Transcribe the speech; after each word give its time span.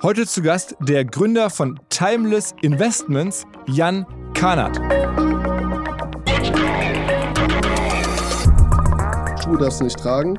Heute 0.00 0.28
zu 0.28 0.42
Gast 0.42 0.76
der 0.78 1.04
Gründer 1.04 1.50
von 1.50 1.80
Timeless 1.88 2.54
Investments, 2.62 3.44
Jan 3.66 4.06
Kanat. 4.32 4.76
Schuhe 9.42 9.58
darfst 9.58 9.80
du 9.80 9.84
nicht 9.84 9.98
tragen. 9.98 10.38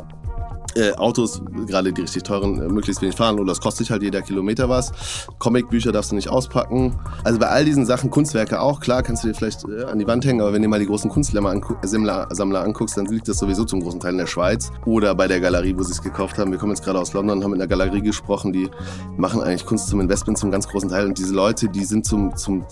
Äh, 0.79 0.93
Autos, 0.93 1.41
gerade 1.67 1.91
die 1.91 2.01
richtig 2.01 2.23
teuren, 2.23 2.61
äh, 2.61 2.69
möglichst 2.69 3.01
wenig 3.01 3.17
fahren 3.17 3.35
oder 3.37 3.47
das 3.47 3.59
kostet 3.59 3.89
halt 3.89 4.01
jeder 4.01 4.21
Kilometer 4.21 4.69
was. 4.69 4.93
Comicbücher 5.37 5.91
darfst 5.91 6.11
du 6.11 6.15
nicht 6.15 6.29
auspacken. 6.29 6.97
Also 7.25 7.37
bei 7.37 7.47
all 7.47 7.65
diesen 7.65 7.85
Sachen, 7.85 8.09
Kunstwerke 8.09 8.61
auch, 8.61 8.79
klar, 8.79 9.03
kannst 9.03 9.25
du 9.25 9.27
dir 9.27 9.33
vielleicht 9.33 9.65
äh, 9.67 9.83
an 9.83 9.99
die 9.99 10.07
Wand 10.07 10.23
hängen, 10.23 10.39
aber 10.39 10.53
wenn 10.53 10.61
du 10.61 10.69
mal 10.69 10.79
die 10.79 10.85
großen 10.85 11.11
Kunstsammler 11.11 11.51
angu 11.51 11.75
anguckst, 11.83 12.95
dann 12.95 13.07
liegt 13.07 13.27
das 13.27 13.39
sowieso 13.39 13.65
zum 13.65 13.81
großen 13.81 13.99
Teil 13.99 14.13
in 14.13 14.19
der 14.19 14.27
Schweiz 14.27 14.71
oder 14.85 15.13
bei 15.15 15.27
der 15.27 15.41
Galerie, 15.41 15.75
wo 15.77 15.83
sie 15.83 15.91
es 15.91 16.01
gekauft 16.01 16.37
haben. 16.37 16.51
Wir 16.51 16.57
kommen 16.57 16.71
jetzt 16.71 16.85
gerade 16.85 16.97
aus 16.97 17.11
London, 17.11 17.43
haben 17.43 17.51
mit 17.51 17.59
einer 17.59 17.67
Galerie 17.67 18.01
gesprochen, 18.01 18.53
die 18.53 18.69
machen 19.17 19.41
eigentlich 19.41 19.65
Kunst 19.65 19.89
zum 19.89 19.99
Investment 19.99 20.37
zum 20.37 20.49
ganz 20.49 20.65
großen 20.65 20.89
Teil 20.89 21.07
und 21.07 21.17
diese 21.17 21.33
Leute, 21.33 21.67
die 21.67 21.83
sind 21.83 22.05
zum, 22.05 22.37
zum 22.37 22.63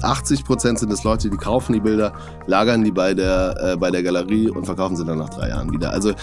80 0.00 0.44
Prozent 0.44 0.78
sind 0.78 0.90
es 0.92 1.04
Leute, 1.04 1.28
die 1.28 1.36
kaufen 1.36 1.74
die 1.74 1.80
Bilder, 1.80 2.14
lagern 2.46 2.84
die 2.84 2.90
bei 2.90 3.12
der, 3.12 3.54
äh, 3.60 3.76
bei 3.76 3.90
der 3.90 4.02
Galerie 4.02 4.48
und 4.48 4.64
verkaufen 4.64 4.96
sie 4.96 5.04
dann 5.04 5.18
nach 5.18 5.28
drei 5.28 5.50
Jahren 5.50 5.70
wieder. 5.72 5.90
Also 5.90 6.14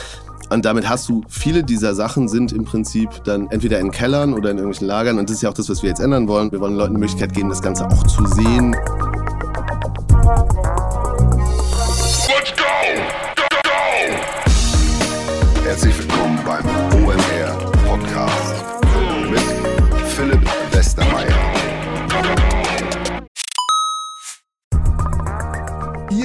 und 0.50 0.66
damit 0.66 0.88
hast 0.90 1.10
du 1.10 1.24
viele 1.28 1.64
dieser 1.64 1.94
Sachen 1.94 2.28
sind 2.28 2.52
im 2.52 2.66
Prinzip 2.66 3.10
dann 3.24 3.48
entweder 3.50 3.80
in 3.80 3.92
Kellern 3.92 4.34
oder 4.34 4.52
in 4.52 4.58
irgendwelchen 4.58 4.88
Lagern. 4.88 5.20
Und 5.20 5.30
das 5.30 5.38
ist 5.38 5.42
ja 5.42 5.50
auch 5.50 5.54
das, 5.54 5.70
was 5.70 5.84
wir 5.84 5.90
jetzt 5.90 6.00
ändern 6.00 6.28
wollen. 6.28 6.52
Wir 6.52 6.60
wollen 6.60 6.76
Leuten 6.76 6.96
die 6.96 7.00
Möglichkeit 7.00 7.34
geben, 7.34 7.50
das 7.50 7.62
Ganze 7.62 7.88
auch 7.88 8.04
zu 8.04 8.26
sehen. 8.28 8.76
Let's 12.28 12.54
go! 12.56 12.64
Go, 13.36 13.44
go! 13.64 13.70
Herzlich 15.64 15.98
willkommen 16.00 16.40
beim 16.46 16.77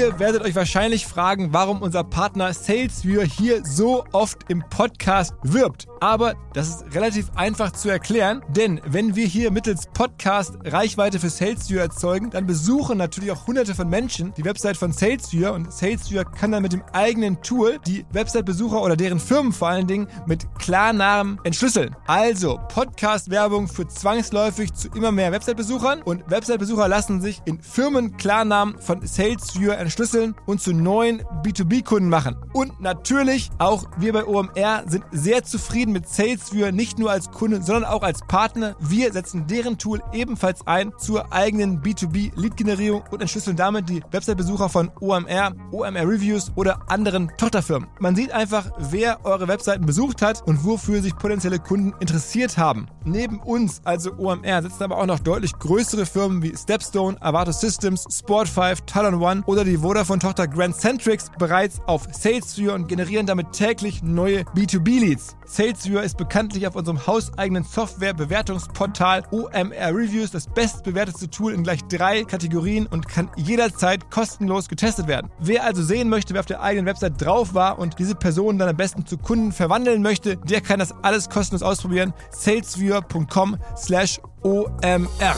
Ihr 0.03 0.19
werdet 0.19 0.42
euch 0.42 0.56
wahrscheinlich 0.56 1.06
fragen, 1.06 1.53
warum 1.53 1.81
unser 1.81 2.03
Partner 2.03 2.53
SalesViewer 2.53 3.22
hier 3.22 3.64
so 3.64 4.05
oft 4.11 4.50
im 4.50 4.64
Podcast 4.69 5.33
wirbt. 5.45 5.86
Aber 6.03 6.34
das 6.53 6.69
ist 6.69 6.95
relativ 6.97 7.31
einfach 7.36 7.70
zu 7.70 7.89
erklären, 7.89 8.42
denn 8.48 8.81
wenn 8.84 9.14
wir 9.14 9.25
hier 9.25 9.53
mittels 9.53 9.86
Podcast 9.95 10.58
Reichweite 10.64 11.20
für 11.20 11.31
SalesViewer 11.31 11.83
erzeugen, 11.83 12.28
dann 12.28 12.45
besuchen 12.45 12.98
natürlich 12.98 13.31
auch 13.31 13.47
hunderte 13.47 13.77
von 13.77 13.89
Menschen 13.89 14.34
die 14.36 14.45
Website 14.45 14.77
von 14.77 14.91
SalesViewer 14.91 15.53
und 15.53 15.73
SalesViewer 15.73 16.25
kann 16.25 16.50
dann 16.50 16.64
mit 16.64 16.73
dem 16.73 16.83
eigenen 16.92 17.41
Tool 17.42 17.78
die 17.86 18.05
Website-Besucher 18.11 18.83
oder 18.83 18.97
deren 18.97 19.20
Firmen 19.20 19.53
vor 19.53 19.69
allen 19.69 19.86
Dingen 19.86 20.08
mit 20.27 20.45
Klarnamen 20.58 21.39
entschlüsseln. 21.45 21.95
Also 22.08 22.58
Podcast-Werbung 22.67 23.69
führt 23.69 23.92
zwangsläufig 23.92 24.75
zu 24.75 24.89
immer 24.89 25.12
mehr 25.12 25.30
Website-Besuchern 25.30 26.03
und 26.03 26.28
Website-Besucher 26.28 26.89
lassen 26.89 27.20
sich 27.20 27.42
in 27.45 27.62
Firmen 27.62 28.17
Klarnamen 28.17 28.77
von 28.80 29.06
SalesViewer 29.06 29.78
entschlüsseln 29.78 30.34
und 30.47 30.61
zu 30.61 30.73
neuen 30.73 31.23
B2B-Kunden 31.45 32.08
machen. 32.08 32.34
Und 32.53 32.80
natürlich 32.80 33.50
auch 33.58 33.84
wir 33.98 34.12
bei 34.12 34.27
OMR 34.27 34.83
sind 34.89 35.05
sehr 35.12 35.45
zufrieden 35.45 35.91
mit 35.92 36.08
SalesViewer 36.08 36.72
nicht 36.72 36.98
nur 36.98 37.10
als 37.10 37.30
Kunde, 37.30 37.62
sondern 37.62 37.84
auch 37.84 38.02
als 38.02 38.20
Partner. 38.26 38.76
Wir 38.80 39.12
setzen 39.12 39.46
deren 39.46 39.78
Tool 39.78 40.02
ebenfalls 40.12 40.66
ein 40.66 40.92
zur 40.98 41.32
eigenen 41.32 41.82
B2B-Lead-Generierung 41.82 43.04
und 43.10 43.20
entschlüsseln 43.20 43.56
damit 43.56 43.88
die 43.88 44.02
Website-Besucher 44.10 44.68
von 44.68 44.90
OMR, 45.00 45.52
OMR 45.70 46.08
Reviews 46.08 46.52
oder 46.56 46.80
anderen 46.88 47.30
Tochterfirmen. 47.36 47.88
Man 47.98 48.16
sieht 48.16 48.32
einfach, 48.32 48.70
wer 48.78 49.24
eure 49.24 49.48
Webseiten 49.48 49.86
besucht 49.86 50.22
hat 50.22 50.42
und 50.46 50.64
wofür 50.64 51.02
sich 51.02 51.16
potenzielle 51.16 51.58
Kunden 51.58 51.94
interessiert 52.00 52.58
haben. 52.58 52.86
Neben 53.04 53.40
uns, 53.40 53.80
also 53.84 54.12
OMR, 54.16 54.62
sitzen 54.62 54.84
aber 54.84 54.98
auch 54.98 55.06
noch 55.06 55.18
deutlich 55.18 55.52
größere 55.58 56.06
Firmen 56.06 56.42
wie 56.42 56.56
Stepstone, 56.56 57.16
Avato 57.20 57.52
Systems, 57.52 58.06
Sport5, 58.06 58.84
Talon 58.86 59.14
One 59.22 59.42
oder 59.46 59.64
die 59.64 59.78
Vodafone-Tochter 59.78 60.48
Grand 60.48 60.77
Centrix 60.77 61.30
bereits 61.38 61.80
auf 61.86 62.06
SalesViewer 62.12 62.74
und 62.74 62.88
generieren 62.88 63.27
damit 63.27 63.52
täglich 63.52 64.02
neue 64.02 64.42
B2B-Leads. 64.55 65.36
SalesViewer 65.82 66.02
ist 66.04 66.16
bekanntlich 66.16 66.66
auf 66.68 66.76
unserem 66.76 67.06
hauseigenen 67.06 67.64
Software-Bewertungsportal 67.64 69.24
OMR 69.32 69.88
Reviews 69.88 70.30
das 70.30 70.46
bestbewertete 70.46 71.28
Tool 71.28 71.52
in 71.52 71.64
gleich 71.64 71.80
drei 71.88 72.22
Kategorien 72.22 72.86
und 72.86 73.08
kann 73.08 73.30
jederzeit 73.36 74.08
kostenlos 74.10 74.68
getestet 74.68 75.08
werden. 75.08 75.30
Wer 75.40 75.64
also 75.64 75.82
sehen 75.82 76.08
möchte, 76.08 76.34
wer 76.34 76.40
auf 76.40 76.46
der 76.46 76.62
eigenen 76.62 76.86
Website 76.86 77.20
drauf 77.20 77.54
war 77.54 77.80
und 77.80 77.98
diese 77.98 78.14
Person 78.14 78.58
dann 78.58 78.68
am 78.68 78.76
besten 78.76 79.06
zu 79.06 79.18
Kunden 79.18 79.50
verwandeln 79.50 80.02
möchte, 80.02 80.36
der 80.36 80.60
kann 80.60 80.78
das 80.78 80.92
alles 81.02 81.28
kostenlos 81.28 81.62
ausprobieren. 81.62 82.12
salesviewer.com 82.30 83.56
slash 83.76 84.20
OMR. 84.42 85.36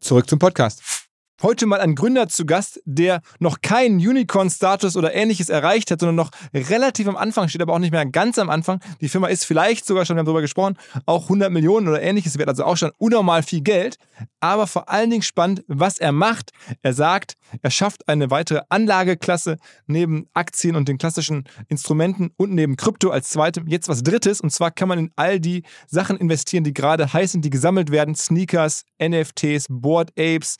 Zurück 0.00 0.28
zum 0.28 0.38
Podcast. 0.40 0.93
Heute 1.42 1.66
mal 1.66 1.80
ein 1.80 1.96
Gründer 1.96 2.28
zu 2.28 2.46
Gast, 2.46 2.80
der 2.84 3.20
noch 3.40 3.60
keinen 3.60 3.96
Unicorn-Status 3.96 4.96
oder 4.96 5.14
ähnliches 5.14 5.48
erreicht 5.48 5.90
hat, 5.90 5.98
sondern 5.98 6.14
noch 6.14 6.30
relativ 6.54 7.08
am 7.08 7.16
Anfang 7.16 7.48
steht, 7.48 7.60
aber 7.60 7.72
auch 7.72 7.80
nicht 7.80 7.90
mehr 7.90 8.06
ganz 8.06 8.38
am 8.38 8.50
Anfang. 8.50 8.80
Die 9.00 9.08
Firma 9.08 9.26
ist 9.26 9.44
vielleicht 9.44 9.84
sogar 9.84 10.06
schon, 10.06 10.14
wir 10.14 10.20
haben 10.20 10.26
darüber 10.26 10.42
gesprochen, 10.42 10.78
auch 11.06 11.24
100 11.24 11.50
Millionen 11.50 11.88
oder 11.88 12.00
ähnliches 12.00 12.38
wert, 12.38 12.48
also 12.48 12.64
auch 12.64 12.76
schon 12.76 12.92
unnormal 12.98 13.42
viel 13.42 13.62
Geld. 13.62 13.96
Aber 14.38 14.68
vor 14.68 14.88
allen 14.88 15.10
Dingen 15.10 15.22
spannend, 15.22 15.64
was 15.66 15.98
er 15.98 16.12
macht. 16.12 16.52
Er 16.82 16.94
sagt, 16.94 17.32
er 17.62 17.70
schafft 17.72 18.08
eine 18.08 18.30
weitere 18.30 18.60
Anlageklasse 18.68 19.56
neben 19.86 20.28
Aktien 20.34 20.76
und 20.76 20.86
den 20.88 20.98
klassischen 20.98 21.44
Instrumenten 21.68 22.30
und 22.36 22.52
neben 22.52 22.76
Krypto 22.76 23.10
als 23.10 23.30
zweitem 23.30 23.66
jetzt 23.66 23.88
was 23.88 24.04
Drittes. 24.04 24.40
Und 24.40 24.50
zwar 24.50 24.70
kann 24.70 24.88
man 24.88 24.98
in 25.00 25.10
all 25.16 25.40
die 25.40 25.64
Sachen 25.88 26.16
investieren, 26.16 26.62
die 26.62 26.72
gerade 26.72 27.12
heiß 27.12 27.32
sind, 27.32 27.44
die 27.44 27.50
gesammelt 27.50 27.90
werden. 27.90 28.14
Sneakers, 28.14 28.84
NFTs, 29.02 29.66
Board 29.68 30.10
Apes, 30.16 30.58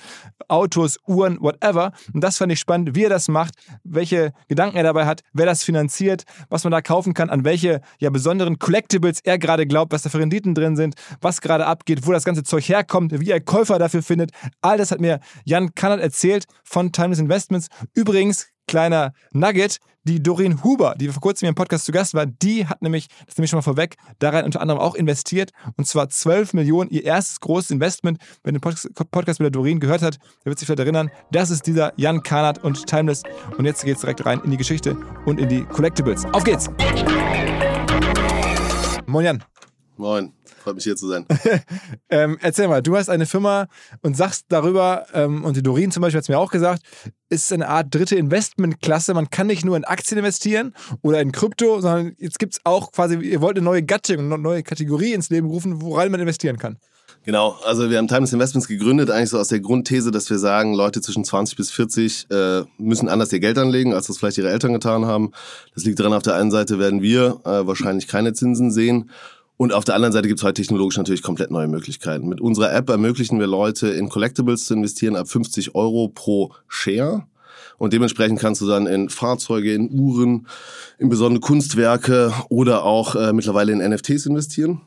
Autos 0.48 0.63
Autos, 0.64 0.98
Uhren, 1.06 1.38
whatever. 1.40 1.92
Und 2.14 2.24
das 2.24 2.38
fand 2.38 2.50
ich 2.50 2.58
spannend, 2.58 2.94
wie 2.94 3.04
er 3.04 3.10
das 3.10 3.28
macht, 3.28 3.54
welche 3.84 4.32
Gedanken 4.48 4.78
er 4.78 4.82
dabei 4.82 5.04
hat, 5.04 5.20
wer 5.34 5.44
das 5.44 5.62
finanziert, 5.62 6.24
was 6.48 6.64
man 6.64 6.70
da 6.70 6.80
kaufen 6.80 7.12
kann, 7.12 7.28
an 7.28 7.44
welche 7.44 7.82
ja 7.98 8.08
besonderen 8.08 8.58
Collectibles 8.58 9.20
er 9.22 9.38
gerade 9.38 9.66
glaubt, 9.66 9.92
was 9.92 10.02
da 10.02 10.08
für 10.08 10.20
Renditen 10.20 10.54
drin 10.54 10.74
sind, 10.74 10.94
was 11.20 11.42
gerade 11.42 11.66
abgeht, 11.66 12.06
wo 12.06 12.12
das 12.12 12.24
ganze 12.24 12.44
Zeug 12.44 12.66
herkommt, 12.66 13.20
wie 13.20 13.30
er 13.30 13.40
Käufer 13.40 13.78
dafür 13.78 14.02
findet. 14.02 14.30
All 14.62 14.78
das 14.78 14.90
hat 14.90 15.00
mir 15.00 15.20
Jan 15.44 15.74
Kannert 15.74 16.00
erzählt 16.00 16.46
von 16.64 16.92
Timeless 16.92 17.18
Investments. 17.18 17.68
Übrigens, 17.94 18.48
kleiner 18.66 19.12
Nugget, 19.32 19.78
die 20.04 20.22
Doreen 20.22 20.62
Huber, 20.62 20.94
die 20.96 21.08
vor 21.08 21.20
kurzem 21.20 21.48
im 21.48 21.54
Podcast 21.54 21.86
zu 21.86 21.92
Gast 21.92 22.14
war, 22.14 22.26
die 22.26 22.66
hat 22.66 22.82
nämlich, 22.82 23.08
das 23.26 23.36
nehme 23.36 23.44
ich 23.44 23.50
schon 23.50 23.58
mal 23.58 23.62
vorweg, 23.62 23.96
daran 24.18 24.44
unter 24.44 24.60
anderem 24.60 24.80
auch 24.80 24.94
investiert 24.94 25.50
und 25.76 25.86
zwar 25.86 26.08
12 26.08 26.52
Millionen, 26.54 26.90
ihr 26.90 27.04
erstes 27.04 27.40
großes 27.40 27.70
Investment. 27.70 28.18
Wer 28.42 28.52
den 28.52 28.60
Podcast 28.60 29.40
mit 29.40 29.46
der 29.46 29.50
Doreen 29.50 29.80
gehört 29.80 30.02
hat, 30.02 30.18
der 30.44 30.50
wird 30.50 30.58
sich 30.58 30.66
vielleicht 30.66 30.80
erinnern, 30.80 31.10
das 31.30 31.50
ist 31.50 31.66
dieser 31.66 31.92
Jan 31.96 32.22
Karnat 32.22 32.62
und 32.62 32.86
Timeless 32.86 33.22
und 33.56 33.64
jetzt 33.64 33.84
geht's 33.84 34.00
direkt 34.00 34.24
rein 34.26 34.40
in 34.44 34.50
die 34.50 34.58
Geschichte 34.58 34.96
und 35.24 35.40
in 35.40 35.48
die 35.48 35.64
Collectibles. 35.64 36.24
Auf 36.32 36.44
geht's! 36.44 36.68
Moin 39.06 39.24
Jan. 39.24 39.44
Moin. 39.96 40.32
Freut 40.62 40.74
mich 40.74 40.84
hier 40.84 40.96
zu 40.96 41.08
sein. 41.08 41.24
ähm, 42.08 42.38
erzähl 42.40 42.66
mal, 42.68 42.82
du 42.82 42.96
hast 42.96 43.08
eine 43.08 43.26
Firma 43.26 43.68
und 44.02 44.16
sagst 44.16 44.46
darüber, 44.48 45.06
ähm, 45.14 45.44
und 45.44 45.56
die 45.56 45.62
Dorin 45.62 45.92
zum 45.92 46.00
Beispiel 46.00 46.18
hat 46.18 46.24
es 46.24 46.28
mir 46.28 46.38
auch 46.38 46.50
gesagt, 46.50 46.82
ist 47.28 47.52
eine 47.52 47.68
Art 47.68 47.94
dritte 47.94 48.16
Investmentklasse. 48.16 49.14
Man 49.14 49.30
kann 49.30 49.46
nicht 49.46 49.64
nur 49.64 49.76
in 49.76 49.84
Aktien 49.84 50.18
investieren 50.18 50.74
oder 51.02 51.20
in 51.20 51.32
Krypto, 51.32 51.80
sondern 51.80 52.14
jetzt 52.18 52.38
gibt 52.38 52.54
es 52.54 52.60
auch 52.64 52.92
quasi, 52.92 53.16
ihr 53.16 53.40
wollt 53.40 53.56
eine 53.56 53.64
neue 53.64 53.82
Gattung, 53.82 54.18
eine 54.18 54.38
neue 54.38 54.62
Kategorie 54.62 55.12
ins 55.12 55.30
Leben 55.30 55.48
rufen, 55.48 55.80
woran 55.80 56.10
man 56.10 56.20
investieren 56.20 56.58
kann. 56.58 56.78
Genau, 57.24 57.56
also 57.64 57.88
wir 57.88 57.96
haben 57.96 58.08
Timeless 58.08 58.34
Investments 58.34 58.68
gegründet, 58.68 59.10
eigentlich 59.10 59.30
so 59.30 59.38
aus 59.38 59.48
der 59.48 59.60
Grundthese, 59.60 60.10
dass 60.10 60.28
wir 60.28 60.38
sagen, 60.38 60.74
Leute 60.74 61.00
zwischen 61.00 61.24
20 61.24 61.56
bis 61.56 61.70
40 61.70 62.26
äh, 62.30 62.64
müssen 62.76 63.08
anders 63.08 63.32
ihr 63.32 63.40
Geld 63.40 63.56
anlegen, 63.56 63.94
als 63.94 64.08
das 64.08 64.18
vielleicht 64.18 64.36
ihre 64.36 64.50
Eltern 64.50 64.74
getan 64.74 65.06
haben. 65.06 65.32
Das 65.74 65.84
liegt 65.84 65.98
daran, 66.00 66.12
auf 66.12 66.22
der 66.22 66.34
einen 66.34 66.50
Seite 66.50 66.78
werden 66.78 67.00
wir 67.00 67.40
äh, 67.44 67.66
wahrscheinlich 67.66 68.08
keine 68.08 68.34
Zinsen 68.34 68.70
sehen 68.70 69.10
und 69.56 69.72
auf 69.72 69.84
der 69.84 69.94
anderen 69.94 70.12
Seite 70.12 70.28
gibt 70.28 70.40
es 70.40 70.44
heute 70.44 70.60
technologisch 70.60 70.96
natürlich 70.96 71.22
komplett 71.22 71.50
neue 71.50 71.68
Möglichkeiten. 71.68 72.28
Mit 72.28 72.40
unserer 72.40 72.72
App 72.72 72.88
ermöglichen 72.90 73.38
wir 73.38 73.46
Leute 73.46 73.88
in 73.88 74.08
Collectibles 74.08 74.66
zu 74.66 74.74
investieren 74.74 75.14
ab 75.16 75.28
50 75.28 75.74
Euro 75.74 76.08
pro 76.08 76.52
Share. 76.66 77.26
Und 77.78 77.92
dementsprechend 77.92 78.40
kannst 78.40 78.60
du 78.60 78.66
dann 78.66 78.86
in 78.86 79.08
Fahrzeuge, 79.08 79.72
in 79.72 79.90
Uhren, 79.90 80.46
in 80.98 81.08
besondere 81.08 81.40
Kunstwerke 81.40 82.32
oder 82.48 82.84
auch 82.84 83.14
äh, 83.14 83.32
mittlerweile 83.32 83.72
in 83.72 83.78
NFTs 83.78 84.26
investieren. 84.26 84.80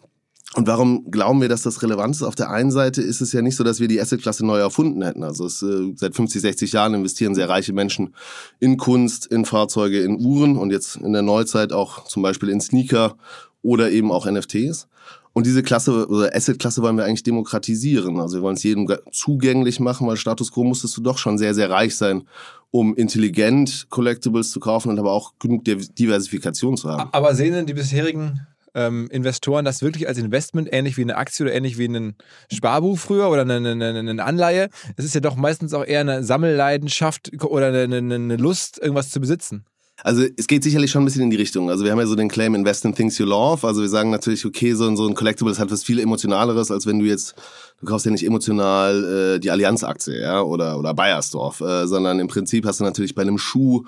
Und 0.56 0.66
warum 0.66 1.12
glauben 1.12 1.42
wir, 1.42 1.50
dass 1.50 1.62
das 1.62 1.84
relevant 1.84 2.16
ist? 2.16 2.24
Auf 2.24 2.36
der 2.36 2.50
einen 2.50 2.72
Seite 2.72 3.02
ist 3.02 3.20
es 3.20 3.34
ja 3.34 3.42
nicht 3.42 3.58
so, 3.58 3.64
dass 3.64 3.82
wir 3.82 3.90
die 3.90 4.00
Assetklasse 4.00 4.46
neu 4.46 4.58
erfunden 4.58 5.04
hätten. 5.04 5.24
Also 5.24 5.46
es, 5.46 5.62
äh, 5.62 5.94
seit 5.96 6.16
50, 6.16 6.42
60 6.42 6.72
Jahren 6.72 6.94
investieren 6.94 7.36
sehr 7.36 7.50
reiche 7.50 7.74
Menschen 7.74 8.16
in 8.60 8.78
Kunst, 8.78 9.28
in 9.28 9.46
Fahrzeuge, 9.46 10.00
in 10.02 10.26
Uhren 10.26 10.58
und 10.58 10.72
jetzt 10.72 10.96
in 10.96 11.14
der 11.14 11.22
Neuzeit 11.22 11.74
auch 11.74 12.06
zum 12.06 12.24
Beispiel 12.24 12.50
in 12.50 12.62
Sneaker 12.62 13.18
oder 13.62 13.92
eben 13.92 14.12
auch 14.12 14.30
NFTs. 14.30 14.88
Und 15.34 15.46
diese 15.46 15.62
Klasse 15.62 16.08
oder 16.08 16.36
Asset-Klasse 16.36 16.82
wollen 16.82 16.98
wir 16.98 17.06
eigentlich 17.06 17.22
demokratisieren. 17.22 18.20
Also 18.20 18.38
wir 18.38 18.42
wollen 18.42 18.56
es 18.56 18.64
jedem 18.64 18.92
zugänglich 19.12 19.80
machen, 19.80 20.08
weil 20.08 20.18
Status 20.18 20.52
Quo 20.52 20.64
musstest 20.64 20.98
du 20.98 21.02
doch 21.02 21.20
schon 21.20 21.38
sehr, 21.38 21.54
sehr 21.54 21.70
reich 21.70 21.96
sein, 21.96 22.24
um 22.72 22.96
intelligent 22.96 23.86
Collectibles 23.90 24.50
zu 24.50 24.60
kaufen 24.60 24.90
und 24.90 24.98
aber 24.98 25.12
auch 25.12 25.34
genug 25.38 25.64
Diversifikation 25.64 26.76
zu 26.76 26.90
haben. 26.90 27.10
Aber 27.12 27.36
sehen 27.36 27.54
denn 27.54 27.68
die 27.68 27.76
bisherigen 27.76 28.48
ähm, 28.74 29.08
Investoren 29.12 29.66
das 29.66 29.82
wirklich 29.82 30.08
als 30.08 30.18
Investment, 30.18 30.70
ähnlich 30.72 30.98
wie 30.98 31.02
eine 31.02 31.18
Aktie 31.18 31.46
oder 31.46 31.54
ähnlich 31.54 31.78
wie 31.78 31.88
ein 31.88 32.16
Sparbuch 32.52 32.98
früher 32.98 33.30
oder 33.30 33.42
eine, 33.42 33.58
eine, 33.58 34.00
eine 34.00 34.24
Anleihe. 34.24 34.70
Es 34.96 35.06
ist 35.06 35.16
ja 35.16 35.22
doch 35.22 35.36
meistens 35.36 35.74
auch 35.74 35.86
eher 35.86 36.02
eine 36.02 36.24
Sammelleidenschaft 36.24 37.32
oder 37.44 37.68
eine, 37.68 37.98
eine 37.98 38.38
Lust, 38.38 38.80
irgendwas 38.80 39.10
zu 39.10 39.20
besitzen. 39.20 39.66
Also 40.04 40.24
es 40.38 40.46
geht 40.46 40.64
sicherlich 40.64 40.92
schon 40.92 41.02
ein 41.02 41.06
bisschen 41.06 41.24
in 41.24 41.32
die 41.32 41.38
Richtung. 41.38 41.72
Also 41.72 41.84
wir 41.84 41.92
haben 41.92 42.00
ja 42.00 42.06
so 42.06 42.16
den 42.16 42.30
Claim 42.30 42.54
Invest 42.54 42.86
in 42.86 42.94
Things 42.94 43.18
You 43.18 43.26
Love. 43.26 43.66
Also 43.66 43.82
wir 43.82 43.90
sagen 43.90 44.12
natürlich, 44.12 44.46
okay, 44.46 44.74
so, 44.74 44.96
so 44.96 45.08
ein 45.08 45.16
Collectible 45.16 45.52
ist 45.52 45.60
halt 45.60 45.72
was 45.72 45.84
viel 45.84 46.00
emotionaleres, 46.00 46.70
als 46.70 46.86
wenn 46.86 47.00
du 47.00 47.06
jetzt, 47.06 47.34
du 47.80 47.88
kaufst 47.88 48.06
ja 48.06 48.12
nicht 48.12 48.26
emotional 48.26 49.36
äh, 49.36 49.40
die 49.40 49.50
Allianz-Aktie, 49.50 50.22
ja, 50.22 50.42
oder, 50.42 50.78
oder 50.78 50.94
Bayersdorf, 50.94 51.62
äh, 51.62 51.88
sondern 51.88 52.20
im 52.20 52.28
Prinzip 52.28 52.66
hast 52.66 52.80
du 52.80 52.84
natürlich 52.84 53.16
bei 53.16 53.24
einem 53.24 53.40
Schuh 53.40 53.86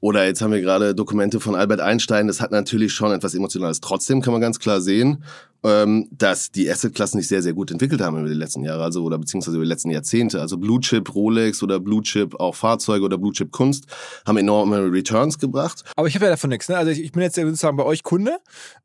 oder 0.00 0.24
jetzt 0.24 0.40
haben 0.40 0.52
wir 0.52 0.62
gerade 0.62 0.94
Dokumente 0.94 1.40
von 1.40 1.54
Albert 1.54 1.80
Einstein, 1.80 2.26
das 2.26 2.40
hat 2.40 2.52
natürlich 2.52 2.94
schon 2.94 3.12
etwas 3.12 3.34
Emotionales. 3.34 3.80
Trotzdem 3.80 4.22
kann 4.22 4.32
man 4.32 4.40
ganz 4.40 4.60
klar 4.60 4.80
sehen, 4.80 5.22
ähm, 5.62 6.08
dass 6.10 6.50
die 6.50 6.70
Assetklassen 6.70 7.20
sich 7.20 7.28
sehr, 7.28 7.42
sehr 7.42 7.52
gut 7.52 7.70
entwickelt 7.70 8.00
haben 8.00 8.18
über 8.18 8.28
die 8.28 8.34
letzten 8.34 8.62
Jahre, 8.62 8.82
also 8.82 9.02
oder 9.02 9.18
beziehungsweise 9.18 9.56
über 9.56 9.64
die 9.64 9.70
letzten 9.70 9.90
Jahrzehnte. 9.90 10.40
Also 10.40 10.56
Blue 10.56 10.80
Chip 10.80 11.14
Rolex 11.14 11.62
oder 11.62 11.80
Blue 11.80 12.02
Chip 12.02 12.38
auch 12.40 12.54
Fahrzeuge 12.54 13.04
oder 13.04 13.18
Blue 13.18 13.32
Chip 13.32 13.52
Kunst 13.52 13.86
haben 14.26 14.38
enorme 14.38 14.92
Returns 14.92 15.38
gebracht. 15.38 15.84
Aber 15.96 16.08
ich 16.08 16.14
habe 16.14 16.26
ja 16.26 16.30
davon 16.30 16.50
nichts. 16.50 16.68
Ne? 16.68 16.76
Also 16.76 16.90
ich, 16.90 17.02
ich 17.02 17.12
bin 17.12 17.22
jetzt 17.22 17.36
sozusagen 17.36 17.76
bei 17.76 17.84
euch 17.84 18.02
Kunde. 18.02 18.38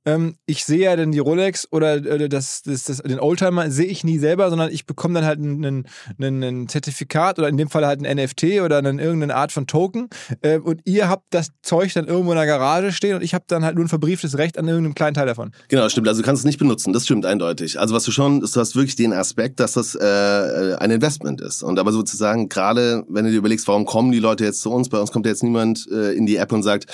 Ähm, 0.05 0.35
ich 0.45 0.65
sehe 0.65 0.85
ja 0.85 0.95
dann 0.95 1.11
die 1.11 1.19
Rolex 1.19 1.67
oder 1.71 1.95
äh, 1.95 2.29
das, 2.29 2.63
das, 2.63 2.83
das, 2.83 2.97
den 2.97 3.19
Oldtimer 3.19 3.71
sehe 3.71 3.87
ich 3.87 4.03
nie 4.03 4.19
selber, 4.19 4.49
sondern 4.49 4.71
ich 4.71 4.85
bekomme 4.85 5.15
dann 5.15 5.25
halt 5.25 5.39
ein, 5.39 5.63
ein, 5.63 5.85
ein, 6.19 6.43
ein 6.43 6.67
Zertifikat 6.67 7.39
oder 7.39 7.47
in 7.47 7.57
dem 7.57 7.69
Fall 7.69 7.85
halt 7.85 8.05
ein 8.05 8.17
NFT 8.17 8.61
oder 8.63 8.79
eine, 8.79 9.01
irgendeine 9.01 9.35
Art 9.35 9.51
von 9.51 9.67
Token. 9.67 10.09
Äh, 10.41 10.59
und 10.59 10.81
ihr 10.85 11.09
habt 11.09 11.25
das 11.29 11.49
Zeug 11.61 11.93
dann 11.93 12.07
irgendwo 12.07 12.31
in 12.31 12.37
der 12.37 12.45
Garage 12.45 12.91
stehen 12.91 13.15
und 13.15 13.23
ich 13.23 13.33
habe 13.33 13.45
dann 13.47 13.63
halt 13.63 13.75
nur 13.75 13.85
ein 13.85 13.89
verbrieftes 13.89 14.37
Recht 14.37 14.57
an 14.57 14.67
irgendeinem 14.67 14.95
kleinen 14.95 15.13
Teil 15.13 15.27
davon. 15.27 15.51
Genau, 15.69 15.87
stimmt. 15.89 16.07
Also 16.07 16.21
du 16.21 16.25
kannst 16.25 16.41
es 16.41 16.45
nicht 16.45 16.59
benutzen. 16.65 16.93
Das 16.93 17.05
stimmt 17.05 17.25
eindeutig. 17.25 17.79
Also 17.79 17.95
was 17.95 18.03
du 18.03 18.11
schon, 18.11 18.41
du 18.41 18.47
hast 18.47 18.75
wirklich 18.75 18.95
den 18.95 19.13
Aspekt, 19.13 19.59
dass 19.59 19.73
das 19.73 19.95
äh, 19.95 20.75
ein 20.79 20.91
Investment 20.91 21.41
ist. 21.41 21.63
Und 21.63 21.79
aber 21.79 21.91
sozusagen 21.91 22.49
gerade, 22.49 23.03
wenn 23.07 23.25
du 23.25 23.31
dir 23.31 23.37
überlegst, 23.37 23.67
warum 23.67 23.85
kommen 23.85 24.11
die 24.11 24.19
Leute 24.19 24.43
jetzt 24.43 24.61
zu 24.61 24.71
uns? 24.71 24.89
Bei 24.89 24.99
uns 24.99 25.11
kommt 25.11 25.25
ja 25.25 25.31
jetzt 25.31 25.43
niemand 25.43 25.87
äh, 25.91 26.13
in 26.13 26.25
die 26.25 26.37
App 26.37 26.51
und 26.51 26.63
sagt, 26.63 26.85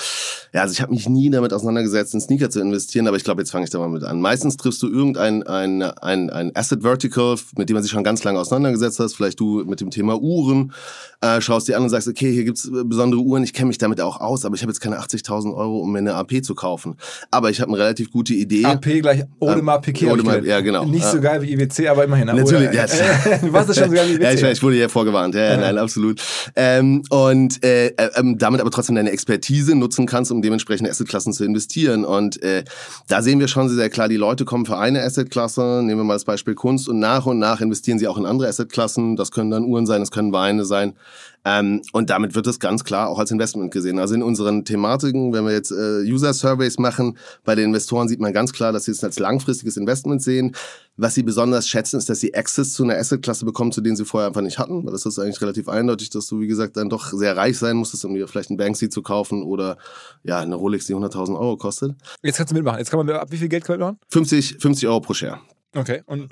ja, 0.54 0.62
also 0.62 0.74
ich 0.74 0.82
habe 0.82 0.94
mich 0.94 1.08
nie 1.08 1.30
damit 1.30 1.54
auseinandergesetzt, 1.54 2.14
in 2.14 2.22
Sneaker 2.22 2.50
zu 2.50 2.60
investieren, 2.60 3.08
aber 3.08 3.18
ich 3.18 3.24
glaube, 3.24 3.42
jetzt 3.42 3.52
fange 3.52 3.64
ich 3.64 3.70
da 3.70 3.80
mal 3.80 3.90
mit 3.90 4.04
an. 4.04 4.22
Meistens 4.22 4.58
triffst 4.58 4.82
du 4.84 4.88
irgendein 4.88 5.44
ein, 5.44 5.82
ein, 5.82 6.30
ein 6.30 6.56
Asset 6.56 6.84
Vertical, 6.84 7.38
mit 7.58 7.70
dem 7.70 7.76
man 7.76 7.84
sich 7.84 7.92
schon 7.92 8.04
ganz 8.04 8.24
lange 8.24 8.40
auseinandergesetzt 8.40 9.00
hat. 9.00 9.12
Vielleicht 9.12 9.40
du 9.40 9.64
mit 9.66 9.82
dem 9.82 9.90
Thema 9.90 10.22
Uhren, 10.22 10.74
äh, 11.22 11.42
schaust 11.42 11.68
dir 11.68 11.78
an 11.78 11.84
und 11.84 11.90
sagst, 11.90 12.08
okay, 12.08 12.32
hier 12.32 12.44
gibt's 12.44 12.70
besondere 12.86 13.22
Uhren, 13.22 13.44
ich 13.44 13.54
kenne 13.54 13.68
mich 13.68 13.78
damit 13.78 14.02
auch 14.02 14.20
aus, 14.20 14.46
aber 14.46 14.56
ich 14.56 14.62
habe 14.62 14.72
jetzt 14.72 14.80
keine 14.80 15.00
80.000 15.00 15.56
Euro, 15.56 15.80
um 15.80 15.92
mir 15.92 16.00
eine 16.00 16.16
AP 16.16 16.44
zu 16.44 16.56
kaufen. 16.56 16.96
Aber 17.30 17.50
ich 17.50 17.62
habe 17.62 17.72
eine 17.72 17.82
relativ 17.82 18.12
gute 18.12 18.34
Idee. 18.34 18.66
AP 18.66 19.02
gleich 19.02 19.24
Audemars 19.40 19.61
ähm, 19.68 19.82
Piguet. 19.82 20.10
Audemars, 20.10 20.46
ja, 20.46 20.60
genau. 20.62 20.86
Nicht 20.86 21.06
so 21.06 21.20
geil 21.20 21.42
wie 21.42 21.54
IWC, 21.54 21.88
aber 21.88 22.04
immerhin. 22.04 22.28
Natürlich, 22.28 22.72
ja. 22.74 22.86
du 23.42 23.54
warst 23.54 23.70
das 23.70 23.78
schon 23.78 23.90
so 23.90 23.96
geil 23.96 24.08
wie 24.10 24.14
IWC. 24.14 24.24
Ja, 24.24 24.32
ich, 24.32 24.44
ich 24.44 24.64
wurde 24.64 24.78
ja 24.78 24.90
vorgewarnt. 24.90 25.36
Ja, 25.36 25.52
ja. 25.52 25.58
nein, 25.58 25.78
absolut. 25.78 26.22
Ähm, 26.56 27.04
und 27.10 27.64
äh, 27.64 27.88
äh, 27.88 28.10
damit 28.36 28.62
aber 28.62 28.72
trotzdem 28.72 28.96
deine 28.96 29.12
Expertise 29.12 29.76
nutzen 29.76 30.06
kannst, 30.06 30.32
um 30.32 30.42
dementsprechend 30.42 30.90
Assetklassen 30.90 31.34
zu 31.34 31.44
investieren. 31.46 32.06
Und 32.06 32.42
äh, 32.44 32.64
da 33.08 33.22
sehen 33.22 33.40
wir 33.40 33.48
schon 33.48 33.70
sehr, 33.70 33.78
sehr 33.78 33.90
klar, 33.90 34.10
die 34.10 34.18
Leute 34.18 34.46
kommen 34.46 34.66
für 34.66 34.78
eine 34.78 35.02
Assetklasse, 35.04 35.82
nehmen 35.84 36.00
wir 36.00 36.04
mal 36.04 36.14
das 36.14 36.26
Beispiel 36.26 36.56
Kunst, 36.56 36.90
und 36.90 37.00
nach 37.00 37.26
und 37.26 37.40
nach 37.40 37.62
investieren 37.62 38.00
sie 38.00 38.08
auch 38.08 38.18
in 38.18 38.26
andere 38.26 38.48
Assetklassen. 38.48 39.16
Das 39.16 39.32
können 39.32 39.52
dann 39.52 39.64
Uhren 39.64 39.86
sein, 39.86 40.02
das 40.02 40.12
können 40.12 40.32
Weine 40.34 40.66
sein. 40.66 40.94
Ähm, 41.44 41.82
und 41.92 42.10
damit 42.10 42.36
wird 42.36 42.46
es 42.48 42.60
ganz 42.60 42.84
klar 42.84 43.10
auch 43.10 43.18
als 43.18 43.32
Investment 43.32 43.72
gesehen. 43.72 44.00
Also 44.00 44.14
in 44.14 44.22
unseren 44.22 44.64
Thematiken, 44.64 45.34
wenn 45.34 45.46
wir 45.46 45.54
jetzt 45.54 45.72
äh, 45.72 46.02
User-Surveys 46.04 46.78
machen, 46.78 47.18
bei 47.44 47.56
den 47.56 47.66
Investoren 47.66 48.08
sieht 48.08 48.20
man 48.20 48.34
ganz 48.34 48.54
klar, 48.54 48.72
dass 48.72 48.86
sie 48.86 48.92
es 48.92 49.04
als 49.04 49.18
langfristiges 49.18 49.78
Investment 49.78 50.22
sehen. 50.22 50.56
Was 50.98 51.16
sie 51.16 51.24
besonders 51.24 51.68
schätzen, 51.68 51.98
ist, 51.98 52.10
dass 52.10 52.20
sie 52.20 52.36
Access 52.36 52.74
zu 52.74 52.84
einer 52.84 52.96
Asset-Klasse 52.98 53.46
bekommen, 53.46 53.72
zu 53.72 53.82
denen 53.82 53.96
sie 53.96 54.06
vorher 54.06 54.28
einfach 54.28 54.42
nicht 54.42 54.60
hatten. 54.60 54.86
Weil 54.86 54.92
das 54.92 55.06
ist 55.06 55.18
eigentlich 55.18 55.42
relativ 55.42 55.68
eindeutig, 55.68 56.12
dass 56.12 56.28
du, 56.28 56.40
wie 56.42 56.48
gesagt, 56.48 56.78
dann 56.78 56.90
doch 56.90 57.12
sehr 57.12 57.36
reich 57.36 57.58
sein 57.58 57.78
musstest, 57.78 58.06
um 58.06 58.14
dir 58.14 58.28
vielleicht 58.28 58.52
einen 58.52 58.58
Banksy 58.58 58.90
zu 58.90 59.02
kaufen 59.02 59.42
oder 59.42 59.78
ja, 60.24 60.40
eine 60.40 60.56
Rolex, 60.56 60.86
die 60.86 60.96
100.000 60.96 61.34
Euro 61.40 61.58
kostet. 61.58 61.96
Jetzt 62.22 62.38
kannst 62.38 62.52
du 62.52 62.56
mitmachen. 62.56 62.80
Jetzt 62.80 62.92
kann 62.92 63.04
man, 63.04 63.16
ab 63.16 63.32
wie 63.32 63.38
viel 63.38 63.50
Geld 63.50 63.66
kann 63.66 63.80
man 63.80 63.94
mitmachen? 63.94 64.08
50, 64.10 64.58
50 64.60 64.88
Euro 64.88 65.02
pro 65.02 65.14
Share. 65.14 65.40
Okay. 65.74 66.04
Und 66.06 66.30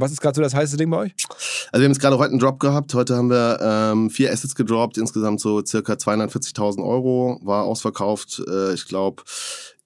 was 0.00 0.12
ist 0.12 0.20
gerade 0.20 0.36
so 0.36 0.42
das 0.42 0.54
heiße 0.54 0.76
Ding 0.76 0.90
bei 0.90 0.98
euch? 0.98 1.14
Also 1.72 1.80
wir 1.80 1.84
haben 1.84 1.92
jetzt 1.92 2.00
gerade 2.00 2.18
heute 2.18 2.30
einen 2.30 2.40
Drop 2.40 2.60
gehabt. 2.60 2.94
Heute 2.94 3.16
haben 3.16 3.30
wir 3.30 3.58
ähm, 3.60 4.10
vier 4.10 4.32
Assets 4.32 4.54
gedroppt, 4.54 4.98
insgesamt 4.98 5.40
so 5.40 5.64
circa 5.64 5.94
240.000 5.94 6.84
Euro. 6.84 7.40
War 7.42 7.64
ausverkauft, 7.64 8.42
äh, 8.48 8.74
ich 8.74 8.86
glaube, 8.86 9.22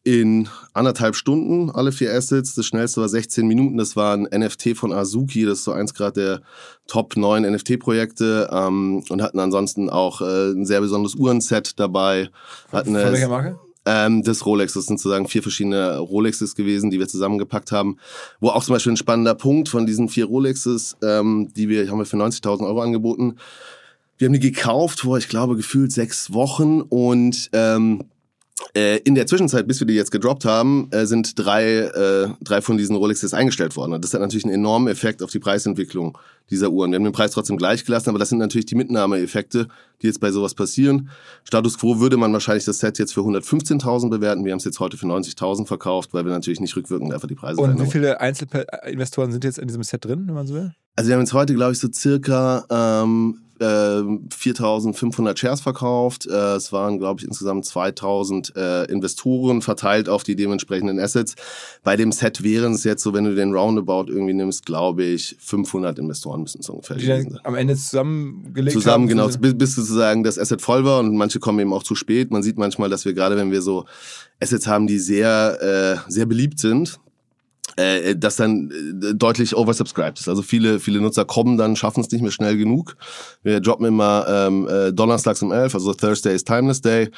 in 0.04 0.48
anderthalb 0.72 1.14
Stunden 1.14 1.70
alle 1.70 1.92
vier 1.92 2.12
Assets. 2.12 2.54
Das 2.54 2.66
schnellste 2.66 3.00
war 3.00 3.08
16 3.08 3.46
Minuten. 3.46 3.76
Das 3.76 3.94
war 3.94 4.16
ein 4.16 4.22
NFT 4.24 4.76
von 4.76 4.92
Azuki. 4.92 5.44
Das 5.44 5.58
ist 5.58 5.64
so 5.64 5.72
eins 5.72 5.94
gerade 5.94 6.20
der 6.20 6.42
Top 6.88 7.16
9 7.16 7.44
NFT-Projekte. 7.44 8.48
Ähm, 8.52 9.04
und 9.08 9.22
hatten 9.22 9.38
ansonsten 9.38 9.90
auch 9.90 10.20
äh, 10.20 10.50
ein 10.50 10.66
sehr 10.66 10.80
besonderes 10.80 11.14
Uhrenset 11.14 11.78
dabei. 11.78 12.30
Hatten 12.72 12.94
von 12.94 13.12
welcher 13.12 13.28
Marke? 13.28 13.58
Ähm, 13.84 14.22
des 14.22 14.46
Rolex. 14.46 14.74
Das 14.74 14.86
sind 14.86 15.00
sozusagen 15.00 15.26
vier 15.26 15.42
verschiedene 15.42 15.98
Rolexes 15.98 16.54
gewesen, 16.54 16.90
die 16.90 17.00
wir 17.00 17.08
zusammengepackt 17.08 17.72
haben. 17.72 17.98
Wo 18.38 18.50
auch 18.50 18.62
zum 18.62 18.74
Beispiel 18.74 18.92
ein 18.92 18.96
spannender 18.96 19.34
Punkt 19.34 19.68
von 19.68 19.86
diesen 19.86 20.08
vier 20.08 20.26
Rolexes, 20.26 20.96
ähm, 21.02 21.48
die 21.56 21.68
wir, 21.68 21.90
haben 21.90 21.98
wir 21.98 22.06
für 22.06 22.16
90.000 22.16 22.64
Euro 22.64 22.80
angeboten. 22.80 23.36
Wir 24.18 24.26
haben 24.26 24.34
die 24.34 24.40
gekauft 24.40 25.00
vor, 25.00 25.18
ich 25.18 25.28
glaube, 25.28 25.56
gefühlt 25.56 25.90
sechs 25.90 26.32
Wochen 26.32 26.80
und 26.80 27.50
ähm, 27.52 28.04
äh, 28.74 28.98
in 28.98 29.14
der 29.14 29.26
Zwischenzeit, 29.26 29.66
bis 29.66 29.80
wir 29.80 29.86
die 29.86 29.94
jetzt 29.94 30.10
gedroppt 30.10 30.44
haben, 30.44 30.88
äh, 30.92 31.06
sind 31.06 31.38
drei, 31.38 31.64
äh, 31.64 32.28
drei 32.40 32.62
von 32.62 32.76
diesen 32.76 32.96
Rolexes 32.96 33.34
eingestellt 33.34 33.76
worden. 33.76 33.92
Und 33.92 34.04
das 34.04 34.14
hat 34.14 34.20
natürlich 34.20 34.44
einen 34.44 34.54
enormen 34.54 34.88
Effekt 34.88 35.22
auf 35.22 35.30
die 35.30 35.38
Preisentwicklung 35.38 36.16
dieser 36.50 36.70
Uhren. 36.70 36.90
Wir 36.92 36.96
haben 36.96 37.04
den 37.04 37.12
Preis 37.12 37.32
trotzdem 37.32 37.56
gleich 37.56 37.84
gelassen, 37.84 38.10
aber 38.10 38.18
das 38.18 38.28
sind 38.28 38.38
natürlich 38.38 38.66
die 38.66 38.74
Mitnahmeeffekte, 38.74 39.68
die 40.02 40.06
jetzt 40.06 40.20
bei 40.20 40.30
sowas 40.30 40.54
passieren. 40.54 41.08
Status 41.44 41.78
quo 41.78 42.00
würde 42.00 42.16
man 42.16 42.32
wahrscheinlich 42.32 42.64
das 42.64 42.78
Set 42.78 42.98
jetzt 42.98 43.14
für 43.14 43.20
115.000 43.20 44.10
bewerten. 44.10 44.44
Wir 44.44 44.52
haben 44.52 44.58
es 44.58 44.64
jetzt 44.64 44.80
heute 44.80 44.96
für 44.96 45.06
90.000 45.06 45.66
verkauft, 45.66 46.12
weil 46.12 46.24
wir 46.24 46.32
natürlich 46.32 46.60
nicht 46.60 46.76
rückwirkend 46.76 47.12
einfach 47.12 47.28
die 47.28 47.34
Preise 47.34 47.60
Und 47.60 47.80
wie 47.80 47.90
viele 47.90 48.20
Einzelinvestoren 48.20 49.32
sind 49.32 49.44
jetzt 49.44 49.58
in 49.58 49.68
diesem 49.68 49.82
Set 49.82 50.04
drin, 50.04 50.24
wenn 50.26 50.34
man 50.34 50.46
so 50.46 50.54
will? 50.54 50.74
Also 50.96 51.08
wir 51.08 51.14
haben 51.14 51.22
jetzt 51.22 51.32
heute, 51.32 51.54
glaube 51.54 51.72
ich, 51.72 51.78
so 51.78 51.88
circa 51.90 52.64
ähm, 52.70 53.38
4500 53.62 55.38
Shares 55.38 55.60
verkauft. 55.60 56.26
Äh, 56.26 56.56
es 56.56 56.72
waren, 56.72 56.98
glaube 56.98 57.20
ich, 57.20 57.26
insgesamt 57.26 57.64
2000 57.64 58.56
äh, 58.56 58.84
Investoren 58.86 59.62
verteilt 59.62 60.08
auf 60.08 60.24
die 60.24 60.34
dementsprechenden 60.34 60.98
Assets. 60.98 61.36
Bei 61.84 61.96
dem 61.96 62.10
Set 62.12 62.42
wären 62.42 62.72
es 62.72 62.84
jetzt 62.84 63.02
so, 63.02 63.12
wenn 63.12 63.24
du 63.24 63.34
den 63.34 63.54
Roundabout 63.54 64.06
irgendwie 64.08 64.34
nimmst, 64.34 64.66
glaube 64.66 65.04
ich, 65.04 65.36
500 65.38 65.98
Investoren 65.98 66.42
müssen 66.42 66.60
es 66.60 66.68
ungefähr 66.68 66.96
die 66.96 67.06
dann 67.06 67.38
am 67.44 67.54
Ende 67.54 67.76
zusammengelegt 67.76 68.72
Zusammen, 68.72 69.04
haben, 69.04 69.08
genau, 69.08 69.28
bis, 69.28 69.56
bis 69.56 69.76
sozusagen 69.92 70.24
das 70.24 70.38
Asset 70.38 70.62
voll 70.62 70.84
war 70.84 71.00
und 71.00 71.16
manche 71.16 71.38
kommen 71.38 71.58
eben 71.60 71.72
auch 71.72 71.82
zu 71.82 71.94
spät. 71.94 72.30
Man 72.30 72.42
sieht 72.42 72.58
manchmal, 72.58 72.88
dass 72.88 73.04
wir 73.04 73.14
gerade, 73.14 73.36
wenn 73.36 73.50
wir 73.50 73.62
so 73.62 73.84
Assets 74.40 74.66
haben, 74.66 74.86
die 74.86 74.98
sehr, 74.98 76.02
äh, 76.06 76.10
sehr 76.10 76.26
beliebt 76.26 76.58
sind, 76.58 76.98
äh, 77.76 78.16
das 78.16 78.36
dann 78.36 78.70
äh, 78.70 79.14
deutlich 79.14 79.56
oversubscribed 79.56 80.18
ist. 80.18 80.28
Also 80.28 80.42
viele, 80.42 80.80
viele 80.80 81.00
Nutzer 81.00 81.24
kommen 81.24 81.56
dann, 81.56 81.76
schaffen 81.76 82.00
es 82.00 82.10
nicht 82.10 82.22
mehr 82.22 82.30
schnell 82.30 82.56
genug. 82.56 82.96
Wir 83.42 83.60
droppen 83.60 83.86
immer 83.86 84.26
ähm, 84.28 84.68
äh, 84.68 84.92
donnerstags 84.92 85.42
um 85.42 85.52
11, 85.52 85.74
also 85.74 85.94
Thursday 85.94 86.34
is 86.34 86.44
Timeless 86.44 86.80
Day. 86.80 87.10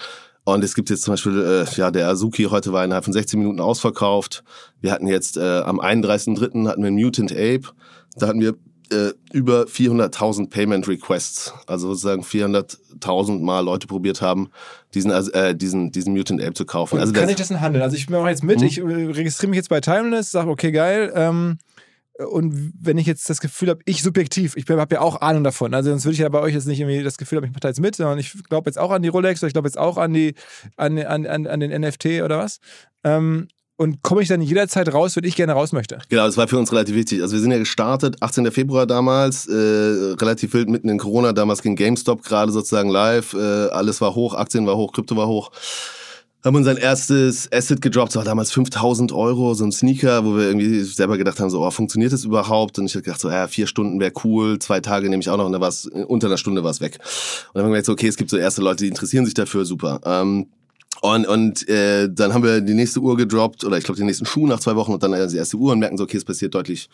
Und 0.45 0.62
es 0.62 0.75
gibt 0.75 0.90
jetzt 0.90 1.02
zum 1.02 1.14
Beispiel, 1.14 1.40
äh, 1.66 1.75
ja, 1.76 1.90
der 1.90 2.09
Azuki 2.09 2.45
heute 2.45 2.73
war 2.73 2.85
innerhalb 2.85 3.04
von 3.04 3.14
16 3.14 3.38
Minuten 3.38 3.61
ausverkauft. 3.61 4.45
Wir 4.81 4.93
hatten 4.93 5.07
jetzt 5.07 5.38
äh, 5.38 5.61
am 5.61 5.81
31.3. 5.81 6.69
hatten 6.69 6.83
wir 6.83 6.90
Mutant 6.90 7.33
Ape. 7.33 7.62
Da 8.16 8.28
hatten 8.28 8.40
wir 8.40 8.54
äh, 8.91 9.12
über 9.33 9.64
400.000 9.64 10.50
Payment 10.50 10.88
Requests, 10.88 11.53
also 11.67 11.88
sozusagen 11.88 12.23
400.000 12.23 13.41
Mal 13.41 13.61
Leute 13.61 13.87
probiert 13.87 14.21
haben, 14.21 14.50
diesen, 14.95 15.11
äh, 15.11 15.55
diesen, 15.55 15.93
diesen 15.93 16.12
Mutant 16.12 16.43
Ape 16.43 16.55
zu 16.55 16.64
kaufen. 16.64 16.99
Also 16.99 17.12
kann 17.12 17.29
ich 17.29 17.37
das 17.37 17.49
denn 17.49 17.61
handeln? 17.61 17.83
Also 17.83 17.97
ich 17.97 18.09
mache 18.09 18.29
jetzt 18.29 18.45
mit, 18.45 18.61
hm? 18.61 18.67
ich 18.67 18.79
äh, 18.79 18.83
registriere 18.83 19.50
mich 19.50 19.57
jetzt 19.57 19.69
bei 19.69 19.81
Timeless, 19.81 20.31
sage, 20.31 20.50
okay, 20.50 20.73
geil, 20.73 21.12
ähm, 21.14 21.59
und 22.17 22.73
wenn 22.81 22.97
ich 22.97 23.07
jetzt 23.07 23.29
das 23.29 23.41
Gefühl 23.41 23.71
habe, 23.71 23.81
ich 23.87 24.03
subjektiv, 24.03 24.57
ich 24.57 24.69
habe 24.69 24.95
ja 24.95 25.00
auch 25.00 25.21
Ahnung 25.21 25.43
davon, 25.43 25.75
also 25.75 25.91
sonst 25.91 26.05
würde 26.05 26.14
ich 26.14 26.21
ja 26.21 26.29
bei 26.29 26.41
euch 26.41 26.55
jetzt 26.55 26.67
nicht 26.67 26.79
irgendwie 26.79 27.03
das 27.03 27.19
Gefühl 27.19 27.38
haben, 27.38 27.45
ich 27.45 27.50
mache 27.50 27.61
da 27.61 27.69
jetzt 27.69 27.81
mit, 27.81 27.97
sondern 27.97 28.19
ich 28.19 28.33
glaube 28.45 28.71
jetzt 28.71 28.79
auch 28.79 28.93
an 28.93 29.03
die 29.03 29.09
Rolex 29.09 29.43
oder 29.43 29.49
ich 29.49 29.53
glaube 29.53 29.67
jetzt 29.67 29.79
auch 29.79 29.99
an, 29.99 30.12
die, 30.12 30.35
an, 30.76 30.97
an, 30.99 31.26
an 31.26 31.61
den 31.61 31.81
NFT 31.81 32.23
oder 32.23 32.38
was. 32.38 32.61
Ähm, 33.03 33.49
und 33.76 34.02
komme 34.02 34.23
ich 34.23 34.28
dann 34.28 34.40
jederzeit 34.40 34.93
raus, 34.93 35.16
wenn 35.16 35.25
ich 35.25 35.37
gerne 35.37 35.52
raus 35.52 35.73
möchte. 35.73 35.99
Genau, 36.09 36.26
das 36.26 36.37
war 36.37 36.47
für 36.47 36.59
uns 36.59 36.71
relativ 36.71 36.95
wichtig. 36.95 37.23
Also 37.23 37.35
wir 37.35 37.40
sind 37.40 37.50
ja 37.50 37.59
gestartet, 37.59 38.16
18. 38.21 38.50
Februar 38.52 38.87
damals, 38.87 39.47
äh, 39.47 39.52
relativ 39.54 40.54
wild 40.54 40.69
mitten 40.69 40.88
in 40.88 40.99
Corona. 40.99 41.33
Damals 41.33 41.62
ging 41.62 41.75
GameStop 41.75 42.23
gerade 42.23 42.52
sozusagen 42.52 42.88
live. 42.88 43.35
Äh, 43.35 43.69
alles 43.69 44.00
war 44.00 44.14
hoch, 44.14 44.35
Aktien 44.35 44.66
war 44.66 44.76
hoch, 44.76 44.93
Krypto 44.93 45.16
war 45.16 45.26
hoch. 45.26 45.50
Haben 46.45 46.57
unser 46.57 46.78
erstes 46.78 47.50
Asset 47.50 47.81
gedroppt, 47.81 48.11
das 48.11 48.16
war 48.16 48.25
damals 48.25 48.52
5000 48.52 49.12
Euro, 49.12 49.54
so 49.54 49.64
ein 49.64 49.73
Sneaker, 49.73 50.26
wo 50.26 50.37
wir 50.37 50.49
irgendwie 50.49 50.83
selber 50.83 51.16
gedacht 51.16 51.40
haben, 51.40 51.49
so, 51.49 51.64
oh, 51.64 51.71
funktioniert 51.71 52.12
das 52.12 52.25
überhaupt? 52.25 52.78
Und 52.78 52.85
ich 52.85 52.95
habe 52.95 53.02
gedacht, 53.02 53.23
so, 53.23 53.31
ja, 53.31 53.49
vier 53.49 53.66
Stunden 53.66 53.99
wäre 53.99 54.12
cool, 54.25 54.59
zwei 54.59 54.81
Tage 54.81 55.09
nehme 55.09 55.23
ich 55.23 55.31
auch 55.31 55.38
noch 55.38 55.47
und 55.47 55.52
dann 55.52 55.62
war 55.62 55.71
es, 55.71 55.87
unter 55.87 56.26
einer 56.26 56.37
Stunde 56.37 56.62
war 56.62 56.71
es 56.71 56.83
weg. 56.83 56.99
Und 56.99 57.54
dann 57.54 57.64
haben 57.64 57.71
wir 57.71 57.76
gedacht, 57.76 57.87
so, 57.87 57.93
okay, 57.93 58.09
es 58.09 58.19
gibt 58.19 58.28
so 58.28 58.37
erste 58.37 58.61
Leute, 58.61 58.85
die 58.85 58.88
interessieren 58.88 59.25
sich 59.25 59.33
dafür, 59.33 59.64
super. 59.64 60.00
Ähm, 60.04 60.49
Und, 61.04 61.26
und 61.26 61.68
äh, 61.68 62.08
dann 62.11 62.32
haben 62.32 62.42
wir 62.42 62.62
die 62.62 62.73
nächste 62.73 62.99
Uhr 63.00 63.14
gedroppt, 63.14 63.62
oder 63.62 63.76
ich 63.76 63.84
glaube 63.84 63.99
den 63.99 64.06
nächsten 64.06 64.25
Schuh 64.25 64.46
nach 64.46 64.58
zwei 64.58 64.75
Wochen 64.75 64.94
und 64.94 65.02
dann 65.02 65.12
die 65.12 65.37
erste 65.37 65.58
Uhr 65.58 65.73
und 65.73 65.78
merken 65.78 65.99
so, 65.99 66.04
okay, 66.04 66.16
es 66.16 66.25
passiert 66.25 66.54
deutlich 66.54 66.88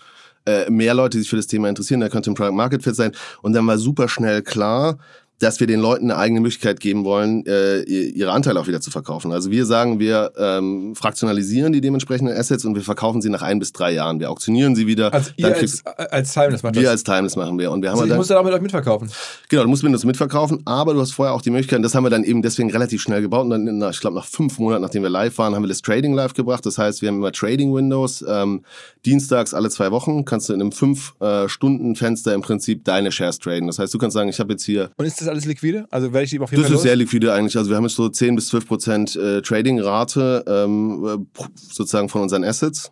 äh, 0.47 0.69
mehr 0.69 0.95
Leute, 0.95 1.17
die 1.17 1.21
sich 1.21 1.31
für 1.31 1.37
das 1.37 1.47
Thema 1.47 1.69
interessieren, 1.69 2.01
da 2.01 2.09
könnte 2.09 2.29
ein 2.29 2.35
Product 2.35 2.57
Market 2.57 2.83
Fit 2.83 2.97
sein. 2.97 3.13
Und 3.41 3.53
dann 3.53 3.65
war 3.69 3.79
super 3.79 4.09
schnell 4.09 4.43
klar, 4.43 4.99
dass 5.41 5.59
wir 5.59 5.67
den 5.67 5.81
Leuten 5.81 6.11
eine 6.11 6.21
eigene 6.21 6.41
Möglichkeit 6.41 6.81
geben 6.81 7.05
wollen, 7.05 7.45
äh, 7.47 7.81
ihre 7.83 8.31
Anteile 8.33 8.61
auch 8.61 8.67
wieder 8.67 8.81
zu 8.81 8.91
verkaufen. 8.91 9.33
Also 9.33 9.51
wir 9.51 9.65
sagen, 9.65 9.99
wir 9.99 10.33
ähm, 10.37 10.95
fraktionalisieren 10.95 11.73
die 11.73 11.81
dementsprechenden 11.81 12.37
Assets 12.37 12.65
und 12.67 12.75
wir 12.75 12.83
verkaufen 12.83 13.23
sie 13.23 13.31
nach 13.31 13.41
ein 13.41 13.59
bis 13.59 13.73
drei 13.73 13.93
Jahren. 13.93 14.21
Wir 14.21 14.31
auktionieren 14.31 14.77
sie 14.77 14.87
wieder. 14.87 15.13
Also 15.13 15.31
ihr 15.37 15.47
als, 15.47 15.85
als 15.87 16.35
Timeless 16.35 16.63
macht 16.63 16.75
Wir 16.75 16.83
das. 16.83 16.91
als 16.91 17.05
Timeless 17.05 17.37
machen 17.37 17.59
wir. 17.59 17.71
Und 17.73 17.81
wir 17.83 17.89
haben 17.89 17.97
also 17.97 18.05
ich 18.05 18.11
dann, 18.11 18.19
muss 18.19 18.29
dann 18.29 18.37
auch 18.37 18.45
mit 18.45 18.53
euch 18.53 18.61
mitverkaufen. 18.61 19.11
Genau, 19.49 19.63
du 19.63 19.69
musst 19.69 19.83
mit 19.83 19.93
uns 19.93 20.05
mitverkaufen, 20.05 20.61
aber 20.67 20.93
du 20.93 21.01
hast 21.01 21.13
vorher 21.13 21.35
auch 21.35 21.43
die 21.43 21.51
Möglichkeit, 21.51 21.83
das 21.83 21.95
haben 21.95 22.05
wir 22.05 22.11
dann 22.11 22.25
eben 22.25 22.43
deswegen 22.43 22.71
relativ 22.71 23.01
schnell 23.01 23.23
gebaut. 23.23 23.45
Und 23.45 23.51
dann, 23.51 23.67
in, 23.67 23.83
ich 23.91 24.01
glaube, 24.01 24.17
nach 24.17 24.27
fünf 24.27 24.59
Monaten, 24.59 24.83
nachdem 24.83 25.03
wir 25.03 25.11
live 25.11 25.39
waren, 25.39 25.55
haben 25.55 25.63
wir 25.63 25.69
das 25.69 25.81
Trading 25.81 26.13
live 26.13 26.35
gebracht. 26.35 26.67
Das 26.67 26.77
heißt, 26.77 27.01
wir 27.01 27.09
haben 27.09 27.17
immer 27.17 27.33
Trading 27.33 27.75
Windows. 27.75 28.23
Ähm, 28.29 28.63
dienstags 29.07 29.55
alle 29.55 29.71
zwei 29.71 29.91
Wochen 29.91 30.27
kannst 30.27 30.51
du 30.51 30.53
in 30.53 30.61
einem 30.61 30.73
fünf 30.73 31.15
äh, 31.21 31.49
Stunden 31.49 31.97
Fenster 31.97 32.35
im 32.35 32.43
Prinzip 32.43 32.85
deine 32.85 33.11
Shares 33.11 33.39
traden. 33.39 33.67
Das 33.69 33.79
heißt, 33.79 33.95
du 33.95 33.99
kannst 33.99 34.15
sagen, 34.15 34.29
ich 34.29 34.39
habe 34.39 34.53
jetzt 34.53 34.65
hier. 34.65 34.91
Und 34.99 35.07
ist 35.07 35.21
das 35.21 35.30
alles 35.31 35.47
liquide? 35.47 35.87
Also 35.91 36.13
werde 36.13 36.25
ich 36.25 36.31
die 36.31 36.41
auf 36.41 36.51
jeden 36.51 36.63
Das 36.63 36.71
Fall 36.71 36.77
ist 36.77 36.83
sehr 36.83 36.97
liquide 36.97 37.33
eigentlich. 37.33 37.57
Also 37.57 37.71
wir 37.71 37.77
haben 37.77 37.85
jetzt 37.85 37.97
so 37.97 38.09
10 38.09 38.37
bis 38.37 38.49
12 38.49 38.67
Prozent 38.67 39.17
äh, 39.17 39.41
Trading-Rate 39.43 40.45
ähm, 40.47 41.27
sozusagen 41.55 42.09
von 42.09 42.23
unseren 42.23 42.45
Assets. 42.45 42.91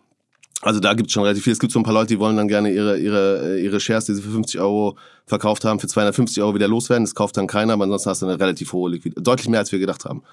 Also 0.61 0.79
da 0.79 0.93
gibt 0.93 1.07
es 1.07 1.13
schon 1.13 1.23
relativ 1.23 1.43
viel. 1.43 1.53
Es 1.53 1.59
gibt 1.59 1.71
so 1.71 1.79
ein 1.79 1.83
paar 1.83 1.93
Leute, 1.93 2.07
die 2.07 2.19
wollen 2.19 2.35
dann 2.35 2.47
gerne 2.47 2.71
ihre, 2.71 2.97
ihre, 2.97 3.55
äh, 3.55 3.63
ihre 3.63 3.79
Shares, 3.79 4.05
die 4.05 4.13
sie 4.13 4.21
für 4.21 4.31
50 4.31 4.59
Euro 4.59 4.97
verkauft 5.29 5.63
haben, 5.65 5.79
für 5.79 5.87
250 5.87 6.41
Euro 6.43 6.55
wieder 6.55 6.67
loswerden. 6.67 7.05
Das 7.05 7.15
kauft 7.15 7.37
dann 7.37 7.47
keiner, 7.47 7.73
aber 7.73 7.83
ansonsten 7.85 8.09
hast 8.09 8.21
du 8.21 8.25
eine 8.25 8.39
relativ 8.39 8.73
hohe 8.73 8.91
Liquidität. 8.91 9.25
Deutlich 9.25 9.47
mehr, 9.47 9.59
als 9.59 9.71
wir 9.71 9.79
gedacht 9.79 10.05
haben. 10.05 10.23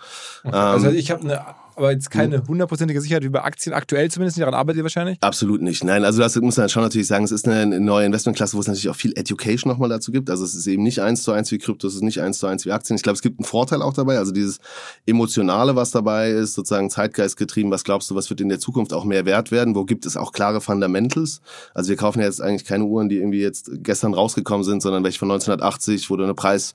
Okay. 0.43 0.57
also 0.57 0.89
ähm, 0.89 0.97
ich 0.97 1.11
habe 1.11 1.23
eine 1.23 1.45
aber 1.77 1.93
jetzt 1.93 2.11
keine 2.11 2.43
hundertprozentige 2.49 3.01
Sicherheit 3.03 3.23
wie 3.23 3.29
bei 3.29 3.43
Aktien 3.43 3.75
aktuell 3.75 4.11
zumindest. 4.11 4.41
Daran 4.41 4.55
arbeitet 4.55 4.79
ihr 4.79 4.85
wahrscheinlich? 4.85 5.19
Absolut 5.21 5.61
nicht. 5.61 5.85
Nein, 5.85 6.05
also 6.05 6.21
das 6.21 6.35
muss 6.37 6.57
man 6.57 6.71
schon 6.71 6.83
natürlich 6.83 7.07
sagen, 7.07 7.25
es 7.25 7.33
ist 7.33 7.47
eine 7.47 7.79
neue 7.81 8.07
Investmentklasse, 8.07 8.57
wo 8.57 8.61
es 8.61 8.67
natürlich 8.67 8.89
auch 8.89 8.97
viel 8.97 9.13
Education 9.15 9.71
nochmal 9.71 9.91
dazu 9.91 10.11
gibt. 10.11 10.31
Also 10.31 10.43
es 10.45 10.55
ist 10.55 10.67
eben 10.67 10.83
nicht 10.83 11.03
eins 11.03 11.23
zu 11.23 11.33
eins 11.33 11.53
wie 11.53 11.59
Krypto, 11.59 11.87
es 11.87 11.95
ist 11.95 12.03
nicht 12.03 12.23
eins 12.23 12.39
zu 12.39 12.47
eins 12.47 12.65
wie 12.65 12.73
Aktien. 12.73 12.97
Ich 12.97 13.03
glaube, 13.03 13.17
es 13.17 13.23
gibt 13.23 13.39
einen 13.39 13.45
Vorteil 13.45 13.83
auch 13.83 13.93
dabei. 13.93 14.17
Also 14.17 14.33
dieses 14.33 14.59
Emotionale, 15.05 15.77
was 15.77 15.91
dabei 15.91 16.31
ist, 16.31 16.55
sozusagen 16.55 16.89
Zeitgeist 16.89 17.37
getrieben. 17.37 17.71
Was 17.71 17.85
glaubst 17.85 18.11
du, 18.11 18.15
was 18.15 18.31
wird 18.31 18.41
in 18.41 18.49
der 18.49 18.59
Zukunft 18.59 18.95
auch 18.95 19.05
mehr 19.05 19.27
wert 19.27 19.51
werden? 19.51 19.75
Wo 19.75 19.85
gibt 19.85 20.07
es 20.07 20.17
auch 20.17 20.33
klare 20.33 20.63
Fundamentals? 20.63 21.43
Also 21.75 21.91
wir 21.91 21.97
kaufen 21.97 22.21
ja 22.21 22.25
jetzt 22.25 22.41
eigentlich 22.41 22.65
keine 22.65 22.85
Uhren, 22.85 23.11
die 23.11 23.19
irgendwie 23.19 23.43
jetzt 23.43 23.71
gestern 23.83 24.15
rausgekommen 24.15 24.65
sind, 24.65 24.81
sondern 24.87 25.05
welche 25.05 25.19
von 25.19 25.31
1980, 25.31 26.09
wo 26.11 26.17
du 26.17 26.25
eine 26.25 26.35
Preis 26.35 26.75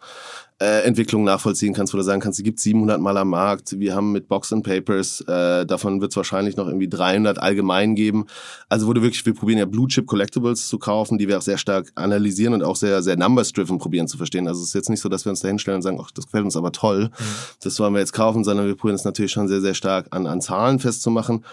äh, 0.62 1.14
nachvollziehen 1.14 1.74
kannst, 1.74 1.94
wo 1.94 1.98
du 1.98 2.04
sagen 2.04 2.22
kannst, 2.22 2.38
die 2.38 2.44
gibt 2.44 2.60
700 2.60 3.02
Mal 3.02 3.18
am 3.18 3.30
Markt. 3.30 3.80
Wir 3.80 3.96
haben 3.96 4.12
mit 4.12 4.28
Box 4.28 4.54
and 4.54 4.64
Papers, 4.64 5.22
äh, 5.22 5.66
davon 5.66 6.02
wird 6.02 6.12
es 6.12 6.18
wahrscheinlich 6.18 6.56
noch 6.56 6.68
irgendwie 6.68 6.88
300 6.88 7.40
allgemein 7.40 7.96
geben. 7.96 8.28
Also 8.70 8.88
wo 8.88 8.94
du 8.94 9.02
wirklich, 9.02 9.26
wir 9.26 9.34
probieren 9.34 9.58
ja 9.58 9.66
Blue 9.66 9.88
Chip 9.88 10.06
Collectibles 10.06 10.68
zu 10.68 10.78
kaufen, 10.78 11.18
die 11.18 11.28
wir 11.28 11.40
auch 11.40 11.42
sehr 11.42 11.58
stark 11.58 11.92
analysieren 11.96 12.54
und 12.54 12.64
auch 12.64 12.76
sehr, 12.76 13.02
sehr 13.02 13.18
numbers-driven 13.18 13.80
probieren 13.80 14.08
zu 14.08 14.18
verstehen. 14.18 14.48
Also 14.48 14.62
es 14.62 14.68
ist 14.68 14.74
jetzt 14.76 14.90
nicht 14.90 15.02
so, 15.02 15.10
dass 15.10 15.26
wir 15.26 15.32
uns 15.32 15.40
da 15.40 15.48
hinstellen 15.48 15.78
und 15.78 15.82
sagen, 15.82 16.00
ach, 16.00 16.12
das 16.12 16.26
gefällt 16.26 16.46
uns 16.46 16.56
aber 16.56 16.72
toll, 16.72 17.06
mhm. 17.06 17.24
das 17.64 17.80
wollen 17.80 17.94
wir 17.94 18.00
jetzt 18.00 18.14
kaufen, 18.14 18.44
sondern 18.44 18.68
wir 18.68 18.76
probieren 18.76 18.96
es 18.96 19.06
natürlich 19.06 19.32
schon 19.32 19.48
sehr, 19.48 19.62
sehr 19.62 19.74
stark 19.74 20.08
an, 20.12 20.28
an 20.28 20.42
Zahlen 20.42 20.80
festzumachen 20.80 21.44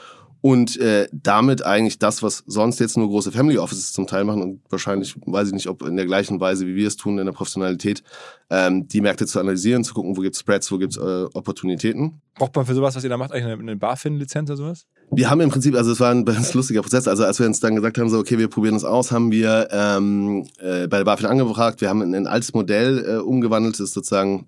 und 0.41 0.79
äh, 0.79 1.09
damit 1.13 1.65
eigentlich 1.65 1.99
das, 1.99 2.23
was 2.23 2.45
sonst 2.47 2.79
jetzt 2.79 2.97
nur 2.97 3.09
große 3.09 3.33
Family 3.33 3.59
Offices 3.59 3.93
zum 3.93 4.07
Teil 4.07 4.25
machen 4.25 4.43
und 4.43 4.61
wahrscheinlich, 4.71 5.17
weiß 5.27 5.49
ich 5.49 5.55
nicht, 5.55 5.69
ob 5.69 5.83
in 5.83 5.97
der 5.97 6.07
gleichen 6.07 6.41
Weise, 6.41 6.67
wie 6.67 6.77
wir 6.77 6.87
es 6.87 6.97
tun, 6.97 7.19
in 7.19 7.27
der 7.27 7.33
Professionalität, 7.33 8.03
ähm, 8.51 8.87
die 8.87 9.01
Märkte 9.01 9.27
zu 9.27 9.41
analysieren, 9.41 9.83
zu 9.83 9.95
gucken, 9.95 10.17
wo 10.17 10.21
gibt's 10.21 10.41
Spreads, 10.41 10.71
wo 10.71 10.79
gibt's 10.79 10.97
äh, 10.97 11.25
Opportunitäten. 11.35 12.21
Braucht 12.37 12.55
man 12.55 12.67
für 12.67 12.75
sowas, 12.75 12.95
was 12.95 13.03
ihr 13.03 13.11
da 13.11 13.17
macht, 13.17 13.33
eigentlich 13.33 13.47
eine, 13.47 13.61
eine 13.61 13.77
BaFin-Lizenz 13.77 14.51
oder 14.51 14.57
sowas? 14.57 14.87
Wir 15.11 15.29
haben 15.29 15.41
im 15.41 15.51
Prinzip, 15.51 15.75
also 15.75 15.91
es 15.91 16.01
war 16.01 16.13
ein 16.13 16.25
ganz 16.25 16.55
lustiger 16.55 16.83
Prozess, 16.83 17.09
also 17.09 17.25
als 17.25 17.41
wir 17.41 17.47
uns 17.47 17.59
dann 17.59 17.75
gesagt 17.75 17.99
haben, 17.99 18.09
so 18.09 18.19
okay, 18.19 18.39
wir 18.39 18.49
probieren 18.49 18.77
es 18.77 18.85
aus, 18.85 19.11
haben 19.11 19.33
wir 19.33 19.69
ähm, 19.73 20.47
äh, 20.59 20.87
bei 20.87 20.99
der 20.99 21.05
BaFin 21.05 21.27
angefragt, 21.27 21.81
wir 21.81 21.89
haben 21.89 22.03
ein, 22.03 22.15
ein 22.15 22.27
altes 22.29 22.55
Modell 22.55 23.05
äh, 23.05 23.17
umgewandelt, 23.17 23.75
das 23.75 23.89
ist 23.89 23.95
sozusagen 23.95 24.47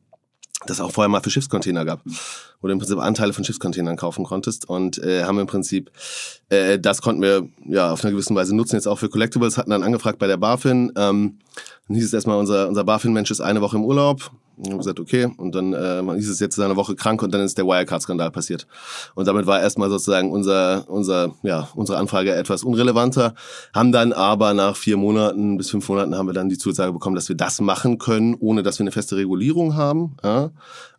das 0.67 0.81
auch 0.81 0.93
vorher 0.93 1.09
mal 1.09 1.23
für 1.23 1.31
Schiffscontainer 1.31 1.85
gab, 1.85 2.03
wo 2.61 2.67
du 2.67 2.73
im 2.73 2.79
Prinzip 2.79 2.99
Anteile 2.99 3.33
von 3.33 3.45
Schiffscontainern 3.45 3.97
kaufen 3.97 4.25
konntest. 4.25 4.69
Und 4.69 4.99
äh, 4.99 5.25
haben 5.25 5.39
im 5.39 5.47
Prinzip, 5.47 5.91
äh, 6.51 6.79
das 6.79 7.01
konnten 7.01 7.23
wir 7.23 7.49
ja 7.67 7.93
auf 7.93 8.05
einer 8.05 8.13
gewissen 8.13 8.37
Weise 8.37 8.55
nutzen, 8.55 8.77
jetzt 8.77 8.87
auch 8.87 8.99
für 8.99 9.09
Collectibles, 9.09 9.57
hatten 9.57 9.71
dann 9.71 9.83
angefragt 9.83 10.19
bei 10.19 10.27
der 10.27 10.37
BaFin, 10.37 10.93
ähm, 10.97 11.39
dann 11.89 11.97
hieß 11.97 12.05
es 12.05 12.13
erstmal, 12.13 12.39
unser, 12.39 12.69
unser 12.69 12.85
BaFin-Mensch 12.85 13.31
ist 13.31 13.41
eine 13.41 13.61
Woche 13.63 13.77
im 13.77 13.85
Urlaub, 13.85 14.31
und 14.61 14.71
haben 14.71 14.79
gesagt, 14.79 15.01
okay. 15.01 15.29
Und 15.37 15.55
dann 15.55 15.73
äh, 15.73 16.03
hieß 16.17 16.29
es 16.29 16.41
jetzt 16.41 16.59
eine 16.61 16.77
Woche 16.77 16.95
krank 16.95 17.23
und 17.23 17.33
dann 17.33 17.41
ist 17.41 17.59
der 17.59 17.67
Wirecard-Skandal 17.67 18.31
passiert. 18.31 18.67
Und 19.15 19.27
damit 19.27 19.47
war 19.47 19.61
erstmal 19.61 19.89
sozusagen 19.91 20.31
unser, 20.31 20.85
unser, 20.89 21.35
ja, 21.43 21.69
unsere 21.75 21.99
Anfrage 21.99 22.35
etwas 22.35 22.63
unrelevanter. 22.63 23.35
Haben 23.75 23.93
dann 23.93 24.13
aber 24.13 24.55
nach 24.55 24.77
vier 24.77 24.97
Monaten 24.97 25.57
bis 25.57 25.71
fünf 25.71 25.89
Monaten 25.89 26.17
haben 26.17 26.27
wir 26.27 26.35
dann 26.35 26.49
die 26.49 26.59
Zusage 26.59 26.93
bekommen, 26.93 27.17
dass 27.17 27.29
wir 27.29 27.37
das 27.37 27.61
machen 27.61 27.99
können, 27.99 28.37
ohne 28.39 28.63
dass 28.63 28.79
wir 28.79 28.85
eine 28.85 28.93
feste 28.93 29.17
Regulierung 29.17 29.77
haben. 29.77 30.17
Ja? 30.23 30.51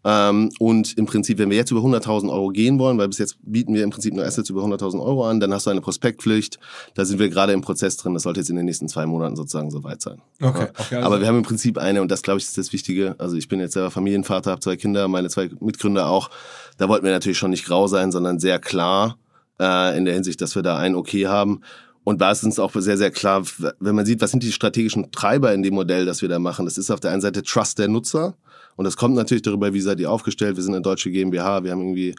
Ähm, 0.03 0.49
und 0.59 0.97
im 0.97 1.05
Prinzip, 1.05 1.37
wenn 1.37 1.49
wir 1.49 1.57
jetzt 1.57 1.71
über 1.71 1.81
100.000 1.81 2.31
Euro 2.31 2.49
gehen 2.49 2.79
wollen, 2.79 2.97
weil 2.97 3.07
bis 3.07 3.19
jetzt 3.19 3.37
bieten 3.43 3.73
wir 3.73 3.83
im 3.83 3.91
Prinzip 3.91 4.13
nur 4.13 4.25
Assets 4.25 4.49
über 4.49 4.63
100.000 4.63 4.99
Euro 4.99 5.27
an, 5.27 5.39
dann 5.39 5.53
hast 5.53 5.67
du 5.67 5.69
eine 5.69 5.81
Prospektpflicht. 5.81 6.59
Da 6.95 7.05
sind 7.05 7.19
wir 7.19 7.29
gerade 7.29 7.53
im 7.53 7.61
Prozess 7.61 7.97
drin. 7.97 8.13
Das 8.13 8.23
sollte 8.23 8.39
jetzt 8.39 8.49
in 8.49 8.55
den 8.55 8.65
nächsten 8.65 8.87
zwei 8.87 9.05
Monaten 9.05 9.35
sozusagen 9.35 9.69
soweit 9.69 10.01
sein. 10.01 10.21
Okay. 10.41 10.67
okay 10.77 10.95
also 10.95 11.05
Aber 11.05 11.19
wir 11.21 11.27
haben 11.27 11.37
im 11.37 11.43
Prinzip 11.43 11.77
eine, 11.77 12.01
und 12.01 12.09
das 12.09 12.23
glaube 12.23 12.39
ich 12.39 12.45
ist 12.45 12.57
das 12.57 12.73
Wichtige. 12.73 13.15
Also 13.19 13.35
ich 13.35 13.47
bin 13.47 13.59
jetzt 13.59 13.73
selber 13.73 13.91
Familienvater, 13.91 14.51
habe 14.51 14.61
zwei 14.61 14.75
Kinder, 14.75 15.07
meine 15.07 15.29
zwei 15.29 15.49
Mitgründer 15.59 16.07
auch. 16.07 16.31
Da 16.77 16.89
wollten 16.89 17.05
wir 17.05 17.11
natürlich 17.11 17.37
schon 17.37 17.51
nicht 17.51 17.65
grau 17.65 17.85
sein, 17.87 18.11
sondern 18.11 18.39
sehr 18.39 18.57
klar 18.57 19.17
äh, 19.59 19.95
in 19.97 20.05
der 20.05 20.15
Hinsicht, 20.15 20.41
dass 20.41 20.55
wir 20.55 20.63
da 20.63 20.77
ein 20.77 20.95
Okay 20.95 21.27
haben. 21.27 21.61
Und 22.03 22.21
da 22.21 22.31
ist 22.31 22.43
uns 22.43 22.57
auch 22.57 22.71
sehr, 22.73 22.97
sehr 22.97 23.11
klar, 23.11 23.43
wenn 23.79 23.95
man 23.95 24.07
sieht, 24.07 24.21
was 24.21 24.31
sind 24.31 24.41
die 24.41 24.51
strategischen 24.51 25.11
Treiber 25.11 25.53
in 25.53 25.61
dem 25.61 25.75
Modell, 25.75 26.05
das 26.05 26.23
wir 26.23 26.29
da 26.29 26.39
machen. 26.39 26.65
Das 26.65 26.79
ist 26.79 26.89
auf 26.89 26.99
der 26.99 27.11
einen 27.11 27.21
Seite 27.21 27.43
Trust 27.43 27.77
der 27.77 27.87
Nutzer. 27.87 28.35
Und 28.75 28.85
das 28.85 28.97
kommt 28.97 29.15
natürlich 29.15 29.41
darüber, 29.41 29.73
wie 29.73 29.81
seid 29.81 29.99
ihr 29.99 30.11
aufgestellt. 30.11 30.55
Wir 30.55 30.63
sind 30.63 30.73
eine 30.73 30.81
deutsche 30.81 31.11
GmbH, 31.11 31.63
wir 31.63 31.71
haben 31.71 31.81
irgendwie 31.81 32.15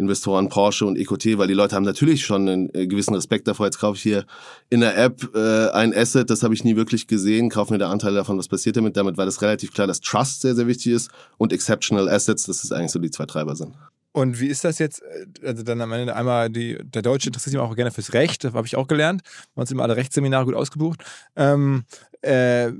Investoren 0.00 0.48
Porsche 0.48 0.86
und 0.86 0.96
EQT, 0.96 1.38
weil 1.38 1.46
die 1.46 1.54
Leute 1.54 1.76
haben 1.76 1.84
natürlich 1.84 2.24
schon 2.24 2.48
einen 2.48 2.74
äh, 2.74 2.86
gewissen 2.86 3.14
Respekt 3.14 3.46
davor. 3.46 3.66
Jetzt 3.66 3.78
kaufe 3.78 3.96
ich 3.96 4.02
hier 4.02 4.24
in 4.70 4.80
der 4.80 4.96
App 4.96 5.28
äh, 5.34 5.68
ein 5.70 5.94
Asset, 5.94 6.30
das 6.30 6.42
habe 6.42 6.54
ich 6.54 6.64
nie 6.64 6.74
wirklich 6.74 7.06
gesehen, 7.06 7.50
kaufe 7.50 7.72
mir 7.72 7.78
da 7.78 7.90
Anteile 7.90 8.16
davon, 8.16 8.38
was 8.38 8.48
passiert 8.48 8.76
damit. 8.76 8.96
Damit 8.96 9.18
war 9.18 9.26
das 9.26 9.42
relativ 9.42 9.72
klar, 9.72 9.86
dass 9.86 10.00
Trust 10.00 10.40
sehr, 10.40 10.54
sehr 10.54 10.66
wichtig 10.66 10.92
ist 10.92 11.10
und 11.36 11.52
Exceptional 11.52 12.08
Assets, 12.08 12.44
das 12.44 12.64
ist 12.64 12.72
eigentlich 12.72 12.92
so 12.92 12.98
die 12.98 13.10
zwei 13.10 13.26
Treiber 13.26 13.54
sind. 13.54 13.74
Und 14.12 14.40
wie 14.40 14.48
ist 14.48 14.64
das 14.64 14.78
jetzt? 14.78 15.02
Äh, 15.02 15.46
also 15.46 15.62
dann 15.62 15.80
am 15.80 15.92
Ende 15.92 16.16
einmal 16.16 16.50
die, 16.50 16.78
der 16.82 17.02
Deutsche 17.02 17.28
interessiert 17.28 17.52
sich 17.52 17.60
auch 17.60 17.76
gerne 17.76 17.90
fürs 17.90 18.12
Recht, 18.12 18.42
das 18.44 18.54
habe 18.54 18.66
ich 18.66 18.76
auch 18.76 18.88
gelernt. 18.88 19.22
Wir 19.22 19.56
haben 19.56 19.62
uns 19.62 19.70
immer 19.70 19.82
alle 19.82 19.96
Rechtsseminare 19.96 20.46
gut 20.46 20.54
ausgebucht. 20.54 21.04
Ähm, 21.36 21.84
äh, 22.22 22.72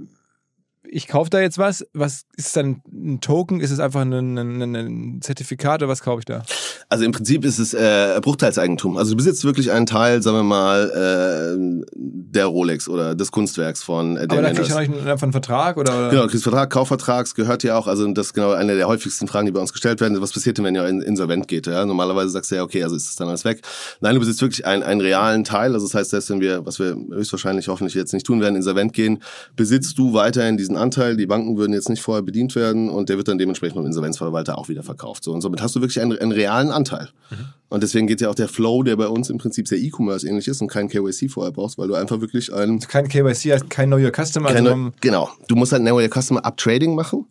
ich 0.93 1.07
kaufe 1.07 1.31
da 1.31 1.41
jetzt 1.41 1.59
was. 1.59 1.87
Was 1.93 2.25
ist 2.37 2.57
dann 2.57 2.83
ein 2.93 3.21
Token? 3.21 3.61
Ist 3.61 3.71
es 3.71 3.81
einfach 3.81 4.01
ein, 4.01 4.13
ein, 4.13 4.75
ein 4.75 5.23
Zertifikat 5.23 5.83
oder 5.83 5.89
was 5.89 6.03
kaufe 6.03 6.21
ich 6.21 6.25
da? 6.25 6.43
Also 6.89 7.05
im 7.05 7.13
Prinzip 7.13 7.45
ist 7.45 7.59
es 7.59 7.73
äh, 7.73 8.21
Bruchteilseigentum. 8.21 8.97
Also 8.97 9.13
du 9.13 9.17
besitzt 9.17 9.45
wirklich 9.45 9.71
einen 9.71 9.87
Teil, 9.87 10.23
sagen 10.23 10.39
wir 10.39 10.43
mal, 10.43 10.91
äh, 10.91 11.85
der 11.95 12.47
Rolex 12.47 12.89
oder 12.89 13.15
des 13.15 13.31
Kunstwerks 13.31 13.83
von 13.83 14.17
äh, 14.17 14.27
Aber 14.29 14.43
da 14.43 14.53
kriegst 14.53 14.73
du 14.73 14.77
einfach 14.77 15.23
einen 15.23 15.33
Vertrag 15.33 15.77
oder? 15.77 16.11
Genau, 16.11 16.23
du 16.23 16.29
kriegst 16.29 16.43
Vertrag, 16.43 16.71
Kaufvertrag, 16.71 17.33
gehört 17.35 17.63
ja 17.63 17.79
auch. 17.79 17.87
Also 17.87 18.11
das 18.13 18.29
ist 18.29 18.33
genau 18.35 18.53
eine 18.53 18.75
der 18.75 18.89
häufigsten 18.89 19.29
Fragen, 19.29 19.47
die 19.47 19.53
bei 19.53 19.61
uns 19.61 19.73
gestellt 19.73 20.01
werden. 20.01 20.21
Was 20.21 20.33
passiert 20.33 20.59
denn, 20.59 20.65
wenn 20.65 20.75
ihr 20.75 20.87
insolvent 20.87 21.47
geht? 21.47 21.67
Ja? 21.67 21.87
Normalerweise 21.87 22.31
sagst 22.31 22.51
du 22.51 22.57
ja, 22.57 22.63
okay, 22.63 22.83
also 22.83 22.97
ist 22.97 23.09
es 23.09 23.17
dann 23.17 23.29
alles 23.29 23.45
weg. 23.45 23.63
Nein, 24.01 24.15
du 24.15 24.21
besitzt 24.21 24.43
wirklich 24.43 24.67
einen, 24.67 24.83
einen 24.83 25.01
realen 25.01 25.45
Teil. 25.45 25.75
Also 25.75 25.87
das 25.87 25.95
heißt, 25.95 26.11
selbst 26.11 26.31
wenn 26.31 26.41
wir, 26.41 26.67
was 26.67 26.79
wir 26.79 26.97
höchstwahrscheinlich 27.13 27.69
hoffentlich 27.69 27.95
jetzt 27.95 28.13
nicht 28.13 28.27
tun 28.27 28.41
werden, 28.41 28.57
insolvent 28.57 28.93
gehen, 28.93 29.23
besitzt 29.55 29.97
du 29.99 30.13
weiterhin 30.13 30.57
diesen 30.57 30.80
Anteil. 30.81 31.17
Die 31.17 31.27
Banken 31.27 31.57
würden 31.57 31.73
jetzt 31.73 31.89
nicht 31.89 32.03
vorher 32.03 32.23
bedient 32.23 32.55
werden 32.57 32.89
und 32.89 33.09
der 33.09 33.17
wird 33.17 33.29
dann 33.29 33.39
dementsprechend 33.39 33.77
vom 33.77 33.87
Insolvenzverwalter 33.87 34.59
auch 34.59 34.69
wieder 34.69 34.83
verkauft. 34.83 35.25
So 35.25 35.33
und 35.33 35.41
somit 35.41 35.63
hast 35.63 35.77
du 35.77 35.81
wirklich 35.81 36.01
einen, 36.01 36.19
einen 36.19 36.33
realen 36.33 36.71
Anteil. 36.71 37.11
Mhm. 37.31 37.37
Und 37.69 37.83
deswegen 37.83 38.07
geht 38.07 38.21
ja 38.21 38.29
auch 38.29 38.35
der 38.35 38.49
Flow, 38.49 38.83
der 38.83 38.97
bei 38.97 39.07
uns 39.07 39.31
im 39.31 39.39
Prinzip 39.39 39.69
sehr 39.69 39.79
E-Commerce 39.79 40.27
ähnlich 40.27 40.49
ist 40.49 40.61
und 40.61 40.69
kein 40.69 40.89
KYC 40.89 41.31
vorher 41.31 41.53
brauchst, 41.53 41.79
weil 41.79 41.87
du 41.87 41.95
einfach 41.95 42.21
wirklich 42.21 42.53
ein... 42.53 42.81
Kein 42.81 43.09
KYC 43.09 43.53
heißt 43.53 43.71
kein 43.71 43.89
Know 43.89 43.99
Your 43.99 44.11
Customer. 44.13 44.49
Also 44.49 44.75
Neu, 44.75 44.91
genau. 45.01 45.31
Du 45.47 45.55
musst 45.55 45.73
halt 45.73 45.83
Know 45.83 46.01
Your 46.01 46.09
Customer 46.09 46.45
Uptrading 46.45 46.97
machen 46.97 47.27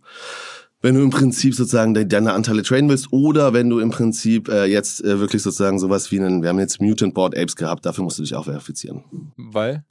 wenn 0.81 0.95
du 0.95 1.01
im 1.01 1.09
Prinzip 1.09 1.53
sozusagen 1.55 1.93
deine 1.93 2.33
Anteile 2.33 2.63
traden 2.63 2.89
willst 2.89 3.11
oder 3.11 3.53
wenn 3.53 3.69
du 3.69 3.79
im 3.79 3.89
Prinzip 3.89 4.47
äh, 4.47 4.65
jetzt 4.65 5.03
äh, 5.03 5.19
wirklich 5.19 5.41
sozusagen 5.41 5.77
sowas 5.77 6.11
wie 6.11 6.19
einen, 6.19 6.41
wir 6.41 6.49
haben 6.49 6.59
jetzt 6.59 6.79
Mutant 6.79 7.13
Board 7.13 7.37
Apes 7.37 7.55
gehabt, 7.55 7.85
dafür 7.85 8.03
musst 8.03 8.17
du 8.17 8.23
dich 8.23 8.35
auch 8.35 8.45
verifizieren. 8.45 9.03
Weil? 9.35 9.83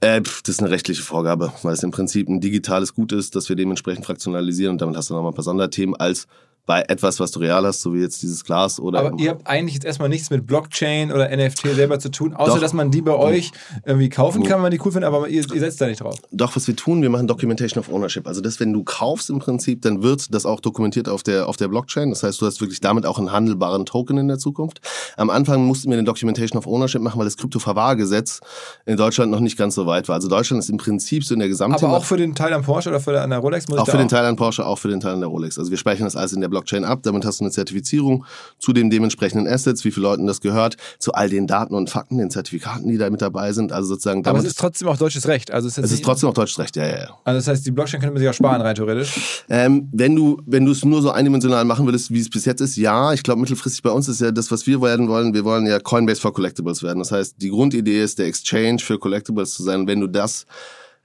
Äh, 0.00 0.20
pff, 0.22 0.42
das 0.42 0.56
ist 0.56 0.60
eine 0.60 0.70
rechtliche 0.70 1.02
Vorgabe, 1.02 1.52
weil 1.62 1.72
es 1.72 1.82
im 1.82 1.90
Prinzip 1.90 2.28
ein 2.28 2.40
digitales 2.40 2.94
Gut 2.94 3.12
ist, 3.12 3.36
dass 3.36 3.48
wir 3.48 3.56
dementsprechend 3.56 4.04
fraktionalisieren 4.04 4.72
und 4.72 4.82
damit 4.82 4.96
hast 4.96 5.08
du 5.08 5.14
nochmal 5.14 5.32
ein 5.32 5.34
paar 5.34 5.44
Sonderthemen 5.44 5.96
als 5.96 6.26
bei 6.68 6.82
etwas, 6.82 7.18
was 7.18 7.30
du 7.30 7.40
real 7.40 7.64
hast, 7.64 7.80
so 7.80 7.94
wie 7.94 8.00
jetzt 8.00 8.20
dieses 8.22 8.44
Glas 8.44 8.78
oder. 8.78 8.98
Aber 8.98 9.18
ihr 9.18 9.30
habt 9.30 9.46
eigentlich 9.46 9.72
jetzt 9.72 9.86
erstmal 9.86 10.10
nichts 10.10 10.28
mit 10.28 10.46
Blockchain 10.46 11.10
oder 11.10 11.34
NFT 11.34 11.74
selber 11.74 11.98
zu 11.98 12.10
tun, 12.10 12.34
außer 12.34 12.52
Doch. 12.52 12.60
dass 12.60 12.74
man 12.74 12.90
die 12.90 13.00
bei 13.00 13.14
euch 13.14 13.52
irgendwie 13.86 14.10
kaufen 14.10 14.42
kann, 14.42 14.56
wenn 14.56 14.62
man 14.62 14.70
die 14.70 14.80
cool 14.84 14.92
findet, 14.92 15.08
aber 15.08 15.28
ihr, 15.28 15.42
ihr 15.50 15.60
setzt 15.60 15.80
da 15.80 15.86
nicht 15.86 16.02
drauf. 16.02 16.16
Doch, 16.30 16.54
was 16.56 16.68
wir 16.68 16.76
tun, 16.76 17.00
wir 17.00 17.08
machen 17.08 17.26
Documentation 17.26 17.80
of 17.80 17.90
Ownership. 17.90 18.26
Also 18.26 18.42
das, 18.42 18.60
wenn 18.60 18.74
du 18.74 18.84
kaufst 18.84 19.30
im 19.30 19.38
Prinzip, 19.38 19.80
dann 19.80 20.02
wird 20.02 20.34
das 20.34 20.44
auch 20.44 20.60
dokumentiert 20.60 21.08
auf 21.08 21.22
der, 21.22 21.48
auf 21.48 21.56
der 21.56 21.68
Blockchain. 21.68 22.10
Das 22.10 22.22
heißt, 22.22 22.38
du 22.42 22.44
hast 22.44 22.60
wirklich 22.60 22.80
damit 22.80 23.06
auch 23.06 23.18
einen 23.18 23.32
handelbaren 23.32 23.86
Token 23.86 24.18
in 24.18 24.28
der 24.28 24.38
Zukunft. 24.38 24.82
Am 25.16 25.30
Anfang 25.30 25.64
mussten 25.64 25.88
wir 25.88 25.96
eine 25.96 26.04
Documentation 26.04 26.58
of 26.58 26.66
Ownership 26.66 27.00
machen, 27.00 27.18
weil 27.18 27.24
das 27.24 27.38
Kryptoverwahrgesetz 27.38 28.40
in 28.84 28.98
Deutschland 28.98 29.32
noch 29.32 29.40
nicht 29.40 29.56
ganz 29.56 29.74
so 29.74 29.86
weit 29.86 30.06
war. 30.08 30.16
Also 30.16 30.28
Deutschland 30.28 30.62
ist 30.62 30.68
im 30.68 30.76
Prinzip 30.76 31.24
so 31.24 31.32
in 31.32 31.40
der 31.40 31.48
gesamten... 31.48 31.82
Aber 31.82 31.96
auch 31.96 32.04
für 32.04 32.18
den 32.18 32.34
Teil 32.34 32.52
am 32.52 32.62
Porsche 32.62 32.90
oder 32.90 33.00
für 33.00 33.18
an 33.18 33.30
der 33.30 33.38
Rolex 33.38 33.68
muss 33.68 33.76
ich 33.76 33.82
Auch 33.82 33.88
für 33.88 33.96
den 33.96 34.08
Teil 34.08 34.26
an 34.26 34.36
Porsche, 34.36 34.66
auch 34.66 34.78
für 34.78 34.88
den 34.88 35.00
Teil 35.00 35.14
an 35.14 35.20
der 35.20 35.30
Rolex. 35.30 35.58
Also 35.58 35.70
wir 35.70 35.78
speichern 35.78 36.04
das 36.04 36.14
alles 36.14 36.34
in 36.34 36.42
der 36.42 36.48
Blockchain 36.48 36.57
ab. 36.84 37.00
Damit 37.02 37.24
hast 37.24 37.40
du 37.40 37.44
eine 37.44 37.50
Zertifizierung 37.50 38.24
zu 38.58 38.72
den 38.72 38.90
dementsprechenden 38.90 39.46
Assets, 39.46 39.84
wie 39.84 39.90
viele 39.90 40.04
Leuten 40.04 40.26
das 40.26 40.40
gehört, 40.40 40.76
zu 40.98 41.12
all 41.12 41.28
den 41.28 41.46
Daten 41.46 41.74
und 41.74 41.90
Fakten, 41.90 42.18
den 42.18 42.30
Zertifikaten, 42.30 42.88
die 42.88 42.98
da 42.98 43.08
mit 43.10 43.22
dabei 43.22 43.52
sind. 43.52 43.72
Also 43.72 43.88
sozusagen 43.88 44.20
Aber 44.20 44.38
damit 44.38 44.44
es 44.44 44.52
ist 44.52 44.58
trotzdem 44.58 44.88
auch 44.88 44.96
deutsches 44.96 45.26
Recht. 45.28 45.50
Also 45.50 45.68
es 45.68 45.78
es 45.78 45.92
ist 45.92 46.04
trotzdem 46.04 46.28
auch 46.28 46.34
deutsches 46.34 46.58
Recht, 46.58 46.76
ja, 46.76 46.86
ja, 46.86 46.98
ja. 46.98 47.18
also 47.24 47.38
das 47.38 47.48
heißt, 47.48 47.66
die 47.66 47.70
Blockchain 47.70 48.00
könnte 48.00 48.12
man 48.12 48.20
sich 48.20 48.28
auch 48.28 48.34
sparen, 48.34 48.60
rein 48.60 48.74
theoretisch. 48.74 49.44
Ähm, 49.48 49.88
wenn 49.92 50.14
du 50.14 50.40
wenn 50.46 50.64
du 50.64 50.72
es 50.72 50.84
nur 50.84 51.02
so 51.02 51.10
eindimensional 51.10 51.64
machen 51.64 51.86
würdest, 51.86 52.12
wie 52.12 52.20
es 52.20 52.28
bis 52.28 52.44
jetzt 52.44 52.60
ist, 52.60 52.76
ja, 52.76 53.12
ich 53.12 53.22
glaube 53.22 53.40
mittelfristig 53.40 53.82
bei 53.82 53.90
uns 53.90 54.08
ist 54.08 54.20
ja 54.20 54.30
das, 54.30 54.50
was 54.50 54.66
wir 54.66 54.80
werden 54.82 55.08
wollen. 55.08 55.34
Wir 55.34 55.44
wollen 55.44 55.66
ja 55.66 55.78
Coinbase 55.78 56.20
for 56.20 56.32
Collectibles 56.32 56.82
werden. 56.82 56.98
Das 56.98 57.12
heißt, 57.12 57.36
die 57.40 57.50
Grundidee 57.50 58.02
ist, 58.02 58.18
der 58.18 58.26
Exchange 58.26 58.78
für 58.78 58.98
Collectibles 58.98 59.54
zu 59.54 59.62
sein. 59.62 59.86
Wenn 59.86 60.00
du 60.00 60.06
das 60.06 60.46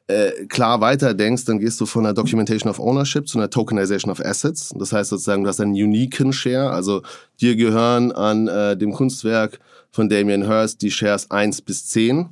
äh, 0.07 0.45
klar 0.47 0.81
weiter 0.81 1.13
denkst, 1.13 1.45
dann 1.45 1.59
gehst 1.59 1.79
du 1.79 1.85
von 1.85 2.05
einer 2.05 2.13
Documentation 2.13 2.69
of 2.69 2.79
Ownership 2.79 3.27
zu 3.27 3.37
einer 3.37 3.49
Tokenization 3.49 4.11
of 4.11 4.19
Assets. 4.19 4.73
Das 4.77 4.91
heißt 4.91 5.09
sozusagen, 5.09 5.43
du 5.43 5.49
hast 5.49 5.61
einen 5.61 5.73
uniken 5.73 6.33
Share, 6.33 6.71
also 6.71 7.03
dir 7.39 7.55
gehören 7.55 8.11
an 8.11 8.47
äh, 8.47 8.75
dem 8.75 8.91
Kunstwerk 8.91 9.59
von 9.91 10.09
Damien 10.09 10.47
Hirst 10.47 10.81
die 10.81 10.91
Shares 10.91 11.31
1 11.31 11.61
bis 11.61 11.87
10 11.87 12.29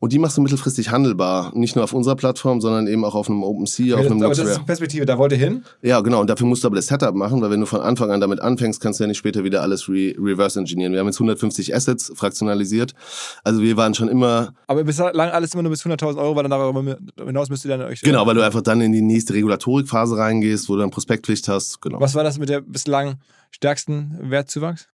und 0.00 0.12
die 0.12 0.18
machst 0.18 0.36
du 0.36 0.42
mittelfristig 0.42 0.90
handelbar, 0.90 1.50
nicht 1.54 1.74
nur 1.74 1.84
auf 1.84 1.92
unserer 1.92 2.14
Plattform, 2.14 2.60
sondern 2.60 2.86
eben 2.86 3.04
auch 3.04 3.14
auf 3.14 3.28
einem 3.28 3.42
OpenSea, 3.42 3.96
auf 3.96 4.00
aber 4.00 4.10
einem 4.12 4.20
das 4.20 4.30
ist 4.32 4.38
Noxware. 4.38 4.58
die 4.60 4.66
Perspektive, 4.66 5.06
da 5.06 5.18
wollt 5.18 5.32
ihr 5.32 5.38
hin. 5.38 5.64
Ja, 5.82 6.00
genau. 6.00 6.20
Und 6.20 6.30
dafür 6.30 6.46
musst 6.46 6.62
du 6.62 6.68
aber 6.68 6.76
das 6.76 6.86
Setup 6.86 7.14
machen, 7.14 7.40
weil 7.42 7.50
wenn 7.50 7.60
du 7.60 7.66
von 7.66 7.80
Anfang 7.80 8.10
an 8.10 8.20
damit 8.20 8.40
anfängst, 8.40 8.80
kannst 8.80 9.00
du 9.00 9.04
ja 9.04 9.08
nicht 9.08 9.18
später 9.18 9.42
wieder 9.42 9.62
alles 9.62 9.88
re 9.88 10.14
reverse 10.18 10.58
engineeren. 10.58 10.92
Wir 10.92 11.00
haben 11.00 11.06
jetzt 11.06 11.16
150 11.16 11.74
Assets 11.74 12.12
fraktionalisiert. 12.14 12.94
Also 13.42 13.60
wir 13.60 13.76
waren 13.76 13.94
schon 13.94 14.08
immer, 14.08 14.52
Aber 14.68 14.84
bislang 14.84 15.14
alles 15.16 15.54
immer 15.54 15.64
nur 15.64 15.70
bis 15.70 15.84
100.000 15.84 16.16
Euro, 16.18 16.36
weil 16.36 16.44
dann 16.44 16.50
darüber 16.50 16.96
hinaus 17.24 17.50
müsst 17.50 17.64
ihr 17.64 17.76
dann 17.76 17.82
euch... 17.82 18.00
genau, 18.00 18.26
weil 18.26 18.34
du 18.34 18.42
einfach 18.42 18.62
dann 18.62 18.80
in 18.80 18.92
die 18.92 19.02
nächste 19.02 19.34
Regulatorikphase 19.34 20.16
reingehst, 20.16 20.68
wo 20.68 20.74
du 20.74 20.80
dann 20.80 20.90
Prospektpflicht 20.90 21.48
hast. 21.48 21.80
Genau. 21.80 22.00
Was 22.00 22.14
war 22.14 22.22
das 22.22 22.38
mit 22.38 22.48
der 22.48 22.60
bislang 22.60 23.16
stärksten 23.50 24.16
Wertzuwachs? 24.20 24.88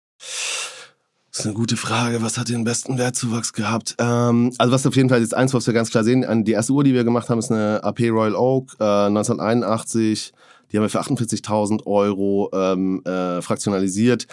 Das 1.33 1.41
ist 1.41 1.47
eine 1.47 1.55
gute 1.55 1.79
Frage. 1.79 2.21
Was 2.23 2.37
hat 2.37 2.51
den 2.51 2.63
besten 2.65 2.99
Wertzuwachs 2.99 3.55
gehabt? 3.55 3.97
Ähm, 3.99 4.53
also 4.59 4.71
was 4.73 4.87
auf 4.87 4.95
jeden 4.97 5.09
Fall 5.09 5.23
ist 5.23 5.33
eins, 5.35 5.55
was 5.55 5.67
wir 5.67 5.73
ganz 5.73 5.91
klar 5.91 6.05
sehen. 6.05 6.25
An- 6.27 6.45
Die 6.45 6.53
erste 6.53 6.73
Uhr, 6.75 6.85
die 6.85 6.93
wir 6.93 7.05
gemacht 7.05 7.31
haben, 7.31 7.39
ist 7.39 7.51
eine 7.51 7.83
AP 7.83 8.01
Royal 8.11 8.35
Oak 8.35 8.77
äh, 8.79 8.85
1981. 9.07 10.33
Die 10.71 10.77
haben 10.77 10.85
wir 10.85 10.91
für 10.91 11.01
48.000 11.01 11.87
Euro 11.87 12.51
ähm, 12.53 13.03
äh, 13.07 13.41
fraktionalisiert. 13.41 14.27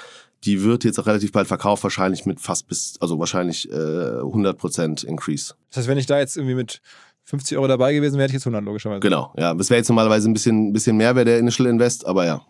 Die 0.43 0.63
wird 0.63 0.83
jetzt 0.83 0.99
auch 0.99 1.05
relativ 1.07 1.31
bald 1.31 1.47
verkauft, 1.47 1.83
wahrscheinlich 1.83 2.25
mit 2.25 2.39
fast 2.41 2.67
bis, 2.67 2.95
also 2.99 3.17
wahrscheinlich 3.19 3.69
äh, 3.71 3.73
100% 3.75 5.05
Increase. 5.05 5.53
Das 5.69 5.77
heißt, 5.79 5.87
wenn 5.87 5.97
ich 5.97 6.05
da 6.05 6.17
jetzt 6.19 6.35
irgendwie 6.37 6.55
mit 6.55 6.81
50 7.25 7.57
Euro 7.57 7.67
dabei 7.67 7.93
gewesen 7.93 8.13
wäre, 8.15 8.23
hätte 8.23 8.31
ich 8.31 8.35
jetzt 8.41 8.45
100 8.47 8.63
logischerweise. 8.63 8.99
Genau, 9.01 9.33
ja. 9.37 9.53
Das 9.53 9.69
wäre 9.69 9.77
jetzt 9.79 9.89
normalerweise 9.89 10.29
ein 10.29 10.33
bisschen, 10.33 10.73
bisschen 10.73 10.97
mehr, 10.97 11.15
wäre 11.15 11.25
der 11.25 11.39
Initial 11.39 11.67
Invest, 11.67 12.05
aber 12.05 12.25
ja. 12.25 12.41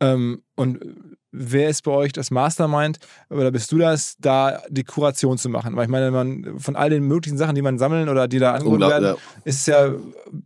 Ähm, 0.00 0.42
und 0.56 0.80
wer 1.36 1.68
ist 1.68 1.82
bei 1.82 1.90
euch 1.90 2.12
das 2.12 2.30
Mastermind 2.30 2.98
oder 3.28 3.50
bist 3.50 3.72
du 3.72 3.78
das, 3.78 4.16
da 4.20 4.62
die 4.68 4.84
Kuration 4.84 5.36
zu 5.36 5.48
machen? 5.48 5.74
Weil 5.76 5.84
ich 5.84 5.90
meine, 5.90 6.10
man 6.10 6.58
von 6.58 6.76
all 6.76 6.90
den 6.90 7.02
möglichen 7.02 7.36
Sachen, 7.36 7.54
die 7.54 7.62
man 7.62 7.78
sammeln 7.78 8.08
oder 8.08 8.28
die 8.28 8.38
da 8.38 8.52
angeboten 8.52 8.82
werden, 8.82 9.16
ist 9.44 9.60
es 9.60 9.66
ja, 9.66 9.92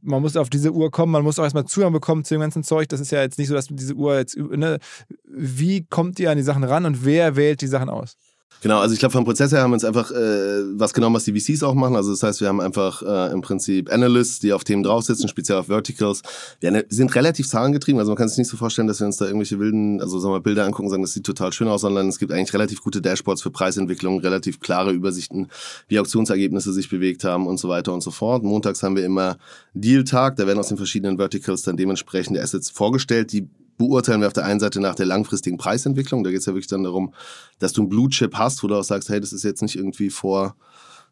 man 0.03 0.23
muss 0.23 0.37
auf 0.37 0.49
diese 0.49 0.73
Uhr 0.73 0.91
kommen, 0.91 1.13
man 1.13 1.23
muss 1.23 1.39
auch 1.39 1.45
erstmal 1.45 1.67
Zugang 1.67 1.93
bekommen 1.93 2.25
zu 2.25 2.35
dem 2.35 2.41
ganzen 2.41 2.63
Zeug. 2.63 2.89
Das 2.89 3.01
ist 3.01 3.13
ja 3.13 3.21
jetzt 3.21 3.39
nicht 3.39 3.49
so, 3.49 3.55
dass 3.55 3.67
diese 3.71 3.95
Uhr 3.95 4.17
jetzt, 4.17 4.37
ne, 4.37 4.79
wie 5.25 5.85
kommt 5.85 6.19
ihr 6.19 6.31
an 6.31 6.39
die 6.39 6.43
Sachen 6.43 6.65
ran 6.65 6.87
und 6.87 7.05
wer 7.05 7.37
wählt 7.37 7.61
die 7.61 7.67
Sachen 7.67 7.91
aus? 7.91 8.17
Genau, 8.61 8.81
also 8.81 8.93
ich 8.93 8.99
glaube, 8.99 9.13
vom 9.13 9.25
Prozess 9.25 9.53
her 9.53 9.63
haben 9.63 9.71
wir 9.71 9.75
uns 9.75 9.85
einfach 9.85 10.11
äh, 10.11 10.63
was 10.73 10.93
genommen, 10.93 11.15
was 11.15 11.25
die 11.25 11.39
VCs 11.39 11.63
auch 11.63 11.75
machen. 11.75 11.95
Also 11.95 12.11
das 12.11 12.25
heißt, 12.25 12.41
wir 12.41 12.49
haben 12.49 12.61
einfach 12.61 13.03
äh, 13.03 13.33
im 13.33 13.41
Prinzip 13.41 13.93
Analysts, 13.93 14.41
die 14.41 14.53
auf 14.53 14.65
Themen 14.65 14.83
draufsitzen, 14.83 15.29
speziell 15.29 15.59
auf 15.59 15.67
Verticals. 15.67 16.23
Wir 16.59 16.85
sind 16.89 17.15
relativ 17.15 17.47
zahlengetrieben, 17.47 18.01
also 18.01 18.11
man 18.11 18.17
kann 18.17 18.29
sich 18.29 18.39
nicht 18.39 18.49
so 18.49 18.57
vorstellen, 18.57 18.89
dass 18.89 18.99
wir 18.99 19.07
uns 19.07 19.17
da 19.17 19.27
irgendwelche 19.27 19.61
wilden, 19.61 20.01
also 20.01 20.19
sagen 20.19 20.35
wir 20.35 20.41
Bilder 20.41 20.65
angucken 20.65 20.87
und 20.87 20.91
sagen, 20.91 21.03
das 21.03 21.13
sieht 21.13 21.25
total 21.25 21.53
schön 21.53 21.69
aus, 21.69 21.83
sondern 21.83 22.09
es 22.09 22.19
gibt 22.19 22.33
eigentlich 22.33 22.53
relativ 22.53 22.83
gute 22.83 23.01
Dashboards 23.01 23.43
für 23.43 23.51
Preisentwicklung, 23.51 24.19
relativ 24.21 24.59
klare 24.59 24.91
Übersichten, 24.91 25.49
wie 25.87 26.01
Auktionsergebnisse 26.01 26.73
sich 26.73 26.89
bewegt 26.89 27.23
haben 27.23 27.47
und 27.47 27.59
so 27.59 27.69
weiter 27.69 27.93
und 27.93 28.03
so 28.03 28.11
fort. 28.11 28.43
Montags 28.43 28.83
haben 28.83 28.97
wir 28.97 29.05
immer 29.05 29.39
Deal-Tag, 29.75 30.35
da 30.35 30.49
werden 30.49 30.59
aus 30.59 30.69
den 30.69 30.79
verschiedenen 30.79 31.17
Verticals 31.17 31.63
dann 31.63 31.77
dementsprechende 31.77 32.43
Assets 32.43 32.71
vorgestellt, 32.71 33.33
die 33.33 33.49
beurteilen 33.79 34.21
wir 34.21 34.27
auf 34.27 34.33
der 34.33 34.45
einen 34.45 34.61
Seite 34.61 34.81
nach 34.81 34.95
der 34.95 35.07
langfristigen 35.07 35.57
Preisentwicklung. 35.57 36.25
Da 36.25 36.31
geht 36.31 36.41
es 36.41 36.47
ja 36.47 36.53
wirklich 36.53 36.67
dann 36.67 36.83
darum, 36.83 37.15
dass 37.59 37.73
du 37.73 37.83
einen 37.83 37.89
Blue 37.89 38.09
Chip 38.11 38.35
hast, 38.35 38.63
wo 38.63 38.69
du 38.69 38.75
auch 38.75 38.85
sagst, 38.85 39.09
hey, 39.09 39.21
das 39.21 39.33
ist 39.33 39.45
jetzt 39.45 39.63
nicht 39.63 39.77
irgendwie 39.77 40.11
vor 40.11 40.57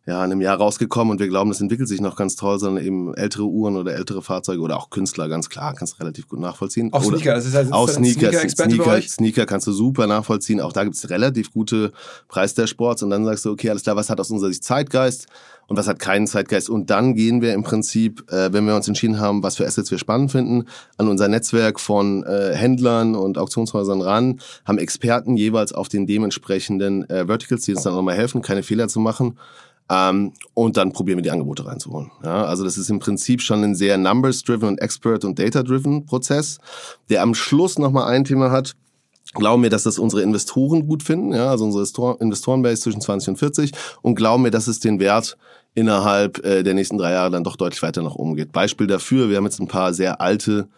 ja, 0.07 0.21
einem 0.21 0.41
Jahr 0.41 0.57
rausgekommen 0.57 1.11
und 1.11 1.19
wir 1.19 1.27
glauben, 1.27 1.51
das 1.51 1.61
entwickelt 1.61 1.89
sich 1.89 2.01
noch 2.01 2.15
ganz 2.15 2.37
toll, 2.37 2.61
sondern 2.61 2.85
eben 2.85 3.13
ältere 3.15 3.47
Uhren 3.47 3.77
oder 3.77 3.95
ältere 3.95 4.23
Fahrzeuge 4.23 4.61
oder 4.63 4.77
auch 4.77 4.89
Künstler, 4.91 5.29
ganz 5.29 5.51
klar, 5.51 5.75
kannst 5.75 5.95
du 5.95 5.99
relativ 5.99 6.29
gut 6.29 6.39
nachvollziehen. 6.39 6.93
Auch 6.93 7.05
oder 7.05 7.17
Sneaker, 7.17 7.35
das 7.35 7.47
ist 7.47 7.55
halt 7.55 7.73
auch 7.73 7.89
Sneaker, 7.89 8.31
Sneaker, 8.49 8.87
euch? 8.93 9.11
Sneaker 9.11 9.47
kannst 9.47 9.67
du 9.67 9.73
super 9.73 10.07
nachvollziehen. 10.07 10.61
Auch 10.61 10.73
da 10.73 10.85
gibt 10.85 10.95
es 10.95 11.11
relativ 11.11 11.53
gute 11.53 11.93
Preisdashboards 12.29 13.03
und 13.03 13.11
dann 13.11 13.25
sagst 13.25 13.45
du, 13.45 13.51
okay, 13.51 13.69
alles 13.69 13.83
klar, 13.83 13.97
was 13.97 14.09
hat 14.09 14.21
aus 14.21 14.31
unserer 14.31 14.51
Sicht 14.51 14.63
Zeitgeist 14.63 15.27
und 15.67 15.77
was 15.77 15.89
hat 15.89 15.99
keinen 15.99 16.29
Zeitgeist? 16.29 16.71
Und 16.71 16.91
dann 16.91 17.15
gehen 17.15 17.43
wir 17.43 17.53
im 17.53 17.65
Prinzip, 17.65 18.31
äh, 18.31 18.53
wenn 18.53 18.65
wir 18.65 18.77
uns 18.77 18.87
entschieden 18.87 19.19
haben, 19.19 19.43
was 19.43 19.57
für 19.57 19.67
Assets 19.67 19.91
wir 19.91 19.99
spannend 19.99 20.31
finden, 20.31 20.67
an 20.99 21.09
unser 21.09 21.27
Netzwerk 21.27 21.81
von 21.81 22.23
äh, 22.23 22.55
Händlern 22.55 23.17
und 23.17 23.39
Auktionshäusern 23.39 24.01
ran, 24.03 24.41
haben 24.65 24.79
Experten 24.79 25.37
jeweils 25.37 25.73
auf 25.73 25.89
den 25.89 26.07
dementsprechenden 26.07 27.11
äh, 27.11 27.27
Verticals, 27.27 27.63
die 27.63 27.73
uns 27.73 27.83
dann 27.83 27.95
nochmal 27.95 28.15
helfen, 28.15 28.41
keine 28.43 28.63
Fehler 28.63 28.87
zu 28.87 29.01
machen. 29.01 29.37
Ähm, 29.89 30.33
und 30.55 30.77
dann 30.77 30.93
probieren 30.93 31.19
wir 31.19 31.23
die 31.23 31.31
Angebote 31.31 31.65
reinzuholen. 31.65 32.11
Ja, 32.25 32.45
also 32.45 32.65
das 32.65 32.77
ist 32.77 32.91
im 32.91 32.99
Prinzip 32.99 33.41
schon 33.41 33.63
ein 33.63 33.75
sehr 33.75 33.99
numbers-driven 33.99 34.69
und 34.69 34.81
expert- 34.81 35.25
und 35.25 35.39
data-driven 35.39 36.07
Prozess, 36.07 36.59
der 37.09 37.23
am 37.23 37.35
Schluss 37.35 37.79
nochmal 37.79 38.13
ein 38.13 38.25
Thema 38.25 38.51
hat, 38.51 38.75
glauben 39.35 39.63
mir, 39.63 39.71
dass 39.71 39.85
das 39.85 39.99
unsere 39.99 40.23
Investoren 40.23 40.87
gut 40.89 41.03
finden, 41.03 41.33
ja, 41.33 41.51
also 41.51 41.65
unsere 41.65 41.83
Investor- 41.83 42.21
Investorenbase 42.21 42.83
zwischen 42.83 43.01
20 43.01 43.29
und 43.31 43.37
40 43.37 43.73
und 44.03 44.15
glauben 44.17 44.43
mir, 44.43 44.51
dass 44.51 44.67
es 44.67 44.81
den 44.81 44.99
Wert 44.99 45.37
innerhalb 45.75 46.45
äh, 46.45 46.63
der 46.63 46.75
nächsten 46.75 46.97
drei 46.99 47.13
Jahre 47.13 47.31
dann 47.31 47.45
doch 47.45 47.57
deutlich 47.57 47.83
weiter 47.83 48.03
nach 48.03 48.15
oben 48.15 48.35
geht. 48.35 48.51
Beispiel 48.53 48.87
dafür, 48.87 49.29
wir 49.29 49.37
haben 49.37 49.45
jetzt 49.45 49.61
ein 49.61 49.69
paar 49.69 49.93
sehr 49.93 50.21
alte 50.21 50.69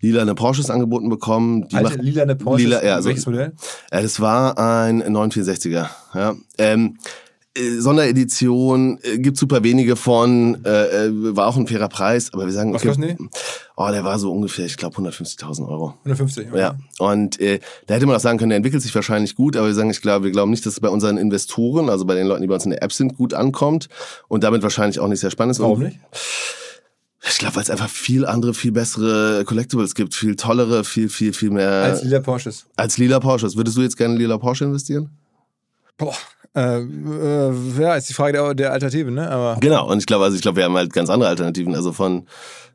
lilane 0.00 0.34
Porsches 0.34 0.68
angeboten 0.70 1.08
bekommen. 1.08 1.68
Die 1.68 1.76
Alte 1.76 1.98
lilane 1.98 2.36
Porsche. 2.36 2.64
Lila, 2.64 2.84
ja, 2.84 2.96
also, 2.96 3.08
Welches 3.08 3.26
Modell? 3.26 3.52
äh, 3.90 4.02
das 4.02 4.20
war 4.20 4.58
ein 4.58 5.02
964er. 5.02 5.88
Ja. 6.14 6.34
Ähm, 6.58 6.96
äh, 6.96 7.27
Sonderedition, 7.78 8.98
äh, 9.02 9.18
gibt 9.18 9.36
super 9.36 9.62
wenige 9.62 9.96
von, 9.96 10.64
äh, 10.64 11.06
äh, 11.06 11.10
war 11.36 11.46
auch 11.46 11.56
ein 11.56 11.66
fairer 11.66 11.88
Preis, 11.88 12.32
aber 12.32 12.46
wir 12.46 12.52
sagen, 12.52 12.72
Was 12.72 12.82
kosten 12.82 13.02
die? 13.02 13.16
oh, 13.76 13.88
der 13.90 14.04
war 14.04 14.18
so 14.18 14.32
ungefähr, 14.32 14.66
ich 14.66 14.76
glaube 14.76 14.96
150.000 14.96 15.68
Euro. 15.68 15.94
150. 16.04 16.48
Ja, 16.54 16.76
und 16.98 17.40
äh, 17.40 17.60
da 17.86 17.94
hätte 17.94 18.06
man 18.06 18.16
auch 18.16 18.20
sagen 18.20 18.38
können, 18.38 18.50
der 18.50 18.56
entwickelt 18.58 18.82
sich 18.82 18.94
wahrscheinlich 18.94 19.34
gut, 19.34 19.56
aber 19.56 19.66
wir 19.66 19.74
sagen, 19.74 19.90
ich 19.90 20.00
glaube, 20.00 20.24
wir 20.26 20.30
glauben 20.32 20.50
nicht, 20.50 20.64
dass 20.66 20.74
es 20.74 20.80
bei 20.80 20.88
unseren 20.88 21.18
Investoren, 21.18 21.88
also 21.90 22.04
bei 22.04 22.14
den 22.14 22.26
Leuten, 22.26 22.42
die 22.42 22.48
bei 22.48 22.54
uns 22.54 22.64
in 22.64 22.70
der 22.70 22.82
App 22.82 22.92
sind, 22.92 23.16
gut 23.16 23.34
ankommt 23.34 23.88
und 24.28 24.44
damit 24.44 24.62
wahrscheinlich 24.62 25.00
auch 25.00 25.08
nicht 25.08 25.20
sehr 25.20 25.30
spannend 25.30 25.52
ist. 25.52 25.60
Warum 25.60 25.80
nicht? 25.82 25.98
Ich 27.30 27.38
glaube, 27.38 27.56
weil 27.56 27.62
es 27.64 27.70
einfach 27.70 27.88
viel 27.90 28.24
andere, 28.24 28.54
viel 28.54 28.72
bessere 28.72 29.44
Collectibles 29.44 29.94
gibt, 29.94 30.14
viel 30.14 30.36
tollere, 30.36 30.84
viel, 30.84 31.08
viel, 31.08 31.32
viel 31.32 31.50
mehr 31.50 31.68
Als 31.70 32.02
lila 32.04 32.20
Porsches. 32.20 32.66
als 32.76 32.96
lila 32.96 33.18
Porsches. 33.20 33.56
Würdest 33.56 33.76
du 33.76 33.82
jetzt 33.82 33.96
gerne 33.96 34.14
in 34.14 34.20
lila 34.20 34.38
Porsche 34.38 34.64
investieren? 34.64 35.10
Boah. 35.98 36.14
Äh, 36.58 36.80
äh, 36.80 37.80
ja, 37.80 37.94
ist 37.94 38.08
die 38.08 38.14
Frage 38.14 38.32
der, 38.32 38.54
der 38.54 38.72
Alternative, 38.72 39.10
ne? 39.10 39.30
Aber 39.30 39.60
Genau, 39.60 39.88
und 39.88 39.98
ich 39.98 40.06
glaube, 40.06 40.24
also 40.24 40.34
ich 40.34 40.42
glaube, 40.42 40.56
wir 40.56 40.64
haben 40.64 40.76
halt 40.76 40.92
ganz 40.92 41.08
andere 41.08 41.28
Alternativen. 41.28 41.74
Also 41.74 41.92
von, 41.92 42.26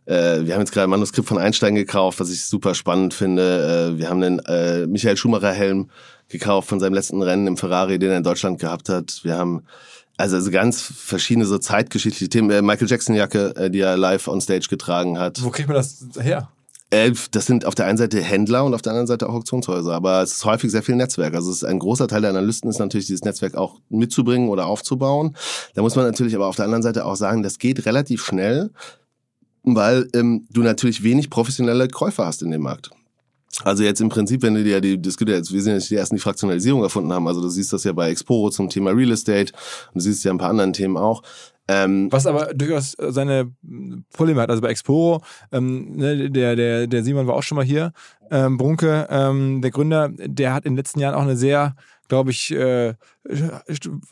äh, 0.05 0.45
wir 0.45 0.53
haben 0.53 0.61
jetzt 0.61 0.71
gerade 0.71 0.87
ein 0.87 0.89
Manuskript 0.89 1.27
von 1.27 1.37
Einstein 1.37 1.75
gekauft, 1.75 2.19
was 2.19 2.29
ich 2.29 2.45
super 2.45 2.75
spannend 2.75 3.13
finde. 3.13 3.93
Äh, 3.93 3.99
wir 3.99 4.09
haben 4.09 4.23
einen 4.23 4.39
äh, 4.39 4.87
Michael 4.87 5.17
Schumacher 5.17 5.51
Helm 5.51 5.89
gekauft 6.29 6.69
von 6.69 6.79
seinem 6.79 6.93
letzten 6.93 7.21
Rennen 7.21 7.45
im 7.47 7.57
Ferrari, 7.57 7.99
den 7.99 8.11
er 8.11 8.17
in 8.17 8.23
Deutschland 8.23 8.59
gehabt 8.59 8.87
hat. 8.87 9.19
Wir 9.23 9.37
haben 9.37 9.63
also, 10.15 10.37
also 10.37 10.51
ganz 10.51 10.81
verschiedene 10.81 11.45
so 11.45 11.57
zeitgeschichtliche 11.57 12.29
Themen. 12.29 12.49
Äh, 12.51 12.61
Michael 12.61 12.87
Jackson 12.87 13.15
Jacke, 13.15 13.53
äh, 13.57 13.69
die 13.69 13.81
er 13.81 13.97
live 13.97 14.27
on 14.29 14.39
Stage 14.39 14.67
getragen 14.69 15.19
hat. 15.19 15.43
wo 15.43 15.49
kriegt 15.49 15.67
man 15.67 15.75
das 15.75 16.05
her? 16.21 16.49
Äh, 16.93 17.11
das 17.31 17.47
sind 17.47 17.65
auf 17.65 17.73
der 17.73 17.87
einen 17.87 17.97
Seite 17.97 18.21
Händler 18.21 18.63
und 18.63 18.75
auf 18.75 18.83
der 18.83 18.91
anderen 18.91 19.07
Seite 19.07 19.27
auch 19.27 19.33
Auktionshäuser. 19.33 19.93
Aber 19.93 20.21
es 20.21 20.33
ist 20.33 20.45
häufig 20.45 20.69
sehr 20.69 20.83
viel 20.83 20.95
Netzwerk. 20.95 21.33
Also 21.33 21.49
es 21.49 21.57
ist 21.57 21.63
ein 21.63 21.79
großer 21.79 22.07
Teil 22.07 22.21
der 22.21 22.29
Analysten 22.29 22.69
ist 22.69 22.77
natürlich, 22.77 23.07
dieses 23.07 23.23
Netzwerk 23.23 23.55
auch 23.55 23.79
mitzubringen 23.89 24.49
oder 24.49 24.67
aufzubauen. 24.67 25.35
Da 25.73 25.81
muss 25.81 25.95
man 25.95 26.05
natürlich 26.05 26.35
aber 26.35 26.45
auf 26.45 26.55
der 26.55 26.65
anderen 26.65 26.83
Seite 26.83 27.05
auch 27.05 27.15
sagen, 27.15 27.41
das 27.41 27.57
geht 27.57 27.87
relativ 27.87 28.23
schnell, 28.23 28.69
weil 29.63 30.07
ähm, 30.13 30.45
du 30.51 30.61
natürlich 30.61 31.01
wenig 31.01 31.31
professionelle 31.31 31.87
Käufer 31.87 32.27
hast 32.27 32.43
in 32.43 32.51
dem 32.51 32.61
Markt. 32.61 32.91
Also 33.63 33.83
jetzt 33.83 34.01
im 34.01 34.09
Prinzip, 34.09 34.41
wenn 34.41 34.55
du 34.55 34.63
dir 34.63 34.81
die, 34.81 35.01
das 35.01 35.17
gibt 35.17 35.29
ja 35.29 35.37
jetzt, 35.37 35.53
wir 35.53 35.61
sind 35.61 35.73
ja 35.73 35.79
die 35.79 35.95
ersten, 35.95 36.15
die 36.15 36.21
Fraktionalisierung 36.21 36.83
erfunden 36.83 37.11
haben. 37.11 37.27
Also 37.27 37.41
du 37.41 37.49
siehst 37.49 37.73
das 37.73 37.83
ja 37.83 37.93
bei 37.93 38.09
Exporo 38.09 38.49
zum 38.49 38.69
Thema 38.69 38.91
Real 38.91 39.11
Estate 39.11 39.51
und 39.87 39.95
du 39.95 39.99
siehst 40.01 40.23
ja 40.23 40.31
ein 40.31 40.37
paar 40.37 40.49
anderen 40.49 40.73
Themen 40.73 40.97
auch. 40.97 41.23
Ähm, 41.67 42.11
Was 42.11 42.27
aber 42.27 42.53
durchaus 42.53 42.95
seine 42.97 43.51
Probleme 44.13 44.41
hat. 44.41 44.49
Also 44.49 44.61
bei 44.61 44.69
Exporo, 44.69 45.21
ähm, 45.51 45.95
ne, 45.95 46.29
der, 46.29 46.55
der, 46.55 46.87
der 46.87 47.03
Simon 47.03 47.27
war 47.27 47.35
auch 47.35 47.43
schon 47.43 47.55
mal 47.55 47.65
hier, 47.65 47.93
ähm, 48.31 48.57
Brunke, 48.57 49.07
ähm, 49.09 49.61
der 49.61 49.71
Gründer, 49.71 50.09
der 50.09 50.53
hat 50.53 50.65
in 50.65 50.73
den 50.73 50.77
letzten 50.77 50.99
Jahren 50.99 51.15
auch 51.15 51.21
eine 51.21 51.37
sehr, 51.37 51.75
glaube 52.09 52.31
ich, 52.31 52.51
äh, 52.51 52.95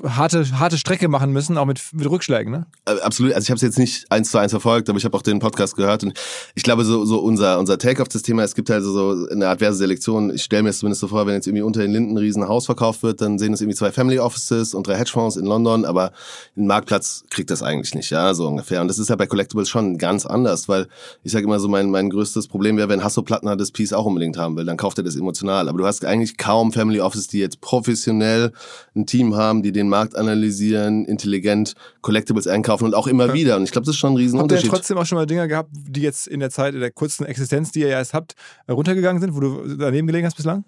harte, 0.03 0.45
harte 0.57 0.77
Strecke 0.77 1.09
machen 1.09 1.33
müssen, 1.33 1.57
auch 1.57 1.65
mit, 1.65 1.81
mit 1.91 2.09
Rückschlägen, 2.09 2.51
ne? 2.51 2.65
Äh, 2.85 2.99
Absolut. 3.01 3.33
Also 3.33 3.45
ich 3.45 3.49
habe 3.49 3.57
es 3.57 3.61
jetzt 3.61 3.77
nicht 3.77 4.09
eins 4.09 4.31
zu 4.31 4.37
eins 4.37 4.51
verfolgt, 4.51 4.89
aber 4.89 4.97
ich 4.97 5.05
habe 5.05 5.17
auch 5.17 5.21
den 5.21 5.39
Podcast 5.39 5.75
gehört 5.75 6.03
und 6.03 6.13
ich 6.55 6.63
glaube 6.63 6.85
so, 6.85 7.03
so 7.03 7.19
unser 7.19 7.59
unser 7.59 7.77
Take 7.77 8.01
auf 8.01 8.07
das 8.07 8.21
Thema. 8.21 8.43
Es 8.43 8.55
gibt 8.55 8.69
halt 8.69 8.83
so 8.83 9.27
eine 9.29 9.49
adverse 9.49 9.79
Selektion. 9.79 10.33
Ich 10.33 10.43
stelle 10.43 10.63
mir 10.63 10.69
es 10.69 10.79
zumindest 10.79 11.01
so 11.01 11.07
vor, 11.09 11.25
wenn 11.25 11.33
jetzt 11.33 11.45
irgendwie 11.45 11.63
unter 11.63 11.81
den 11.81 11.91
Linden 11.91 12.13
ein 12.13 12.17
Riesenhaus 12.17 12.65
verkauft 12.65 13.03
wird, 13.03 13.19
dann 13.21 13.37
sehen 13.37 13.53
es 13.53 13.59
irgendwie 13.59 13.75
zwei 13.75 13.91
Family 13.91 14.19
Offices 14.19 14.73
und 14.73 14.87
drei 14.87 14.95
Hedgefonds 14.95 15.35
in 15.35 15.45
London, 15.45 15.83
aber 15.83 16.13
ein 16.55 16.67
Marktplatz 16.67 17.25
kriegt 17.29 17.49
das 17.49 17.63
eigentlich 17.63 17.93
nicht, 17.93 18.11
ja, 18.11 18.33
so 18.33 18.47
ungefähr. 18.47 18.81
Und 18.81 18.87
das 18.87 18.97
ist 18.97 19.09
ja 19.09 19.17
bei 19.17 19.27
Collectibles 19.27 19.69
schon 19.69 19.97
ganz 19.97 20.25
anders, 20.25 20.69
weil 20.69 20.87
ich 21.23 21.33
sage 21.33 21.45
immer 21.45 21.59
so, 21.59 21.67
mein 21.67 21.91
mein 21.91 22.09
größtes 22.09 22.47
Problem 22.47 22.77
wäre, 22.77 22.87
wenn 22.87 23.03
Hasso 23.03 23.23
Plattner 23.23 23.57
das 23.57 23.71
Piece 23.71 23.91
auch 23.91 24.05
unbedingt 24.05 24.37
haben 24.37 24.55
will, 24.55 24.65
dann 24.65 24.77
kauft 24.77 24.97
er 24.97 25.03
das 25.03 25.15
emotional. 25.17 25.67
Aber 25.67 25.77
du 25.77 25.85
hast 25.85 26.05
eigentlich 26.05 26.37
kaum 26.37 26.71
Family 26.71 27.01
Offices, 27.01 27.27
die 27.27 27.39
jetzt 27.39 27.59
professionell 27.59 28.53
ein 29.01 29.05
Team 29.05 29.35
haben, 29.35 29.61
die 29.63 29.71
den 29.71 29.89
Markt 29.89 30.15
analysieren, 30.15 31.05
intelligent 31.05 31.73
Collectibles 32.01 32.47
einkaufen 32.47 32.85
und 32.85 32.93
auch 32.95 33.07
immer 33.07 33.27
Ja. 33.27 33.33
wieder. 33.33 33.57
Und 33.57 33.63
ich 33.63 33.71
glaube, 33.71 33.85
das 33.85 33.95
ist 33.95 33.99
schon 33.99 34.09
ein 34.09 34.13
Habt 34.13 34.19
ihr 34.21 34.25
Riesenunterschied. 34.25 34.69
trotzdem 34.69 34.97
auch 34.97 35.05
schon 35.05 35.17
mal 35.17 35.25
Dinger 35.25 35.47
gehabt, 35.47 35.69
die 35.73 36.01
jetzt 36.01 36.27
in 36.27 36.39
der 36.39 36.49
Zeit, 36.49 36.73
in 36.73 36.79
der 36.79 36.91
kurzen 36.91 37.25
Existenz, 37.25 37.71
die 37.71 37.81
ihr 37.81 37.87
ja 37.89 37.97
erst 37.99 38.13
habt, 38.13 38.35
runtergegangen 38.69 39.21
sind, 39.21 39.35
wo 39.35 39.39
du 39.39 39.75
daneben 39.77 40.07
gelegen 40.07 40.25
hast 40.25 40.35
bislang? 40.37 40.63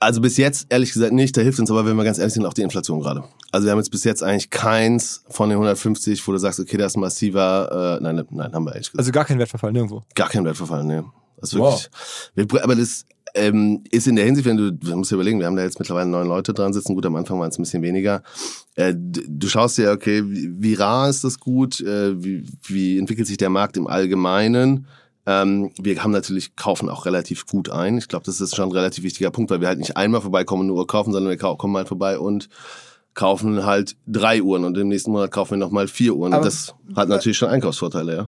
Also 0.00 0.20
bis 0.20 0.36
jetzt 0.36 0.66
ehrlich 0.68 0.92
gesagt 0.92 1.12
nicht, 1.12 1.34
da 1.36 1.40
hilft 1.40 1.58
uns 1.60 1.70
aber, 1.70 1.86
wenn 1.86 1.96
wir 1.96 2.04
ganz 2.04 2.18
ehrlich 2.18 2.34
sind, 2.34 2.44
auch 2.44 2.52
die 2.52 2.60
Inflation 2.62 3.00
gerade. 3.00 3.24
Also 3.52 3.64
wir 3.66 3.72
haben 3.72 3.78
jetzt 3.78 3.90
bis 3.90 4.04
jetzt 4.04 4.22
eigentlich 4.22 4.50
keins 4.50 5.24
von 5.30 5.48
den 5.48 5.56
150, 5.56 6.26
wo 6.28 6.32
du 6.32 6.38
sagst, 6.38 6.60
okay, 6.60 6.76
das 6.76 6.92
ist 6.92 6.96
massiver, 6.98 7.98
äh, 7.98 8.02
nein, 8.02 8.22
nein, 8.30 8.52
haben 8.52 8.64
wir 8.64 8.72
ehrlich 8.72 8.88
gesagt. 8.88 8.98
Also 8.98 9.12
gar 9.12 9.24
kein 9.24 9.38
Wertverfall, 9.38 9.72
nirgendwo. 9.72 10.02
Gar 10.14 10.28
kein 10.28 10.44
Wertverfall, 10.44 10.84
ne. 10.84 11.04
Das 11.38 11.52
ist 11.52 11.58
Wow. 11.58 11.88
wirklich. 12.36 12.52
Wir, 12.52 12.64
aber 12.64 12.74
das 12.76 13.06
ähm, 13.34 13.82
ist 13.90 14.06
in 14.06 14.16
der 14.16 14.24
Hinsicht, 14.24 14.46
wenn 14.46 14.56
du, 14.56 14.72
du 14.72 14.96
musst 14.96 15.10
dir 15.10 15.16
überlegen, 15.16 15.40
wir 15.40 15.46
haben 15.46 15.56
da 15.56 15.62
jetzt 15.62 15.78
mittlerweile 15.78 16.08
neun 16.08 16.28
Leute 16.28 16.54
dran 16.54 16.72
sitzen. 16.72 16.94
Gut, 16.94 17.04
am 17.06 17.16
Anfang 17.16 17.38
waren 17.40 17.50
es 17.50 17.58
ein 17.58 17.62
bisschen 17.62 17.82
weniger. 17.82 18.22
Äh, 18.76 18.94
du 18.96 19.48
schaust 19.48 19.76
dir, 19.78 19.90
okay, 19.92 20.22
wie, 20.24 20.74
rar 20.74 21.08
ist 21.08 21.24
das 21.24 21.38
gut? 21.40 21.80
Äh, 21.80 22.22
wie, 22.22 22.44
wie 22.62 22.98
entwickelt 22.98 23.26
sich 23.26 23.36
der 23.36 23.50
Markt 23.50 23.76
im 23.76 23.86
Allgemeinen? 23.86 24.86
Ähm, 25.26 25.72
wir 25.80 26.02
haben 26.02 26.10
natürlich, 26.10 26.54
kaufen 26.54 26.88
auch 26.88 27.06
relativ 27.06 27.46
gut 27.46 27.70
ein. 27.70 27.98
Ich 27.98 28.08
glaube, 28.08 28.24
das 28.26 28.40
ist 28.40 28.54
schon 28.54 28.68
ein 28.68 28.72
relativ 28.72 29.04
wichtiger 29.04 29.30
Punkt, 29.30 29.50
weil 29.50 29.60
wir 29.60 29.68
halt 29.68 29.78
nicht 29.78 29.96
einmal 29.96 30.20
vorbeikommen 30.20 30.62
und 30.62 30.68
eine 30.68 30.78
Uhr 30.78 30.86
kaufen, 30.86 31.12
sondern 31.12 31.30
wir 31.30 31.38
kommen 31.56 31.76
halt 31.76 31.88
vorbei 31.88 32.18
und 32.18 32.48
kaufen 33.14 33.64
halt 33.64 33.96
drei 34.06 34.42
Uhren 34.42 34.64
und 34.64 34.76
im 34.76 34.88
nächsten 34.88 35.12
Monat 35.12 35.30
kaufen 35.30 35.52
wir 35.52 35.58
nochmal 35.58 35.88
vier 35.88 36.14
Uhren. 36.14 36.34
Aber- 36.34 36.44
das 36.44 36.74
hat 36.94 37.08
natürlich 37.08 37.38
schon 37.38 37.48
Einkaufsvorteile, 37.48 38.16
ja. 38.16 38.26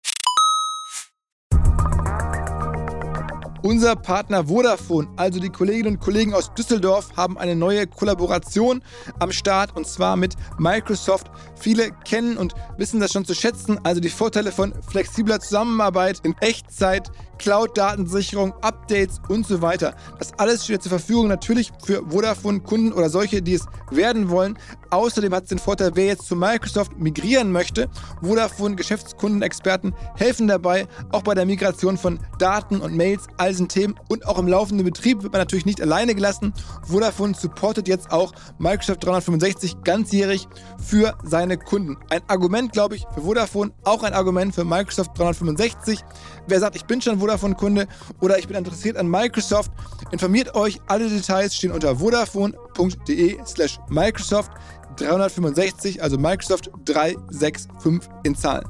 Unser 3.64 3.96
Partner 3.96 4.48
Vodafone, 4.48 5.09
also 5.16 5.40
die 5.40 5.48
Kolleginnen 5.48 5.94
und 5.94 5.98
Kollegen 5.98 6.35
aus 6.35 6.53
Düsseldorf, 6.53 7.16
haben 7.16 7.38
eine 7.38 7.57
neue 7.57 7.87
Kollaboration 7.87 8.83
am 9.20 9.33
Start 9.33 9.74
und 9.74 9.87
zwar 9.87 10.16
mit 10.16 10.35
Microsoft. 10.59 11.31
Viele 11.59 11.90
kennen 12.05 12.37
und 12.37 12.53
wissen 12.77 13.00
das 13.00 13.12
schon 13.12 13.24
zu 13.24 13.35
schätzen, 13.35 13.81
also 13.83 14.03
die 14.03 14.11
Vorteile 14.11 14.53
von 14.53 14.74
flexibler 14.83 15.40
Zusammenarbeit 15.40 16.20
in 16.24 16.35
Echtzeit, 16.40 17.11
Cloud-Datensicherung, 17.38 18.53
Updates 18.62 19.20
und 19.29 19.47
so 19.47 19.62
weiter. 19.62 19.94
Das 20.18 20.33
alles 20.38 20.64
steht 20.64 20.83
zur 20.83 20.90
Verfügung 20.90 21.29
natürlich 21.29 21.73
für 21.85 22.03
Vodafone-Kunden 22.09 22.92
oder 22.92 23.11
solche, 23.11 23.42
die 23.42 23.55
es 23.55 23.66
werden 23.90 24.31
wollen. 24.31 24.59
Außerdem 24.90 25.35
hat 25.35 25.44
es 25.44 25.49
den 25.49 25.59
Vorteil, 25.59 25.92
wer 25.94 26.07
jetzt 26.07 26.27
zu 26.27 26.37
Microsoft 26.37 26.99
migrieren 26.99 27.51
möchte. 27.51 27.88
Vodafone-Geschäftskundenexperten 28.23 29.94
helfen 30.16 30.47
dabei, 30.47 30.87
auch 31.11 31.23
bei 31.23 31.35
der 31.35 31.47
Migration 31.47 31.99
von 31.99 32.20
Daten 32.38 32.81
und 32.81 32.94
Mails, 32.94 33.27
all 33.37 33.51
diesen 33.51 33.68
Themen 33.68 33.94
und 34.09 34.27
auch 34.27 34.38
im 34.38 34.47
laufenden 34.47 34.85
Betrieb 34.85 35.23
wird 35.23 35.33
man 35.33 35.40
natürlich 35.40 35.66
nicht 35.66 35.83
alleine 35.83 36.14
gelassen. 36.14 36.53
Vodafone 36.87 37.35
supportet 37.35 37.88
jetzt 37.88 38.12
auch 38.12 38.33
Microsoft 38.59 39.05
365 39.05 39.83
ganzjährig 39.83 40.47
für 40.79 41.16
seine 41.25 41.59
Kunden. 41.59 41.97
Ein 42.11 42.23
Argument, 42.29 42.73
glaube 42.73 42.97
ich, 42.97 43.05
für 43.14 43.23
Vodafone, 43.23 43.73
auch 43.85 44.03
ein 44.03 44.12
Argument 44.12 44.55
für 44.55 44.64
Microsoft 44.64 45.18
365. 45.18 46.01
Wer 46.47 46.61
sagt, 46.61 46.77
ich 46.77 46.85
bin 46.85 47.01
schon 47.01 47.20
Vodafone-Kunde 47.24 47.88
oder 48.20 48.38
ich 48.38 48.46
bin 48.46 48.56
interessiert 48.56 48.98
an 48.98 49.08
Microsoft, 49.08 49.72
informiert 50.10 50.54
euch. 50.54 50.78
Alle 50.88 51.08
Details 51.08 51.56
stehen 51.56 51.72
unter 51.72 51.96
vodafone.de 51.96 53.38
slash 53.46 53.78
Microsoft 53.88 54.52
365, 54.96 56.02
also 56.02 56.18
Microsoft 56.18 56.70
365 56.84 58.10
in 58.24 58.34
Zahlen. 58.34 58.68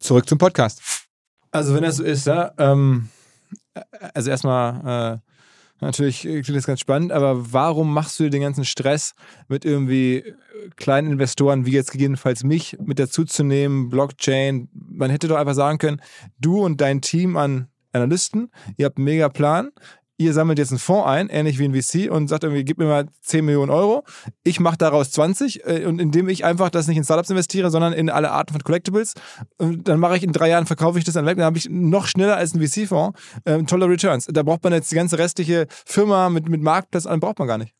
Zurück 0.00 0.28
zum 0.28 0.38
Podcast. 0.38 0.82
Also 1.52 1.74
wenn 1.74 1.84
das 1.84 1.96
so 1.96 2.02
ist, 2.02 2.26
ja, 2.26 2.52
ähm, 2.58 3.08
also 4.14 4.30
erstmal, 4.30 5.20
äh, 5.22 5.29
natürlich 5.80 6.20
klingt 6.20 6.48
das 6.50 6.66
ganz 6.66 6.80
spannend, 6.80 7.12
aber 7.12 7.52
warum 7.52 7.92
machst 7.92 8.18
du 8.18 8.24
dir 8.24 8.30
den 8.30 8.42
ganzen 8.42 8.64
Stress 8.64 9.14
mit 9.48 9.64
irgendwie 9.64 10.16
äh, 10.18 10.34
kleinen 10.76 11.12
Investoren, 11.12 11.66
wie 11.66 11.72
jetzt 11.72 11.92
gegebenenfalls 11.92 12.44
mich, 12.44 12.76
mit 12.80 12.98
dazuzunehmen, 12.98 13.88
Blockchain? 13.88 14.68
Man 14.72 15.10
hätte 15.10 15.28
doch 15.28 15.36
einfach 15.36 15.54
sagen 15.54 15.78
können, 15.78 16.00
du 16.38 16.60
und 16.62 16.80
dein 16.80 17.00
Team 17.00 17.36
an 17.36 17.68
Analysten, 17.92 18.50
ihr 18.76 18.86
habt 18.86 18.98
einen 18.98 19.04
mega 19.04 19.28
Plan, 19.28 19.70
ihr 20.20 20.34
sammelt 20.34 20.58
jetzt 20.58 20.70
einen 20.70 20.78
Fonds 20.78 21.06
ein, 21.06 21.30
ähnlich 21.30 21.58
wie 21.58 21.64
ein 21.64 21.74
VC, 21.74 22.10
und 22.10 22.28
sagt 22.28 22.44
irgendwie, 22.44 22.62
gib 22.62 22.76
mir 22.76 22.84
mal 22.84 23.06
10 23.22 23.42
Millionen 23.42 23.70
Euro. 23.70 24.04
Ich 24.44 24.60
mache 24.60 24.76
daraus 24.76 25.10
20 25.12 25.66
äh, 25.66 25.86
und 25.86 25.98
indem 25.98 26.28
ich 26.28 26.44
einfach 26.44 26.68
das 26.68 26.86
nicht 26.86 26.98
in 26.98 27.04
Startups 27.04 27.30
investiere, 27.30 27.70
sondern 27.70 27.94
in 27.94 28.10
alle 28.10 28.30
Arten 28.30 28.52
von 28.52 28.62
Collectibles, 28.62 29.14
und 29.56 29.88
dann 29.88 29.98
mache 29.98 30.18
ich 30.18 30.22
in 30.22 30.32
drei 30.32 30.50
Jahren, 30.50 30.66
verkaufe 30.66 30.98
ich 30.98 31.04
das 31.04 31.14
dann 31.14 31.24
weg, 31.24 31.38
dann 31.38 31.46
habe 31.46 31.56
ich 31.56 31.68
noch 31.70 32.06
schneller 32.06 32.36
als 32.36 32.54
ein 32.54 32.60
VC-Fonds 32.60 33.18
ähm, 33.46 33.66
tolle 33.66 33.88
Returns. 33.88 34.26
Da 34.26 34.42
braucht 34.42 34.62
man 34.62 34.74
jetzt 34.74 34.90
die 34.90 34.96
ganze 34.96 35.18
restliche 35.18 35.66
Firma 35.86 36.28
mit, 36.28 36.50
mit 36.50 36.60
Marktplatz, 36.60 37.06
an, 37.06 37.20
braucht 37.20 37.38
man 37.38 37.48
gar 37.48 37.58
nicht. 37.58 37.74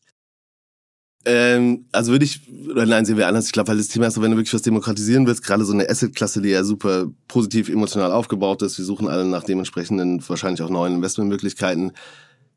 Ähm, 1.23 1.85
also 1.91 2.11
würde 2.11 2.25
ich, 2.25 2.41
oder 2.69 2.85
nein, 2.87 3.05
sehen 3.05 3.17
wir 3.17 3.27
anders. 3.27 3.45
Ich 3.45 3.51
glaube, 3.51 3.69
weil 3.69 3.77
das 3.77 3.89
Thema 3.89 4.07
ist 4.07 4.19
wenn 4.19 4.31
du 4.31 4.37
wirklich 4.37 4.53
was 4.53 4.63
demokratisieren 4.63 5.27
willst, 5.27 5.43
gerade 5.43 5.63
so 5.65 5.73
eine 5.73 5.87
Asset-Klasse, 5.87 6.41
die 6.41 6.49
ja 6.49 6.63
super 6.63 7.07
positiv 7.27 7.69
emotional 7.69 8.11
aufgebaut 8.11 8.63
ist, 8.63 8.79
wir 8.79 8.85
suchen 8.85 9.07
alle 9.07 9.25
nach 9.25 9.43
dementsprechenden, 9.43 10.27
wahrscheinlich 10.27 10.63
auch 10.63 10.69
neuen 10.69 10.95
Investmentmöglichkeiten, 10.95 11.91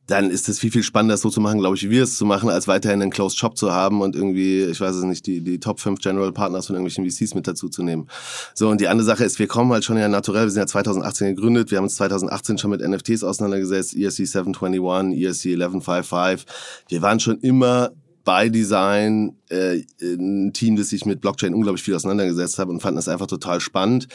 dann 0.06 0.30
ist 0.30 0.48
es 0.48 0.58
viel, 0.58 0.70
viel 0.70 0.82
spannender, 0.82 1.16
so 1.16 1.30
zu 1.30 1.40
machen, 1.40 1.60
glaube 1.60 1.76
ich, 1.76 1.82
wie 1.84 1.90
wir 1.90 2.02
es 2.02 2.16
zu 2.16 2.26
machen, 2.26 2.50
als 2.50 2.68
weiterhin 2.68 3.00
einen 3.00 3.10
Closed 3.10 3.38
Shop 3.38 3.56
zu 3.56 3.72
haben 3.72 4.02
und 4.02 4.14
irgendwie, 4.14 4.62
ich 4.64 4.80
weiß 4.80 4.96
es 4.96 5.04
nicht, 5.04 5.26
die, 5.26 5.40
die 5.40 5.58
Top 5.58 5.80
5 5.80 6.00
General 6.00 6.30
Partners 6.32 6.66
von 6.66 6.76
irgendwelchen 6.76 7.08
VCs 7.10 7.34
mit 7.34 7.46
dazu 7.46 7.68
zu 7.68 7.82
nehmen. 7.82 8.08
So, 8.54 8.68
und 8.68 8.80
die 8.80 8.88
andere 8.88 9.06
Sache 9.06 9.24
ist, 9.24 9.38
wir 9.38 9.46
kommen 9.46 9.72
halt 9.72 9.84
schon 9.84 9.96
ja 9.96 10.08
naturell, 10.08 10.44
wir 10.44 10.50
sind 10.50 10.60
ja 10.60 10.66
2018 10.66 11.34
gegründet, 11.34 11.70
wir 11.70 11.78
haben 11.78 11.84
uns 11.84 11.96
2018 11.96 12.58
schon 12.58 12.70
mit 12.70 12.86
NFTs 12.86 13.24
auseinandergesetzt, 13.24 13.96
E 13.96 14.04
ERC 14.04 14.12
721, 14.12 15.18
ERC 15.18 15.62
1155. 15.62 16.46
Wir 16.88 17.02
waren 17.02 17.20
schon 17.20 17.38
immer 17.40 17.92
bei 18.24 18.48
Design 18.48 19.36
äh, 19.50 19.82
ein 20.00 20.52
Team, 20.52 20.76
das 20.76 20.88
sich 20.88 21.04
mit 21.04 21.20
Blockchain 21.20 21.54
unglaublich 21.54 21.82
viel 21.82 21.94
auseinandergesetzt 21.94 22.58
hat 22.58 22.68
und 22.68 22.80
fanden 22.80 22.96
das 22.96 23.08
einfach 23.08 23.26
total 23.26 23.60
spannend. 23.60 24.08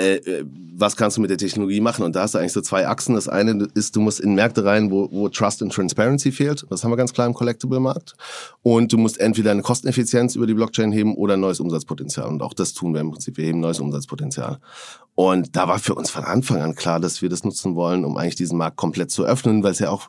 Äh, 0.00 0.16
äh, 0.16 0.44
was 0.80 0.96
kannst 0.96 1.18
du 1.18 1.20
mit 1.20 1.28
der 1.28 1.36
Technologie 1.36 1.80
machen? 1.80 2.04
Und 2.04 2.16
da 2.16 2.22
hast 2.22 2.34
du 2.34 2.38
eigentlich 2.38 2.54
so 2.54 2.62
zwei 2.62 2.88
Achsen. 2.88 3.14
Das 3.14 3.28
eine 3.28 3.68
ist, 3.74 3.96
du 3.96 4.00
musst 4.00 4.18
in 4.18 4.34
Märkte 4.34 4.64
rein, 4.64 4.90
wo, 4.90 5.08
wo 5.12 5.28
Trust 5.28 5.62
and 5.62 5.72
Transparency 5.72 6.32
fehlt. 6.32 6.64
Das 6.70 6.82
haben 6.82 6.90
wir 6.90 6.96
ganz 6.96 7.12
klar 7.12 7.26
im 7.26 7.34
Collectible-Markt. 7.34 8.14
Und 8.62 8.90
du 8.90 8.96
musst 8.96 9.20
entweder 9.20 9.50
eine 9.50 9.60
Kosteneffizienz 9.60 10.36
über 10.36 10.46
die 10.46 10.54
Blockchain 10.54 10.90
heben 10.90 11.14
oder 11.16 11.34
ein 11.34 11.40
neues 11.40 11.60
Umsatzpotenzial. 11.60 12.28
Und 12.28 12.40
auch 12.40 12.54
das 12.54 12.72
tun 12.72 12.94
wir 12.94 13.02
im 13.02 13.10
Prinzip. 13.10 13.36
Wir 13.36 13.44
heben 13.44 13.60
neues 13.60 13.78
Umsatzpotenzial. 13.78 14.58
Und 15.14 15.54
da 15.54 15.68
war 15.68 15.78
für 15.78 15.94
uns 15.94 16.08
von 16.08 16.24
Anfang 16.24 16.62
an 16.62 16.74
klar, 16.74 16.98
dass 16.98 17.20
wir 17.20 17.28
das 17.28 17.44
nutzen 17.44 17.74
wollen, 17.74 18.06
um 18.06 18.16
eigentlich 18.16 18.36
diesen 18.36 18.56
Markt 18.56 18.78
komplett 18.78 19.10
zu 19.10 19.24
öffnen, 19.24 19.62
weil 19.62 19.72
es 19.72 19.80
ja 19.80 19.90
auch 19.90 20.08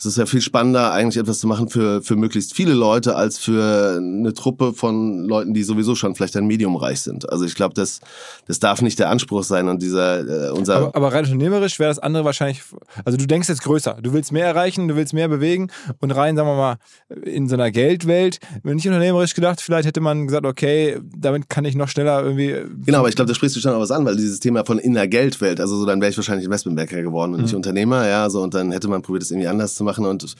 es 0.00 0.06
ist 0.06 0.16
ja 0.16 0.24
viel 0.24 0.40
spannender, 0.40 0.92
eigentlich 0.92 1.18
etwas 1.18 1.40
zu 1.40 1.46
machen 1.46 1.68
für, 1.68 2.00
für 2.00 2.16
möglichst 2.16 2.54
viele 2.54 2.72
Leute, 2.72 3.16
als 3.16 3.36
für 3.36 3.98
eine 3.98 4.32
Truppe 4.32 4.72
von 4.72 5.24
Leuten, 5.24 5.52
die 5.52 5.62
sowieso 5.62 5.94
schon 5.94 6.14
vielleicht 6.14 6.36
ein 6.38 6.46
Medium 6.46 6.74
reich 6.76 7.02
sind. 7.02 7.30
Also 7.30 7.44
ich 7.44 7.54
glaube, 7.54 7.74
das, 7.74 8.00
das 8.46 8.58
darf 8.60 8.80
nicht 8.80 8.98
der 8.98 9.10
Anspruch 9.10 9.44
sein 9.44 9.68
und 9.68 9.82
dieser, 9.82 10.48
äh, 10.48 10.50
unser, 10.52 10.76
Aber, 10.76 10.96
aber 10.96 11.12
rein 11.12 11.24
unternehmerisch 11.24 11.78
wäre 11.78 11.90
das 11.90 11.98
andere 11.98 12.24
wahrscheinlich, 12.24 12.62
also 13.04 13.18
du 13.18 13.26
denkst 13.26 13.50
jetzt 13.50 13.62
größer, 13.62 13.98
du 14.00 14.14
willst 14.14 14.32
mehr 14.32 14.46
erreichen, 14.46 14.88
du 14.88 14.96
willst 14.96 15.12
mehr 15.12 15.28
bewegen 15.28 15.70
und 16.00 16.12
rein, 16.12 16.34
sagen 16.34 16.48
wir 16.48 16.56
mal, 16.56 16.76
in 17.22 17.46
so 17.46 17.56
einer 17.56 17.70
Geldwelt, 17.70 18.40
wenn 18.62 18.76
nicht 18.76 18.86
unternehmerisch 18.86 19.34
gedacht, 19.34 19.60
vielleicht 19.60 19.86
hätte 19.86 20.00
man 20.00 20.26
gesagt, 20.26 20.46
okay, 20.46 20.98
damit 21.14 21.50
kann 21.50 21.66
ich 21.66 21.74
noch 21.74 21.88
schneller 21.88 22.22
irgendwie. 22.22 22.56
Genau, 22.86 23.00
aber 23.00 23.10
ich 23.10 23.16
glaube, 23.16 23.28
da 23.28 23.34
sprichst 23.34 23.54
du 23.54 23.60
schon 23.60 23.74
auch 23.74 23.80
was 23.80 23.90
an, 23.90 24.06
weil 24.06 24.16
dieses 24.16 24.40
Thema 24.40 24.64
von 24.64 24.78
in 24.78 24.94
der 24.94 25.08
Geldwelt, 25.08 25.60
also 25.60 25.76
so, 25.76 25.84
dann 25.84 26.00
wäre 26.00 26.10
ich 26.10 26.16
wahrscheinlich 26.16 26.46
Investmentbanker 26.46 27.02
geworden 27.02 27.34
und 27.34 27.42
nicht 27.42 27.54
Unternehmer, 27.54 28.08
ja, 28.08 28.30
so, 28.30 28.42
und 28.42 28.54
dann 28.54 28.72
hätte 28.72 28.88
man 28.88 29.02
probiert, 29.02 29.24
das 29.24 29.30
irgendwie 29.30 29.48
anders 29.48 29.74
zu 29.74 29.84
machen 29.84 29.89
und 29.98 30.36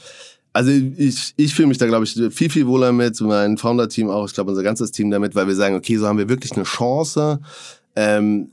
also 0.52 0.70
ich, 0.70 1.32
ich 1.36 1.54
fühle 1.54 1.68
mich 1.68 1.78
da, 1.78 1.86
glaube 1.86 2.04
ich, 2.04 2.14
viel, 2.34 2.50
viel 2.50 2.66
wohler 2.66 2.92
mit, 2.92 3.20
mein 3.20 3.56
Founder-Team 3.56 4.10
auch, 4.10 4.26
ich 4.26 4.34
glaube, 4.34 4.50
unser 4.50 4.64
ganzes 4.64 4.90
Team 4.90 5.10
damit, 5.10 5.34
weil 5.34 5.46
wir 5.46 5.54
sagen, 5.54 5.76
okay, 5.76 5.96
so 5.96 6.08
haben 6.08 6.18
wir 6.18 6.28
wirklich 6.28 6.52
eine 6.52 6.64
Chance, 6.64 7.40
ähm, 7.94 8.50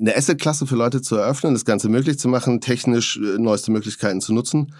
eine 0.00 0.16
Asset-Klasse 0.16 0.66
für 0.66 0.76
Leute 0.76 1.02
zu 1.02 1.16
eröffnen, 1.16 1.54
das 1.54 1.64
Ganze 1.64 1.88
möglich 1.88 2.18
zu 2.18 2.28
machen, 2.28 2.60
technisch 2.60 3.16
äh, 3.16 3.38
neueste 3.38 3.72
Möglichkeiten 3.72 4.20
zu 4.20 4.32
nutzen 4.32 4.72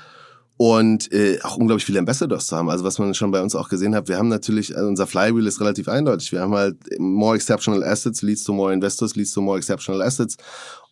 und 0.56 1.10
äh, 1.12 1.38
auch 1.42 1.56
unglaublich 1.56 1.84
viele 1.84 1.98
Ambassadors 1.98 2.46
zu 2.46 2.56
haben. 2.56 2.70
Also 2.70 2.84
was 2.84 2.98
man 2.98 3.14
schon 3.14 3.30
bei 3.30 3.42
uns 3.42 3.54
auch 3.54 3.68
gesehen 3.68 3.94
hat, 3.94 4.08
wir 4.08 4.16
haben 4.16 4.28
natürlich, 4.28 4.76
also 4.76 4.88
unser 4.88 5.06
Flywheel 5.06 5.46
ist 5.46 5.60
relativ 5.60 5.88
eindeutig. 5.88 6.30
Wir 6.32 6.40
haben 6.40 6.54
halt 6.54 6.76
more 6.98 7.34
exceptional 7.34 7.82
assets 7.82 8.22
leads 8.22 8.44
to 8.44 8.52
more 8.52 8.72
investors, 8.72 9.16
leads 9.16 9.32
to 9.32 9.40
more 9.40 9.58
exceptional 9.58 10.00
assets 10.02 10.36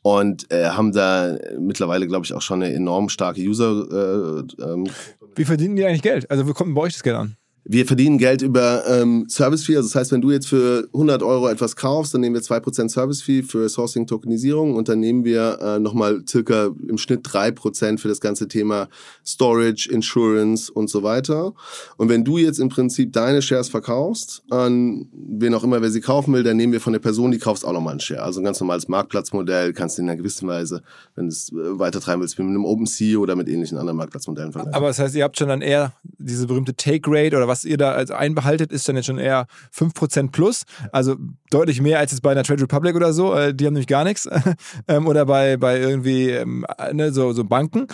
und 0.02 0.50
äh, 0.50 0.66
haben 0.70 0.92
da 0.92 1.38
mittlerweile, 1.58 2.08
glaube 2.08 2.24
ich, 2.26 2.32
auch 2.34 2.42
schon 2.42 2.62
eine 2.62 2.74
enorm 2.74 3.08
starke 3.08 3.40
User. 3.40 3.86
Äh, 3.90 4.62
ähm, 4.62 4.88
Wie 5.36 5.44
verdienen 5.44 5.76
die 5.76 5.84
eigentlich 5.84 6.02
Geld? 6.02 6.28
Also 6.30 6.48
wo 6.48 6.52
kommt 6.52 6.74
bei 6.74 6.82
euch 6.82 6.94
das 6.94 7.02
Geld 7.02 7.16
an? 7.16 7.36
Wir 7.64 7.86
verdienen 7.86 8.18
Geld 8.18 8.42
über 8.42 8.84
ähm, 8.88 9.26
Service 9.28 9.64
Fee. 9.64 9.76
Also 9.76 9.88
das 9.88 9.94
heißt, 9.94 10.12
wenn 10.12 10.20
du 10.20 10.30
jetzt 10.30 10.48
für 10.48 10.88
100 10.92 11.22
Euro 11.22 11.48
etwas 11.48 11.76
kaufst, 11.76 12.12
dann 12.12 12.20
nehmen 12.20 12.34
wir 12.34 12.42
2% 12.42 12.88
Service 12.88 13.22
Fee 13.22 13.42
für 13.42 13.68
Sourcing 13.68 14.06
Tokenisierung 14.06 14.74
und 14.74 14.88
dann 14.88 14.98
nehmen 15.00 15.24
wir 15.24 15.58
äh, 15.60 15.78
nochmal 15.78 16.22
circa 16.28 16.70
im 16.88 16.98
Schnitt 16.98 17.24
3% 17.26 17.98
für 17.98 18.08
das 18.08 18.20
ganze 18.20 18.48
Thema 18.48 18.88
Storage, 19.24 19.88
Insurance 19.90 20.72
und 20.72 20.90
so 20.90 21.02
weiter. 21.02 21.54
Und 21.96 22.08
wenn 22.08 22.24
du 22.24 22.38
jetzt 22.38 22.58
im 22.58 22.68
Prinzip 22.68 23.12
deine 23.12 23.42
Shares 23.42 23.68
verkaufst 23.68 24.42
an 24.50 25.08
wen 25.12 25.54
auch 25.54 25.64
immer, 25.64 25.80
wer 25.82 25.90
sie 25.90 26.00
kaufen 26.00 26.34
will, 26.34 26.42
dann 26.42 26.56
nehmen 26.56 26.72
wir 26.72 26.80
von 26.80 26.92
der 26.92 27.00
Person, 27.00 27.30
die 27.30 27.38
kaufst, 27.38 27.64
auch 27.64 27.72
nochmal 27.72 27.92
einen 27.92 28.00
Share. 28.00 28.22
Also 28.22 28.40
ein 28.40 28.44
ganz 28.44 28.60
normales 28.60 28.88
Marktplatzmodell 28.88 29.72
kannst 29.72 29.98
du 29.98 30.02
in 30.02 30.08
einer 30.08 30.16
gewissen 30.16 30.48
Weise, 30.48 30.82
wenn 31.14 31.26
du 31.26 31.30
es 31.30 31.50
äh, 31.50 31.78
weitertreiben 31.78 32.20
willst, 32.22 32.38
mit 32.38 32.48
einem 32.48 32.64
OpenSea 32.64 33.18
oder 33.18 33.36
mit 33.36 33.48
ähnlichen 33.48 33.78
anderen 33.78 33.98
Marktplatzmodellen 33.98 34.52
vergleichen. 34.52 34.74
Aber 34.74 34.88
das 34.88 34.98
heißt, 34.98 35.14
ihr 35.14 35.24
habt 35.24 35.38
schon 35.38 35.48
dann 35.48 35.62
eher 35.62 35.92
diese 36.18 36.46
berühmte 36.46 36.74
Take 36.74 37.10
Rate 37.10 37.36
oder 37.36 37.48
was 37.48 37.51
ihr 37.64 37.76
da 37.76 37.92
einbehaltet, 37.94 38.72
ist 38.72 38.88
dann 38.88 38.96
jetzt 38.96 39.06
schon 39.06 39.18
eher 39.18 39.46
5% 39.74 40.30
plus. 40.30 40.62
Also 40.90 41.16
deutlich 41.50 41.80
mehr 41.80 41.98
als 41.98 42.12
jetzt 42.12 42.22
bei 42.22 42.32
einer 42.32 42.42
Trade 42.42 42.62
Republic 42.62 42.96
oder 42.96 43.12
so. 43.12 43.34
Äh, 43.34 43.54
die 43.54 43.66
haben 43.66 43.74
nämlich 43.74 43.86
gar 43.86 44.04
nichts. 44.04 44.28
ähm, 44.88 45.06
oder 45.06 45.26
bei, 45.26 45.56
bei 45.56 45.78
irgendwie 45.78 46.30
ähm, 46.30 46.66
ne, 46.92 47.12
so, 47.12 47.32
so 47.32 47.44
Banken. 47.44 47.86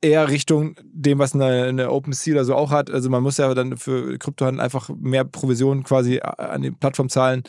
Eher 0.00 0.28
Richtung 0.28 0.76
dem, 0.84 1.18
was 1.18 1.34
eine, 1.34 1.64
eine 1.64 1.90
OpenSea 1.90 2.34
oder 2.34 2.44
so 2.44 2.54
auch 2.54 2.70
hat. 2.70 2.90
Also 2.90 3.10
man 3.10 3.22
muss 3.22 3.38
ja 3.38 3.52
dann 3.54 3.76
für 3.76 4.18
Kryptohandel 4.18 4.60
einfach 4.60 4.90
mehr 4.98 5.24
Provisionen 5.24 5.82
quasi 5.82 6.20
an 6.20 6.62
die 6.62 6.70
Plattform 6.70 7.08
zahlen. 7.08 7.42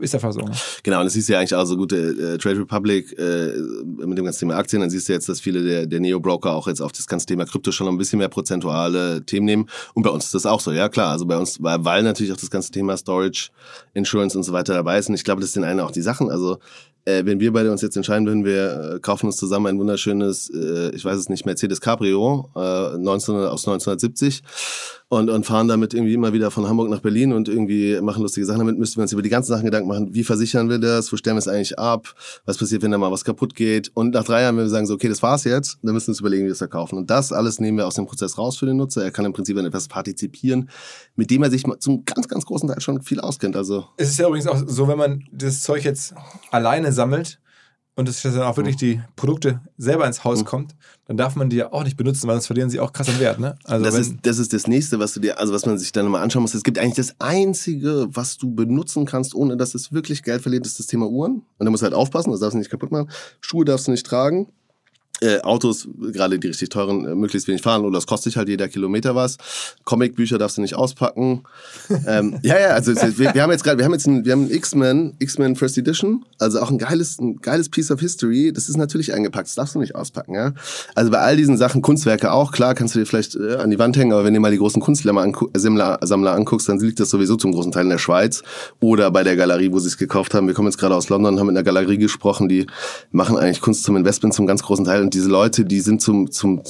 Ist 0.00 0.14
einfach 0.14 0.32
so. 0.32 0.40
Ne? 0.40 0.52
Genau, 0.84 1.00
und 1.00 1.04
das 1.04 1.12
siehst 1.12 1.28
du 1.28 1.34
ja 1.34 1.38
eigentlich 1.38 1.54
auch 1.54 1.66
so 1.66 1.76
gut, 1.76 1.92
äh, 1.92 2.38
Trade 2.38 2.60
Republic 2.60 3.12
äh, 3.18 3.52
mit 3.84 4.16
dem 4.16 4.24
ganzen 4.24 4.40
Thema 4.40 4.56
Aktien, 4.56 4.80
dann 4.80 4.88
siehst 4.88 5.06
du 5.06 5.12
jetzt, 5.12 5.28
dass 5.28 5.38
viele 5.38 5.62
der, 5.62 5.86
der 5.86 6.00
Neo-Broker 6.00 6.52
auch 6.52 6.66
jetzt 6.66 6.80
auf 6.80 6.92
das 6.92 7.06
ganze 7.06 7.26
Thema 7.26 7.44
Krypto 7.44 7.72
schon 7.72 7.84
noch 7.84 7.92
ein 7.92 7.98
bisschen 7.98 8.18
mehr 8.18 8.30
prozentuale 8.30 9.24
Themen 9.26 9.44
nehmen. 9.44 9.68
Und 9.92 10.02
bei 10.02 10.08
uns 10.08 10.24
ist 10.24 10.34
das 10.34 10.46
auch 10.46 10.60
so, 10.60 10.72
ja 10.72 10.88
klar. 10.88 11.05
Also 11.10 11.26
bei 11.26 11.36
uns, 11.36 11.58
weil 11.62 12.02
natürlich 12.02 12.32
auch 12.32 12.36
das 12.36 12.50
ganze 12.50 12.70
Thema 12.70 12.96
Storage, 12.96 13.50
Insurance 13.94 14.36
und 14.36 14.44
so 14.44 14.52
weiter 14.52 14.74
dabei 14.74 14.98
ist. 14.98 15.08
Und 15.08 15.14
ich 15.14 15.24
glaube, 15.24 15.40
das 15.40 15.52
sind 15.52 15.64
eine 15.64 15.84
auch 15.84 15.90
die 15.90 16.02
Sachen. 16.02 16.30
Also 16.30 16.58
äh, 17.06 17.24
wenn 17.24 17.40
wir 17.40 17.52
beide 17.52 17.70
uns 17.70 17.82
jetzt 17.82 17.96
entscheiden 17.96 18.26
würden, 18.26 18.44
wir 18.44 18.94
äh, 18.96 19.00
kaufen 19.00 19.26
uns 19.26 19.36
zusammen 19.36 19.66
ein 19.66 19.78
wunderschönes, 19.78 20.50
äh, 20.50 20.90
ich 20.90 21.04
weiß 21.04 21.16
es 21.16 21.28
nicht, 21.28 21.46
Mercedes 21.46 21.80
Cabrio 21.80 22.50
äh, 22.56 22.98
19, 22.98 23.34
aus 23.36 23.66
1970 23.66 24.42
und, 25.08 25.30
und 25.30 25.46
fahren 25.46 25.68
damit 25.68 25.94
irgendwie 25.94 26.14
immer 26.14 26.32
wieder 26.32 26.50
von 26.50 26.68
Hamburg 26.68 26.90
nach 26.90 27.00
Berlin 27.00 27.32
und 27.32 27.48
irgendwie 27.48 28.00
machen 28.00 28.22
lustige 28.22 28.44
Sachen. 28.44 28.58
Damit, 28.58 28.76
müssten 28.78 28.96
wir 28.96 29.02
uns 29.02 29.12
über 29.12 29.22
die 29.22 29.28
ganzen 29.28 29.52
Sachen 29.52 29.64
Gedanken 29.64 29.88
machen, 29.88 30.14
wie 30.14 30.24
versichern 30.24 30.68
wir 30.68 30.78
das, 30.78 31.12
wo 31.12 31.16
stellen 31.16 31.36
wir 31.36 31.40
es 31.40 31.48
eigentlich 31.48 31.78
ab, 31.78 32.14
was 32.44 32.58
passiert, 32.58 32.82
wenn 32.82 32.90
da 32.90 32.98
mal 32.98 33.12
was 33.12 33.24
kaputt 33.24 33.54
geht? 33.54 33.90
Und 33.94 34.14
nach 34.14 34.24
drei 34.24 34.42
Jahren, 34.42 34.56
wenn 34.56 34.64
wir 34.64 34.68
sagen 34.68 34.86
so, 34.86 34.94
okay, 34.94 35.08
das 35.08 35.22
war's 35.22 35.44
jetzt, 35.44 35.78
dann 35.82 35.94
müssen 35.94 36.08
wir 36.08 36.10
uns 36.10 36.20
überlegen, 36.20 36.42
wie 36.42 36.48
wir 36.48 36.52
es 36.52 36.58
verkaufen. 36.58 36.98
Und 36.98 37.08
das 37.08 37.32
alles 37.32 37.60
nehmen 37.60 37.78
wir 37.78 37.86
aus 37.86 37.94
dem 37.94 38.06
Prozess 38.06 38.36
raus 38.36 38.56
für 38.56 38.66
den 38.66 38.78
Nutzer, 38.78 39.04
er 39.04 39.12
kann 39.12 39.24
im 39.24 39.32
Prinzip 39.32 39.56
an 39.56 39.64
etwas 39.64 39.86
partizipieren, 39.86 40.70
mit 41.14 41.30
dem 41.30 41.42
er 41.44 41.50
sich 41.50 41.62
zum 41.78 42.04
ganz, 42.04 42.26
ganz 42.26 42.44
großen 42.44 42.68
Teil 42.68 42.80
schon 42.80 43.00
viel 43.02 43.20
auskennt, 43.20 43.56
also. 43.56 43.86
Es 43.96 44.08
ist 44.08 44.18
ja 44.18 44.26
übrigens 44.26 44.48
auch 44.48 44.60
so, 44.66 44.88
wenn 44.88 44.98
man 44.98 45.24
das 45.32 45.60
Zeug 45.60 45.84
jetzt 45.84 46.14
alleine 46.50 46.92
sammelt, 46.92 47.38
und 47.96 48.08
es 48.10 48.22
dann 48.22 48.42
auch 48.42 48.56
wirklich 48.58 48.76
die 48.76 49.00
Produkte 49.16 49.60
selber 49.78 50.06
ins 50.06 50.22
Haus 50.22 50.40
mhm. 50.40 50.44
kommt, 50.44 50.76
dann 51.06 51.16
darf 51.16 51.34
man 51.34 51.48
die 51.48 51.56
ja 51.56 51.72
auch 51.72 51.82
nicht 51.82 51.96
benutzen, 51.96 52.28
weil 52.28 52.34
sonst 52.34 52.46
verlieren 52.46 52.68
sie 52.68 52.78
auch 52.78 52.92
krass 52.92 53.08
an 53.08 53.18
Wert. 53.18 53.40
Ne? 53.40 53.56
Also 53.64 53.84
das, 53.84 53.94
ist, 53.94 54.16
das 54.22 54.38
ist 54.38 54.52
das 54.52 54.66
nächste, 54.66 54.98
was 54.98 55.14
du 55.14 55.20
dir, 55.20 55.40
also 55.40 55.54
was 55.54 55.64
man 55.64 55.78
sich 55.78 55.92
dann 55.92 56.06
mal 56.08 56.22
anschauen 56.22 56.42
muss. 56.42 56.54
Es 56.54 56.62
gibt 56.62 56.78
eigentlich 56.78 56.94
das 56.94 57.16
einzige, 57.18 58.06
was 58.10 58.36
du 58.36 58.54
benutzen 58.54 59.06
kannst, 59.06 59.34
ohne 59.34 59.56
dass 59.56 59.74
es 59.74 59.92
wirklich 59.92 60.22
Geld 60.22 60.42
verliert, 60.42 60.66
ist 60.66 60.78
das 60.78 60.86
Thema 60.86 61.08
Uhren. 61.08 61.42
Und 61.58 61.64
da 61.64 61.70
musst 61.70 61.82
du 61.82 61.84
halt 61.84 61.94
aufpassen, 61.94 62.30
das 62.30 62.40
darfst 62.40 62.54
du 62.54 62.58
nicht 62.58 62.70
kaputt 62.70 62.92
machen. 62.92 63.10
Schuhe 63.40 63.64
darfst 63.64 63.86
du 63.86 63.92
nicht 63.92 64.06
tragen 64.06 64.48
äh, 65.20 65.40
Autos, 65.40 65.88
gerade 66.12 66.38
die 66.38 66.48
richtig 66.48 66.68
teuren, 66.68 67.06
äh, 67.06 67.14
möglichst 67.14 67.48
wenig 67.48 67.62
fahren 67.62 67.84
oder 67.84 67.94
das 67.94 68.06
kostet 68.06 68.36
halt 68.36 68.48
jeder 68.48 68.68
Kilometer 68.68 69.14
was. 69.14 69.38
Comicbücher 69.84 70.36
darfst 70.36 70.58
du 70.58 70.62
nicht 70.62 70.74
auspacken. 70.74 71.42
ähm, 72.06 72.38
ja, 72.42 72.58
ja, 72.58 72.68
also 72.68 72.94
wir, 72.94 73.34
wir 73.34 73.42
haben 73.42 73.50
jetzt 73.50 73.64
gerade, 73.64 73.78
wir 73.78 73.84
haben 73.84 73.92
jetzt 73.92 74.06
ein, 74.06 74.24
wir 74.24 74.32
haben 74.32 74.50
X-Men, 74.50 75.14
X-Men 75.18 75.56
First 75.56 75.78
Edition, 75.78 76.24
also 76.38 76.60
auch 76.60 76.70
ein 76.70 76.78
geiles, 76.78 77.18
ein 77.18 77.36
geiles 77.36 77.70
Piece 77.70 77.90
of 77.90 78.00
History. 78.00 78.52
Das 78.52 78.68
ist 78.68 78.76
natürlich 78.76 79.14
eingepackt, 79.14 79.46
das 79.48 79.54
darfst 79.54 79.74
du 79.74 79.78
nicht 79.78 79.94
auspacken, 79.94 80.34
ja. 80.34 80.52
Also 80.94 81.10
bei 81.10 81.18
all 81.18 81.36
diesen 81.36 81.56
Sachen, 81.56 81.80
Kunstwerke 81.80 82.32
auch, 82.32 82.52
klar, 82.52 82.74
kannst 82.74 82.94
du 82.94 82.98
dir 82.98 83.06
vielleicht 83.06 83.36
äh, 83.36 83.54
an 83.54 83.70
die 83.70 83.78
Wand 83.78 83.96
hängen, 83.96 84.12
aber 84.12 84.24
wenn 84.24 84.34
du 84.34 84.40
mal 84.40 84.50
die 84.50 84.58
großen 84.58 84.82
Kunstsammler 84.82 85.22
angu 85.22 85.48
Sammler, 85.56 85.98
Sammler 86.02 86.34
anguckst, 86.34 86.68
dann 86.68 86.78
liegt 86.78 87.00
das 87.00 87.08
sowieso 87.08 87.36
zum 87.36 87.52
großen 87.52 87.72
Teil 87.72 87.84
in 87.84 87.90
der 87.90 87.98
Schweiz 87.98 88.42
oder 88.80 89.10
bei 89.10 89.22
der 89.22 89.36
Galerie, 89.36 89.72
wo 89.72 89.78
sie 89.78 89.88
es 89.88 89.96
gekauft 89.96 90.34
haben. 90.34 90.46
Wir 90.46 90.54
kommen 90.54 90.68
jetzt 90.68 90.78
gerade 90.78 90.94
aus 90.94 91.08
London, 91.08 91.38
haben 91.38 91.46
mit 91.46 91.56
einer 91.56 91.64
Galerie 91.64 91.96
gesprochen, 91.96 92.48
die 92.48 92.66
machen 93.12 93.38
eigentlich 93.38 93.60
Kunst 93.60 93.84
zum 93.84 93.96
Investment 93.96 94.34
zum 94.34 94.46
ganz 94.46 94.62
großen 94.62 94.84
Teil 94.84 95.05
und 95.06 95.14
diese 95.14 95.28
Leute, 95.28 95.64
die 95.64 95.78
sind 95.78 96.02
zum, 96.02 96.32
zum 96.32 96.62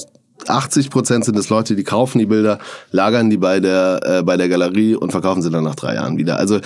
80 0.45 0.91
Prozent 0.91 1.25
sind 1.25 1.35
es 1.39 1.49
Leute, 1.49 1.75
die 1.75 1.83
kaufen 1.83 2.19
die 2.19 2.27
Bilder, 2.27 2.59
lagern 2.91 3.31
die 3.31 3.37
bei 3.37 3.59
der, 3.59 3.99
äh, 4.03 4.21
bei 4.21 4.37
der 4.37 4.47
Galerie 4.47 4.93
und 4.93 5.09
verkaufen 5.09 5.41
sie 5.41 5.49
dann 5.49 5.63
nach 5.63 5.73
drei 5.73 5.95
Jahren 5.95 6.17
wieder. 6.17 6.37
Also 6.37 6.59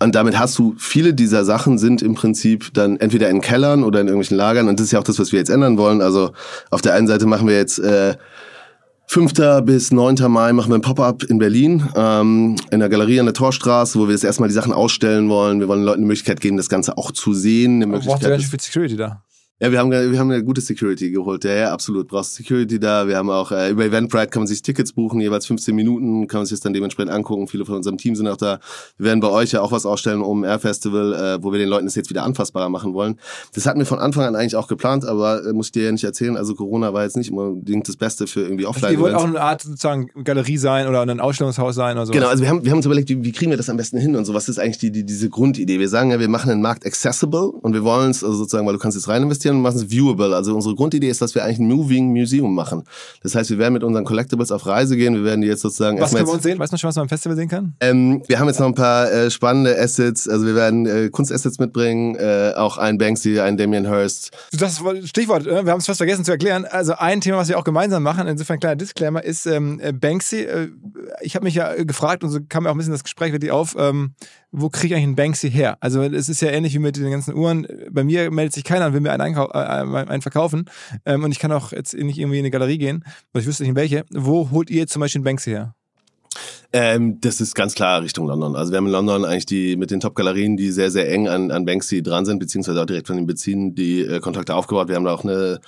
und 0.00 0.14
damit 0.14 0.38
hast 0.38 0.56
du 0.60 0.76
viele 0.78 1.12
dieser 1.14 1.44
Sachen 1.44 1.76
sind 1.76 2.02
im 2.02 2.14
Prinzip 2.14 2.72
dann 2.72 2.98
entweder 2.98 3.30
in 3.30 3.40
Kellern 3.40 3.82
oder 3.82 4.00
in 4.00 4.06
irgendwelchen 4.06 4.36
Lagern. 4.36 4.68
Und 4.68 4.78
das 4.78 4.86
ist 4.86 4.92
ja 4.92 5.00
auch 5.00 5.04
das, 5.04 5.18
was 5.18 5.32
wir 5.32 5.40
jetzt 5.40 5.48
ändern 5.48 5.76
wollen. 5.76 6.02
Also 6.02 6.30
auf 6.70 6.82
der 6.82 6.94
einen 6.94 7.08
Seite 7.08 7.26
machen 7.26 7.48
wir 7.48 7.56
jetzt 7.56 7.80
äh, 7.80 8.14
5. 9.08 9.32
bis 9.64 9.90
9. 9.90 10.14
Mai 10.28 10.52
machen 10.52 10.70
wir 10.70 10.76
ein 10.76 10.82
Pop-up 10.82 11.24
in 11.24 11.38
Berlin, 11.38 11.82
ähm, 11.96 12.54
in 12.70 12.78
der 12.78 12.88
Galerie 12.88 13.18
an 13.18 13.26
der 13.26 13.34
Torstraße, 13.34 13.98
wo 13.98 14.06
wir 14.06 14.12
jetzt 14.12 14.22
erstmal 14.22 14.48
die 14.48 14.54
Sachen 14.54 14.72
ausstellen 14.72 15.28
wollen. 15.28 15.58
Wir 15.58 15.66
wollen 15.66 15.80
den 15.80 15.86
Leuten 15.86 16.02
die 16.02 16.06
Möglichkeit 16.06 16.40
geben, 16.40 16.56
das 16.56 16.68
Ganze 16.68 16.96
auch 16.96 17.10
zu 17.10 17.34
sehen. 17.34 17.82
Eine 17.82 17.98
Braucht 17.98 18.22
ihr 18.22 18.38
für 18.38 18.56
Security 18.60 18.96
da? 18.96 19.24
Ja, 19.60 19.72
wir 19.72 19.80
haben, 19.80 19.90
wir 19.90 20.16
haben 20.20 20.30
eine 20.30 20.44
gute 20.44 20.60
Security 20.60 21.10
geholt. 21.10 21.42
Ja, 21.42 21.52
ja, 21.52 21.72
absolut. 21.72 22.06
Brauchst 22.06 22.36
Security 22.36 22.78
da. 22.78 23.08
Wir 23.08 23.16
haben 23.16 23.28
auch, 23.28 23.50
äh, 23.50 23.70
über 23.70 23.84
Eventbrite 23.84 24.28
kann 24.28 24.42
man 24.42 24.46
sich 24.46 24.62
Tickets 24.62 24.92
buchen, 24.92 25.20
jeweils 25.20 25.46
15 25.46 25.74
Minuten, 25.74 26.28
kann 26.28 26.40
man 26.40 26.46
sich 26.46 26.56
das 26.56 26.60
dann 26.60 26.74
dementsprechend 26.74 27.10
angucken. 27.10 27.48
Viele 27.48 27.64
von 27.64 27.74
unserem 27.74 27.98
Team 27.98 28.14
sind 28.14 28.28
auch 28.28 28.36
da. 28.36 28.60
Wir 28.98 29.06
werden 29.06 29.18
bei 29.18 29.28
euch 29.28 29.50
ja 29.50 29.60
auch 29.60 29.72
was 29.72 29.84
ausstellen 29.84 30.22
um 30.22 30.44
Air 30.44 30.60
Festival, 30.60 31.12
äh, 31.12 31.42
wo 31.42 31.50
wir 31.50 31.58
den 31.58 31.68
Leuten 31.68 31.86
das 31.86 31.96
jetzt 31.96 32.08
wieder 32.08 32.22
anfassbarer 32.22 32.68
machen 32.68 32.94
wollen. 32.94 33.18
Das 33.52 33.66
hatten 33.66 33.80
wir 33.80 33.86
von 33.86 33.98
Anfang 33.98 34.26
an 34.26 34.36
eigentlich 34.36 34.54
auch 34.54 34.68
geplant, 34.68 35.04
aber 35.04 35.44
äh, 35.44 35.52
muss 35.52 35.66
ich 35.66 35.72
dir 35.72 35.86
ja 35.86 35.92
nicht 35.92 36.04
erzählen. 36.04 36.36
Also 36.36 36.54
Corona 36.54 36.94
war 36.94 37.02
jetzt 37.02 37.16
nicht 37.16 37.32
unbedingt 37.32 37.88
das 37.88 37.96
Beste 37.96 38.28
für 38.28 38.42
irgendwie 38.42 38.64
offline 38.64 38.90
also 38.90 38.96
Ihr 38.96 39.02
wollt 39.02 39.14
auch 39.16 39.26
eine 39.26 39.40
Art 39.40 39.62
sozusagen 39.62 40.08
Galerie 40.22 40.58
sein 40.58 40.86
oder 40.86 41.02
ein 41.02 41.18
Ausstellungshaus 41.18 41.74
sein 41.74 41.96
oder 41.96 42.06
so. 42.06 42.12
Genau, 42.12 42.28
also 42.28 42.44
wir 42.44 42.48
haben, 42.48 42.64
wir 42.64 42.70
haben 42.70 42.78
uns 42.78 42.86
überlegt, 42.86 43.08
wie, 43.08 43.24
wie 43.24 43.32
kriegen 43.32 43.50
wir 43.50 43.56
das 43.56 43.68
am 43.68 43.76
besten 43.76 43.98
hin 43.98 44.14
und 44.14 44.24
so. 44.24 44.34
Was 44.34 44.48
ist 44.48 44.60
eigentlich 44.60 44.78
die, 44.78 44.92
die, 44.92 45.04
diese 45.04 45.28
Grundidee? 45.28 45.80
Wir 45.80 45.88
sagen 45.88 46.12
ja, 46.12 46.20
wir 46.20 46.28
machen 46.28 46.48
den 46.48 46.62
Markt 46.62 46.86
accessible 46.86 47.48
und 47.48 47.72
wir 47.72 47.82
wollen 47.82 48.12
es 48.12 48.22
also 48.22 48.36
sozusagen, 48.36 48.64
weil 48.64 48.74
du 48.74 48.78
kannst 48.78 48.96
jetzt 48.96 49.08
rein 49.08 49.24
investieren 49.24 49.47
und 49.56 49.62
machen 49.62 49.76
es 49.76 49.90
viewable. 49.90 50.34
Also 50.34 50.54
unsere 50.54 50.74
Grundidee 50.74 51.08
ist, 51.08 51.22
dass 51.22 51.34
wir 51.34 51.44
eigentlich 51.44 51.58
ein 51.58 51.68
Moving 51.68 52.12
Museum 52.12 52.54
machen. 52.54 52.84
Das 53.22 53.34
heißt, 53.34 53.50
wir 53.50 53.58
werden 53.58 53.74
mit 53.74 53.84
unseren 53.84 54.04
Collectibles 54.04 54.52
auf 54.52 54.66
Reise 54.66 54.96
gehen. 54.96 55.14
Wir 55.14 55.24
werden 55.24 55.40
die 55.40 55.48
jetzt 55.48 55.62
sozusagen. 55.62 56.00
Was 56.00 56.12
können 56.12 56.26
wir 56.26 56.32
uns 56.32 56.42
sehen? 56.42 56.58
Weißt 56.58 56.72
du 56.72 56.76
schon, 56.76 56.88
was 56.88 56.96
man 56.96 57.02
am 57.02 57.08
Festival 57.08 57.36
sehen 57.36 57.48
kann? 57.48 57.74
Ähm, 57.80 58.22
wir 58.26 58.38
haben 58.38 58.48
jetzt 58.48 58.60
noch 58.60 58.66
ein 58.66 58.74
paar 58.74 59.10
äh, 59.10 59.30
spannende 59.30 59.78
Assets. 59.78 60.28
Also 60.28 60.46
wir 60.46 60.54
werden 60.54 60.86
äh, 60.86 61.08
Kunstassets 61.10 61.58
mitbringen. 61.58 62.16
Äh, 62.16 62.52
auch 62.56 62.78
ein 62.78 62.98
Banksy, 62.98 63.40
ein 63.40 63.56
Damien 63.56 63.86
Hirst. 63.86 64.30
Das 64.52 64.82
Stichwort, 65.04 65.46
äh, 65.46 65.64
wir 65.64 65.72
haben 65.72 65.78
es 65.80 65.86
fast 65.86 65.98
vergessen 65.98 66.24
zu 66.24 66.30
erklären. 66.30 66.64
Also 66.64 66.94
ein 66.94 67.20
Thema, 67.20 67.38
was 67.38 67.48
wir 67.48 67.58
auch 67.58 67.64
gemeinsam 67.64 68.02
machen, 68.02 68.26
insofern 68.26 68.56
ein 68.56 68.60
kleiner 68.60 68.76
Disclaimer, 68.76 69.22
ist 69.22 69.46
ähm, 69.46 69.80
äh, 69.80 69.92
Banksy. 69.92 70.42
Äh, 70.42 70.68
ich 71.20 71.34
habe 71.34 71.44
mich 71.44 71.54
ja 71.54 71.74
gefragt 71.84 72.24
und 72.24 72.30
so 72.30 72.40
kam 72.48 72.64
mir 72.64 72.70
auch 72.70 72.74
ein 72.74 72.78
bisschen 72.78 72.92
das 72.92 73.04
Gespräch 73.04 73.32
mit 73.32 73.42
dir 73.42 73.54
auf. 73.54 73.76
Ähm, 73.78 74.14
wo 74.50 74.68
kriege 74.70 74.88
ich 74.88 74.94
eigentlich 74.94 75.04
einen 75.04 75.16
Banksy 75.16 75.50
her? 75.50 75.76
Also 75.80 76.02
es 76.02 76.28
ist 76.28 76.40
ja 76.40 76.50
ähnlich 76.50 76.74
wie 76.74 76.78
mit 76.78 76.96
den 76.96 77.10
ganzen 77.10 77.34
Uhren. 77.34 77.66
Bei 77.90 78.04
mir 78.04 78.30
meldet 78.30 78.54
sich 78.54 78.64
keiner 78.64 78.86
und 78.86 78.94
will 78.94 79.00
mir 79.00 79.12
einen, 79.12 79.20
Einkau 79.20 79.48
äh, 79.50 79.58
einen 79.58 80.22
verkaufen. 80.22 80.64
Ähm, 81.04 81.24
und 81.24 81.32
ich 81.32 81.38
kann 81.38 81.52
auch 81.52 81.72
jetzt 81.72 81.94
nicht 81.94 82.18
irgendwie 82.18 82.38
in 82.38 82.44
eine 82.44 82.50
Galerie 82.50 82.78
gehen, 82.78 83.04
weil 83.32 83.42
ich 83.42 83.48
wüsste 83.48 83.62
nicht 83.62 83.70
in 83.70 83.76
welche. 83.76 84.04
Wo 84.10 84.50
holt 84.50 84.70
ihr 84.70 84.86
zum 84.86 85.00
Beispiel 85.00 85.18
einen 85.18 85.24
Banksy 85.24 85.50
her? 85.50 85.74
Ähm, 86.72 87.18
das 87.20 87.40
ist 87.40 87.54
ganz 87.54 87.74
klar 87.74 88.02
Richtung 88.02 88.26
London. 88.26 88.54
Also 88.54 88.72
wir 88.72 88.76
haben 88.76 88.86
in 88.86 88.92
London 88.92 89.24
eigentlich 89.24 89.46
die 89.46 89.76
mit 89.76 89.90
den 89.90 90.00
Top-Galerien, 90.00 90.56
die 90.56 90.70
sehr, 90.70 90.90
sehr 90.90 91.10
eng 91.10 91.26
an, 91.26 91.50
an 91.50 91.64
Banksy 91.64 92.02
dran 92.02 92.26
sind, 92.26 92.38
beziehungsweise 92.38 92.82
auch 92.82 92.86
direkt 92.86 93.06
von 93.06 93.16
den 93.16 93.26
beziehen, 93.26 93.74
die 93.74 94.02
äh, 94.02 94.20
Kontakte 94.20 94.54
aufgebaut. 94.54 94.88
Wir 94.88 94.96
haben 94.96 95.04
da 95.04 95.14
auch 95.14 95.24
eine 95.24 95.60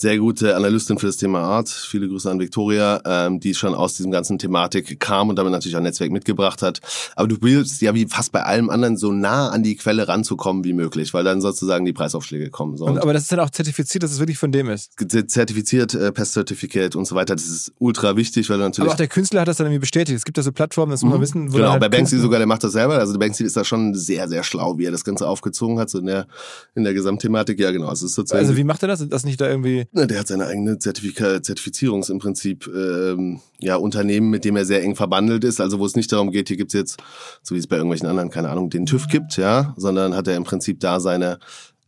sehr 0.00 0.16
gute 0.18 0.54
Analystin 0.54 0.96
für 0.96 1.06
das 1.06 1.16
Thema 1.16 1.40
Art. 1.40 1.68
Viele 1.68 2.08
Grüße 2.08 2.30
an 2.30 2.38
Victoria, 2.38 3.00
ähm, 3.04 3.40
die 3.40 3.52
schon 3.52 3.74
aus 3.74 3.94
diesem 3.94 4.12
ganzen 4.12 4.38
Thematik 4.38 5.00
kam 5.00 5.28
und 5.28 5.36
damit 5.36 5.50
natürlich 5.50 5.74
auch 5.74 5.80
ein 5.80 5.84
Netzwerk 5.84 6.12
mitgebracht 6.12 6.62
hat. 6.62 6.80
Aber 7.16 7.26
du 7.26 7.36
willst 7.40 7.82
ja 7.82 7.94
wie 7.94 8.06
fast 8.06 8.30
bei 8.30 8.44
allem 8.44 8.70
anderen 8.70 8.96
so 8.96 9.10
nah 9.10 9.48
an 9.48 9.64
die 9.64 9.74
Quelle 9.74 10.06
ranzukommen 10.06 10.62
wie 10.62 10.72
möglich, 10.72 11.12
weil 11.14 11.24
dann 11.24 11.40
sozusagen 11.40 11.84
die 11.84 11.92
Preisaufschläge 11.92 12.48
kommen. 12.50 12.76
So. 12.76 12.84
Und, 12.84 12.98
aber 12.98 13.12
das 13.12 13.22
ist 13.22 13.32
dann 13.32 13.40
auch 13.40 13.50
zertifiziert, 13.50 14.04
dass 14.04 14.12
es 14.12 14.20
wirklich 14.20 14.38
von 14.38 14.52
dem 14.52 14.70
ist? 14.70 14.92
Zertifiziert, 15.26 15.94
äh, 15.94 16.12
Pest 16.12 16.34
Certificate 16.34 16.94
und 16.94 17.04
so 17.06 17.16
weiter. 17.16 17.34
Das 17.34 17.46
ist 17.46 17.72
ultra 17.78 18.16
wichtig, 18.16 18.48
weil 18.50 18.58
du 18.58 18.62
natürlich... 18.62 18.86
Aber 18.86 18.92
auch 18.92 18.96
der 18.96 19.08
Künstler 19.08 19.40
hat 19.40 19.48
das 19.48 19.56
dann 19.56 19.66
irgendwie 19.66 19.80
bestätigt. 19.80 20.16
Es 20.16 20.24
gibt 20.24 20.36
ja 20.36 20.44
so 20.44 20.52
Plattformen, 20.52 20.92
das 20.92 21.02
muss 21.02 21.10
man 21.10 21.20
wissen. 21.20 21.52
wo 21.52 21.56
Genau, 21.56 21.72
halt 21.72 21.80
bei 21.80 21.88
Banksy 21.88 22.14
Künstler- 22.14 22.22
sogar, 22.22 22.38
der 22.38 22.46
macht 22.46 22.62
das 22.62 22.72
selber. 22.72 22.98
Also 22.98 23.14
der 23.14 23.18
Banksy 23.18 23.42
ist 23.42 23.56
da 23.56 23.64
schon 23.64 23.96
sehr, 23.96 24.28
sehr 24.28 24.44
schlau, 24.44 24.78
wie 24.78 24.84
er 24.84 24.92
das 24.92 25.02
Ganze 25.02 25.26
aufgezogen 25.26 25.80
hat, 25.80 25.90
so 25.90 25.98
in 25.98 26.06
der, 26.06 26.28
in 26.76 26.84
der 26.84 26.94
Gesamtthematik. 26.94 27.58
Ja, 27.58 27.72
genau. 27.72 27.88
Also, 27.88 28.06
es 28.06 28.12
ist 28.12 28.16
sozusagen, 28.16 28.38
Also 28.46 28.56
wie 28.56 28.62
macht 28.62 28.82
er 28.82 28.88
das? 28.88 29.06
Das 29.08 29.24
nicht 29.24 29.40
da 29.40 29.48
irgendwie. 29.48 29.87
Ne, 29.92 30.06
Der 30.06 30.20
hat 30.20 30.28
seine 30.28 30.46
eigene 30.46 30.78
Zertifika 30.78 31.42
Zertifizierungs 31.42 32.08
im 32.08 32.18
Prinzip 32.18 32.66
ähm, 32.66 33.40
ja 33.58 33.76
Unternehmen, 33.76 34.30
mit 34.30 34.44
dem 34.44 34.56
er 34.56 34.64
sehr 34.64 34.82
eng 34.82 34.96
verbandelt 34.96 35.44
ist. 35.44 35.60
Also 35.60 35.78
wo 35.78 35.86
es 35.86 35.96
nicht 35.96 36.12
darum 36.12 36.30
geht, 36.30 36.48
hier 36.48 36.56
gibt's 36.56 36.74
jetzt, 36.74 36.98
so 37.42 37.54
wie 37.54 37.58
es 37.58 37.66
bei 37.66 37.76
irgendwelchen 37.76 38.08
anderen, 38.08 38.30
keine 38.30 38.50
Ahnung, 38.50 38.70
den 38.70 38.86
TÜV 38.86 39.08
gibt, 39.08 39.36
ja, 39.36 39.74
sondern 39.76 40.14
hat 40.14 40.28
er 40.28 40.36
im 40.36 40.44
Prinzip 40.44 40.80
da 40.80 41.00
seine 41.00 41.38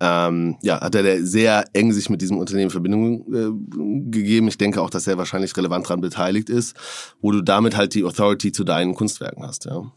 ähm, 0.02 0.56
ja, 0.62 0.80
hat 0.80 0.94
er 0.94 1.24
sehr 1.24 1.66
eng 1.74 1.92
sich 1.92 2.08
mit 2.08 2.22
diesem 2.22 2.38
Unternehmen 2.38 2.68
in 2.68 2.70
Verbindung 2.70 3.34
äh, 3.34 4.10
gegeben. 4.10 4.48
Ich 4.48 4.56
denke 4.56 4.80
auch, 4.80 4.88
dass 4.88 5.06
er 5.06 5.18
wahrscheinlich 5.18 5.54
relevant 5.56 5.84
daran 5.84 6.00
beteiligt 6.00 6.48
ist, 6.48 6.74
wo 7.20 7.30
du 7.32 7.42
damit 7.42 7.76
halt 7.76 7.94
die 7.94 8.04
Authority 8.04 8.50
zu 8.50 8.64
deinen 8.64 8.94
Kunstwerken 8.94 9.44
hast. 9.44 9.66
Ja. 9.66 9.92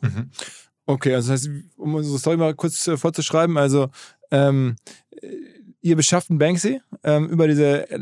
Okay, 0.85 1.15
also 1.15 1.31
das 1.31 1.41
heißt, 1.41 1.51
um 1.77 1.95
unsere 1.95 2.19
Story 2.19 2.35
mal 2.35 2.53
kurz 2.53 2.85
äh, 2.87 2.97
vorzuschreiben, 2.97 3.57
also 3.57 3.89
ähm, 4.31 4.75
äh, 5.21 5.27
ihr 5.83 5.95
beschafft 5.95 6.29
einen 6.29 6.39
Banksy 6.39 6.81
ähm, 7.03 7.27
über 7.29 7.47
diese 7.47 7.91
äh, 7.91 7.99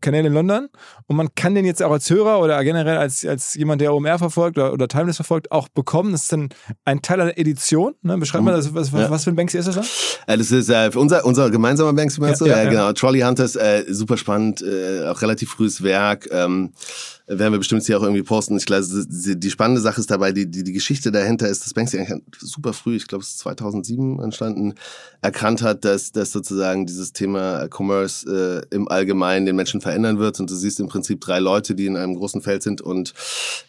Kanäle 0.00 0.28
in 0.28 0.32
London 0.34 0.68
und 1.06 1.16
man 1.16 1.28
kann 1.34 1.54
den 1.54 1.64
jetzt 1.66 1.82
auch 1.82 1.90
als 1.90 2.08
Hörer 2.08 2.40
oder 2.40 2.62
generell 2.64 2.96
als, 2.96 3.26
als 3.26 3.54
jemand, 3.54 3.80
der 3.80 3.92
OMR 3.92 4.18
verfolgt 4.18 4.56
oder, 4.56 4.72
oder 4.72 4.88
Timeless 4.88 5.16
verfolgt, 5.16 5.50
auch 5.52 5.68
bekommen. 5.68 6.12
Das 6.12 6.22
ist 6.22 6.32
dann 6.32 6.48
ein 6.84 7.02
Teil 7.02 7.20
einer 7.20 7.36
Edition. 7.36 7.94
Ne? 8.02 8.16
Beschreib 8.16 8.42
mal, 8.42 8.52
das, 8.52 8.72
was, 8.72 8.92
Ja. 8.92 9.10
was 9.10 9.24
für 9.24 9.30
ein 9.30 9.36
Banksy 9.36 9.58
ist 9.58 9.66
das 9.68 9.74
dann? 9.74 9.84
Äh, 10.26 10.38
Das 10.38 10.50
ist 10.50 10.68
äh, 10.70 10.90
unser, 10.94 11.24
unser 11.26 11.50
gemeinsamer 11.50 11.92
Banksy, 11.92 12.20
meinst 12.20 12.40
Ja, 12.40 12.46
du? 12.46 12.52
ja, 12.52 12.62
ja. 12.62 12.70
genau. 12.70 12.92
Trolley 12.92 13.20
Hunters, 13.20 13.56
äh, 13.56 13.84
super 13.88 14.16
spannend, 14.16 14.62
äh, 14.62 15.06
auch 15.08 15.20
relativ 15.20 15.50
frühes 15.50 15.82
Werk. 15.82 16.28
Ähm, 16.30 16.72
werden 17.28 17.52
wir 17.52 17.58
bestimmt 17.58 17.84
hier 17.84 17.98
auch 17.98 18.02
irgendwie 18.02 18.22
posten. 18.22 18.56
Ich 18.56 18.64
glaube, 18.64 18.86
die, 18.86 19.50
spannende 19.50 19.80
Sache 19.80 20.00
ist 20.00 20.10
dabei, 20.10 20.32
die, 20.32 20.50
die, 20.50 20.64
die 20.64 20.72
Geschichte 20.72 21.12
dahinter 21.12 21.48
ist, 21.48 21.64
dass 21.64 21.74
Banksy 21.74 22.04
super 22.38 22.72
früh, 22.72 22.96
ich 22.96 23.06
glaube, 23.06 23.22
es 23.22 23.30
ist 23.30 23.38
2007 23.40 24.20
entstanden, 24.20 24.74
erkannt 25.20 25.62
hat, 25.62 25.84
dass, 25.84 26.10
dass 26.12 26.32
sozusagen 26.32 26.86
dieses 26.86 27.12
Thema 27.12 27.68
Commerce 27.70 28.64
äh, 28.70 28.74
im 28.74 28.88
Allgemeinen 28.88 29.44
den 29.44 29.56
Menschen 29.56 29.80
verändern 29.80 30.18
wird. 30.18 30.40
Und 30.40 30.50
du 30.50 30.54
siehst 30.54 30.80
im 30.80 30.88
Prinzip 30.88 31.20
drei 31.20 31.38
Leute, 31.38 31.74
die 31.74 31.86
in 31.86 31.96
einem 31.96 32.16
großen 32.16 32.40
Feld 32.40 32.62
sind 32.62 32.80
und 32.80 33.12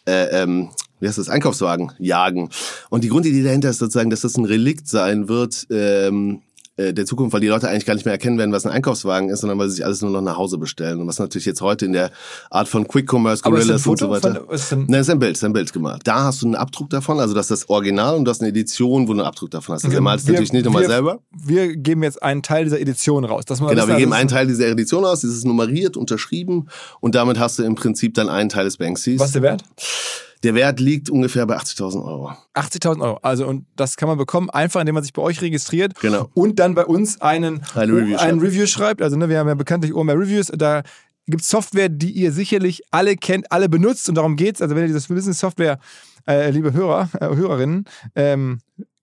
äh, 0.05 0.41
ähm, 0.41 0.69
wie 0.99 1.07
heißt 1.07 1.17
das, 1.17 1.29
Einkaufswagen 1.29 1.91
jagen. 1.97 2.49
Und 2.89 3.03
die 3.03 3.09
Grundidee 3.09 3.43
dahinter 3.43 3.69
ist 3.69 3.79
sozusagen, 3.79 4.09
dass 4.09 4.21
das 4.21 4.37
ein 4.37 4.45
Relikt 4.45 4.87
sein 4.87 5.29
wird, 5.29 5.67
ähm, 5.69 6.41
äh, 6.41 6.48
der 6.93 7.05
Zukunft, 7.05 7.33
weil 7.33 7.41
die 7.41 7.47
Leute 7.47 7.67
eigentlich 7.69 7.85
gar 7.85 7.93
nicht 7.93 8.05
mehr 8.05 8.13
erkennen 8.13 8.37
werden, 8.37 8.51
was 8.51 8.65
ein 8.65 8.71
Einkaufswagen 8.71 9.29
ist, 9.29 9.41
sondern 9.41 9.59
weil 9.59 9.67
sie 9.69 9.75
sich 9.75 9.85
alles 9.85 10.01
nur 10.01 10.11
noch 10.11 10.21
nach 10.21 10.37
Hause 10.37 10.57
bestellen. 10.57 10.99
Und 11.01 11.07
was 11.07 11.19
natürlich 11.19 11.45
jetzt 11.45 11.61
heute 11.61 11.85
in 11.85 11.93
der 11.93 12.11
Art 12.49 12.67
von 12.67 12.87
Quick 12.87 13.11
Commerce, 13.11 13.35
ist 13.35 13.45
das 13.45 13.51
Gorillas 13.51 13.87
und 13.87 13.99
so 13.99 14.09
weiter. 14.09 14.35
von, 14.45 14.55
ist 14.55 14.63
das 14.63 14.73
ein, 14.73 14.85
Nein, 14.87 15.01
ist 15.01 15.09
ein 15.09 15.19
Bild, 15.19 15.31
ist 15.35 15.43
ein 15.43 15.53
Bild 15.53 15.73
gemacht. 15.73 16.01
Da 16.05 16.23
hast 16.23 16.41
du 16.41 16.45
einen 16.45 16.55
Abdruck 16.55 16.89
davon, 16.89 17.19
also 17.19 17.33
das 17.33 17.51
ist 17.51 17.63
das 17.63 17.69
Original 17.69 18.15
und 18.15 18.25
du 18.25 18.31
hast 18.31 18.41
eine 18.41 18.49
Edition, 18.49 19.03
wo 19.03 19.13
du 19.13 19.19
einen 19.19 19.27
Abdruck 19.27 19.51
davon 19.51 19.75
hast. 19.75 19.83
Das 19.83 19.91
Okay, 19.91 20.01
malst 20.01 20.25
du 20.25 20.29
wir- 20.29 20.33
natürlich 20.33 20.53
nicht 20.53 20.65
nochmal 20.65 20.85
selber. 20.85 21.19
wir 21.31 21.75
geben 21.75 22.03
jetzt 22.03 22.23
einen 22.23 22.41
Teil 22.43 22.63
dieser 22.63 22.79
Edition 22.79 23.25
raus. 23.25 23.43
Man 23.49 23.57
Genau, 23.57 23.69
wir 23.71 23.81
also 23.81 23.95
geben 23.97 24.11
das 24.11 24.19
einen 24.19 24.27
ist- 24.27 24.33
Teil 24.33 24.47
dieser 24.47 24.67
Edition 24.67 25.05
aus, 25.05 25.21
dieses 25.21 25.43
nummeriert, 25.43 25.97
unterschrieben 25.97 26.67
und 27.01 27.15
damit 27.15 27.39
hast 27.39 27.59
du 27.59 27.63
im 27.63 27.75
Prinzip 27.75 28.13
dann 28.13 28.29
einen 28.29 28.49
Teil 28.49 28.65
des 28.65 28.77
Banksys. 28.77 29.19
Was 29.19 29.27
ist 29.27 29.35
der 29.35 29.41
Wert? 29.41 29.63
Der 30.43 30.55
Wert 30.55 30.79
liegt 30.79 31.09
ungefähr 31.09 31.45
bei 31.45 31.57
80.000 31.57 32.03
Euro. 32.03 32.31
80.000 32.53 33.01
Euro. 33.01 33.19
Also, 33.21 33.45
und 33.45 33.65
das 33.75 33.97
kann 33.97 34.07
man 34.07 34.17
bekommen, 34.17 34.49
einfach 34.49 34.79
indem 34.79 34.95
man 34.95 35.03
sich 35.03 35.11
bei 35.13 35.21
euch 35.21 35.41
registriert 35.41 35.99
Genau. 35.99 36.29
und 36.33 36.59
dann 36.59 36.75
bei 36.75 36.85
uns 36.85 37.19
einen, 37.21 37.61
Ein 37.75 37.89
Review 37.89 38.15
ein 38.17 38.19
schreibt. 38.39 38.41
Review 38.43 38.65
schreibt. 38.65 39.01
Also, 39.01 39.17
ne, 39.17 39.27
wir 39.29 39.37
haben 39.39 39.47
ja 39.49 39.55
bekanntlich 39.55 39.93
OMR 39.93 40.13
Reviews. 40.17 40.47
Da 40.55 40.83
gibt 41.27 41.41
es 41.41 41.49
Software, 41.49 41.89
die 41.89 42.11
ihr 42.11 42.31
sicherlich 42.31 42.81
alle 42.91 43.15
kennt, 43.15 43.51
alle 43.51 43.67
benutzt 43.69 44.07
und 44.09 44.15
darum 44.15 44.35
geht's. 44.37 44.61
Also, 44.61 44.75
wenn 44.75 44.83
ihr 44.83 44.87
diese 44.93 45.13
Business-Software, 45.13 45.77
äh, 46.27 46.49
liebe 46.51 46.71
Hörer, 46.73 47.09
äh, 47.19 47.27
Hörerinnen, 47.35 47.85
ähm, 48.15 48.59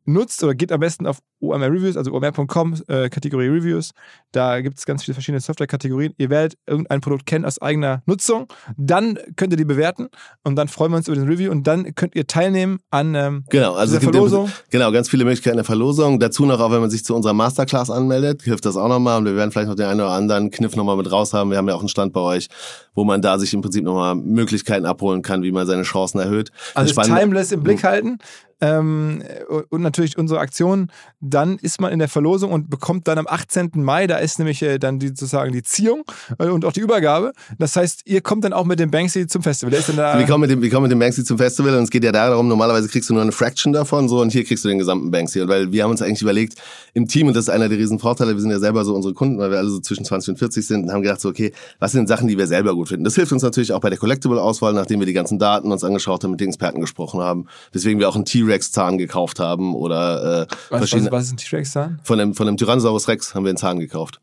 nutzt 0.07 0.43
oder 0.43 0.55
geht 0.55 0.73
am 0.73 0.81
besten 0.81 1.07
auf 1.07 1.19
OMR 1.41 1.71
Reviews, 1.71 1.97
also 1.99 2.13
omr.com, 2.15 2.75
äh, 2.89 3.09
Kategorie 3.11 3.49
Reviews. 3.49 3.91
Da 4.33 4.61
gibt 4.63 4.79
es 4.79 4.87
ganz 4.87 5.05
viele 5.05 5.15
verschiedene 5.15 5.41
Software-Kategorien. 5.41 6.15
Ihr 6.17 6.31
werdet 6.31 6.57
irgendein 6.67 7.01
Produkt 7.03 7.27
kennen 7.27 7.45
aus 7.45 7.61
eigener 7.61 8.03
Nutzung. 8.07 8.47
Dann 8.77 9.19
könnt 9.37 9.53
ihr 9.53 9.57
die 9.59 9.65
bewerten 9.67 10.09
und 10.45 10.57
dann 10.57 10.69
freuen 10.69 10.93
wir 10.93 10.97
uns 10.97 11.09
über 11.09 11.17
den 11.17 11.29
Review 11.29 11.51
und 11.51 11.67
dann 11.67 11.95
könnt 11.95 12.15
ihr 12.17 12.27
teilnehmen 12.27 12.79
an 12.91 13.15
ähm, 13.15 13.45
Genau, 13.51 13.75
also 13.75 13.95
es 13.97 14.01
gibt 14.01 14.15
ja- 14.15 14.21
Verlosung. 14.21 14.51
genau 14.71 14.91
ganz 14.93 15.11
viele 15.11 15.25
Möglichkeiten 15.25 15.57
der 15.57 15.65
Verlosung. 15.65 16.19
Dazu 16.19 16.47
noch 16.47 16.59
auch, 16.61 16.71
wenn 16.71 16.81
man 16.81 16.91
sich 16.91 17.05
zu 17.05 17.15
unserer 17.15 17.35
Masterclass 17.35 17.91
anmeldet, 17.91 18.43
hilft 18.43 18.65
das 18.65 18.77
auch 18.79 18.89
nochmal. 18.89 19.19
Und 19.19 19.27
wir 19.27 19.37
werden 19.37 19.51
vielleicht 19.53 19.69
noch 19.69 19.77
den 19.77 19.87
einen 19.87 20.01
oder 20.01 20.11
anderen 20.13 20.51
Kniff 20.51 20.75
nochmal 20.75 20.97
mit 20.97 21.11
raus 21.13 21.35
haben. 21.35 21.51
Wir 21.51 21.59
haben 21.59 21.69
ja 21.69 21.75
auch 21.75 21.81
einen 21.81 21.89
Stand 21.89 22.13
bei 22.15 22.21
euch, 22.21 22.49
wo 22.95 23.05
man 23.05 23.21
da 23.21 23.39
sich 23.39 23.53
im 23.53 23.61
Prinzip 23.61 23.85
nochmal 23.85 24.15
Möglichkeiten 24.15 24.87
abholen 24.87 25.21
kann, 25.23 25.43
wie 25.43 25.53
man 25.53 25.67
seine 25.67 25.83
Chancen 25.83 26.19
erhöht. 26.19 26.51
Also 26.75 26.95
Timeless 27.03 27.53
im 27.53 27.63
Blick 27.63 27.85
halten. 27.85 28.19
Ähm, 28.61 29.23
und 29.69 29.83
natürlich 29.83 30.17
unsere 30.17 30.41
Aktion. 30.41 30.91
Dann 31.21 31.59
ist 31.59 31.81
man 31.81 31.93
in 31.93 31.99
der 31.99 32.09
Verlosung 32.09 32.53
und 32.53 32.71
bekommt 32.71 33.07
dann 33.07 33.19
am 33.19 33.27
18. 33.29 33.73
Mai, 33.75 34.07
da 34.07 34.17
ist 34.17 34.39
nämlich 34.39 34.63
äh, 34.63 34.79
dann 34.79 34.99
die, 34.99 35.09
sozusagen 35.09 35.53
die 35.53 35.63
Ziehung 35.63 36.05
äh, 36.39 36.47
und 36.47 36.65
auch 36.65 36.73
die 36.73 36.81
Übergabe. 36.81 37.33
Das 37.59 37.77
heißt, 37.77 38.03
ihr 38.07 38.23
kommt 38.23 38.45
dann 38.45 38.53
auch 38.53 38.65
mit 38.65 38.81
dem 38.81 38.91
Banksy 38.91 39.27
zum 39.27 39.43
Festival. 39.43 39.71
Der 39.71 39.81
ist 39.81 39.89
dann 39.91 39.97
da. 39.97 40.19
wir 40.19 40.27
kommen 40.27 40.43
mit 40.43 40.51
dem, 40.51 40.63
wir 40.63 40.71
kommen 40.71 40.85
mit 40.85 40.93
dem 40.93 40.99
Banksy 40.99 41.25
zum 41.25 41.37
Festival 41.37 41.77
und 41.77 41.85
es 41.85 41.91
geht 41.91 42.05
ja 42.05 42.13
darum, 42.13 42.49
normalerweise 42.49 42.89
kriegst 42.89 43.11
du 43.11 43.15
nur 43.15 43.23
eine 43.23 43.33
Fraction 43.33 43.73
davon, 43.73 44.09
so, 44.09 44.21
und 44.21 44.33
hier 44.33 44.45
kriegst 44.45 44.65
du 44.65 44.69
den 44.69 44.79
gesamten 44.79 45.11
Banksy. 45.11 45.43
Und 45.43 45.49
weil 45.49 45.73
wir 45.73 45.85
haben 45.85 45.91
uns 45.91 46.01
eigentlich 46.01 46.23
überlegt, 46.23 46.55
im 46.95 47.07
Team, 47.09 47.29
und 47.29 47.37
das 47.37 47.45
ist 47.45 47.51
einer 47.51 47.69
der 47.69 47.79
riesen 47.79 47.99
Vorteile, 47.99 48.33
wir 48.33 48.41
sind 48.41 48.51
ja 48.51 48.59
selber 48.59 48.85
so 48.85 48.95
unsere 48.95 49.13
Kunden, 49.13 49.39
weil 49.39 49.51
wir 49.51 49.59
alle 49.59 49.69
so 49.69 49.81
zwischen 49.81 50.05
20 50.05 50.31
und 50.31 50.39
40 50.39 50.67
sind, 50.67 50.85
und 50.85 50.93
haben 50.93 51.03
gedacht 51.03 51.21
so, 51.21 51.29
okay, 51.29 51.53
was 51.79 51.93
sind 51.93 52.09
Sachen, 52.09 52.29
die 52.29 52.39
wir 52.39 52.47
selber 52.47 52.75
gut 52.75 52.89
finden? 52.89 53.05
Das 53.05 53.15
hilft 53.15 53.33
uns 53.33 53.43
natürlich 53.43 53.73
auch 53.73 53.81
bei 53.81 53.91
der 53.91 53.99
Collectible-Auswahl, 53.99 54.73
nachdem 54.73 55.01
wir 55.01 55.07
die 55.07 55.13
ganzen 55.13 55.39
Daten 55.39 55.71
uns 55.71 55.85
angeschaut 55.85 56.25
haben, 56.25 56.31
mit 56.31 56.41
den 56.41 56.49
Experten 56.49 56.81
gesprochen 56.81 57.21
haben, 57.21 57.47
weswegen 57.73 57.99
wir 58.01 58.09
auch 58.09 58.17
einen 58.17 58.25
T-Rex-Zahn 58.47 58.99
gekauft 58.99 59.41
haben 59.41 59.75
oder 59.75 60.43
äh, 60.43 60.47
was, 60.71 60.79
verschiedene, 60.79 61.11
was, 61.11 61.19
was 61.19 61.25
ist 61.27 61.33
ein 61.33 61.37
T-Rex 61.37 61.73
dann? 61.73 62.01
von 62.03 62.21
einem, 62.21 62.35
von 62.35 62.49
einem 62.49 62.57
Tyrannosaurus 62.57 63.09
Rex 63.09 63.35
haben 63.35 63.45
wir 63.45 63.51
einen 63.51 63.59
Zahn 63.59 63.79
gekauft. 63.79 64.21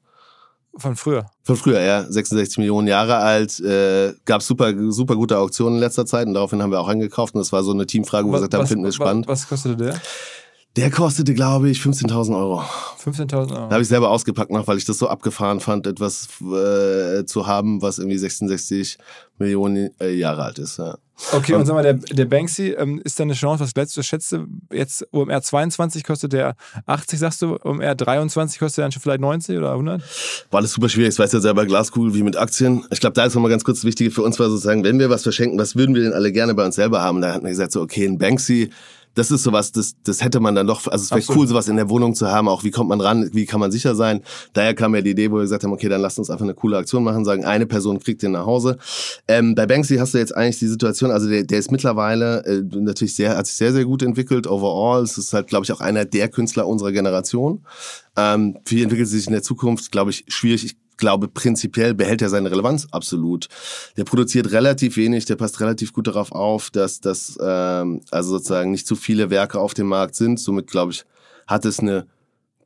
Von 0.76 0.96
früher. 0.96 1.28
Von 1.44 1.56
früher, 1.56 1.82
ja. 1.82 2.04
66 2.04 2.58
Millionen 2.58 2.88
Jahre 2.88 3.18
alt. 3.18 3.60
Äh, 3.60 4.14
gab 4.26 4.42
super, 4.42 4.74
super 4.92 5.16
gute 5.16 5.38
Auktionen 5.38 5.76
in 5.76 5.80
letzter 5.80 6.06
Zeit 6.06 6.26
und 6.28 6.34
daraufhin 6.34 6.64
haben 6.64 6.72
wir 6.72 6.80
auch 6.80 6.88
eingekauft. 6.88 7.36
Und 7.36 7.40
das 7.40 7.52
war 7.52 7.64
so 7.64 7.72
eine 7.72 7.86
Teamfrage, 7.86 8.28
wo 8.28 8.32
wir 8.32 8.38
gesagt 8.38 8.56
haben, 8.56 8.66
finden 8.66 8.84
wir 8.84 8.88
was, 8.88 8.96
spannend. 8.96 9.28
was 9.28 9.48
kostete 9.48 9.78
der? 9.78 10.02
Der 10.76 10.90
kostete, 10.90 11.36
glaube 11.36 11.70
ich, 11.70 11.78
15.000 11.80 12.36
Euro. 12.36 12.64
15.000 13.04 13.34
Euro. 13.36 13.46
Da 13.46 13.70
habe 13.70 13.82
ich 13.84 13.88
selber 13.88 14.10
ausgepackt 14.10 14.50
noch, 14.50 14.66
weil 14.66 14.80
ich 14.80 14.86
das 14.86 14.98
so 14.98 15.08
abgefahren 15.08 15.60
fand, 15.60 15.86
etwas 15.86 16.30
äh, 16.42 17.24
zu 17.26 17.46
haben, 17.46 17.84
was 17.84 18.00
irgendwie 18.00 18.18
66 18.18 18.98
Millionen 19.38 19.92
äh, 20.02 20.16
Jahre 20.16 20.46
alt 20.46 20.58
ist. 20.58 20.80
Ja. 20.80 20.98
Okay, 21.32 21.54
und 21.54 21.66
sag 21.66 21.76
mal, 21.76 21.84
der, 21.84 21.94
der 21.94 22.26
Banksy 22.26 22.72
ähm, 22.72 23.00
ist 23.04 23.20
dann 23.20 23.28
eine 23.28 23.36
Chance, 23.36 23.64
was 23.64 23.76
letztes 23.76 24.06
schätze, 24.06 24.46
jetzt 24.72 25.08
OMR 25.12 25.42
22 25.42 26.04
kostet 26.04 26.34
der 26.34 26.56
80, 26.88 27.20
sagst 27.20 27.42
du, 27.42 27.58
OMR 27.64 27.96
23 27.96 28.60
kostet 28.60 28.80
der 28.80 28.86
dann 28.86 28.92
schon 28.92 29.02
vielleicht 29.02 29.22
90 29.22 29.58
oder 29.58 29.72
100? 29.72 30.02
War 30.50 30.58
alles 30.58 30.72
super 30.72 30.90
schwierig. 30.90 31.14
Ich 31.14 31.20
weiß 31.20 31.32
ja 31.32 31.40
selber 31.40 31.66
Glaskugel 31.66 32.14
wie 32.16 32.24
mit 32.24 32.36
Aktien. 32.36 32.86
Ich 32.92 33.00
glaube, 33.00 33.14
da 33.14 33.26
ist 33.26 33.36
nochmal 33.36 33.52
ganz 33.52 33.64
kurz 33.64 33.80
das 33.80 33.86
Wichtige 33.86 34.12
für 34.12 34.24
uns 34.24 34.40
war 34.40 34.50
sozusagen, 34.50 34.84
wenn 34.84 35.00
wir 35.00 35.10
was 35.10 35.24
verschenken, 35.24 35.60
was 35.60 35.76
würden 35.76 35.94
wir 35.94 36.02
denn 36.02 36.14
alle 36.14 36.32
gerne 36.32 36.56
bei 36.56 36.66
uns 36.66 36.76
selber 36.76 37.02
haben? 37.02 37.22
Da 37.22 37.34
hat 37.34 37.44
man 37.44 37.52
gesagt, 37.52 37.72
so, 37.72 37.82
okay, 37.82 38.06
ein 38.06 38.18
Banksy, 38.18 38.72
das 39.16 39.32
ist 39.32 39.44
sowas, 39.44 39.72
das, 39.72 39.96
das 40.04 40.24
hätte 40.24 40.40
man 40.40 40.56
dann 40.56 40.68
doch, 40.68 40.88
also 40.88 41.04
es 41.04 41.12
wäre 41.12 41.20
Absolut. 41.20 41.42
cool, 41.42 41.48
sowas 41.48 41.68
in 41.68 41.76
der 41.76 41.90
Wohnung 41.90 42.16
zu 42.16 42.28
haben. 42.28 42.48
Auch 42.48 42.64
wie 42.64 42.72
kommt 42.72 42.90
man 42.90 43.02
ran, 43.02 43.30
wie 43.34 43.46
kann 43.46 43.60
man 43.60 43.72
sicher 43.72 43.96
sein? 43.96 44.22
Daher 44.54 44.74
kam 44.74 44.96
ja 44.96 45.02
die 45.02 45.12
Idee, 45.12 45.32
wo 45.32 45.36
wir 45.36 45.42
gesagt 45.42 45.64
haben, 45.64 45.72
okay, 45.72 45.90
dann 45.90 46.02
lasst 46.02 46.18
uns 46.20 46.30
einfach 46.30 46.46
eine 46.46 46.54
coole 46.54 46.78
Aktion 46.78 47.04
machen, 47.04 47.26
sagen, 47.26 47.46
eine 47.46 47.66
Person 47.66 48.00
kriegt 48.00 48.24
den 48.24 48.32
nach 48.32 48.46
Hause. 48.46 48.78
Ähm, 49.28 49.56
bei 49.56 49.66
Banksy 49.66 49.98
hast 49.98 50.14
du 50.14 50.18
jetzt 50.18 50.36
eigentlich 50.36 50.60
die 50.60 50.68
Situation, 50.68 51.12
also 51.12 51.30
der, 51.30 51.44
der 51.44 51.60
ist 51.60 51.72
mittlerweile 51.72 52.44
äh, 52.46 52.64
natürlich 52.74 53.16
sehr, 53.16 53.38
hat 53.38 53.48
sich 53.48 53.56
sehr, 53.56 53.72
sehr 53.72 53.86
gut 53.86 54.02
entwickelt, 54.02 54.48
overall. 54.48 55.04
Es 55.04 55.18
ist 55.18 55.34
halt, 55.34 55.48
glaube 55.48 55.66
ich, 55.66 55.72
auch 55.72 55.82
einer 55.82 56.06
der 56.06 56.28
Künstler 56.30 56.68
unserer 56.68 56.92
Generation. 56.92 57.66
Ähm, 58.16 58.58
wie 58.66 58.84
entwickelt 58.84 59.08
sie 59.08 59.18
sich 59.18 59.28
in 59.28 59.34
der 59.34 59.44
Zukunft, 59.44 59.92
glaube 59.92 60.12
ich, 60.12 60.26
schwierig. 60.28 60.66
Ich 60.66 60.78
glaube, 61.04 61.28
prinzipiell 61.28 61.94
behält 61.94 62.22
er 62.22 62.30
seine 62.30 62.50
Relevanz 62.50 62.88
absolut. 62.92 63.50
Der 63.98 64.06
produziert 64.06 64.54
relativ 64.54 64.96
wenig, 64.96 65.26
der 65.26 65.36
passt 65.36 65.60
relativ 65.60 65.92
gut 65.92 66.08
darauf 66.08 66.32
auf, 66.32 66.70
dass 66.70 67.02
das 67.02 67.38
ähm, 67.42 68.00
also 68.10 68.38
sozusagen 68.38 68.72
nicht 68.72 68.88
zu 68.88 68.96
viele 68.96 69.30
Werke 69.30 69.60
auf 69.60 69.74
dem 69.74 69.88
Markt 69.88 70.16
sind. 70.16 70.40
Somit 70.40 70.68
glaube 70.68 70.94
ich, 70.94 71.04
hat 71.46 71.66
es 71.66 71.80
eine 71.80 72.08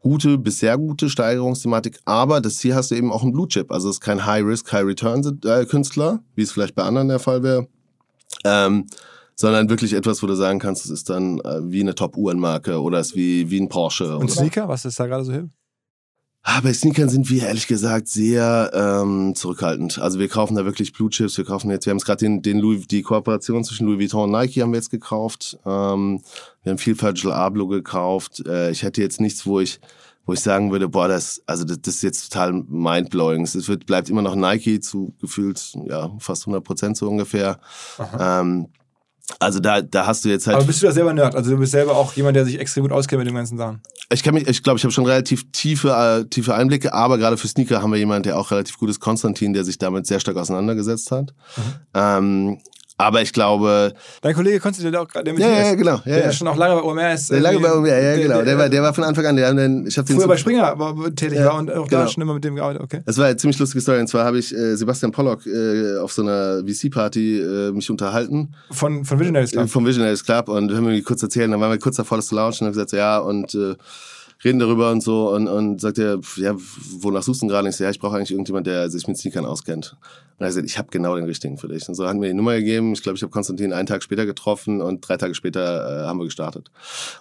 gute 0.02 0.38
bis 0.38 0.60
sehr 0.60 0.78
gute 0.78 1.10
Steigerungsthematik. 1.10 1.98
Aber 2.06 2.40
das 2.40 2.60
hier 2.60 2.76
hast 2.76 2.92
du 2.92 2.96
eben 2.96 3.12
auch 3.12 3.24
einen 3.24 3.32
Blue 3.32 3.48
Chip. 3.48 3.72
Also 3.72 3.90
es 3.90 3.96
ist 3.96 4.02
kein 4.02 4.24
High 4.24 4.46
Risk, 4.46 4.72
High 4.72 4.86
Return 4.86 5.40
äh, 5.44 5.66
Künstler, 5.66 6.20
wie 6.36 6.44
es 6.44 6.52
vielleicht 6.52 6.76
bei 6.76 6.84
anderen 6.84 7.08
der 7.08 7.18
Fall 7.18 7.42
wäre. 7.42 7.68
Ähm, 8.46 8.86
sondern 9.34 9.68
wirklich 9.72 9.94
etwas, 9.94 10.22
wo 10.22 10.28
du 10.28 10.36
sagen 10.36 10.60
kannst, 10.60 10.86
es 10.86 10.92
ist 10.92 11.10
dann 11.10 11.40
äh, 11.40 11.60
wie 11.64 11.82
eine 11.82 11.96
Top-Uhrenmarke 11.96 12.80
oder 12.80 13.00
es 13.00 13.08
ist 13.08 13.16
wie, 13.16 13.50
wie 13.50 13.60
ein 13.60 13.70
Porsche. 13.70 14.16
Und 14.16 14.30
Sneaker, 14.30 14.68
was 14.68 14.86
ist 14.86 15.00
da 15.00 15.08
gerade 15.08 15.26
so 15.26 15.34
hip? 15.34 15.50
Ah, 16.50 16.62
bei 16.62 16.74
Sneakern 16.74 17.10
sind 17.10 17.30
wir 17.30 17.46
ehrlich 17.46 17.68
gesagt 17.68 18.08
sehr 18.08 18.72
ähm, 18.74 19.36
zurückhaltend. 19.36 20.00
Also 20.00 20.18
wir 20.18 20.30
kaufen 20.30 20.56
da 20.56 20.64
wirklich 20.64 20.94
Blue 20.94 21.10
Chips. 21.10 21.38
Wir 21.38 21.44
kaufen 21.44 21.70
jetzt, 21.70 21.86
wir 21.86 21.92
haben 21.92 21.98
es 21.98 22.06
gerade 22.06 22.20
den, 22.20 22.42
den 22.42 22.60
Louis, 22.60 22.88
die 22.88 23.02
Kooperation 23.02 23.66
zwischen 23.66 23.86
Louis 23.86 24.00
Vuitton 24.00 24.24
und 24.24 24.32
Nike 24.32 24.62
haben 24.62 24.72
wir 24.72 24.78
jetzt 24.78 24.90
gekauft. 24.90 25.60
Ähm, 25.66 26.22
wir 26.64 26.70
haben 26.70 26.78
viel 26.78 27.00
Virgil 27.00 27.34
Abloh 27.34 27.68
gekauft. 27.68 28.48
Äh, 28.48 28.72
ich 28.72 28.84
hätte 28.84 29.02
jetzt 29.02 29.20
nichts, 29.20 29.46
wo 29.46 29.60
ich 29.60 29.82
wo 30.26 30.32
ich 30.34 30.40
sagen 30.40 30.72
würde, 30.72 30.88
boah, 30.88 31.10
das, 31.10 31.42
also 31.48 31.66
das, 31.66 31.82
das 31.82 31.96
ist 31.96 32.04
jetzt 32.04 32.32
total 32.32 32.54
mindblowing. 32.54 33.44
Es 33.44 33.68
wird, 33.68 33.86
bleibt 33.86 34.10
immer 34.10 34.22
noch 34.22 34.36
Nike 34.36 34.80
zu 34.80 35.14
gefühlt, 35.20 35.74
ja, 35.86 36.12
fast 36.20 36.44
100 36.44 36.64
Prozent 36.64 36.96
so 36.96 37.10
ungefähr. 37.10 37.60
Ähm, 38.18 38.68
Also 39.40 39.60
da, 39.60 39.82
da 39.82 40.08
hast 40.08 40.24
du 40.24 40.30
jetzt 40.30 40.48
halt. 40.48 40.56
Aber 40.56 40.66
bist 40.66 40.82
du 40.82 40.88
da 40.88 40.94
selber 40.94 41.14
Nerd? 41.14 41.36
Also 41.36 41.52
du 41.52 41.58
bist 41.58 41.74
selber 41.74 41.98
auch 41.98 42.14
jemand, 42.14 42.36
der 42.38 42.46
sich 42.46 42.60
extrem 42.60 42.84
gut 42.84 42.94
auskennt 42.94 43.20
mit 43.20 43.28
dem 43.28 43.36
ganzen 43.36 43.58
Sachen. 43.58 43.82
Ich 44.10 44.24
kann 44.24 44.34
mich, 44.34 44.48
ich 44.48 44.64
glaube, 44.64 44.78
ich 44.78 44.84
habe 44.84 44.94
schon 44.94 45.06
relativ 45.06 45.52
tiefe, 45.52 45.90
äh, 45.90 46.30
tiefe 46.30 46.56
Einblicke, 46.56 46.94
aber 46.94 47.18
gerade 47.18 47.36
für 47.36 47.48
Sneaker 47.48 47.82
haben 47.82 47.92
wir 47.92 48.00
jemanden, 48.00 48.24
der 48.24 48.40
auch 48.40 48.52
relativ 48.52 48.78
gut 48.78 48.90
ist, 48.90 49.02
Konstantin, 49.02 49.54
der 49.54 49.66
sich 49.66 49.78
damit 49.78 50.08
sehr 50.08 50.22
stark 50.22 50.38
auseinandergesetzt 50.38 51.12
hat. 51.12 51.34
Mhm. 51.58 51.64
Ähm, 51.94 52.58
aber 52.98 53.22
ich 53.22 53.32
glaube, 53.32 53.94
Dein 54.22 54.34
Kollege 54.34 54.60
Konstantin, 54.60 54.92
der 54.92 55.02
auch 55.04 55.08
gerade, 55.08 55.26
der 55.26 55.34
mit 55.34 55.44
Ja, 55.44 55.50
ja, 55.50 55.76
genau, 55.76 55.96
ja, 55.98 56.02
der 56.06 56.26
ja. 56.26 56.32
schon 56.32 56.48
auch 56.48 56.56
lange 56.58 56.76
bei 56.76 56.82
OMR 56.82 57.14
ist. 57.14 57.30
der 57.30 57.40
lange 57.42 57.60
bei 57.60 57.76
mir, 57.76 57.90
ja, 57.90 58.00
ja, 58.16 58.16
genau, 58.18 58.42
der 58.42 58.58
war, 58.58 58.70
der 58.70 58.82
war 58.82 58.94
von 58.94 59.04
Anfang 59.04 59.26
an, 59.28 59.36
der 59.36 59.48
haben 59.50 59.58
den, 59.58 59.86
ich 59.88 59.96
den 59.96 60.06
früher 60.08 60.20
zu- 60.20 60.28
bei 60.28 60.38
Springer 60.38 60.78
war, 60.80 60.96
tätig 61.16 61.38
Ja, 61.40 61.46
war 61.46 61.56
und 61.60 61.72
auch 61.72 61.88
da 61.88 62.00
genau. 62.00 62.10
schon 62.10 62.24
immer 62.24 62.34
mit 62.34 62.44
dem 62.44 62.56
gearbeitet. 62.56 62.82
Okay. 62.84 63.02
Das 63.06 63.18
war 63.18 63.26
eine 63.28 63.38
ziemlich 63.38 63.60
lustige 63.60 63.82
Story. 63.82 64.00
Und 64.00 64.08
zwar 64.08 64.26
habe 64.26 64.40
ich 64.40 64.54
äh, 64.54 64.76
Sebastian 64.76 65.12
Pollock 65.12 65.46
äh, 65.46 65.98
auf 66.00 66.12
so 66.12 66.22
einer 66.24 66.64
VC-Party 66.66 67.40
äh, 67.40 67.72
mich 67.72 67.90
unterhalten 67.92 68.54
Von, 68.72 69.06
von 69.06 69.20
Visionaries 69.20 69.52
äh, 69.54 69.58
Club. 69.58 69.70
vom 69.70 69.86
Visionaries 69.86 70.24
Club 70.24 70.50
und 70.50 70.72
haben 70.74 70.86
mir 70.86 71.02
kurz 71.04 71.22
erzählt. 71.22 71.52
Dann 71.52 71.60
waren 71.62 71.72
wir 71.72 71.80
kurz 71.80 71.98
davor, 71.98 72.18
das 72.18 72.28
zu 72.28 72.36
launchen 72.36 72.66
und 72.66 72.68
haben 72.70 72.74
gesagt, 72.74 72.90
so, 72.90 72.98
ja, 72.98 73.20
und 73.20 73.54
äh, 73.54 73.76
reden 74.44 74.60
darüber 74.60 74.92
und 74.92 75.02
so. 75.02 75.32
Und, 75.34 75.48
und 75.48 75.82
sagt 75.82 75.98
er, 75.98 76.20
ja, 76.38 76.56
wonach 77.00 77.24
suchst 77.24 77.42
du 77.42 77.46
denn 77.46 77.50
gerade? 77.50 77.70
Ich 77.70 77.76
so, 77.76 77.84
ja, 77.84 77.90
ich 77.90 78.00
brauche 78.00 78.16
eigentlich 78.18 78.32
irgendjemand, 78.32 78.68
der 78.68 78.90
sich 78.90 79.08
mit 79.08 79.18
Sneakern 79.18 79.46
auskennt. 79.46 79.96
Und 80.40 80.44
er 80.46 80.50
gesagt, 80.50 80.68
ich 80.68 80.78
habe 80.78 80.90
genau 80.92 81.16
den 81.16 81.26
richtigen 81.26 81.58
für 81.58 81.68
dich. 81.68 81.90
Und 81.90 81.96
so 81.96 82.08
hat 82.08 82.16
mir 82.16 82.28
die 82.28 82.36
Nummer 82.36 82.54
gegeben. 82.56 82.94
Ich 82.94 83.02
glaube, 83.02 83.16
ich 83.16 83.24
habe 83.24 83.32
Konstantin 83.32 83.74
einen 83.74 83.88
Tag 83.88 84.04
später 84.04 84.28
getroffen 84.28 84.82
und 84.82 85.02
drei 85.02 85.18
Tage 85.18 85.34
später 85.34 86.04
äh, 86.04 86.06
haben 86.06 86.20
wir 86.20 86.26
gestartet. 86.26 86.70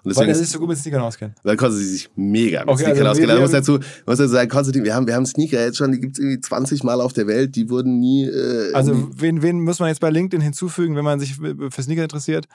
Und 0.02 0.04
Weil 0.04 0.12
deswegen 0.12 0.28
er 0.28 0.32
ist, 0.32 0.38
sich 0.40 0.48
so 0.50 0.58
gut 0.58 0.68
mit 0.68 0.76
Sneakern 0.76 1.00
auskennt. 1.00 1.34
weil 1.42 1.56
Konstantin 1.56 1.88
sich 1.90 2.10
mega 2.14 2.60
mit 2.60 2.68
Okay, 2.68 2.84
Sneakern 2.84 3.06
also 3.06 3.22
auskennt. 3.22 3.32
Ich 3.32 3.40
muss 3.40 3.50
dazu, 3.52 3.72
muss 4.04 4.18
dazu 4.18 4.28
sagen, 4.32 4.50
Konstantin, 4.50 4.84
wir 4.84 4.94
haben, 4.94 5.06
wir 5.06 5.14
haben 5.14 5.24
Sneaker 5.24 5.64
jetzt 5.64 5.78
schon, 5.78 5.92
die 5.92 6.00
gibt's 6.00 6.18
irgendwie 6.18 6.40
20 6.40 6.84
Mal 6.84 7.00
auf 7.00 7.14
der 7.14 7.26
Welt, 7.26 7.56
die 7.56 7.70
wurden 7.70 7.98
nie, 7.98 8.24
äh, 8.26 8.74
Also 8.74 9.08
wen, 9.16 9.40
wen 9.40 9.60
muss 9.62 9.78
man 9.78 9.88
jetzt 9.88 10.00
bei 10.00 10.10
LinkedIn 10.10 10.42
hinzufügen, 10.42 10.94
wenn 10.96 11.04
man 11.04 11.18
sich 11.18 11.36
für 11.36 11.82
Sneaker 11.82 12.02
interessiert? 12.02 12.46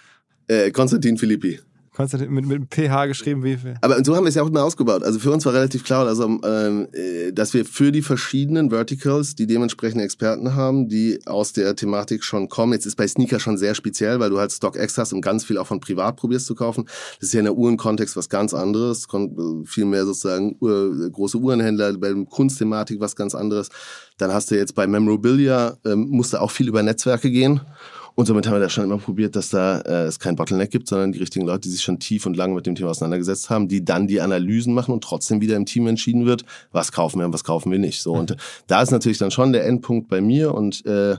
äh, 0.47 0.69
Konstantin 0.71 1.17
Philippi. 1.17 1.59
Konstantin 2.01 2.33
mit, 2.33 2.45
mit 2.45 2.73
PH 2.73 3.05
geschrieben 3.07 3.43
wie 3.43 3.57
viel? 3.57 3.75
Aber 3.81 4.03
so 4.03 4.15
haben 4.15 4.23
wir 4.23 4.29
es 4.29 4.35
ja 4.35 4.43
auch 4.43 4.47
immer 4.47 4.63
ausgebaut. 4.63 5.03
Also 5.03 5.19
für 5.19 5.31
uns 5.31 5.45
war 5.45 5.53
relativ 5.53 5.83
klar, 5.83 6.07
also, 6.07 6.39
äh, 6.41 7.31
dass 7.31 7.53
wir 7.53 7.65
für 7.65 7.91
die 7.91 8.01
verschiedenen 8.01 8.69
Verticals 8.69 9.35
die 9.35 9.47
dementsprechenden 9.47 10.03
Experten 10.03 10.55
haben, 10.55 10.87
die 10.89 11.19
aus 11.25 11.53
der 11.53 11.75
Thematik 11.75 12.23
schon 12.23 12.49
kommen. 12.49 12.73
Jetzt 12.73 12.85
ist 12.85 12.95
bei 12.95 13.07
Sneaker 13.07 13.39
schon 13.39 13.57
sehr 13.57 13.75
speziell, 13.75 14.19
weil 14.19 14.29
du 14.29 14.39
halt 14.39 14.51
StockX 14.51 14.97
hast 14.97 15.13
und 15.13 15.21
ganz 15.21 15.45
viel 15.45 15.57
auch 15.57 15.67
von 15.67 15.79
privat 15.79 16.15
probierst 16.17 16.45
zu 16.47 16.55
kaufen. 16.55 16.85
Das 17.19 17.27
ist 17.29 17.33
ja 17.33 17.39
in 17.39 17.45
der 17.45 17.55
Uhrenkontext 17.55 18.15
was 18.15 18.29
ganz 18.29 18.53
anderes. 18.53 19.07
Äh, 19.13 19.27
Viel 19.65 19.85
mehr 19.85 20.05
sozusagen 20.05 20.57
große 20.59 21.37
Uhrenhändler, 21.37 21.93
bei 21.97 22.13
der 22.13 22.25
Kunstthematik 22.25 22.99
was 22.99 23.15
ganz 23.15 23.35
anderes. 23.35 23.69
Dann 24.17 24.33
hast 24.33 24.51
du 24.51 24.55
jetzt 24.55 24.75
bei 24.75 24.87
Memorabilia, 24.87 25.77
ähm, 25.85 26.07
musste 26.09 26.41
auch 26.41 26.51
viel 26.51 26.67
über 26.67 26.83
Netzwerke 26.83 27.31
gehen. 27.31 27.61
Und 28.15 28.25
somit 28.25 28.45
haben 28.47 28.53
wir 28.53 28.59
da 28.59 28.69
schon 28.69 28.83
immer 28.83 28.97
probiert, 28.97 29.35
dass 29.35 29.49
da 29.49 29.79
äh, 29.81 30.05
es 30.05 30.19
kein 30.19 30.35
Bottleneck 30.35 30.71
gibt, 30.71 30.87
sondern 30.87 31.11
die 31.11 31.19
richtigen 31.19 31.45
Leute, 31.45 31.61
die 31.61 31.69
sich 31.69 31.81
schon 31.81 31.99
tief 31.99 32.25
und 32.25 32.35
lange 32.35 32.53
mit 32.53 32.65
dem 32.65 32.75
Thema 32.75 32.89
auseinandergesetzt 32.89 33.49
haben, 33.49 33.67
die 33.67 33.83
dann 33.83 34.07
die 34.07 34.21
Analysen 34.21 34.73
machen 34.73 34.93
und 34.93 35.03
trotzdem 35.03 35.41
wieder 35.41 35.55
im 35.55 35.65
Team 35.65 35.87
entschieden 35.87 36.25
wird, 36.25 36.43
was 36.71 36.91
kaufen 36.91 37.19
wir 37.19 37.25
und 37.25 37.33
was 37.33 37.43
kaufen 37.43 37.71
wir 37.71 37.79
nicht. 37.79 38.01
So 38.01 38.13
und 38.13 38.31
äh, 38.31 38.35
da 38.67 38.81
ist 38.81 38.91
natürlich 38.91 39.17
dann 39.17 39.31
schon 39.31 39.53
der 39.53 39.65
Endpunkt 39.65 40.07
bei 40.09 40.21
mir 40.21 40.53
und 40.53 40.85
äh, 40.85 41.17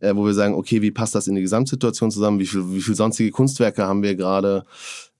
äh, 0.00 0.16
wo 0.16 0.24
wir 0.24 0.34
sagen, 0.34 0.54
okay, 0.54 0.82
wie 0.82 0.90
passt 0.90 1.14
das 1.14 1.28
in 1.28 1.34
die 1.34 1.42
Gesamtsituation 1.42 2.10
zusammen? 2.10 2.38
Wie 2.38 2.46
viel, 2.46 2.72
wie 2.72 2.80
viel 2.80 2.94
sonstige 2.94 3.30
Kunstwerke 3.30 3.86
haben 3.86 4.02
wir 4.02 4.16
gerade? 4.16 4.64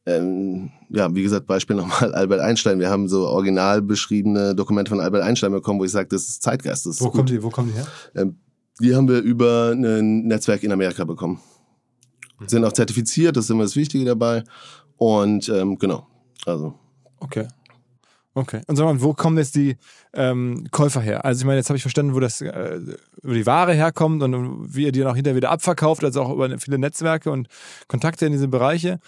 Ähm, 0.07 0.71
ja, 0.89 1.14
wie 1.14 1.23
gesagt, 1.23 1.47
Beispiel 1.47 1.77
nochmal 1.77 2.14
Albert 2.14 2.41
Einstein. 2.41 2.81
Wir 2.81 2.91
haben 2.91 3.09
so 3.09 3.27
original 3.27 3.83
beschriebene 3.83 4.55
Dokumente 4.55 4.89
von 4.89 5.01
Albert 5.01 5.23
Einstein 5.23 5.53
bekommen, 5.53 5.79
wo 5.79 5.85
ich 5.85 5.93
sage, 5.93 6.09
das 6.09 6.23
ist 6.23 6.43
Zeitgeist. 6.43 6.87
Das 6.87 6.97
ist 6.97 7.01
Wo 7.01 7.07
gut. 7.07 7.16
kommt 7.16 7.31
die, 7.31 7.43
wo 7.43 7.51
kommen 7.51 7.68
die 7.68 7.75
her? 7.75 7.87
Ähm, 8.14 8.37
die 8.81 8.95
haben 8.95 9.09
wir 9.09 9.20
über 9.20 9.72
ein 9.72 10.26
Netzwerk 10.26 10.62
in 10.62 10.72
Amerika 10.72 11.05
bekommen. 11.05 11.41
Sind 12.47 12.64
auch 12.64 12.72
zertifiziert, 12.72 13.37
das 13.37 13.45
ist 13.45 13.51
immer 13.51 13.64
das 13.64 13.76
Wichtige 13.76 14.05
dabei. 14.05 14.45
Und 14.97 15.49
ähm, 15.49 15.78
genau, 15.78 16.07
also 16.47 16.74
Okay. 17.20 17.47
Okay. 18.33 18.62
Und 18.68 18.76
sag 18.76 18.85
mal, 18.85 19.01
wo 19.03 19.12
kommen 19.12 19.39
jetzt 19.39 19.57
die 19.57 19.76
ähm, 20.14 20.68
Käufer 20.70 21.01
her? 21.01 21.24
Also 21.24 21.41
ich 21.41 21.47
meine, 21.47 21.59
jetzt 21.59 21.68
habe 21.68 21.76
ich 21.76 21.83
verstanden, 21.83 22.14
wo 22.14 22.20
das 22.20 22.41
äh, 22.41 22.78
über 23.22 23.35
die 23.35 23.45
Ware 23.45 23.74
herkommt 23.74 24.22
und 24.22 24.74
wie 24.74 24.85
ihr 24.85 24.93
die 24.93 25.01
dann 25.01 25.09
auch 25.09 25.16
hinterher 25.16 25.37
wieder 25.37 25.51
abverkauft, 25.51 26.05
also 26.05 26.22
auch 26.22 26.33
über 26.33 26.49
viele 26.59 26.78
Netzwerke 26.78 27.31
und 27.31 27.49
Kontakte 27.89 28.26
in 28.26 28.33
diese 28.33 28.47
Bereiche. 28.47 29.01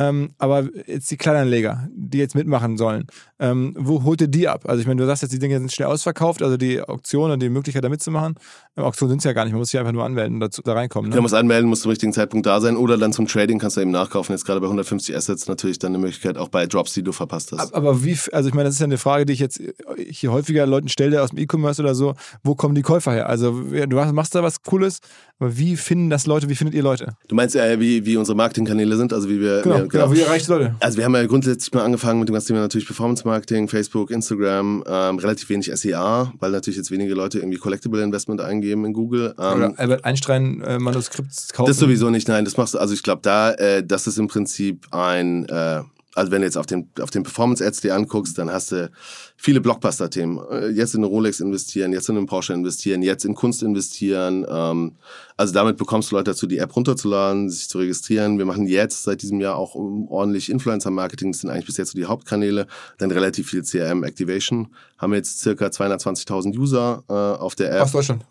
Ähm, 0.00 0.30
aber 0.38 0.66
jetzt 0.86 1.10
die 1.10 1.18
Kleinanleger, 1.18 1.88
die 1.94 2.16
jetzt 2.18 2.34
mitmachen 2.34 2.78
sollen, 2.78 3.04
ähm, 3.38 3.74
wo 3.78 4.02
holt 4.02 4.20
ihr 4.22 4.28
die 4.28 4.48
ab? 4.48 4.62
Also 4.66 4.80
ich 4.80 4.86
meine, 4.86 5.00
du 5.00 5.06
sagst 5.06 5.22
jetzt, 5.22 5.32
die 5.32 5.38
Dinge 5.38 5.58
sind 5.58 5.70
schnell 5.70 5.88
ausverkauft, 5.88 6.42
also 6.42 6.56
die 6.56 6.80
Auktion 6.80 7.30
und 7.30 7.42
die 7.42 7.50
Möglichkeit 7.50 7.84
da 7.84 7.88
mitzumachen. 7.90 8.34
Äh, 8.76 8.80
Auktionen 8.80 9.10
sind 9.10 9.18
es 9.18 9.24
ja 9.24 9.32
gar 9.34 9.44
nicht, 9.44 9.52
man 9.52 9.60
muss 9.60 9.70
sich 9.70 9.78
einfach 9.78 9.92
nur 9.92 10.04
anmelden 10.04 10.34
und 10.36 10.40
dazu, 10.40 10.62
da 10.62 10.72
reinkommen. 10.72 11.10
Du 11.10 11.16
Ne? 11.16 11.20
musst 11.22 11.34
anmelden, 11.34 11.68
musst 11.68 11.82
zum 11.82 11.90
richtigen 11.90 12.12
Zeitpunkt 12.14 12.46
da 12.46 12.60
sein 12.60 12.76
oder 12.76 12.96
dann 12.96 13.12
zum 13.12 13.26
Trading 13.26 13.58
kannst 13.58 13.76
du 13.76 13.82
eben 13.82 13.90
nachkaufen. 13.90 14.32
Jetzt 14.34 14.46
gerade 14.46 14.60
bei 14.60 14.66
150 14.66 15.14
Assets 15.14 15.46
natürlich 15.48 15.78
dann 15.78 15.90
eine 15.90 15.98
Möglichkeit, 15.98 16.38
auch 16.38 16.48
bei 16.48 16.66
Drops, 16.66 16.94
die 16.94 17.02
du 17.02 17.12
verpasst 17.12 17.52
hast. 17.52 17.60
Ab- 17.60 17.76
Aber 17.76 18.02
wie, 18.02 18.16
also 18.32 18.48
ich 18.48 18.54
meine, 18.54 18.64
das 18.68 18.74
ist 18.76 18.80
ja 18.80 18.86
eine 18.86 18.96
Frage, 18.98 19.26
die 19.26 19.34
ich 19.34 19.38
jetzt 19.40 19.60
hier 20.08 20.32
häufiger 20.32 20.66
Leuten 20.66 20.88
stelle 20.88 21.22
aus 21.22 21.30
dem 21.30 21.38
E-Commerce 21.38 21.82
oder 21.82 21.94
so. 21.94 22.14
Wo 22.42 22.54
kommen 22.54 22.74
die 22.74 22.82
Käufer 22.82 23.12
her? 23.12 23.28
Also 23.28 23.50
du 23.60 23.96
machst- 24.12 24.34
da 24.34 24.42
was 24.42 24.62
Cooles, 24.62 25.00
aber 25.38 25.58
wie 25.58 25.76
finden 25.76 26.08
das 26.08 26.26
Leute, 26.26 26.48
wie 26.48 26.54
findet 26.54 26.74
ihr 26.74 26.82
Leute? 26.82 27.14
Du 27.28 27.34
meinst 27.34 27.54
äh, 27.56 27.78
wie, 27.80 28.06
wie 28.06 28.16
unsere 28.16 28.36
Marketingkanäle 28.36 28.96
sind, 28.96 29.12
also 29.12 29.28
wie 29.28 29.40
wir... 29.40 29.62
Genau, 29.62 29.89
wir, 29.92 30.00
genau, 30.00 30.12
wie 30.12 30.20
erreicht 30.20 30.48
Leute? 30.48 30.74
Also 30.80 30.98
wir 30.98 31.04
haben 31.04 31.14
ja 31.14 31.26
grundsätzlich 31.26 31.72
mal 31.72 31.84
angefangen 31.84 32.20
mit 32.20 32.28
dem 32.28 32.34
ganzen 32.34 32.48
Thema 32.48 32.60
natürlich 32.60 32.86
Performance 32.86 33.26
Marketing, 33.26 33.68
Facebook, 33.68 34.10
Instagram, 34.10 34.84
ähm, 34.86 35.18
relativ 35.18 35.48
wenig 35.48 35.70
SEA, 35.74 36.32
weil 36.38 36.50
natürlich 36.50 36.76
jetzt 36.76 36.90
wenige 36.90 37.14
Leute 37.14 37.38
irgendwie 37.38 37.58
Collectible 37.58 38.02
Investment 38.02 38.40
eingeben 38.40 38.84
in 38.84 38.92
Google. 38.92 39.34
Ähm, 39.38 39.56
Oder 39.56 39.72
Albert 39.76 40.04
Einstein 40.04 40.60
äh, 40.62 40.78
Manuskript 40.78 41.52
kaufen? 41.52 41.68
Das 41.68 41.78
sowieso 41.78 42.10
nicht, 42.10 42.28
nein, 42.28 42.44
das 42.44 42.56
machst 42.56 42.74
du, 42.74 42.78
also 42.78 42.94
ich 42.94 43.02
glaube 43.02 43.22
da, 43.22 43.52
äh, 43.52 43.84
das 43.84 44.06
ist 44.06 44.18
im 44.18 44.28
Prinzip 44.28 44.86
ein, 44.92 45.48
äh, 45.48 45.82
also 46.14 46.32
wenn 46.32 46.40
du 46.40 46.46
jetzt 46.46 46.56
auf 46.56 46.66
den, 46.66 46.90
auf 47.00 47.10
den 47.10 47.22
Performance-Ads 47.22 47.82
dir 47.82 47.94
anguckst, 47.94 48.36
dann 48.36 48.50
hast 48.50 48.72
du 48.72 48.90
viele 49.36 49.60
Blockbuster-Themen. 49.60 50.40
Äh, 50.50 50.68
jetzt 50.68 50.94
in 50.94 51.00
eine 51.00 51.06
Rolex 51.06 51.40
investieren, 51.40 51.92
jetzt 51.92 52.08
in 52.08 52.16
einen 52.16 52.26
Porsche 52.26 52.52
investieren, 52.52 53.02
jetzt 53.02 53.24
in 53.24 53.34
Kunst 53.34 53.62
investieren. 53.62 54.44
Ähm, 54.48 54.96
also 55.36 55.54
damit 55.54 55.76
bekommst 55.76 56.10
du 56.10 56.16
Leute 56.16 56.32
dazu, 56.32 56.46
die 56.46 56.58
App 56.58 56.74
runterzuladen, 56.74 57.48
sich 57.48 57.68
zu 57.68 57.78
registrieren. 57.78 58.38
Wir 58.38 58.44
machen 58.44 58.66
jetzt 58.66 59.04
seit 59.04 59.22
diesem 59.22 59.40
Jahr 59.40 59.56
auch 59.56 59.74
ordentlich 59.74 60.50
Influencer-Marketing. 60.50 61.32
Das 61.32 61.42
sind 61.42 61.50
eigentlich 61.50 61.66
bis 61.66 61.76
jetzt 61.76 61.92
so 61.92 61.98
die 61.98 62.06
Hauptkanäle. 62.06 62.66
Dann 62.98 63.10
relativ 63.10 63.48
viel 63.50 63.62
CRM-Activation. 63.62 64.68
Haben 64.98 65.14
jetzt 65.14 65.40
circa 65.40 65.66
220.000 65.66 66.58
User 66.58 67.04
äh, 67.08 67.12
auf 67.12 67.54
der 67.54 67.72
App. 67.72 67.82
Aus 67.82 67.92
Deutschland. 67.92 68.24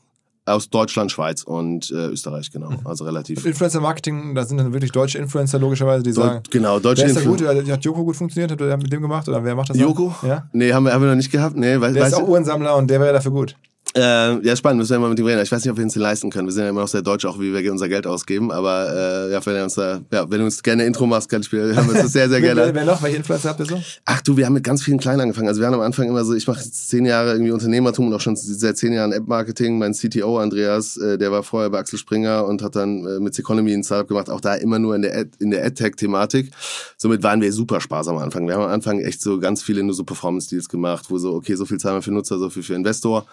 Aus 0.50 0.70
Deutschland, 0.70 1.12
Schweiz 1.12 1.43
und 1.43 1.89
äh, 1.91 2.08
Österreich, 2.08 2.52
genau. 2.52 2.70
Also 2.84 3.06
relativ. 3.06 3.45
Influencer-Marketing, 3.45 4.36
da 4.36 4.43
sind 4.45 4.58
dann 4.58 4.74
wirklich 4.74 4.91
deutsche 4.91 5.18
Influencer 5.18 5.60
logischerweise, 5.60 6.04
die 6.04 6.12
sagen, 6.12 6.41
Deu 6.43 6.50
genau, 6.52 6.80
deutsche 6.80 7.04
wer 7.04 7.10
ist 7.10 7.16
da 7.18 7.22
Influ- 7.22 7.38
gut? 7.38 7.47
Hat 7.47 7.70
hat 7.70 7.86
Joko 7.86 8.04
gut 8.04 8.16
funktioniert? 8.16 8.52
Habt 8.52 8.62
ihr 8.62 8.78
mit 8.78 8.91
dem 8.91 9.02
gemacht? 9.02 9.28
Oder 9.30 9.43
wer 9.43 9.56
macht 9.56 9.70
das? 9.70 9.78
Joko? 9.78 10.14
Ja. 10.24 10.47
Nee, 10.52 10.74
haben 10.74 10.84
wir, 10.86 10.93
haben 10.93 11.02
wir 11.02 11.10
noch 11.10 11.16
nicht 11.16 11.32
gehabt. 11.32 11.56
Nee, 11.56 11.80
weil, 11.80 11.93
Der 11.93 12.08
ist 12.08 12.14
auch 12.14 12.28
Uhrensammler 12.28 12.76
und 12.76 12.89
der 12.89 13.00
wäre 13.00 13.14
dafür 13.14 13.32
gut. 13.32 13.56
Äh, 13.96 14.46
ja, 14.46 14.56
spannend, 14.56 14.80
müssen 14.80 14.92
wir 14.92 15.00
mal 15.00 15.10
mit 15.10 15.18
ihm 15.18 15.26
reden. 15.26 15.42
Ich 15.42 15.52
weiß 15.52 15.64
nicht, 15.64 15.72
ob 15.72 15.78
wir 15.78 15.84
uns 15.84 15.94
den 15.94 16.04
leisten 16.04 16.30
können. 16.30 16.48
Wir 16.48 16.52
sind 16.52 16.64
ja 16.64 16.70
immer 16.70 16.82
noch 16.82 16.88
sehr 16.88 17.02
deutsch, 17.02 17.26
auch 17.26 17.40
wie 17.40 17.52
wir 17.52 17.72
unser 17.72 17.90
Geld 17.90 18.06
ausgeben. 18.06 18.52
Aber 18.52 19.28
äh, 19.28 19.32
ja, 19.32 19.44
wenn 19.44 19.64
uns 19.64 19.74
da, 19.76 20.02
ja, 20.12 20.30
wenn 20.30 20.40
du 20.40 20.46
uns 20.46 20.62
gerne 20.62 20.86
Intro 20.86 21.08
machst, 21.08 21.28
kann 21.28 21.42
ich, 21.42 21.52
haben 21.52 21.88
wir 21.88 21.94
uns 21.94 22.04
das 22.04 22.12
sehr, 22.12 22.30
sehr 22.30 22.42
wer, 22.42 22.54
gerne. 22.54 22.76
wer 22.76 22.86
noch? 22.86 23.02
Welche 23.02 23.18
Influencer 23.18 23.50
habt 23.50 23.60
ihr 23.62 23.66
so? 23.66 23.82
Ach 24.06 24.22
du, 24.22 24.38
wir 24.38 24.46
haben 24.46 24.54
mit 24.54 24.64
ganz 24.64 24.84
vielen 24.84 25.00
Kleinen 25.00 25.22
angefangen. 25.22 25.48
Also 25.48 25.60
wir 25.60 25.68
haben 25.68 25.74
am 25.74 25.82
Anfang 25.82 26.08
immer 26.08 26.24
so, 26.24 26.36
ich 26.36 26.48
mache 26.48 26.60
jetzt 26.60 26.90
zehn 26.90 27.06
Jahre 27.06 27.32
irgendwie 27.32 27.52
Unternehmertum 27.52 28.08
und 28.08 28.14
auch 28.14 28.22
schon 28.22 28.36
seit 28.36 28.78
zehn 28.78 28.94
Jahren 28.94 29.12
App-Marketing. 29.12 29.80
Mein 29.80 29.94
CTO 29.94 30.38
Andreas, 30.38 30.98
äh, 30.98 31.18
der 31.18 31.32
war 31.32 31.42
vorher 31.42 31.72
bei 31.72 31.80
Axel 31.80 31.98
Springer 31.98 32.46
und 32.46 32.62
hat 32.62 32.76
dann 32.76 33.06
äh, 33.08 33.20
mit 33.20 33.34
Seconomy 33.34 33.74
ein 33.74 33.84
Startup 33.84 34.08
gemacht, 34.08 34.30
auch 34.30 34.42
da 34.42 34.54
immer 34.54 34.78
nur 34.78 34.96
in 34.96 35.02
der 35.02 35.18
Ad, 35.18 35.32
in 35.40 35.50
der 35.50 35.66
AdTech-Thematik. 35.66 36.52
Somit 36.96 37.24
waren 37.24 37.42
wir 37.42 37.52
super 37.52 37.82
Spaß 37.82 38.10
am 38.10 38.18
Anfang. 38.18 38.46
Wir 38.46 38.54
haben 38.54 38.64
am 38.64 38.72
Anfang 38.72 39.00
echt 39.00 39.22
so 39.22 39.40
ganz 39.40 39.64
viele 39.64 39.82
nur 39.82 39.96
so 39.96 40.04
Performance-Deals 40.04 40.70
gemacht, 40.70 41.06
wo 41.10 41.18
so, 41.18 41.34
okay, 41.34 41.56
so 41.56 41.66
viel 41.66 41.80
zahlen 41.80 41.98
wir 41.98 42.02
für 42.04 42.12
Nutzer, 42.12 42.38
so 42.38 42.52
viel 42.52 42.62
für 42.62 42.76
Investor. 42.76 43.26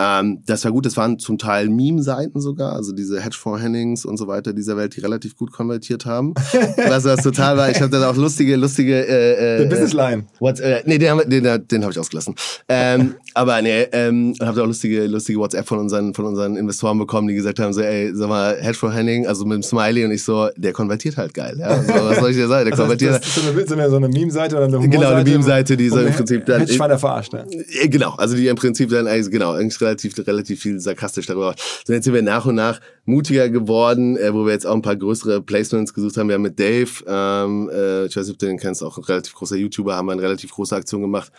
Ähm, 0.00 0.42
das 0.46 0.64
war 0.64 0.72
gut, 0.72 0.86
das 0.86 0.96
waren 0.96 1.18
zum 1.18 1.36
Teil 1.36 1.68
Meme-Seiten 1.68 2.40
sogar, 2.40 2.72
also 2.72 2.92
diese 2.92 3.20
Hedgefonds-Hennings 3.20 4.06
und 4.06 4.16
so 4.16 4.26
weiter 4.26 4.54
dieser 4.54 4.78
Welt, 4.78 4.96
die 4.96 5.00
relativ 5.00 5.36
gut 5.36 5.52
konvertiert 5.52 6.06
haben. 6.06 6.32
was 6.88 7.04
was 7.04 7.22
total 7.22 7.58
war, 7.58 7.70
ich 7.70 7.80
habe 7.82 7.90
dann 7.90 8.04
auch 8.04 8.16
lustige, 8.16 8.56
lustige 8.56 9.06
äh, 9.06 9.32
äh, 9.32 9.58
Der 9.58 9.64
Business 9.66 9.92
Line. 9.92 10.24
What, 10.38 10.58
äh, 10.60 10.82
nee, 10.86 10.96
den, 10.96 11.18
den, 11.28 11.66
den, 11.68 11.82
habe 11.82 11.92
ich 11.92 11.98
ausgelassen. 11.98 12.34
Ähm, 12.68 13.14
aber 13.34 13.60
nee, 13.60 13.82
ähm, 13.92 14.34
und 14.40 14.46
habe 14.46 14.62
auch 14.62 14.66
lustige, 14.66 15.06
lustige 15.06 15.38
WhatsApp 15.38 15.68
von 15.68 15.78
unseren, 15.78 16.14
von 16.14 16.24
unseren 16.24 16.56
Investoren 16.56 16.98
bekommen, 16.98 17.28
die 17.28 17.34
gesagt 17.34 17.58
haben, 17.58 17.74
so, 17.74 17.82
ey, 17.82 18.10
sag 18.14 18.28
mal, 18.30 18.56
Hedgefonds 18.56 18.96
Henning, 18.96 19.26
also 19.26 19.44
mit 19.44 19.56
dem 19.56 19.62
Smiley 19.62 20.06
und 20.06 20.12
ich 20.12 20.24
so, 20.24 20.48
der 20.56 20.72
konvertiert 20.72 21.18
halt 21.18 21.34
geil. 21.34 21.56
Ja? 21.58 21.82
So, 21.82 21.92
was 21.92 22.18
soll 22.20 22.30
ich 22.30 22.36
dir 22.36 22.48
sagen? 22.48 22.64
Der 22.64 22.70
Das, 22.70 22.80
heißt, 22.80 22.88
konvertiert 22.88 23.14
das 23.16 23.26
ist 23.26 23.34
so 23.34 23.50
eine, 23.50 23.66
so 23.66 23.74
eine, 23.74 23.90
so 23.90 23.96
eine 23.96 24.08
Meme-Seite 24.08 24.56
oder 24.56 24.64
eine 24.64 24.88
Genau, 24.88 25.08
eine 25.10 25.24
Meme-Seite, 25.24 25.76
die 25.76 25.90
so 25.90 26.00
im 26.00 26.12
Prinzip 26.12 26.46
dann- 26.46 26.60
Hedgefonds 26.60 27.00
verarscht, 27.00 27.32
ne? 27.34 27.44
äh, 27.82 27.88
Genau, 27.88 28.14
also 28.16 28.34
die 28.36 28.46
im 28.48 28.56
Prinzip 28.56 28.88
dann 28.90 29.06
genau, 29.30 29.52
eigentlich 29.52 29.78
relativ, 29.90 30.26
relativ 30.26 30.60
viel 30.60 30.80
sarkastisch 30.80 31.26
darüber. 31.26 31.54
So, 31.84 31.92
jetzt 31.92 32.04
sind 32.04 32.14
wir 32.14 32.22
nach 32.22 32.46
und 32.46 32.54
nach 32.54 32.80
mutiger 33.04 33.48
geworden, 33.48 34.16
äh, 34.16 34.32
wo 34.32 34.44
wir 34.46 34.52
jetzt 34.52 34.66
auch 34.66 34.74
ein 34.74 34.82
paar 34.82 34.96
größere 34.96 35.42
Placements 35.42 35.92
gesucht 35.92 36.16
haben. 36.16 36.28
Wir 36.28 36.34
haben 36.34 36.42
mit 36.42 36.58
Dave, 36.58 36.90
ähm, 37.06 37.70
äh, 37.72 38.06
ich 38.06 38.16
weiß 38.16 38.26
nicht, 38.26 38.34
ob 38.34 38.38
du 38.38 38.46
den 38.46 38.58
kennst, 38.58 38.82
auch 38.82 38.96
ein 38.96 39.04
relativ 39.04 39.34
großer 39.34 39.56
YouTuber, 39.56 39.96
haben 39.96 40.06
wir 40.06 40.12
eine 40.12 40.22
relativ 40.22 40.52
große 40.52 40.74
Aktion 40.74 41.02
gemacht. 41.02 41.32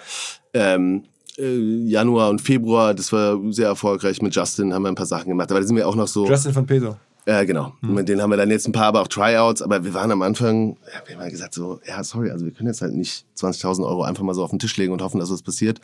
Ähm, 0.54 1.04
äh, 1.38 1.58
Januar 1.88 2.30
und 2.30 2.42
Februar, 2.42 2.94
das 2.94 3.12
war 3.14 3.40
sehr 3.52 3.68
erfolgreich. 3.68 4.22
Mit 4.22 4.36
Justin 4.36 4.74
haben 4.74 4.84
wir 4.84 4.90
ein 4.90 4.96
paar 4.96 5.06
Sachen 5.06 5.30
gemacht. 5.30 5.50
Aber 5.52 5.62
da 5.62 5.66
sind 5.66 5.76
wir 5.76 5.88
auch 5.88 5.96
noch 5.96 6.08
so. 6.08 6.28
Justin 6.28 6.54
von 6.54 6.66
Peso. 6.66 6.98
Ja, 7.28 7.44
genau. 7.44 7.74
Hm. 7.82 7.94
Mit 7.94 8.10
denen 8.10 8.22
haben 8.22 8.32
wir 8.32 8.38
dann 8.38 8.50
jetzt 8.50 8.68
ein 8.68 8.72
paar, 8.72 8.86
aber 8.86 9.02
auch 9.02 9.08
Tryouts. 9.08 9.62
Aber 9.62 9.84
wir 9.84 9.94
waren 9.94 10.12
am 10.12 10.22
Anfang, 10.22 10.78
ja, 10.94 11.02
wir 11.06 11.16
haben 11.16 11.24
ja 11.24 11.30
gesagt 11.30 11.54
so, 11.54 11.80
ja, 11.88 12.04
sorry, 12.04 12.32
also 12.32 12.46
wir 12.46 12.52
können 12.52 12.68
jetzt 12.68 12.82
halt 12.82 12.94
nicht 12.94 13.26
20.000 13.38 13.86
Euro 13.86 14.04
einfach 14.04 14.24
mal 14.24 14.34
so 14.34 14.44
auf 14.44 14.50
den 14.50 14.60
Tisch 14.60 14.76
legen 14.78 14.92
und 14.92 15.02
hoffen, 15.02 15.20
dass 15.20 15.32
was 15.32 15.44
passiert. 15.44 15.80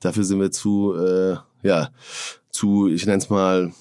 Dafür 0.00 0.24
sind 0.24 0.40
wir 0.40 0.50
zu, 0.50 0.94
äh, 0.96 1.36
ja, 1.62 1.90
zu, 2.50 2.88
ich 2.88 3.06
nenne 3.06 3.18
es 3.18 3.30
mal, 3.30 3.72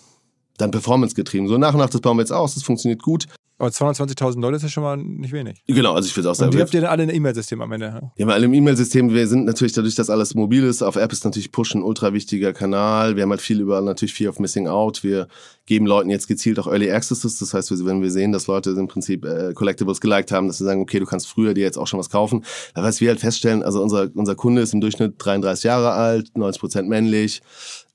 dann 0.57 0.71
Performance 0.71 1.15
getrieben. 1.15 1.47
So 1.47 1.57
nach 1.57 1.73
und 1.73 1.79
nach, 1.79 1.89
das 1.89 2.01
bauen 2.01 2.17
wir 2.17 2.21
jetzt 2.21 2.31
aus, 2.31 2.53
das 2.53 2.63
funktioniert 2.63 3.01
gut. 3.01 3.25
Aber 3.59 3.69
220.000 3.69 4.39
Leute 4.39 4.55
ist 4.55 4.63
ja 4.63 4.69
schon 4.69 4.83
mal 4.83 4.95
nicht 4.95 5.33
wenig. 5.33 5.61
Genau, 5.67 5.93
also 5.93 6.07
ich 6.07 6.15
würde 6.15 6.29
auch 6.29 6.31
Und 6.31 6.37
sagen, 6.37 6.51
die 6.51 6.57
wir, 6.57 6.63
habt 6.63 6.73
ihr 6.73 6.79
dann 6.79 6.89
alle 6.91 7.03
in 7.03 7.09
E-Mail-System 7.09 7.61
am 7.61 7.71
Ende. 7.73 7.87
ja? 7.87 8.11
wir 8.15 8.25
haben 8.25 8.31
alle 8.31 8.45
im 8.45 8.53
E-Mail-System, 8.53 9.13
wir 9.13 9.27
sind 9.27 9.43
natürlich 9.43 9.73
dadurch, 9.73 9.95
dass 9.95 10.09
alles 10.09 10.33
mobil 10.33 10.63
ist, 10.63 10.81
auf 10.81 10.95
App 10.95 11.11
ist 11.11 11.25
natürlich 11.25 11.51
Push 11.51 11.75
ein 11.75 11.83
ultra 11.83 12.13
wichtiger 12.13 12.53
Kanal. 12.53 13.17
Wir 13.17 13.23
haben 13.23 13.31
halt 13.31 13.41
viel 13.41 13.59
über 13.59 13.81
natürlich 13.81 14.13
Fear 14.13 14.29
of 14.29 14.39
Missing 14.39 14.69
Out. 14.69 15.03
Wir 15.03 15.27
geben 15.65 15.85
Leuten 15.85 16.09
jetzt 16.09 16.27
gezielt 16.27 16.57
auch 16.57 16.67
Early 16.67 16.89
Accesses. 16.89 17.37
Das 17.37 17.53
heißt, 17.53 17.85
wenn 17.85 18.01
wir 18.01 18.11
sehen, 18.11 18.31
dass 18.31 18.47
Leute 18.47 18.69
im 18.69 18.87
Prinzip 18.87 19.25
äh, 19.25 19.53
Collectibles 19.53 19.99
geliked 19.99 20.31
haben, 20.31 20.47
dass 20.47 20.61
wir 20.61 20.65
sagen, 20.65 20.81
okay, 20.81 20.99
du 20.99 21.05
kannst 21.05 21.27
früher 21.27 21.53
dir 21.53 21.63
jetzt 21.63 21.77
auch 21.77 21.87
schon 21.87 21.99
was 21.99 22.09
kaufen. 22.09 22.45
Aber 22.73 22.87
was 22.87 23.01
wir 23.01 23.09
halt 23.09 23.19
feststellen, 23.19 23.61
also 23.61 23.83
unser, 23.83 24.09
unser 24.15 24.35
Kunde 24.35 24.61
ist 24.61 24.73
im 24.73 24.79
Durchschnitt 24.79 25.15
33 25.17 25.65
Jahre 25.65 25.91
alt, 25.91 26.37
90 26.37 26.61
Prozent 26.61 26.87
männlich, 26.87 27.41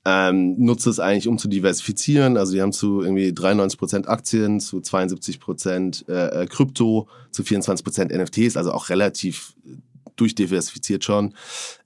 ähm, 0.05 0.55
nutzt 0.59 0.85
es 0.85 0.99
eigentlich, 0.99 1.27
um 1.27 1.37
zu 1.37 1.47
diversifizieren. 1.47 2.37
Also 2.37 2.53
die 2.53 2.61
haben 2.61 2.71
zu 2.71 3.01
irgendwie 3.01 3.33
93 3.33 3.79
Prozent 3.79 4.07
Aktien, 4.07 4.59
zu 4.59 4.79
72 4.79 5.39
Prozent 5.39 6.05
äh, 6.07 6.43
äh, 6.43 6.45
Krypto, 6.45 7.07
zu 7.31 7.43
24 7.43 7.83
Prozent 7.83 8.11
NFTs, 8.11 8.55
also 8.55 8.71
auch 8.71 8.89
relativ 8.89 9.53
durchdiversifiziert 10.15 11.03
schon. 11.03 11.33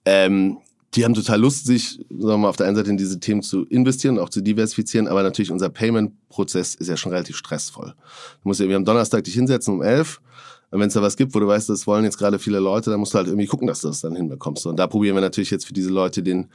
Ähm, 0.05 0.57
die 0.95 1.05
haben 1.05 1.13
total 1.13 1.39
Lust, 1.39 1.65
sich 1.65 1.99
sagen 2.09 2.09
wir 2.09 2.37
mal, 2.37 2.49
auf 2.49 2.57
der 2.57 2.67
einen 2.67 2.75
Seite 2.75 2.89
in 2.89 2.97
diese 2.97 3.19
Themen 3.19 3.41
zu 3.41 3.65
investieren, 3.65 4.19
auch 4.19 4.29
zu 4.29 4.41
diversifizieren, 4.41 5.07
aber 5.07 5.23
natürlich 5.23 5.51
unser 5.51 5.69
Payment-Prozess 5.69 6.75
ist 6.75 6.87
ja 6.87 6.97
schon 6.97 7.11
relativ 7.11 7.37
stressvoll. 7.37 7.93
Du 8.41 8.49
musst 8.49 8.59
ja 8.59 8.65
irgendwie 8.65 8.77
am 8.77 8.85
Donnerstag 8.85 9.23
dich 9.23 9.35
hinsetzen 9.35 9.75
um 9.75 9.81
elf 9.83 10.19
und 10.71 10.79
wenn 10.79 10.87
es 10.87 10.93
da 10.93 11.01
was 11.01 11.17
gibt, 11.17 11.33
wo 11.33 11.39
du 11.39 11.47
weißt, 11.47 11.69
das 11.69 11.87
wollen 11.87 12.03
jetzt 12.03 12.17
gerade 12.17 12.37
viele 12.37 12.59
Leute, 12.59 12.91
dann 12.91 12.99
musst 12.99 13.13
du 13.13 13.17
halt 13.17 13.27
irgendwie 13.27 13.47
gucken, 13.47 13.67
dass 13.67 13.81
du 13.81 13.87
das 13.87 14.01
dann 14.01 14.15
hinbekommst. 14.15 14.65
Und 14.67 14.77
da 14.77 14.87
probieren 14.87 15.15
wir 15.15 15.21
natürlich 15.21 15.49
jetzt 15.49 15.65
für 15.65 15.73
diese 15.73 15.89
Leute 15.89 16.21
den, 16.21 16.47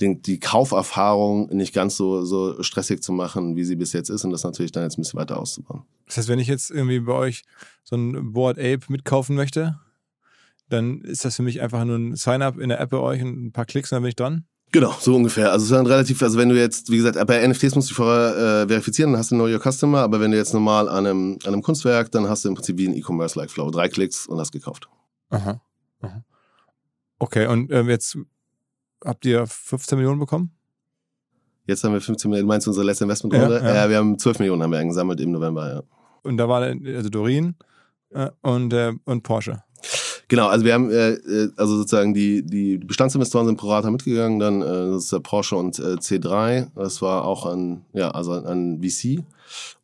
den, 0.00 0.22
die 0.22 0.38
Kauferfahrung 0.40 1.48
nicht 1.48 1.74
ganz 1.74 1.96
so, 1.96 2.24
so 2.24 2.62
stressig 2.62 3.02
zu 3.02 3.12
machen, 3.12 3.56
wie 3.56 3.64
sie 3.64 3.76
bis 3.76 3.92
jetzt 3.92 4.10
ist 4.10 4.24
und 4.24 4.30
das 4.30 4.44
natürlich 4.44 4.72
dann 4.72 4.84
jetzt 4.84 4.98
ein 4.98 5.02
bisschen 5.02 5.18
weiter 5.18 5.38
auszubauen. 5.38 5.82
Das 6.06 6.16
heißt, 6.16 6.28
wenn 6.28 6.38
ich 6.38 6.48
jetzt 6.48 6.70
irgendwie 6.70 7.00
bei 7.00 7.12
euch 7.12 7.44
so 7.84 7.96
ein 7.96 8.32
Board 8.32 8.58
Ape 8.58 8.80
mitkaufen 8.88 9.36
möchte, 9.36 9.78
dann 10.68 11.00
ist 11.00 11.24
das 11.24 11.36
für 11.36 11.42
mich 11.42 11.60
einfach 11.60 11.84
nur 11.84 11.96
ein 11.96 12.16
Sign-up 12.16 12.58
in 12.58 12.68
der 12.68 12.80
App 12.80 12.90
bei 12.90 12.98
euch 12.98 13.22
und 13.22 13.46
ein 13.46 13.52
paar 13.52 13.64
Klicks 13.64 13.90
und 13.90 13.96
dann 13.96 14.02
bin 14.02 14.10
ich 14.10 14.16
dran. 14.16 14.44
Genau, 14.70 14.94
so 15.00 15.16
ungefähr. 15.16 15.50
Also 15.50 15.64
es 15.64 15.70
ist 15.70 15.76
dann 15.76 15.86
relativ, 15.86 16.22
also 16.22 16.38
wenn 16.38 16.50
du 16.50 16.58
jetzt, 16.58 16.90
wie 16.90 16.98
gesagt, 16.98 17.26
bei 17.26 17.46
NFTs 17.46 17.74
musst 17.74 17.90
du 17.90 17.94
vorher 17.94 18.64
äh, 18.64 18.68
verifizieren, 18.68 19.12
dann 19.12 19.20
hast 19.20 19.30
du 19.30 19.34
Know 19.34 19.46
Your 19.46 19.60
Customer, 19.60 20.00
aber 20.00 20.20
wenn 20.20 20.30
du 20.30 20.36
jetzt 20.36 20.52
normal 20.52 20.90
an 20.90 21.06
einem, 21.06 21.38
an 21.44 21.54
einem 21.54 21.62
Kunstwerk, 21.62 22.10
dann 22.12 22.28
hast 22.28 22.44
du 22.44 22.50
im 22.50 22.54
Prinzip 22.54 22.76
wie 22.76 22.86
ein 22.86 22.94
E-Commerce-like 22.94 23.50
Flow. 23.50 23.70
Drei 23.70 23.88
Klicks 23.88 24.26
und 24.26 24.38
hast 24.38 24.52
gekauft. 24.52 24.88
Aha. 25.30 25.60
Aha. 26.02 26.24
Okay, 27.18 27.46
und 27.46 27.72
ähm, 27.72 27.88
jetzt 27.88 28.18
habt 29.04 29.24
ihr 29.26 29.46
15 29.46 29.98
Millionen 29.98 30.20
bekommen? 30.20 30.52
Jetzt 31.66 31.84
haben 31.84 31.92
wir 31.92 32.00
15 32.00 32.30
Millionen, 32.30 32.48
meinst 32.48 32.66
du 32.66 32.70
unsere 32.70 32.86
letzte 32.86 33.04
Investmentrunde? 33.04 33.60
Ja, 33.62 33.74
ja. 33.74 33.90
wir 33.90 33.98
haben 33.98 34.18
12 34.18 34.38
Millionen 34.38 34.62
haben 34.62 34.72
wir 34.72 34.84
gesammelt 34.84 35.20
im 35.20 35.32
November, 35.32 35.74
ja. 35.74 35.82
Und 36.22 36.36
da 36.36 36.48
war 36.48 36.60
dann, 36.60 36.84
also 36.86 37.08
Dorin 37.08 37.54
äh, 38.10 38.30
und, 38.42 38.72
äh, 38.72 38.92
und 39.04 39.22
Porsche. 39.22 39.62
Genau, 40.28 40.48
also 40.48 40.64
wir 40.64 40.74
haben, 40.74 40.90
äh, 40.90 41.12
äh, 41.12 41.50
also 41.56 41.76
sozusagen 41.76 42.12
die, 42.12 42.44
die 42.44 42.78
Bestandsinvestoren 42.78 43.46
sind 43.46 43.56
pro 43.56 43.70
Rata 43.70 43.90
mitgegangen, 43.90 44.38
dann 44.38 44.60
äh, 44.60 44.64
das 44.64 45.04
ist 45.04 45.12
der 45.12 45.20
Porsche 45.20 45.56
und 45.56 45.78
äh, 45.78 45.94
C3, 45.94 46.68
das 46.74 47.00
war 47.00 47.24
auch 47.24 47.46
an, 47.46 47.84
ja, 47.94 48.10
also 48.10 48.32
an 48.32 48.80
VC. 48.82 49.24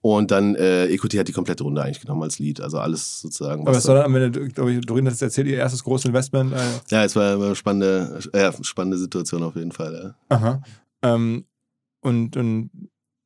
Und 0.00 0.30
dann 0.30 0.54
äh, 0.54 0.86
EQT 0.86 1.18
hat 1.18 1.28
die 1.28 1.32
komplette 1.32 1.64
Runde 1.64 1.82
eigentlich 1.82 2.00
genommen 2.00 2.22
als 2.22 2.38
Lead, 2.38 2.60
also 2.60 2.78
alles 2.78 3.20
sozusagen. 3.20 3.66
Aber 3.66 3.76
es 3.76 3.86
war 3.88 3.96
dann 3.96 4.04
am 4.04 4.14
Ende, 4.16 4.48
glaube 4.48 4.72
ich, 4.72 4.80
Dorin 4.80 5.06
hat 5.06 5.14
es 5.14 5.22
erzählt, 5.22 5.46
ihr 5.46 5.56
erstes 5.56 5.82
großes 5.84 6.06
Investment. 6.06 6.52
Äh, 6.52 6.58
Ja, 6.90 7.04
es 7.04 7.16
war 7.16 7.34
eine 7.34 7.54
spannende, 7.54 8.20
äh, 8.32 8.52
spannende 8.62 8.98
Situation 8.98 9.42
auf 9.42 9.56
jeden 9.56 9.72
Fall. 9.72 10.14
Ja. 10.30 10.36
aha. 10.36 10.62
Ähm, 11.02 11.44
und, 12.00 12.36
und 12.36 12.70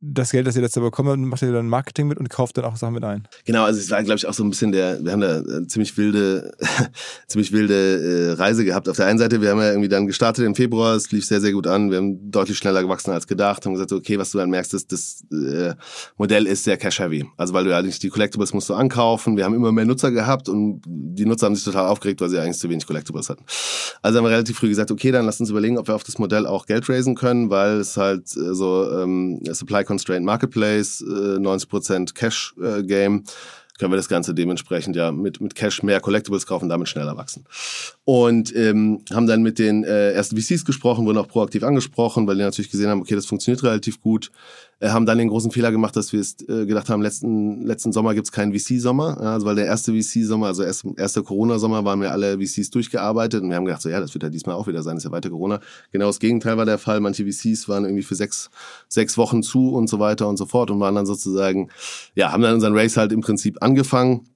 das 0.01 0.31
Geld, 0.31 0.47
das 0.47 0.55
ihr 0.55 0.63
jetzt 0.63 0.77
da 0.77 0.81
bekommt, 0.81 1.19
macht 1.19 1.43
ihr 1.43 1.53
dann 1.53 1.69
Marketing 1.69 2.07
mit 2.07 2.19
und 2.19 2.31
kauft 2.31 2.57
dann 2.57 2.65
auch 2.65 2.77
Sachen 2.77 2.95
mit 2.95 3.03
ein. 3.03 3.27
Genau, 3.45 3.65
also 3.65 3.81
es 3.81 3.91
war, 3.91 4.03
glaube 4.05 4.19
ich, 4.19 4.27
auch 4.27 4.33
so 4.33 4.45
ein 4.45 4.51
bisschen 4.51 4.71
der, 4.71 5.05
wir 5.05 5.11
haben 5.11 5.21
da 5.21 5.41
äh, 5.41 5.67
ziemlich 5.67 5.97
wilde, 5.97 6.53
ziemlich 7.27 7.51
wilde 7.51 7.75
äh, 7.75 8.33
Reise 8.35 8.65
gehabt. 8.65 8.89
Auf 8.89 8.97
der 8.97 9.07
einen 9.07 9.19
Seite, 9.19 9.41
wir 9.41 9.51
haben 9.51 9.59
ja 9.59 9.71
irgendwie 9.71 9.89
dann 9.89 10.07
gestartet 10.07 10.45
im 10.45 10.55
Februar, 10.55 10.95
es 10.95 11.11
lief 11.11 11.25
sehr, 11.25 11.41
sehr 11.41 11.53
gut 11.53 11.67
an, 11.67 11.91
wir 11.91 11.99
haben 11.99 12.31
deutlich 12.31 12.57
schneller 12.57 12.83
gewachsen 12.83 13.11
als 13.11 13.27
gedacht, 13.27 13.67
haben 13.67 13.73
gesagt, 13.73 13.93
okay, 13.93 14.19
was 14.19 14.31
du 14.31 14.39
dann 14.39 14.51
merkst, 14.51 14.73
ist, 14.75 14.93
das 14.93 15.25
äh, 15.33 15.75
Modell 16.17 16.47
ist 16.47 16.63
sehr 16.63 16.77
cash-heavy. 16.77 17.27
Also 17.37 17.53
weil 17.53 17.65
du 17.65 17.71
ja 17.71 17.79
eigentlich 17.79 17.99
die 17.99 18.11
Collectibles 18.11 18.55
musst 18.55 18.69
du 18.69 18.75
ankaufen, 18.75 19.37
wir 19.37 19.45
haben 19.45 19.55
immer 19.55 19.73
mehr 19.73 19.85
Nutzer 19.85 20.13
gehabt 20.13 20.49
und 20.49 20.81
die 20.87 21.27
Nutzer 21.27 21.47
haben 21.47 21.57
sich 21.57 21.65
total 21.65 21.89
aufgeregt, 21.89 22.21
weil 22.21 22.29
sie 22.29 22.39
eigentlich 22.39 22.59
zu 22.59 22.69
wenig 22.69 22.87
Collectibles 22.87 23.31
hatten. 23.31 23.45
Also 24.03 24.19
haben 24.19 24.25
wir 24.25 24.31
relativ 24.31 24.59
früh 24.59 24.69
gesagt, 24.69 24.93
okay, 24.93 25.11
dann 25.11 25.27
lass 25.27 25.41
uns 25.41 25.51
überlegen, 25.51 25.77
ob 25.77 25.89
wir 25.89 25.97
auf 25.97 26.05
das 26.05 26.19
Modell 26.19 26.47
auch 26.47 26.67
Geld 26.67 26.89
raisen 26.89 27.17
können, 27.17 27.51
weil 27.51 27.79
es 27.79 27.97
halt 27.97 28.25
äh, 28.37 28.55
so 28.55 28.89
ähm, 28.93 29.41
Supply 29.51 29.88
Constrained 29.89 30.25
Marketplace, 30.27 31.01
äh, 31.01 31.39
90% 31.39 32.15
Cash 32.15 32.55
äh, 32.63 32.83
Game, 32.83 33.25
können 33.79 33.93
wir 33.93 33.97
das 33.97 34.09
Ganze 34.09 34.35
dementsprechend 34.35 34.97
ja 34.97 35.13
mit, 35.13 35.41
mit 35.41 35.55
Cash 35.55 35.83
mehr 35.83 36.01
Collectibles 36.01 36.47
kaufen, 36.47 36.69
damit 36.69 36.89
schneller 36.89 37.17
wachsen. 37.17 37.47
Und 38.05 38.55
ähm, 38.55 39.01
haben 39.13 39.27
dann 39.27 39.43
mit 39.43 39.59
den 39.59 39.85
äh, 39.85 40.13
ersten 40.13 40.37
VCs 40.37 40.65
gesprochen, 40.65 41.07
wurden 41.07 41.19
auch 41.19 41.29
proaktiv 41.29 41.63
angesprochen, 41.63 42.27
weil 42.27 42.37
die 42.37 42.43
natürlich 42.43 42.71
gesehen 42.71 42.89
haben, 42.91 43.01
okay, 43.01 43.15
das 43.15 43.27
funktioniert 43.27 43.63
relativ 43.63 44.01
gut. 44.01 44.31
Äh, 44.81 44.91
haben 44.91 45.07
dann 45.07 45.19
den 45.19 45.29
großen 45.29 45.51
Fehler 45.51 45.73
gemacht, 45.73 45.97
dass 45.97 46.13
wir 46.13 46.21
es 46.21 46.37
äh, 46.49 46.67
gedacht 46.67 46.89
haben, 46.89 47.03
letzten, 47.03 47.63
letzten 47.63 47.93
Sommer 47.93 48.15
gibt's 48.15 48.31
keinen 48.31 48.57
VC-Sommer. 48.57 49.19
Ja, 49.21 49.33
also 49.35 49.47
weil 49.47 49.57
der 49.57 49.67
erste 49.67 49.93
VC-Sommer, 49.93 50.47
also 50.47 50.63
erst, 50.63 50.85
erster 50.97 51.23
Corona-Sommer, 51.23 51.85
waren 51.85 52.01
wir 52.01 52.13
alle 52.13 52.39
VCs 52.39 52.71
durchgearbeitet 52.71 53.43
und 53.43 53.49
wir 53.49 53.57
haben 53.57 53.65
gedacht, 53.65 53.83
so 53.83 53.89
ja, 53.89 54.01
das 54.01 54.15
wird 54.15 54.23
ja 54.23 54.31
diesmal 54.31 54.55
auch 54.55 54.69
wieder 54.69 54.83
sein, 54.83 54.97
ist 54.97 55.05
ja 55.05 55.11
weiter 55.11 55.31
Corona. 55.31 55.61
Genau 55.91 56.07
das 56.07 56.21
Gegenteil 56.21 56.57
war 56.57 56.65
der 56.65 56.79
Fall. 56.79 57.01
Manche 57.01 57.25
VCs 57.25 57.69
waren 57.69 57.85
irgendwie 57.85 58.05
für 58.05 58.15
sechs, 58.15 58.51
sechs 58.89 59.19
Wochen 59.19 59.43
zu 59.43 59.75
und 59.75 59.89
so 59.89 59.99
weiter 59.99 60.29
und 60.29 60.37
so 60.37 60.47
fort 60.47 60.71
und 60.71 60.79
waren 60.79 60.95
dann 60.95 61.07
sozusagen, 61.07 61.71
ja, 62.15 62.31
haben 62.33 62.43
dann 62.43 62.55
unseren 62.55 62.77
Race 62.77 62.97
halt 62.97 63.13
im 63.13 63.21
Prinzip 63.21 63.63
angefangen. 63.63 64.29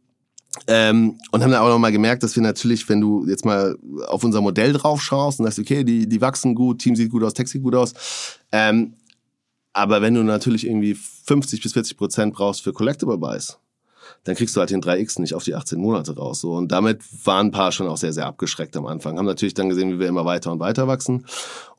Ähm, 0.67 1.19
und 1.31 1.43
haben 1.43 1.51
dann 1.51 1.63
auch 1.63 1.69
noch 1.69 1.79
mal 1.79 1.93
gemerkt, 1.93 2.23
dass 2.23 2.37
wir 2.37 2.43
natürlich, 2.43 2.87
wenn 2.89 3.01
du 3.01 3.27
jetzt 3.27 3.47
mal 3.47 3.75
auf 4.07 4.23
unser 4.23 4.43
Modell 4.43 4.75
drauf 4.75 5.01
schaust 5.01 5.41
und 5.41 5.47
sagst, 5.47 5.59
okay, 5.59 5.83
die, 5.83 6.07
die 6.07 6.21
wachsen 6.21 6.55
gut, 6.55 6.81
Team 6.81 6.95
sieht 6.95 7.11
gut 7.11 7.23
aus, 7.23 7.33
Tech 7.33 7.49
sieht 7.49 7.63
gut 7.63 7.75
aus, 7.75 7.95
ähm, 8.53 8.95
aber 9.73 10.03
wenn 10.03 10.15
du 10.15 10.23
natürlich 10.23 10.67
irgendwie 10.67 10.95
50 10.95 11.63
bis 11.63 11.73
40 11.73 11.97
Prozent 11.97 12.35
brauchst 12.35 12.63
für 12.63 12.73
Collectible 12.73 13.19
Buys, 13.19 13.59
dann 14.25 14.35
kriegst 14.35 14.55
du 14.57 14.61
halt 14.61 14.71
den 14.71 14.83
3x 14.83 15.21
nicht 15.21 15.35
auf 15.35 15.45
die 15.45 15.55
18 15.55 15.79
Monate 15.79 16.17
raus. 16.17 16.41
So. 16.41 16.55
Und 16.55 16.71
damit 16.73 17.01
waren 17.25 17.49
ein 17.49 17.51
paar 17.51 17.73
schon 17.73 17.89
auch 17.89 17.97
sehr, 17.97 18.13
sehr 18.13 18.27
abgeschreckt 18.27 18.77
am 18.77 18.87
Anfang. 18.87 19.19
Haben 19.19 19.27
natürlich 19.27 19.55
dann 19.55 19.69
gesehen, 19.69 19.93
wie 19.93 19.99
wir 19.99 20.09
immer 20.09 20.25
weiter 20.25 20.53
und 20.53 20.61
weiter 20.61 20.87
wachsen. 20.87 21.25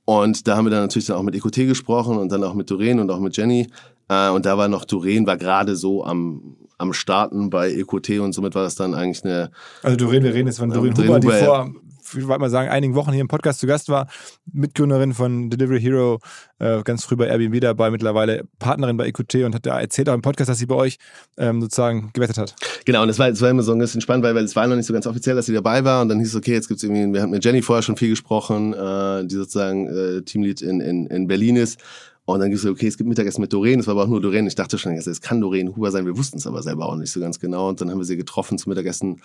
Und 0.05 0.47
da 0.47 0.57
haben 0.57 0.65
wir 0.65 0.71
dann 0.71 0.81
natürlich 0.81 1.05
dann 1.05 1.17
auch 1.17 1.23
mit 1.23 1.35
EQT 1.35 1.67
gesprochen 1.67 2.17
und 2.17 2.31
dann 2.31 2.43
auch 2.43 2.53
mit 2.53 2.69
Doreen 2.69 2.99
und 2.99 3.09
auch 3.09 3.19
mit 3.19 3.37
Jenny. 3.37 3.69
Äh, 4.09 4.29
und 4.29 4.45
da 4.45 4.57
war 4.57 4.67
noch, 4.67 4.83
Doreen 4.85 5.25
war 5.25 5.37
gerade 5.37 5.75
so 5.75 6.03
am, 6.03 6.57
am 6.77 6.91
Starten 6.91 7.49
bei 7.49 7.71
EQT 7.71 8.19
und 8.19 8.33
somit 8.33 8.55
war 8.55 8.63
das 8.63 8.75
dann 8.75 8.93
eigentlich 8.93 9.23
eine, 9.23 9.51
Also 9.81 9.95
Doreen, 9.95 10.23
wir 10.23 10.33
reden 10.33 10.47
jetzt 10.47 10.59
von 10.59 10.69
Doreen 10.69 10.93
Doreen 10.93 11.09
Huber, 11.09 11.19
die 11.19 11.27
Huber, 11.27 11.39
ja. 11.39 11.45
vor, 11.45 11.73
ich 12.15 12.27
wollte 12.27 12.41
mal 12.41 12.49
sagen, 12.49 12.69
einigen 12.69 12.95
Wochen 12.95 13.11
hier 13.11 13.21
im 13.21 13.27
Podcast 13.27 13.59
zu 13.59 13.67
Gast 13.67 13.89
war, 13.89 14.07
Mitgründerin 14.51 15.13
von 15.13 15.49
Delivery 15.49 15.81
Hero, 15.81 16.19
äh, 16.59 16.81
ganz 16.83 17.03
früh 17.03 17.15
bei 17.15 17.27
Airbnb 17.27 17.59
dabei, 17.61 17.91
mittlerweile 17.91 18.43
Partnerin 18.59 18.97
bei 18.97 19.07
EQT 19.07 19.35
und 19.45 19.55
hat 19.55 19.65
da 19.65 19.79
erzählt 19.79 20.09
auch 20.09 20.13
im 20.13 20.21
Podcast, 20.21 20.49
dass 20.49 20.57
sie 20.57 20.65
bei 20.65 20.75
euch 20.75 20.97
ähm, 21.37 21.61
sozusagen 21.61 22.11
gewettet 22.13 22.37
hat. 22.37 22.55
Genau, 22.85 23.03
und 23.03 23.09
es 23.09 23.19
war, 23.19 23.29
es 23.29 23.41
war 23.41 23.49
immer 23.49 23.63
so 23.63 23.71
ein 23.71 23.79
bisschen 23.79 24.01
spannend, 24.01 24.23
weil, 24.25 24.35
weil 24.35 24.43
es 24.43 24.55
war 24.55 24.67
noch 24.67 24.75
nicht 24.75 24.85
so 24.85 24.93
ganz 24.93 25.07
offiziell, 25.07 25.35
dass 25.35 25.45
sie 25.45 25.53
dabei 25.53 25.83
war. 25.83 26.01
Und 26.01 26.09
dann 26.09 26.19
hieß 26.19 26.29
es, 26.29 26.35
okay, 26.35 26.53
jetzt 26.53 26.67
gibt's 26.67 26.83
irgendwie, 26.83 27.13
wir 27.13 27.21
hatten 27.21 27.31
mit 27.31 27.43
Jenny 27.43 27.61
vorher 27.61 27.81
schon 27.83 27.97
viel 27.97 28.09
gesprochen, 28.09 28.73
äh, 28.73 29.25
die 29.25 29.35
sozusagen 29.35 29.87
äh, 29.87 30.21
Teamlead 30.21 30.61
in, 30.61 30.79
in, 30.79 31.07
in 31.07 31.27
Berlin 31.27 31.55
ist. 31.55 31.79
Und 32.25 32.39
dann 32.39 32.55
so, 32.55 32.69
okay, 32.69 32.87
es 32.87 32.97
gibt 32.97 33.09
Mittagessen 33.09 33.41
mit 33.41 33.51
Doreen, 33.51 33.81
es 33.81 33.87
war 33.87 33.95
aber 33.95 34.03
auch 34.03 34.07
nur 34.07 34.21
Doreen. 34.21 34.47
Ich 34.47 34.55
dachte 34.55 34.77
schon, 34.77 34.93
es 34.93 35.21
kann 35.21 35.41
Doreen 35.41 35.75
Huber 35.75 35.91
sein, 35.91 36.05
wir 36.05 36.17
wussten 36.17 36.37
es 36.37 36.47
aber 36.47 36.63
selber 36.63 36.87
auch 36.87 36.95
nicht 36.95 37.11
so 37.11 37.19
ganz 37.19 37.39
genau. 37.39 37.67
Und 37.67 37.81
dann 37.81 37.91
haben 37.91 37.97
wir 37.97 38.05
sie 38.05 38.15
getroffen 38.15 38.57
zum 38.57 38.69
Mittagessen, 38.69 39.21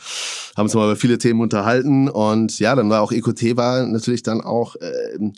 haben 0.56 0.64
uns 0.64 0.74
mal 0.74 0.84
über 0.84 0.96
viele 0.96 1.18
Themen 1.18 1.40
unterhalten. 1.40 2.08
Und 2.08 2.58
ja, 2.58 2.74
dann 2.74 2.90
war 2.90 3.02
auch 3.02 3.12
EQT 3.12 3.56
war 3.56 3.86
natürlich 3.86 4.24
dann 4.24 4.40
auch, 4.40 4.74
ähm, 4.80 5.32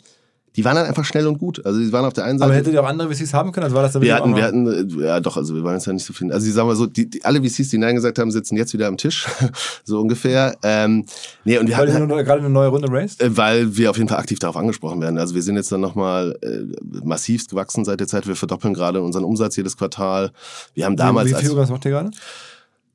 die 0.57 0.65
waren 0.65 0.75
dann 0.75 0.85
einfach 0.85 1.05
schnell 1.05 1.27
und 1.27 1.37
gut. 1.37 1.65
Also 1.65 1.79
die 1.79 1.91
waren 1.93 2.03
auf 2.03 2.11
der 2.13 2.25
einen 2.25 2.37
Seite. 2.37 2.49
Aber 2.51 2.55
hättet 2.57 2.73
ihr 2.73 2.83
auch 2.83 2.87
andere 2.87 3.13
VCs 3.13 3.33
haben 3.33 3.51
können? 3.53 3.63
Also 3.63 3.75
war 3.75 3.83
das 3.83 3.99
Wir 4.01 4.13
hatten, 4.15 4.35
wir 4.35 4.43
hatten, 4.43 4.99
ja 4.99 5.19
doch, 5.21 5.37
also 5.37 5.55
wir 5.55 5.63
waren 5.63 5.75
jetzt 5.75 5.85
ja 5.87 5.93
nicht 5.93 6.05
so 6.05 6.11
viel. 6.11 6.31
Also 6.31 6.45
ich 6.45 6.53
sag 6.53 6.65
mal 6.65 6.75
so, 6.75 6.87
die, 6.87 7.09
die, 7.09 7.23
alle 7.23 7.41
VCs, 7.41 7.69
die 7.69 7.77
Nein 7.77 7.95
gesagt 7.95 8.19
haben, 8.19 8.31
sitzen 8.31 8.57
jetzt 8.57 8.73
wieder 8.73 8.87
am 8.87 8.97
Tisch, 8.97 9.27
so 9.85 9.99
ungefähr. 10.01 10.57
Ähm, 10.63 11.05
nee, 11.45 11.57
und 11.57 11.67
wir 11.67 11.77
weil 11.77 11.87
hatten, 11.93 12.01
ihr 12.01 12.07
nur- 12.07 12.23
gerade 12.23 12.39
eine 12.41 12.49
neue 12.49 12.67
Runde 12.67 12.87
raced? 12.91 13.21
äh, 13.21 13.35
weil 13.37 13.77
wir 13.77 13.89
auf 13.89 13.97
jeden 13.97 14.09
Fall 14.09 14.19
aktiv 14.19 14.39
darauf 14.39 14.57
angesprochen 14.57 14.99
werden. 14.99 15.17
Also 15.17 15.35
wir 15.35 15.41
sind 15.41 15.55
jetzt 15.55 15.71
dann 15.71 15.81
nochmal 15.81 16.37
äh, 16.41 16.63
massivst 17.03 17.49
gewachsen 17.51 17.85
seit 17.85 18.01
der 18.01 18.07
Zeit. 18.07 18.27
Wir 18.27 18.35
verdoppeln 18.35 18.73
gerade 18.73 19.01
unseren 19.01 19.23
Umsatz 19.23 19.55
jedes 19.55 19.77
Quartal. 19.77 20.31
Wir 20.73 20.85
haben 20.85 20.97
damals 20.97 21.29
wie, 21.29 21.35
wie 21.35 21.39
viel 21.39 21.51
Umsatz 21.51 21.69
macht 21.69 21.85
ihr 21.85 21.91
gerade? 21.91 22.11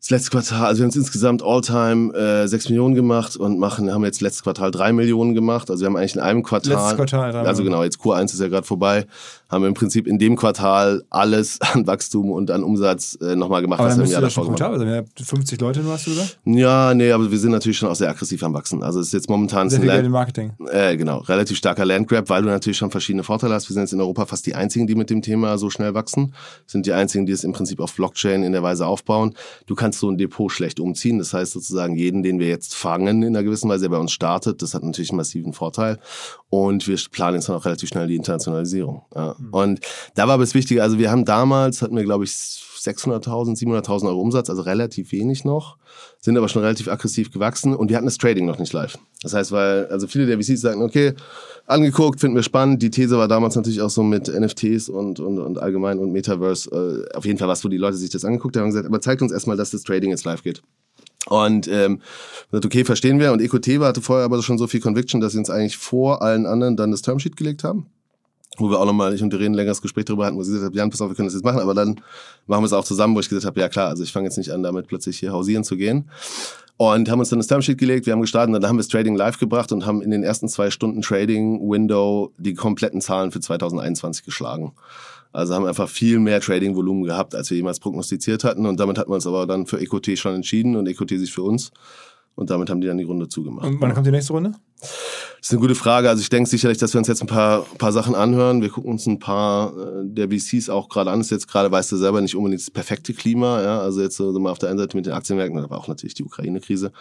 Das 0.06 0.10
letzte 0.10 0.30
Quartal, 0.30 0.66
also 0.66 0.78
wir 0.78 0.84
haben 0.84 0.90
jetzt 0.90 0.96
insgesamt 0.96 1.42
All-Time 1.42 2.14
äh, 2.14 2.46
6 2.46 2.68
Millionen 2.68 2.94
gemacht 2.94 3.36
und 3.36 3.58
machen, 3.58 3.92
haben 3.92 4.04
jetzt 4.04 4.20
letztes 4.20 4.44
Quartal 4.44 4.70
3 4.70 4.92
Millionen 4.92 5.34
gemacht. 5.34 5.68
Also 5.68 5.82
wir 5.82 5.86
haben 5.86 5.96
eigentlich 5.96 6.14
in 6.14 6.20
einem 6.20 6.44
Quartal, 6.44 6.74
Letztes 6.74 6.94
Quartal, 6.94 7.32
drei 7.32 7.40
also 7.40 7.62
Millionen. 7.62 7.80
genau, 7.80 7.82
jetzt 7.82 7.98
Q1 7.98 8.26
ist 8.26 8.40
ja 8.40 8.46
gerade 8.46 8.64
vorbei, 8.64 9.06
haben 9.48 9.62
wir 9.62 9.68
im 9.68 9.74
Prinzip 9.74 10.06
in 10.06 10.18
dem 10.18 10.36
Quartal 10.36 11.04
alles 11.10 11.60
an 11.72 11.86
Wachstum 11.86 12.30
und 12.30 12.50
an 12.50 12.62
Umsatz 12.64 13.16
äh, 13.20 13.36
nochmal 13.36 13.62
gemacht, 13.62 13.80
Aber 13.80 13.88
was 13.90 13.98
wir 13.98 14.04
im 14.04 14.10
Jahr 14.10 14.20
davor 14.20 14.44
gemacht 14.44 14.60
haben. 14.60 14.74
Also, 14.74 14.84
ihr 14.84 14.96
habt 14.96 15.20
50 15.20 15.60
Leute 15.60 15.80
nur, 15.80 15.92
hast 15.92 16.06
du 16.06 16.10
gesagt? 16.10 16.38
Ja, 16.44 16.94
nee, 16.94 17.10
aber 17.12 17.30
wir 17.30 17.38
sind 17.38 17.52
natürlich 17.52 17.78
schon 17.78 17.88
auch 17.88 17.94
sehr 17.94 18.10
aggressiv 18.10 18.42
am 18.42 18.54
Wachsen. 18.54 18.82
Also 18.82 19.00
es 19.00 19.08
ist 19.08 19.12
jetzt 19.12 19.28
momentan 19.30 19.70
Sehr 19.70 19.80
viel 19.80 19.88
Land, 19.88 20.08
Marketing. 20.10 20.52
äh, 20.70 20.96
genau, 20.96 21.18
relativ 21.18 21.56
starker 21.56 21.84
Landgrab, 21.84 22.28
weil 22.28 22.42
du 22.42 22.48
natürlich 22.48 22.76
schon 22.76 22.90
verschiedene 22.90 23.22
Vorteile 23.22 23.54
hast. 23.54 23.68
Wir 23.68 23.74
sind 23.74 23.84
jetzt 23.84 23.92
in 23.92 24.00
Europa 24.00 24.26
fast 24.26 24.46
die 24.46 24.54
einzigen, 24.54 24.86
die 24.86 24.94
mit 24.94 25.10
dem 25.10 25.22
Thema 25.22 25.58
so 25.58 25.70
schnell 25.70 25.94
wachsen. 25.94 26.34
Sind 26.66 26.86
die 26.86 26.92
einzigen, 26.92 27.26
die 27.26 27.32
es 27.32 27.44
im 27.44 27.52
Prinzip 27.52 27.80
auf 27.80 27.94
Blockchain 27.94 28.42
in 28.42 28.52
der 28.52 28.62
Weise 28.62 28.86
aufbauen. 28.86 29.34
Du 29.66 29.74
kannst 29.74 30.00
so 30.00 30.10
ein 30.10 30.18
Depot 30.18 30.50
schlecht 30.50 30.80
umziehen. 30.80 31.18
Das 31.18 31.32
heißt 31.32 31.52
sozusagen, 31.52 31.96
jeden, 31.96 32.22
den 32.22 32.38
wir 32.40 32.48
jetzt 32.48 32.74
fangen 32.74 33.22
in 33.22 33.36
einer 33.36 33.44
gewissen 33.44 33.68
Weise, 33.68 33.82
der 33.84 33.90
bei 33.90 33.98
uns 33.98 34.12
startet, 34.12 34.62
das 34.62 34.74
hat 34.74 34.82
natürlich 34.82 35.10
einen 35.10 35.18
massiven 35.18 35.52
Vorteil. 35.52 35.98
Und 36.48 36.86
wir 36.88 36.96
planen 37.10 37.36
jetzt 37.36 37.48
dann 37.48 37.56
auch 37.56 37.64
relativ 37.64 37.88
schnell 37.88 38.06
die 38.08 38.16
Internationalisierung. 38.16 39.02
Ja. 39.14 39.35
Und 39.50 39.80
da 40.14 40.26
war 40.26 40.34
aber 40.34 40.42
das 40.42 40.54
Wichtige, 40.54 40.82
also 40.82 40.98
wir 40.98 41.10
haben 41.10 41.24
damals, 41.24 41.82
hatten 41.82 41.96
wir 41.96 42.04
glaube 42.04 42.24
ich 42.24 42.30
600.000, 42.30 43.58
700.000 43.58 44.06
Euro 44.06 44.20
Umsatz, 44.20 44.48
also 44.48 44.62
relativ 44.62 45.12
wenig 45.12 45.44
noch, 45.44 45.76
sind 46.20 46.36
aber 46.36 46.48
schon 46.48 46.62
relativ 46.62 46.88
aggressiv 46.88 47.32
gewachsen 47.32 47.74
und 47.74 47.88
wir 47.88 47.96
hatten 47.96 48.06
das 48.06 48.18
Trading 48.18 48.46
noch 48.46 48.58
nicht 48.58 48.72
live. 48.72 48.98
Das 49.22 49.34
heißt, 49.34 49.52
weil, 49.52 49.86
also 49.86 50.06
viele 50.06 50.26
der 50.26 50.38
VCs 50.38 50.60
sagen, 50.60 50.82
okay, 50.82 51.14
angeguckt, 51.66 52.20
finden 52.20 52.36
wir 52.36 52.42
spannend. 52.42 52.82
Die 52.82 52.90
These 52.90 53.18
war 53.18 53.28
damals 53.28 53.56
natürlich 53.56 53.80
auch 53.80 53.90
so 53.90 54.02
mit 54.02 54.28
NFTs 54.28 54.88
und, 54.88 55.20
und, 55.20 55.38
und 55.38 55.58
allgemein 55.58 55.98
und 55.98 56.12
Metaverse 56.12 57.06
äh, 57.10 57.16
auf 57.16 57.24
jeden 57.24 57.38
Fall 57.38 57.48
was, 57.48 57.64
wo 57.64 57.68
die 57.68 57.76
Leute 57.76 57.96
sich 57.96 58.10
das 58.10 58.24
angeguckt 58.24 58.56
haben 58.56 58.64
und 58.64 58.70
gesagt, 58.70 58.86
aber 58.86 59.00
zeigt 59.00 59.22
uns 59.22 59.32
erstmal, 59.32 59.56
dass 59.56 59.70
das 59.70 59.82
Trading 59.82 60.10
jetzt 60.10 60.24
live 60.24 60.42
geht. 60.42 60.62
Und 61.28 61.66
ähm, 61.66 62.00
gesagt, 62.50 62.66
okay, 62.66 62.84
verstehen 62.84 63.18
wir. 63.18 63.32
Und 63.32 63.40
Ecoteva 63.42 63.86
hatte 63.86 64.00
vorher 64.00 64.24
aber 64.24 64.40
schon 64.42 64.58
so 64.58 64.68
viel 64.68 64.80
Conviction, 64.80 65.20
dass 65.20 65.32
sie 65.32 65.38
uns 65.38 65.50
eigentlich 65.50 65.76
vor 65.76 66.22
allen 66.22 66.46
anderen 66.46 66.76
dann 66.76 66.92
das 66.92 67.02
Termsheet 67.02 67.36
gelegt 67.36 67.64
haben. 67.64 67.86
Wo 68.56 68.70
wir 68.70 68.80
auch 68.80 68.86
nochmal, 68.86 69.14
ich 69.14 69.22
und 69.22 69.32
Irene 69.32 69.50
ein 69.50 69.54
längeres 69.54 69.82
Gespräch 69.82 70.06
darüber 70.06 70.26
hatten, 70.26 70.36
wo 70.36 70.42
sie 70.42 70.52
gesagt 70.52 70.70
hat, 70.70 70.76
Jan, 70.76 70.90
pass 70.90 71.00
auf, 71.00 71.08
wir 71.08 71.14
können 71.14 71.28
das 71.28 71.34
jetzt 71.34 71.44
machen, 71.44 71.60
aber 71.60 71.74
dann 71.74 72.00
machen 72.46 72.62
wir 72.62 72.66
es 72.66 72.72
auch 72.72 72.84
zusammen, 72.84 73.14
wo 73.14 73.20
ich 73.20 73.28
gesagt 73.28 73.46
habe, 73.46 73.60
ja 73.60 73.68
klar, 73.68 73.88
also 73.88 74.02
ich 74.02 74.12
fange 74.12 74.26
jetzt 74.26 74.38
nicht 74.38 74.50
an, 74.50 74.62
damit 74.62 74.86
plötzlich 74.86 75.18
hier 75.18 75.32
hausieren 75.32 75.64
zu 75.64 75.76
gehen. 75.76 76.08
Und 76.78 77.10
haben 77.10 77.20
uns 77.20 77.30
dann 77.30 77.38
das 77.38 77.46
Termsheet 77.46 77.78
gelegt, 77.78 78.04
wir 78.04 78.12
haben 78.12 78.20
gestartet 78.20 78.54
und 78.54 78.60
dann 78.60 78.68
haben 78.68 78.76
wir 78.76 78.82
das 78.82 78.88
Trading 78.88 79.16
live 79.16 79.38
gebracht 79.38 79.72
und 79.72 79.86
haben 79.86 80.02
in 80.02 80.10
den 80.10 80.22
ersten 80.22 80.46
zwei 80.48 80.70
Stunden 80.70 81.00
Trading-Window 81.00 82.32
die 82.36 82.52
kompletten 82.52 83.00
Zahlen 83.00 83.32
für 83.32 83.40
2021 83.40 84.24
geschlagen. 84.24 84.72
Also 85.32 85.54
haben 85.54 85.66
einfach 85.66 85.88
viel 85.88 86.18
mehr 86.18 86.40
Trading-Volumen 86.40 87.04
gehabt, 87.04 87.34
als 87.34 87.50
wir 87.50 87.56
jemals 87.56 87.80
prognostiziert 87.80 88.44
hatten. 88.44 88.66
Und 88.66 88.78
damit 88.78 88.98
hatten 88.98 89.10
wir 89.10 89.14
uns 89.14 89.26
aber 89.26 89.46
dann 89.46 89.66
für 89.66 89.80
EQT 89.80 90.18
schon 90.18 90.34
entschieden 90.34 90.76
und 90.76 90.86
EQT 90.86 91.10
sich 91.10 91.32
für 91.32 91.42
uns. 91.42 91.72
Und 92.36 92.50
damit 92.50 92.68
haben 92.68 92.82
die 92.82 92.86
dann 92.86 92.98
die 92.98 93.04
Runde 93.04 93.28
zugemacht. 93.28 93.66
Und 93.66 93.80
wann 93.80 93.94
kommt 93.94 94.06
die 94.06 94.10
nächste 94.10 94.34
Runde? 94.34 94.52
Das 94.78 94.90
ist 95.40 95.52
eine 95.52 95.60
gute 95.60 95.74
Frage. 95.74 96.10
Also 96.10 96.20
ich 96.20 96.28
denke 96.28 96.48
sicherlich, 96.48 96.76
dass 96.76 96.92
wir 96.92 96.98
uns 96.98 97.08
jetzt 97.08 97.22
ein 97.22 97.26
paar, 97.26 97.62
paar 97.78 97.92
Sachen 97.92 98.14
anhören. 98.14 98.60
Wir 98.60 98.68
gucken 98.68 98.90
uns 98.90 99.06
ein 99.06 99.18
paar 99.18 99.72
äh, 99.72 100.02
der 100.04 100.28
VCs 100.28 100.68
auch 100.68 100.90
gerade 100.90 101.10
an. 101.10 101.20
Das 101.20 101.28
ist 101.28 101.30
jetzt 101.30 101.48
gerade, 101.48 101.70
weißt 101.70 101.90
du 101.92 101.96
selber, 101.96 102.20
nicht 102.20 102.36
unbedingt 102.36 102.60
das 102.60 102.70
perfekte 102.70 103.14
Klima. 103.14 103.62
Ja? 103.62 103.80
Also 103.80 104.02
jetzt 104.02 104.18
so 104.18 104.38
mal 104.38 104.50
auf 104.50 104.58
der 104.58 104.68
einen 104.68 104.78
Seite 104.78 104.98
mit 104.98 105.06
den 105.06 105.14
Aktienmärkten, 105.14 105.58
aber 105.60 105.78
auch 105.78 105.88
natürlich 105.88 106.12
die 106.12 106.24
Ukraine-Krise. 106.24 106.92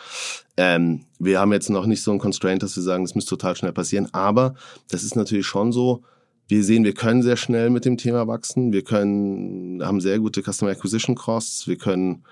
Ähm, 0.55 1.03
wir 1.19 1.41
haben 1.41 1.51
jetzt 1.51 1.69
noch 1.69 1.85
nicht 1.85 2.01
so 2.01 2.13
ein 2.13 2.19
Constraint, 2.19 2.63
dass 2.63 2.77
wir 2.77 2.83
sagen, 2.83 3.03
das 3.03 3.13
müsste 3.13 3.31
total 3.31 3.57
schnell 3.57 3.73
passieren. 3.73 4.07
Aber 4.13 4.55
das 4.89 5.03
ist 5.03 5.17
natürlich 5.17 5.45
schon 5.45 5.73
so, 5.73 6.01
wir 6.47 6.63
sehen, 6.63 6.85
wir 6.85 6.93
können 6.93 7.23
sehr 7.23 7.35
schnell 7.35 7.69
mit 7.71 7.83
dem 7.83 7.97
Thema 7.97 8.25
wachsen. 8.27 8.71
Wir 8.71 8.83
können, 8.83 9.83
haben 9.83 9.99
sehr 9.99 10.19
gute 10.19 10.41
Customer 10.41 10.71
Acquisition 10.71 11.15
Costs. 11.15 11.67
Wir 11.67 11.77
können 11.77 12.23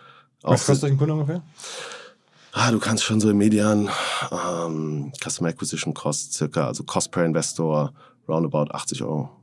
auch 0.43 0.53
Was 0.53 0.65
kostet 0.65 0.85
euch 0.85 0.91
ein 0.91 0.97
Kunde 0.97 1.15
ungefähr? 1.15 1.41
Ah, 2.55 2.69
du 2.69 2.77
kannst 2.77 3.03
schon 3.03 3.19
so 3.19 3.31
im 3.31 3.37
Median 3.39 3.89
ähm, 4.31 5.11
Customer 5.19 5.49
Acquisition 5.49 5.95
Cost 5.95 6.33
circa, 6.33 6.67
also 6.67 6.83
Cost 6.83 7.11
per 7.11 7.25
Investor 7.25 7.91
roundabout 8.27 8.71
80 8.71 9.01
Euro. 9.01 9.42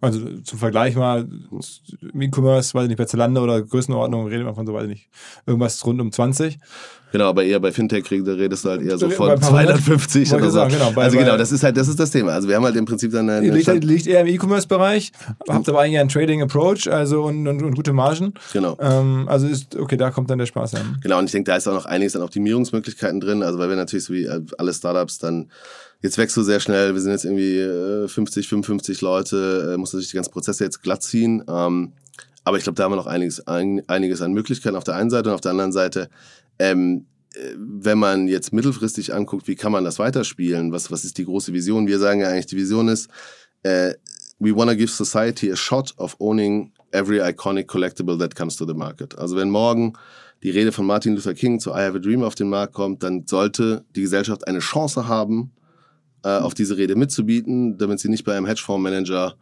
Also 0.00 0.20
zum 0.44 0.58
Vergleich 0.60 0.94
mal, 0.94 1.26
im 2.12 2.20
E-Commerce, 2.22 2.72
weiß 2.72 2.84
ich 2.84 2.88
nicht, 2.88 2.98
bei 2.98 3.04
Zalando 3.04 3.42
oder 3.42 3.60
Größenordnung 3.62 4.28
redet 4.28 4.46
man 4.46 4.54
von 4.54 4.64
so, 4.64 4.72
weiß 4.72 4.84
ich 4.84 4.88
nicht, 4.90 5.08
irgendwas 5.44 5.84
rund 5.84 6.00
um 6.00 6.12
20. 6.12 6.56
Genau, 7.10 7.24
aber 7.24 7.42
eher 7.42 7.58
bei 7.58 7.72
Fintech 7.72 8.04
da 8.22 8.32
redest 8.32 8.64
du 8.64 8.68
halt 8.68 8.82
eher 8.82 8.96
so 8.98 9.08
von 9.10 9.30
ein 9.30 9.40
paar 9.40 9.50
hundert. 9.50 9.78
250 9.78 10.30
Wollte 10.30 10.42
oder 10.44 10.50
so. 10.52 10.58
sagen, 10.58 10.72
genau, 10.74 10.90
bei- 10.92 11.04
also 11.04 11.16
bei- 11.16 11.24
genau, 11.24 11.36
das 11.38 11.50
ist 11.52 11.62
halt, 11.64 11.76
das 11.76 11.88
ist 11.88 11.98
das 11.98 12.10
Thema. 12.10 12.32
Also 12.32 12.48
wir 12.48 12.54
haben 12.54 12.64
halt 12.64 12.76
im 12.76 12.84
Prinzip 12.84 13.10
dann 13.12 13.28
eine 13.30 13.48
liegt, 13.50 13.62
Stand- 13.62 13.82
liegt 13.82 14.06
eher 14.06 14.20
im 14.20 14.26
E-Commerce-Bereich, 14.28 15.12
habt 15.48 15.68
aber 15.68 15.80
eigentlich 15.80 15.98
einen 15.98 16.10
Trading-Approach 16.10 16.86
also 16.92 17.22
und, 17.24 17.48
und, 17.48 17.62
und 17.64 17.74
gute 17.74 17.92
Margen. 17.94 18.34
Genau. 18.52 18.76
Ähm, 18.80 19.24
also 19.26 19.46
ist, 19.48 19.74
okay, 19.74 19.96
da 19.96 20.10
kommt 20.10 20.28
dann 20.30 20.38
der 20.38 20.46
Spaß 20.46 20.74
an. 20.76 20.98
Genau, 21.02 21.18
und 21.18 21.24
ich 21.24 21.32
denke, 21.32 21.50
da 21.50 21.56
ist 21.56 21.66
auch 21.66 21.72
noch 21.74 21.86
einiges 21.86 22.14
an 22.14 22.22
Optimierungsmöglichkeiten 22.22 23.20
drin. 23.20 23.42
Also 23.42 23.58
weil 23.58 23.70
wir 23.70 23.76
natürlich 23.76 24.04
so 24.04 24.12
wie 24.12 24.24
äh, 24.26 24.42
alle 24.58 24.72
Startups 24.74 25.18
dann, 25.18 25.50
jetzt 26.02 26.18
wächst 26.18 26.36
du 26.36 26.42
sehr 26.42 26.60
schnell, 26.60 26.94
wir 26.94 27.00
sind 27.00 27.12
jetzt 27.12 27.24
irgendwie 27.24 27.58
äh, 27.58 28.08
50, 28.08 28.48
55 28.48 29.00
Leute, 29.00 29.72
äh, 29.74 29.76
muss 29.76 29.92
natürlich 29.92 30.10
die 30.10 30.16
ganzen 30.16 30.32
Prozesse 30.32 30.64
jetzt 30.64 30.82
glatt 30.82 31.02
ziehen. 31.02 31.44
Ähm, 31.48 31.92
aber 32.44 32.56
ich 32.56 32.62
glaube, 32.62 32.76
da 32.76 32.84
haben 32.84 32.92
wir 32.92 32.96
noch 32.96 33.06
einiges, 33.06 33.46
ein, 33.46 33.82
einiges 33.88 34.22
an 34.22 34.32
Möglichkeiten 34.32 34.76
auf 34.76 34.84
der 34.84 34.94
einen 34.94 35.10
Seite 35.10 35.28
und 35.28 35.34
auf 35.34 35.40
der 35.40 35.50
anderen 35.50 35.72
Seite, 35.72 36.08
ähm, 36.58 37.06
äh, 37.34 37.54
wenn 37.56 37.98
man 37.98 38.28
jetzt 38.28 38.52
mittelfristig 38.52 39.14
anguckt, 39.14 39.48
wie 39.48 39.56
kann 39.56 39.72
man 39.72 39.84
das 39.84 39.98
weiterspielen? 39.98 40.72
Was, 40.72 40.90
was 40.90 41.04
ist 41.04 41.18
die 41.18 41.24
große 41.24 41.52
Vision? 41.52 41.86
Wir 41.86 41.98
sagen 41.98 42.20
ja 42.20 42.28
eigentlich, 42.28 42.46
die 42.46 42.56
Vision 42.56 42.88
ist, 42.88 43.08
äh, 43.62 43.94
we 44.38 44.54
want 44.54 44.70
to 44.70 44.76
give 44.76 44.90
society 44.90 45.50
a 45.50 45.56
shot 45.56 45.94
of 45.98 46.16
owning 46.20 46.72
every 46.92 47.20
iconic 47.20 47.66
collectible 47.66 48.18
that 48.18 48.34
comes 48.34 48.56
to 48.56 48.64
the 48.64 48.74
market. 48.74 49.18
Also 49.18 49.36
wenn 49.36 49.50
morgen 49.50 49.94
die 50.42 50.50
Rede 50.50 50.72
von 50.72 50.86
Martin 50.86 51.14
Luther 51.14 51.34
King 51.34 51.58
zu 51.58 51.70
I 51.70 51.80
Have 51.80 51.96
a 51.96 52.00
Dream 52.00 52.22
auf 52.22 52.34
den 52.34 52.48
Markt 52.48 52.72
kommt, 52.72 53.02
dann 53.02 53.26
sollte 53.26 53.84
die 53.96 54.02
Gesellschaft 54.02 54.46
eine 54.46 54.60
Chance 54.60 55.08
haben, 55.08 55.50
äh, 56.24 56.28
auf 56.28 56.54
diese 56.54 56.76
Rede 56.76 56.96
mitzubieten, 56.96 57.78
damit 57.78 58.00
sie 58.00 58.08
nicht 58.08 58.24
bei 58.24 58.36
einem 58.36 58.46
Hedgefondsmanager 58.46 59.34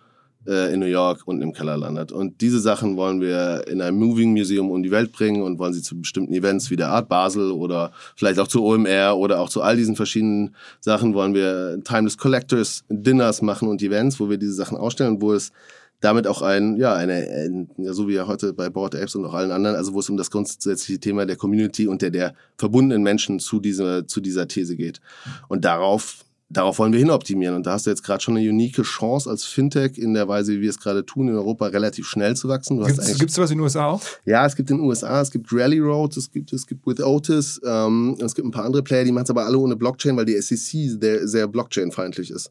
äh, 0.47 0.73
in 0.73 0.81
New 0.81 0.87
York 0.87 1.23
unten 1.27 1.43
im 1.43 1.53
Keller 1.53 1.77
landet. 1.77 2.13
Und 2.13 2.41
diese 2.41 2.61
Sachen 2.61 2.97
wollen 2.97 3.21
wir 3.21 3.67
in 3.67 3.81
einem 3.81 3.99
Moving 3.99 4.33
Museum 4.33 4.71
um 4.71 4.83
die 4.83 4.91
Welt 4.91 5.13
bringen 5.13 5.43
und 5.43 5.59
wollen 5.59 5.73
sie 5.73 5.83
zu 5.83 5.99
bestimmten 5.99 6.33
Events 6.33 6.71
wie 6.71 6.77
der 6.77 6.89
Art 6.89 7.09
Basel 7.09 7.51
oder 7.51 7.93
vielleicht 8.15 8.39
auch 8.39 8.49
zu 8.49 8.65
OMR 8.65 9.17
oder 9.17 9.41
auch 9.41 9.49
zu 9.49 9.63
all 9.63 9.77
diesen 9.77 9.97
verschiedenen 9.97 10.55
Sachen 10.81 11.15
wollen 11.15 11.35
wir 11.35 11.81
Timeless 11.85 12.17
Collectors 12.17 12.85
Dinners 12.89 13.43
machen 13.43 13.69
und 13.69 13.83
Events, 13.83 14.21
wo 14.21 14.31
wir 14.31 14.39
diese 14.39 14.55
Sachen 14.55 14.77
ausstellen, 14.77 15.21
wo 15.21 15.33
es 15.33 15.53
damit 16.01 16.27
auch 16.27 16.43
ein, 16.43 16.77
ja, 16.77 16.95
eine, 16.95 17.15
ein, 17.15 17.71
ja, 17.79 17.93
so 17.93 18.07
wie 18.07 18.15
ja 18.15 18.27
heute 18.27 18.53
bei 18.53 18.69
Board 18.69 18.95
Apps 18.95 19.15
und 19.15 19.25
auch 19.25 19.35
allen 19.35 19.51
anderen, 19.51 19.77
also 19.77 19.95
wo 19.95 20.01
es 20.01 20.11
um 20.11 20.17
das 20.17 20.31
grundsätzliche 20.31 21.01
Thema 21.01 21.25
der 21.25 21.37
Community 21.37 21.89
und 21.89 22.03
der, 22.03 22.11
der 22.11 22.35
verbundenen 22.59 23.03
Menschen 23.03 23.41
zu 23.41 23.61
dieser, 23.61 24.07
zu 24.07 24.21
dieser 24.21 24.47
These 24.47 24.77
geht. 24.77 25.01
Und 25.49 25.65
darauf 25.65 26.27
darauf 26.49 26.79
wollen 26.79 26.93
wir 26.93 27.01
hin 27.01 27.11
optimieren. 27.11 27.57
Und 27.57 27.67
da 27.67 27.73
hast 27.73 27.87
du 27.87 27.91
jetzt 27.91 28.05
gerade 28.05 28.23
schon 28.23 28.37
eine 28.37 28.49
unique 28.49 28.81
Chance 28.83 29.29
als 29.29 29.45
Fintech 29.45 29.99
in 29.99 30.15
der 30.15 30.29
Weise, 30.29 30.53
wie 30.53 30.61
wir 30.61 30.71
es 30.71 30.79
gerade 30.79 31.05
tun, 31.05 31.29
in 31.29 31.35
Europa 31.35 31.67
relativ 31.67 32.07
schnell 32.07 32.37
zu 32.37 32.49
wachsen. 32.49 32.83
Gibt 32.85 33.31
es 33.31 33.35
sowas 33.35 33.51
in 33.51 33.59
den 33.59 33.65
USA 33.65 33.87
auch? 33.87 34.03
Ja, 34.25 34.47
es 34.47 34.55
gibt 34.55 34.71
in 34.71 34.79
den 34.79 34.87
USA, 34.87 35.21
es 35.21 35.31
gibt 35.31 35.53
Rally 35.53 35.81
Road, 35.81 36.17
es 36.17 36.31
gibt, 36.31 36.53
es 36.53 36.67
gibt 36.67 36.87
With 36.87 37.01
Otis, 37.01 37.61
ähm, 37.67 38.17
es 38.21 38.35
gibt 38.35 38.47
ein 38.47 38.53
paar 38.53 38.65
andere 38.65 38.83
Player, 38.83 39.05
die 39.05 39.13
machen 39.13 39.25
es 39.25 39.31
aber 39.31 39.45
alle 39.45 39.59
ohne 39.59 39.75
Blockchain, 39.75 40.17
weil 40.17 40.25
die 40.25 40.41
SEC 40.41 41.01
sehr, 41.01 41.27
sehr 41.27 41.49
Blockchain-feindlich 41.49 42.31
ist. 42.31 42.51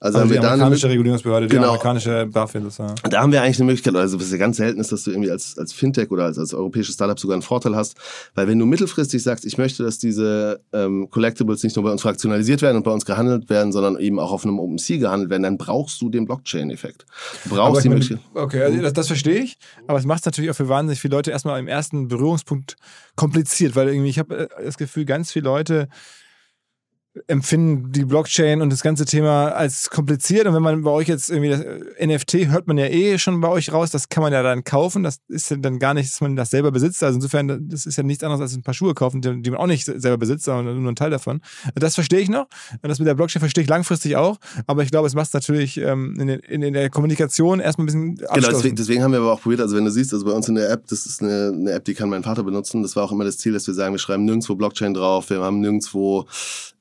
Also, 0.00 0.18
also 0.18 0.20
haben 0.20 0.28
die 0.28 0.34
wir 0.34 0.42
amerikanische 0.42 0.82
dann, 0.82 0.90
Regulierungsbehörde, 0.92 1.46
die 1.46 1.54
genau, 1.54 1.68
amerikanische 1.68 2.26
BaFin. 2.32 2.64
Das, 2.64 2.78
ja. 2.78 2.94
Da 3.10 3.20
haben 3.20 3.32
wir 3.32 3.42
eigentlich 3.42 3.58
eine 3.58 3.66
Möglichkeit, 3.66 3.94
also 3.94 4.18
was 4.18 4.30
ja 4.30 4.38
ganz 4.38 4.56
selten 4.56 4.80
ist, 4.80 4.90
dass 4.90 5.04
du 5.04 5.10
irgendwie 5.10 5.30
als, 5.30 5.58
als 5.58 5.72
Fintech 5.74 6.10
oder 6.10 6.24
als, 6.24 6.38
als 6.38 6.54
europäisches 6.54 6.94
Startup 6.94 7.18
sogar 7.18 7.34
einen 7.34 7.42
Vorteil 7.42 7.76
hast, 7.76 7.96
weil 8.34 8.48
wenn 8.48 8.58
du 8.58 8.64
mittelfristig 8.64 9.22
sagst, 9.22 9.44
ich 9.44 9.58
möchte, 9.58 9.82
dass 9.82 9.98
diese 9.98 10.60
ähm, 10.72 11.10
Collectibles 11.10 11.62
nicht 11.62 11.76
nur 11.76 11.84
bei 11.84 11.92
uns 11.92 12.00
fraktionalisiert 12.00 12.62
werden 12.62 12.78
und 12.78 12.84
bei 12.84 12.90
uns 12.90 13.04
gehandelt 13.04 13.33
werden, 13.50 13.70
sondern 13.70 13.98
eben 13.98 14.14
eben 14.14 14.20
auch 14.20 14.32
auf 14.32 14.44
einem 14.44 14.58
OpenSea 14.58 14.98
gehandelt 14.98 15.30
werden, 15.30 15.42
dann 15.42 15.58
brauchst 15.58 16.00
du 16.00 16.08
den 16.08 16.24
Blockchain-Effekt. 16.24 17.04
Du 17.44 17.50
brauchst 17.50 17.84
die 17.84 17.88
Möglichkeit. 17.88 18.20
Okay, 18.34 18.62
also 18.62 18.80
das, 18.80 18.92
das 18.92 19.06
verstehe 19.08 19.40
ich, 19.40 19.58
aber 19.86 19.98
es 19.98 20.04
macht 20.04 20.20
es 20.20 20.26
natürlich 20.26 20.50
auch 20.50 20.56
für 20.56 20.68
wahnsinnig 20.68 21.00
viele 21.00 21.16
Leute 21.16 21.30
erstmal 21.30 21.58
im 21.58 21.68
ersten 21.68 22.08
Berührungspunkt 22.08 22.76
kompliziert, 23.16 23.76
weil 23.76 23.88
irgendwie 23.88 24.10
ich 24.10 24.18
habe 24.18 24.48
äh, 24.50 24.64
das 24.64 24.78
Gefühl, 24.78 25.04
ganz 25.04 25.32
viele 25.32 25.44
Leute 25.44 25.88
empfinden 27.28 27.92
die 27.92 28.04
Blockchain 28.04 28.60
und 28.60 28.70
das 28.70 28.82
ganze 28.82 29.04
Thema 29.04 29.48
als 29.50 29.88
kompliziert. 29.88 30.46
Und 30.46 30.54
wenn 30.54 30.62
man 30.62 30.82
bei 30.82 30.90
euch 30.90 31.06
jetzt 31.06 31.30
irgendwie 31.30 31.50
das 31.50 31.60
äh, 31.60 32.06
NFT 32.06 32.50
hört 32.50 32.66
man 32.66 32.76
ja 32.76 32.86
eh 32.86 33.18
schon 33.18 33.40
bei 33.40 33.48
euch 33.48 33.72
raus, 33.72 33.90
das 33.90 34.08
kann 34.08 34.22
man 34.22 34.32
ja 34.32 34.42
dann 34.42 34.64
kaufen. 34.64 35.04
Das 35.04 35.18
ist 35.28 35.50
ja 35.50 35.56
dann 35.56 35.78
gar 35.78 35.94
nicht, 35.94 36.10
dass 36.10 36.20
man 36.20 36.34
das 36.34 36.50
selber 36.50 36.72
besitzt. 36.72 37.02
Also 37.04 37.16
insofern, 37.16 37.68
das 37.68 37.86
ist 37.86 37.96
ja 37.96 38.02
nichts 38.02 38.24
anderes 38.24 38.40
als 38.40 38.56
ein 38.56 38.62
paar 38.62 38.74
Schuhe 38.74 38.94
kaufen, 38.94 39.20
die, 39.20 39.50
man 39.50 39.60
auch 39.60 39.66
nicht 39.66 39.84
selber 39.84 40.18
besitzt, 40.18 40.44
sondern 40.44 40.82
nur 40.82 40.90
ein 40.90 40.96
Teil 40.96 41.10
davon. 41.10 41.40
Das 41.76 41.94
verstehe 41.94 42.18
ich 42.18 42.28
noch. 42.28 42.46
Das 42.82 42.98
mit 42.98 43.06
der 43.06 43.14
Blockchain 43.14 43.40
verstehe 43.40 43.62
ich 43.62 43.70
langfristig 43.70 44.16
auch. 44.16 44.38
Aber 44.66 44.82
ich 44.82 44.90
glaube, 44.90 45.06
es 45.06 45.14
macht 45.14 45.28
es 45.28 45.32
natürlich 45.34 45.78
ähm, 45.78 46.16
in, 46.18 46.72
der 46.72 46.90
Kommunikation 46.90 47.60
erstmal 47.60 47.84
ein 47.84 47.86
bisschen 47.86 48.14
Genau, 48.16 48.48
deswegen, 48.48 48.74
deswegen, 48.74 49.02
haben 49.02 49.12
wir 49.12 49.20
aber 49.20 49.32
auch 49.32 49.40
probiert, 49.40 49.60
also 49.60 49.76
wenn 49.76 49.84
du 49.84 49.90
siehst, 49.90 50.12
also 50.12 50.24
bei 50.24 50.32
uns 50.32 50.48
in 50.48 50.56
der 50.56 50.70
App, 50.70 50.86
das 50.88 51.06
ist 51.06 51.22
eine, 51.22 51.52
eine 51.54 51.70
App, 51.72 51.84
die 51.84 51.94
kann 51.94 52.08
mein 52.08 52.24
Vater 52.24 52.42
benutzen. 52.42 52.82
Das 52.82 52.96
war 52.96 53.04
auch 53.04 53.12
immer 53.12 53.24
das 53.24 53.38
Ziel, 53.38 53.52
dass 53.52 53.66
wir 53.66 53.74
sagen, 53.74 53.94
wir 53.94 53.98
schreiben 53.98 54.24
nirgendwo 54.24 54.56
Blockchain 54.56 54.94
drauf, 54.94 55.30
wir 55.30 55.40
haben 55.40 55.60
nirgendwo 55.60 56.26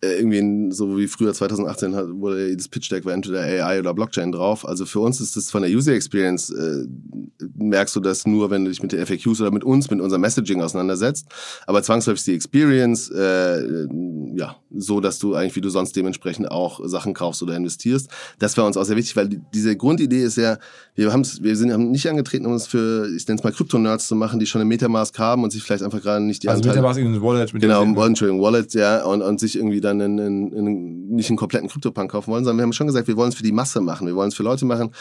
äh, 0.01 0.22
irgendwie 0.23 0.73
so 0.73 0.97
wie 0.97 1.07
früher 1.07 1.33
2018 1.33 1.95
hat, 1.95 2.07
wurde 2.09 2.49
jedes 2.49 2.67
Pitch 2.67 2.91
Deck 2.91 3.05
war 3.05 3.13
entweder 3.13 3.41
AI 3.41 3.79
oder 3.79 3.93
Blockchain 3.93 4.31
drauf. 4.31 4.67
Also 4.67 4.85
für 4.85 4.99
uns 4.99 5.19
ist 5.21 5.35
das 5.35 5.51
von 5.51 5.61
der 5.61 5.71
User 5.71 5.93
Experience 5.93 6.49
äh, 6.49 6.85
merkst 7.55 7.95
du 7.95 7.99
das 7.99 8.25
nur, 8.25 8.49
wenn 8.49 8.65
du 8.65 8.71
dich 8.71 8.81
mit 8.81 8.91
den 8.91 9.05
FAQs 9.05 9.41
oder 9.41 9.51
mit 9.51 9.63
uns, 9.63 9.89
mit 9.89 9.99
unserem 9.99 10.21
Messaging 10.21 10.61
auseinandersetzt. 10.61 11.27
Aber 11.67 11.83
zwangsläufig 11.83 12.21
ist 12.21 12.27
die 12.27 12.33
Experience 12.33 13.09
äh, 13.09 13.87
ja 14.35 14.55
so, 14.75 14.99
dass 14.99 15.19
du 15.19 15.35
eigentlich 15.35 15.55
wie 15.55 15.61
du 15.61 15.69
sonst 15.69 15.95
dementsprechend 15.95 16.49
auch 16.51 16.81
Sachen 16.85 17.13
kaufst 17.13 17.43
oder 17.43 17.55
investierst. 17.55 18.09
Das 18.39 18.57
war 18.57 18.65
uns 18.65 18.77
auch 18.77 18.85
sehr 18.85 18.97
wichtig, 18.97 19.15
weil 19.15 19.29
diese 19.53 19.75
Grundidee 19.75 20.23
ist 20.23 20.37
ja, 20.37 20.57
wir 20.95 21.11
haben 21.11 21.23
wir 21.41 21.55
sind 21.55 21.71
haben 21.71 21.91
nicht 21.91 22.07
angetreten, 22.07 22.45
um 22.45 22.53
es 22.53 22.67
für 22.67 23.07
ich 23.15 23.27
nenne 23.27 23.39
es 23.39 23.43
mal 23.43 23.51
Krypto-Nerds 23.51 24.07
zu 24.07 24.15
machen, 24.15 24.39
die 24.39 24.45
schon 24.45 24.61
eine 24.61 24.67
Metamask 24.67 25.17
haben 25.19 25.43
und 25.43 25.51
sich 25.51 25.63
vielleicht 25.63 25.83
einfach 25.83 26.01
gerade 26.01 26.23
nicht 26.23 26.43
die 26.43 26.49
also 26.49 26.59
Anteile, 26.59 26.81
Metamask 26.81 26.99
in 26.99 27.21
Wallet 27.21 27.53
mit 27.53 27.61
genau 27.61 27.83
Entschuldigung 28.05 28.41
Wallet 28.41 28.73
ja 28.73 29.03
und, 29.03 29.21
und 29.21 29.39
sich 29.39 29.55
irgendwie 29.55 29.81
dann 29.81 29.99
in, 30.19 30.51
in, 30.51 30.67
in, 30.67 31.07
nicht 31.15 31.29
einen 31.29 31.37
kompletten 31.37 31.69
Krypto-Punk 31.69 32.11
kaufen 32.11 32.31
wollen, 32.31 32.43
sondern 32.43 32.59
wir 32.59 32.63
haben 32.63 32.73
schon 32.73 32.87
gesagt, 32.87 33.07
wir 33.07 33.17
wollen 33.17 33.29
es 33.29 33.35
für 33.35 33.43
die 33.43 33.51
Masse 33.51 33.81
machen, 33.81 34.07
wir 34.07 34.15
wollen 34.15 34.29
es 34.29 34.35
für 34.35 34.43
Leute 34.43 34.65
machen 34.65 34.91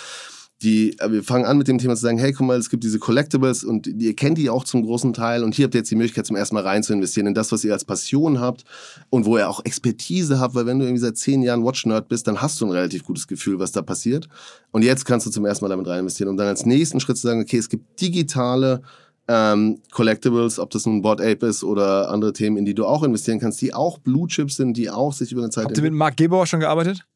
die, 0.62 0.98
äh, 0.98 1.10
wir 1.10 1.22
fangen 1.22 1.44
an 1.44 1.58
mit 1.58 1.68
dem 1.68 1.78
Thema 1.78 1.94
zu 1.94 2.02
sagen, 2.02 2.18
hey, 2.18 2.32
guck 2.32 2.46
mal, 2.46 2.58
es 2.58 2.70
gibt 2.70 2.84
diese 2.84 2.98
Collectibles 2.98 3.64
und 3.64 3.86
ihr 3.86 4.14
kennt 4.14 4.38
die 4.38 4.48
auch 4.50 4.64
zum 4.64 4.82
großen 4.82 5.12
Teil 5.12 5.44
und 5.44 5.54
hier 5.54 5.64
habt 5.64 5.74
ihr 5.74 5.80
jetzt 5.80 5.90
die 5.90 5.96
Möglichkeit 5.96 6.26
zum 6.26 6.36
ersten 6.36 6.54
Mal 6.54 6.62
rein 6.62 6.82
zu 6.82 6.92
investieren 6.92 7.26
in 7.26 7.34
das, 7.34 7.52
was 7.52 7.64
ihr 7.64 7.72
als 7.72 7.84
Passion 7.84 8.40
habt 8.40 8.64
und 9.10 9.26
wo 9.26 9.36
ihr 9.38 9.48
auch 9.48 9.64
Expertise 9.64 10.40
habt, 10.40 10.54
weil 10.54 10.66
wenn 10.66 10.78
du 10.78 10.84
irgendwie 10.84 11.00
seit 11.00 11.16
zehn 11.16 11.42
Jahren 11.42 11.64
Watch-Nerd 11.64 12.08
bist, 12.08 12.26
dann 12.26 12.40
hast 12.40 12.60
du 12.60 12.66
ein 12.66 12.70
relativ 12.70 13.04
gutes 13.04 13.26
Gefühl, 13.26 13.58
was 13.58 13.72
da 13.72 13.82
passiert. 13.82 14.28
Und 14.70 14.82
jetzt 14.82 15.04
kannst 15.04 15.26
du 15.26 15.30
zum 15.30 15.44
ersten 15.44 15.64
Mal 15.64 15.70
damit 15.70 15.86
rein 15.88 16.00
investieren, 16.00 16.28
um 16.28 16.36
dann 16.36 16.48
als 16.48 16.64
nächsten 16.64 17.00
Schritt 17.00 17.16
zu 17.16 17.26
sagen, 17.26 17.40
okay, 17.40 17.58
es 17.58 17.68
gibt 17.68 18.00
digitale 18.00 18.82
ähm, 19.28 19.80
Collectibles, 19.90 20.58
ob 20.58 20.70
das 20.70 20.86
nun 20.86 21.02
Board 21.02 21.20
Ape 21.20 21.46
ist 21.46 21.64
oder 21.64 22.10
andere 22.10 22.32
Themen, 22.32 22.56
in 22.56 22.64
die 22.64 22.74
du 22.74 22.86
auch 22.86 23.02
investieren 23.02 23.38
kannst, 23.38 23.60
die 23.60 23.72
auch 23.72 23.98
Blue 23.98 24.28
Chips 24.28 24.56
sind, 24.56 24.76
die 24.76 24.90
auch 24.90 25.12
sich 25.12 25.32
über 25.32 25.42
eine 25.42 25.50
Zeit... 25.50 25.64
Habt 25.64 25.76
ihr 25.76 25.82
mit 25.82 25.92
Marc 25.92 26.16
Gebauer 26.16 26.46
schon 26.46 26.60
gearbeitet? 26.60 27.06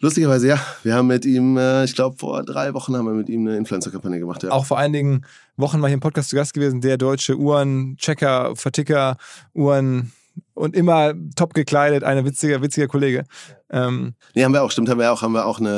Lustigerweise, 0.00 0.48
ja. 0.48 0.60
Wir 0.82 0.94
haben 0.94 1.06
mit 1.06 1.24
ihm, 1.24 1.56
äh, 1.56 1.84
ich 1.84 1.94
glaube, 1.94 2.16
vor 2.18 2.42
drei 2.42 2.74
Wochen 2.74 2.96
haben 2.96 3.06
wir 3.06 3.14
mit 3.14 3.28
ihm 3.28 3.46
eine 3.46 3.56
Influencer-Kampagne 3.56 4.18
gemacht. 4.18 4.42
Ja. 4.42 4.50
Auch 4.50 4.66
vor 4.66 4.78
einigen 4.78 5.22
Wochen 5.56 5.80
war 5.80 5.88
hier 5.88 5.94
im 5.94 6.00
Podcast 6.00 6.30
zu 6.30 6.36
Gast 6.36 6.52
gewesen, 6.52 6.80
der 6.80 6.98
deutsche 6.98 7.36
Uhren-Checker, 7.36 8.56
Verticker, 8.56 9.16
Uhren 9.54 10.12
und 10.54 10.74
immer 10.74 11.14
top 11.36 11.54
gekleidet, 11.54 12.04
ein 12.04 12.24
witziger, 12.24 12.60
witziger 12.60 12.88
Kollege. 12.88 13.24
Ähm, 13.70 14.14
nee, 14.34 14.44
haben 14.44 14.52
wir 14.52 14.62
auch, 14.62 14.70
stimmt, 14.70 14.88
haben 14.88 14.98
wir 14.98 15.12
auch, 15.12 15.22
haben 15.22 15.32
wir 15.32 15.46
auch 15.46 15.60
eine, 15.60 15.70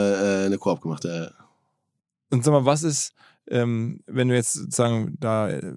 äh, 0.43 0.47
eine 0.47 0.59
Koop 0.59 0.81
gemacht. 0.81 1.05
Ja. 1.05 1.29
Und 2.31 2.43
sag 2.43 2.53
mal, 2.53 2.64
was 2.64 2.83
ist, 2.83 3.12
ähm, 3.49 4.01
wenn 4.07 4.29
du 4.29 4.35
jetzt 4.35 4.55
sozusagen 4.55 5.17
da 5.21 5.49
äh, 5.49 5.75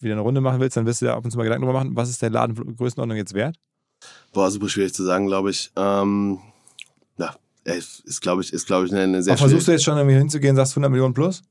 wieder 0.00 0.14
eine 0.14 0.22
Runde 0.22 0.40
machen 0.40 0.60
willst, 0.60 0.76
dann 0.76 0.86
wirst 0.86 1.00
du 1.00 1.06
ja 1.06 1.16
ab 1.16 1.24
und 1.24 1.30
zu 1.30 1.38
mal 1.38 1.44
Gedanken 1.44 1.64
darüber 1.64 1.78
machen, 1.78 1.96
was 1.96 2.10
ist 2.10 2.22
der 2.22 2.30
Laden 2.30 2.76
Größenordnung 2.76 3.16
jetzt 3.16 3.34
wert? 3.34 3.56
Boah, 4.32 4.50
super 4.50 4.68
schwierig 4.68 4.94
zu 4.94 5.04
sagen, 5.04 5.26
glaube 5.26 5.50
ich. 5.50 5.70
Ähm, 5.76 6.40
ja, 7.18 7.34
ist, 7.64 8.20
glaube 8.20 8.42
ich, 8.42 8.52
ist, 8.52 8.66
glaube 8.66 8.86
ich, 8.86 8.94
eine, 8.94 9.22
sehr 9.22 9.32
Aber 9.32 9.38
versuchst 9.38 9.68
du 9.68 9.72
jetzt 9.72 9.84
schon 9.84 9.96
irgendwie 9.96 10.16
hinzugehen, 10.16 10.56
sagst 10.56 10.72
100 10.72 10.90
Millionen 10.90 11.14
plus? 11.14 11.42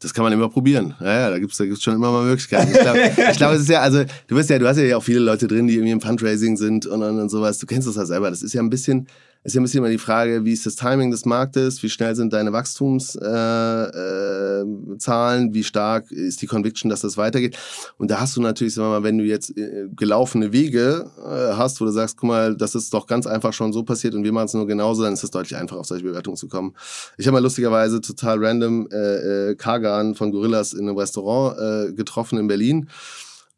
Das 0.00 0.14
kann 0.14 0.22
man 0.22 0.32
immer 0.32 0.48
probieren. 0.48 0.94
Ja, 1.00 1.20
ja 1.20 1.30
da 1.30 1.38
gibt's 1.38 1.56
da 1.56 1.64
gibt's 1.64 1.82
schon 1.82 1.94
immer 1.94 2.12
mal 2.12 2.24
Möglichkeiten. 2.24 2.70
Ich 2.72 2.78
glaube, 2.78 3.00
glaub, 3.36 3.52
es 3.52 3.62
ist 3.62 3.68
ja, 3.68 3.80
also, 3.80 4.04
du 4.28 4.36
wirst 4.36 4.48
ja, 4.48 4.58
du 4.58 4.68
hast 4.68 4.78
ja 4.78 4.96
auch 4.96 5.02
viele 5.02 5.18
Leute 5.18 5.48
drin, 5.48 5.66
die 5.66 5.74
irgendwie 5.74 5.90
im 5.90 6.00
Fundraising 6.00 6.56
sind 6.56 6.86
und, 6.86 7.02
und, 7.02 7.18
und 7.18 7.28
sowas. 7.28 7.58
Du 7.58 7.66
kennst 7.66 7.88
das 7.88 7.96
ja 7.96 8.06
selber. 8.06 8.30
Das 8.30 8.42
ist 8.42 8.52
ja 8.52 8.62
ein 8.62 8.70
bisschen, 8.70 9.08
ist 9.44 9.54
ja 9.54 9.60
ein 9.60 9.64
bisschen 9.64 9.78
immer 9.78 9.88
die 9.88 9.98
Frage, 9.98 10.44
wie 10.44 10.52
ist 10.52 10.66
das 10.66 10.76
Timing 10.76 11.10
des 11.10 11.24
Marktes, 11.24 11.82
wie 11.82 11.88
schnell 11.88 12.14
sind 12.14 12.32
deine 12.32 12.52
Wachstumszahlen, 12.52 13.92
äh, 13.94 15.48
äh, 15.48 15.54
wie 15.54 15.64
stark 15.64 16.10
ist 16.10 16.42
die 16.42 16.46
Conviction, 16.46 16.90
dass 16.90 17.00
das 17.00 17.16
weitergeht. 17.16 17.56
Und 17.96 18.10
da 18.10 18.20
hast 18.20 18.36
du 18.36 18.42
natürlich, 18.42 18.74
sagen 18.74 18.88
wir 18.88 19.00
mal, 19.00 19.04
wenn 19.04 19.18
du 19.18 19.24
jetzt 19.24 19.56
äh, 19.56 19.88
gelaufene 19.94 20.52
Wege 20.52 21.10
hast, 21.18 21.80
wo 21.80 21.84
du 21.84 21.90
sagst, 21.90 22.16
guck 22.16 22.28
mal, 22.28 22.56
das 22.56 22.74
ist 22.74 22.92
doch 22.92 23.06
ganz 23.06 23.26
einfach 23.26 23.52
schon 23.52 23.72
so 23.72 23.82
passiert 23.82 24.14
und 24.14 24.24
wir 24.24 24.32
machen 24.32 24.46
es 24.46 24.54
nur 24.54 24.66
genauso, 24.66 25.02
dann 25.02 25.14
ist 25.14 25.24
es 25.24 25.30
deutlich 25.30 25.56
einfacher, 25.56 25.80
auf 25.80 25.86
solche 25.86 26.04
Bewertungen 26.04 26.36
zu 26.36 26.48
kommen. 26.48 26.74
Ich 27.16 27.26
habe 27.26 27.34
mal 27.34 27.42
lustigerweise 27.42 28.00
total 28.00 28.44
random 28.44 28.88
äh, 28.90 29.50
äh, 29.50 29.54
Kagan 29.54 30.14
von 30.14 30.32
Gorillas 30.32 30.72
in 30.72 30.88
einem 30.88 30.96
Restaurant 30.96 31.58
äh, 31.58 31.92
getroffen 31.92 32.38
in 32.38 32.48
Berlin. 32.48 32.88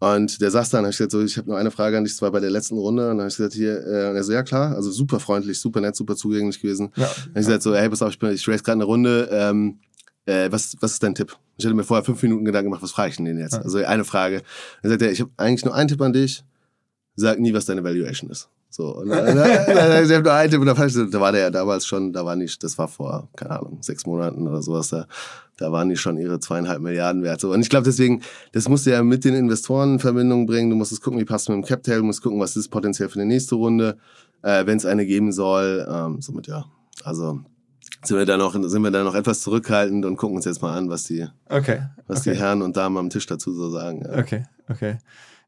Und 0.01 0.40
der 0.40 0.51
saß 0.51 0.70
dann, 0.70 0.84
hab 0.84 0.92
ich 0.92 0.96
gesagt, 0.96 1.12
so, 1.12 1.22
ich 1.22 1.36
habe 1.36 1.48
nur 1.48 1.59
eine 1.59 1.70
Frage 1.70 1.98
an 1.98 2.05
dich, 2.05 2.16
zwar 2.16 2.32
bei 2.32 2.40
der 2.40 2.51
letzten 2.51 2.78
Runde. 2.78 3.03
Und 3.03 3.18
dann 3.18 3.18
habe 3.18 3.28
ich 3.28 3.36
gesagt, 3.36 3.53
hier, 3.53 3.86
äh, 3.86 4.09
und 4.09 4.16
er 4.16 4.24
so, 4.24 4.32
ja 4.32 4.42
klar, 4.42 4.74
also 4.74 4.90
super 4.90 5.20
freundlich, 5.20 5.61
super 5.61 5.82
nett, 5.82 5.94
super 5.94 6.16
zugänglich 6.16 6.61
gewesen. 6.61 6.90
Ja. 6.96 7.05
Dann 7.05 7.11
habe 7.11 7.28
ich 7.28 7.46
gesagt, 7.46 7.62
so, 7.62 7.74
hey, 7.74 7.88
pass 7.90 8.01
auf, 8.01 8.11
ich, 8.11 8.18
bin, 8.18 8.32
ich 8.32 8.48
race 8.48 8.64
gerade 8.64 8.76
eine 8.76 8.84
Runde, 8.84 9.28
ähm, 9.30 9.78
äh, 10.24 10.51
was, 10.51 10.74
was 10.80 10.92
ist 10.92 11.03
dein 11.03 11.14
Tipp? 11.14 11.36
Ich 11.59 11.66
hatte 11.66 11.74
mir 11.74 11.84
vorher 11.84 12.03
fünf 12.03 12.22
Minuten 12.22 12.46
Gedanken 12.46 12.70
gemacht, 12.70 12.82
was 12.82 12.92
frage 12.92 13.11
ich 13.11 13.16
denn 13.16 13.38
jetzt? 13.38 13.53
Ja. 13.53 13.61
Also 13.61 13.78
eine 13.78 14.05
Frage. 14.05 14.42
Dann 14.82 14.90
sagt 14.90 15.03
er, 15.03 15.12
ich 15.12 15.20
habe 15.20 15.30
eigentlich 15.36 15.66
nur 15.66 15.74
einen 15.74 15.88
Tipp 15.88 16.01
an 16.01 16.14
dich, 16.14 16.44
sag 17.16 17.38
nie, 17.38 17.53
was 17.53 17.66
deine 17.66 17.84
Valuation 17.84 18.30
ist. 18.30 18.48
So, 18.73 18.97
und 18.97 19.09
dann, 19.09 19.37
da 19.37 21.21
war 21.21 21.33
der 21.33 21.41
ja 21.41 21.51
damals 21.51 21.87
schon, 21.87 22.12
da 22.12 22.25
war 22.25 22.37
nicht, 22.37 22.62
das 22.62 22.79
war 22.79 22.87
vor, 22.87 23.29
keine 23.35 23.59
Ahnung, 23.59 23.79
sechs 23.81 24.07
Monaten 24.07 24.47
oder 24.47 24.62
sowas, 24.62 24.91
da, 24.91 25.07
da 25.57 25.73
waren 25.73 25.89
die 25.89 25.97
schon 25.97 26.16
ihre 26.18 26.39
zweieinhalb 26.39 26.81
Milliarden 26.81 27.25
wert. 27.25 27.41
So. 27.41 27.53
Und 27.53 27.62
ich 27.62 27.68
glaube 27.68 27.85
deswegen, 27.85 28.23
das 28.53 28.68
musst 28.68 28.87
du 28.87 28.91
ja 28.91 29.03
mit 29.03 29.25
den 29.25 29.35
Investoren 29.35 29.95
in 29.95 29.99
Verbindung 29.99 30.47
bringen, 30.47 30.71
du 30.71 30.77
musst 30.77 30.93
es 30.93 31.01
gucken, 31.01 31.18
wie 31.18 31.25
passt 31.25 31.49
mit 31.49 31.57
dem 31.57 31.64
Captail, 31.64 31.99
du 31.99 32.05
musst 32.05 32.23
gucken, 32.23 32.39
was 32.39 32.55
ist 32.57 32.68
potenziell 32.68 33.09
für 33.09 33.18
die 33.18 33.25
nächste 33.25 33.57
Runde, 33.57 33.99
äh, 34.43 34.64
wenn 34.66 34.77
es 34.77 34.87
eine 34.87 35.05
geben 35.05 35.33
soll, 35.33 35.85
ähm, 35.91 36.23
somit 36.23 36.47
ja, 36.47 36.64
also 37.03 37.41
sind 38.05 38.18
wir 38.18 38.25
da 38.25 38.37
noch, 38.37 38.53
sind 38.55 38.83
wir 38.83 38.93
da 38.93 39.03
noch 39.03 39.16
etwas 39.16 39.41
zurückhaltend 39.41 40.05
und 40.07 40.16
gucken 40.16 40.37
uns 40.37 40.45
jetzt 40.45 40.62
mal 40.62 40.79
an, 40.79 40.89
was 40.89 41.05
die, 41.05 41.27
okay, 41.49 41.83
was 42.07 42.21
okay. 42.21 42.35
die 42.35 42.39
Herren 42.39 42.62
und 42.62 42.77
Damen 42.77 42.97
am 42.97 43.11
Tisch 43.11 43.27
dazu 43.27 43.53
so 43.53 43.68
sagen. 43.68 44.05
Ja. 44.05 44.18
Okay, 44.18 44.45
okay. 44.68 44.99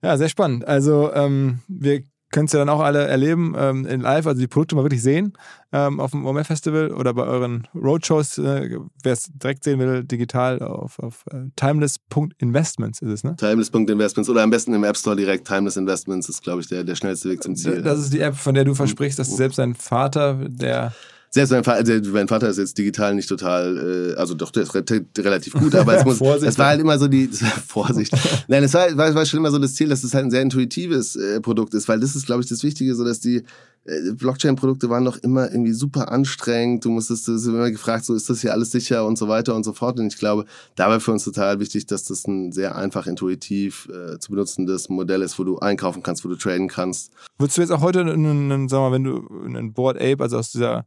Ja, 0.03 0.19
sehr 0.19 0.29
spannend. 0.29 0.67
Also 0.67 1.13
ähm, 1.15 1.61
wir 1.69 2.03
es 2.35 2.53
ja 2.53 2.59
dann 2.59 2.69
auch 2.69 2.81
alle 2.81 3.07
erleben 3.07 3.55
ähm, 3.57 3.87
in 3.87 4.01
live, 4.01 4.27
also 4.27 4.41
die 4.41 4.47
Produkte 4.47 4.75
mal 4.75 4.85
wirklich 4.85 5.03
sehen 5.03 5.35
ähm, 5.73 6.01
auf 6.01 6.11
dem 6.11 6.27
OMF 6.27 6.47
Festival 6.47 6.91
oder 6.93 7.15
bei 7.15 7.25
euren 7.25 7.67
Roadshows. 7.75 8.39
Äh, 8.39 8.79
Wer 9.03 9.13
es 9.13 9.31
direkt 9.33 9.65
sehen 9.65 9.79
will, 9.79 10.05
digital 10.05 10.61
auf, 10.61 10.99
auf 10.99 11.25
äh, 11.31 11.51
timeless.investments 11.57 13.03
ist 13.03 13.11
es, 13.11 13.25
ne? 13.25 13.37
Timeless.investments 13.37 14.29
oder 14.29 14.43
am 14.43 14.51
besten 14.51 14.75
im 14.75 14.85
App 14.85 14.97
Store 14.97 15.17
direkt 15.17 15.47
Timeless 15.47 15.77
Investments 15.77 16.29
ist, 16.29 16.43
glaube 16.43 16.61
ich, 16.61 16.69
der, 16.69 16.85
der 16.85 16.95
schnellste 16.95 17.31
Weg 17.31 17.43
zum 17.43 17.57
Ziel. 17.57 17.83
Das 17.83 17.99
ist 17.99 18.13
die 18.13 18.21
App, 18.21 18.37
von 18.37 18.55
der 18.55 18.65
du 18.65 18.75
versprichst, 18.75 19.19
dass 19.19 19.35
selbst 19.35 19.59
dein 19.59 19.75
Vater, 19.75 20.35
der 20.49 20.93
selbst 21.35 21.51
mein 21.51 21.65
Vater, 21.65 21.79
also 21.79 22.13
mein 22.13 22.29
Vater 22.29 22.49
ist 22.49 22.59
jetzt 22.59 22.77
digital 22.77 23.15
nicht 23.15 23.29
total, 23.29 24.13
äh, 24.15 24.19
also 24.19 24.35
doch, 24.35 24.51
der 24.51 24.65
ist 24.65 24.75
relativ 24.75 25.55
gut, 25.55 25.75
aber 25.75 25.97
es 25.97 26.05
muss, 26.21 26.21
es 26.43 26.59
war 26.59 26.67
halt 26.67 26.81
immer 26.81 26.99
so 26.99 27.09
die, 27.09 27.27
Vorsicht. 27.67 28.13
Nein, 28.49 28.63
es 28.65 28.75
war, 28.75 28.95
war, 28.97 29.15
war 29.15 29.25
schon 29.25 29.39
immer 29.39 29.51
so 29.51 29.59
das 29.59 29.75
Ziel, 29.75 29.89
dass 29.89 30.05
es 30.05 30.13
halt 30.13 30.27
ein 30.27 30.31
sehr 30.31 30.43
intuitives 30.43 31.17
äh, 31.17 31.41
Produkt 31.41 31.73
ist, 31.73 31.89
weil 31.89 32.01
das 32.01 32.15
ist, 32.15 32.27
glaube 32.27 32.43
ich, 32.43 32.49
das 32.49 32.63
Wichtige, 32.63 32.95
so 32.95 33.03
dass 33.03 33.21
die, 33.21 33.45
äh, 33.85 34.13
Blockchain-Produkte 34.13 34.91
waren 34.91 35.05
doch 35.05 35.17
immer 35.19 35.51
irgendwie 35.51 35.73
super 35.73 36.13
anstrengend. 36.13 36.85
Du 36.85 36.91
musstest 36.91 37.27
du 37.27 37.33
immer 37.33 37.71
gefragt, 37.71 38.05
so 38.05 38.15
ist 38.15 38.31
das 38.31 38.41
hier 38.41 38.53
alles 38.53 38.71
sicher 38.71 39.07
und 39.07 39.17
so 39.19 39.29
weiter 39.29 39.55
und 39.55 39.65
so 39.65 39.73
fort. 39.73 39.99
Und 39.99 40.07
ich 40.07 40.19
glaube, 40.19 40.45
dabei 40.77 41.01
für 41.01 41.13
uns 41.13 41.25
total 41.25 41.59
wichtig, 41.59 41.87
dass 41.87 42.05
das 42.05 42.27
ein 42.27 42.53
sehr 42.53 42.77
einfach, 42.77 43.07
intuitiv 43.07 43.89
äh, 43.89 44.19
zu 44.19 44.31
benutzendes 44.31 44.89
Modell 44.89 45.23
ist, 45.23 45.39
wo 45.39 45.45
du 45.45 45.59
einkaufen 45.59 46.03
kannst, 46.03 46.25
wo 46.25 46.29
du 46.29 46.37
traden 46.37 46.69
kannst. 46.69 47.13
Würdest 47.39 47.57
du 47.57 47.63
jetzt 47.63 47.71
auch 47.71 47.81
heute, 47.81 48.01
einen, 48.01 48.53
einen, 48.53 48.69
sagen 48.69 48.85
wir 48.85 48.91
mal, 48.91 48.95
wenn 48.95 49.05
du 49.05 49.45
einen 49.45 49.73
Board 49.73 49.97
Ape, 49.97 50.23
also 50.23 50.39
aus 50.39 50.53
dieser 50.53 50.85